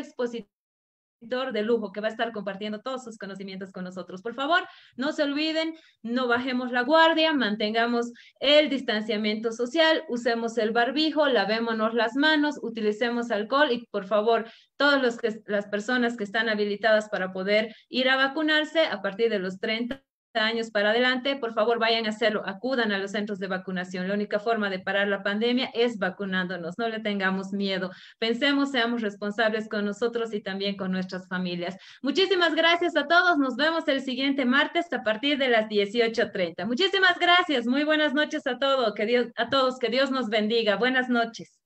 de 1.21 1.63
lujo 1.63 1.93
que 1.93 2.01
va 2.01 2.09
a 2.09 2.11
estar 2.11 2.33
compartiendo 2.33 2.81
todos 2.81 3.05
sus 3.05 3.19
conocimientos 3.19 3.73
con 3.73 3.85
nosotros. 3.85 4.23
Por 4.23 4.35
favor, 4.35 4.67
no 4.97 5.13
se 5.13 5.23
olviden, 5.23 5.75
no 6.03 6.29
bajemos 6.29 6.73
la 6.73 6.83
guardia, 6.83 7.33
mantengamos 7.33 8.13
el 8.41 8.69
distanciamiento 8.69 9.53
social, 9.53 10.05
usemos 10.09 10.59
el 10.59 10.73
barbijo, 10.73 11.27
lavémonos 11.27 11.95
las 11.95 12.17
manos, 12.17 12.59
utilicemos 12.63 13.31
alcohol 13.31 13.73
y 13.73 13.87
por 13.87 14.07
favor, 14.07 14.47
todas 14.77 15.19
las 15.47 15.67
personas 15.67 16.17
que 16.17 16.25
están 16.25 16.49
habilitadas 16.49 17.09
para 17.09 17.33
poder 17.33 17.75
ir 17.89 18.09
a 18.09 18.17
vacunarse 18.17 18.87
a 18.87 19.01
partir 19.01 19.31
de 19.31 19.39
los 19.39 19.59
30 19.59 20.03
años 20.45 20.71
para 20.71 20.91
adelante, 20.91 21.37
por 21.37 21.55
favor 21.55 21.79
vayan 21.79 22.07
a 22.07 22.11
hacerlo, 22.11 22.43
acudan 22.47 22.93
a 22.93 22.99
los 22.99 23.13
centros 23.13 23.39
de 23.39 23.47
vacunación. 23.47 24.09
La 24.09 24.15
única 24.15 24.39
forma 24.39 24.71
de 24.71 24.79
parar 24.79 25.09
la 25.09 25.23
pandemia 25.23 25.71
es 25.75 25.99
vacunándonos, 25.99 26.79
no 26.79 26.89
le 26.89 27.01
tengamos 27.01 27.53
miedo. 27.53 27.91
Pensemos, 28.19 28.71
seamos 28.71 29.03
responsables 29.03 29.69
con 29.69 29.85
nosotros 29.85 30.33
y 30.33 30.41
también 30.41 30.77
con 30.77 30.93
nuestras 30.93 31.29
familias. 31.29 31.77
Muchísimas 32.03 32.55
gracias 32.55 32.97
a 32.97 33.07
todos, 33.07 33.39
nos 33.39 33.57
vemos 33.57 33.87
el 33.89 34.01
siguiente 34.01 34.45
martes 34.45 34.93
a 34.93 35.03
partir 35.03 35.39
de 35.39 35.49
las 35.49 35.69
18.30. 35.69 36.67
Muchísimas 36.67 37.19
gracias, 37.19 37.67
muy 37.67 37.85
buenas 37.85 38.15
noches 38.15 38.47
a 38.47 38.59
todos, 38.59 38.95
que 38.95 39.07
Dios, 39.07 39.27
a 39.37 39.49
todos, 39.49 39.79
que 39.79 39.89
Dios 39.89 40.11
nos 40.11 40.29
bendiga. 40.29 40.77
Buenas 40.77 41.09
noches. 41.09 41.66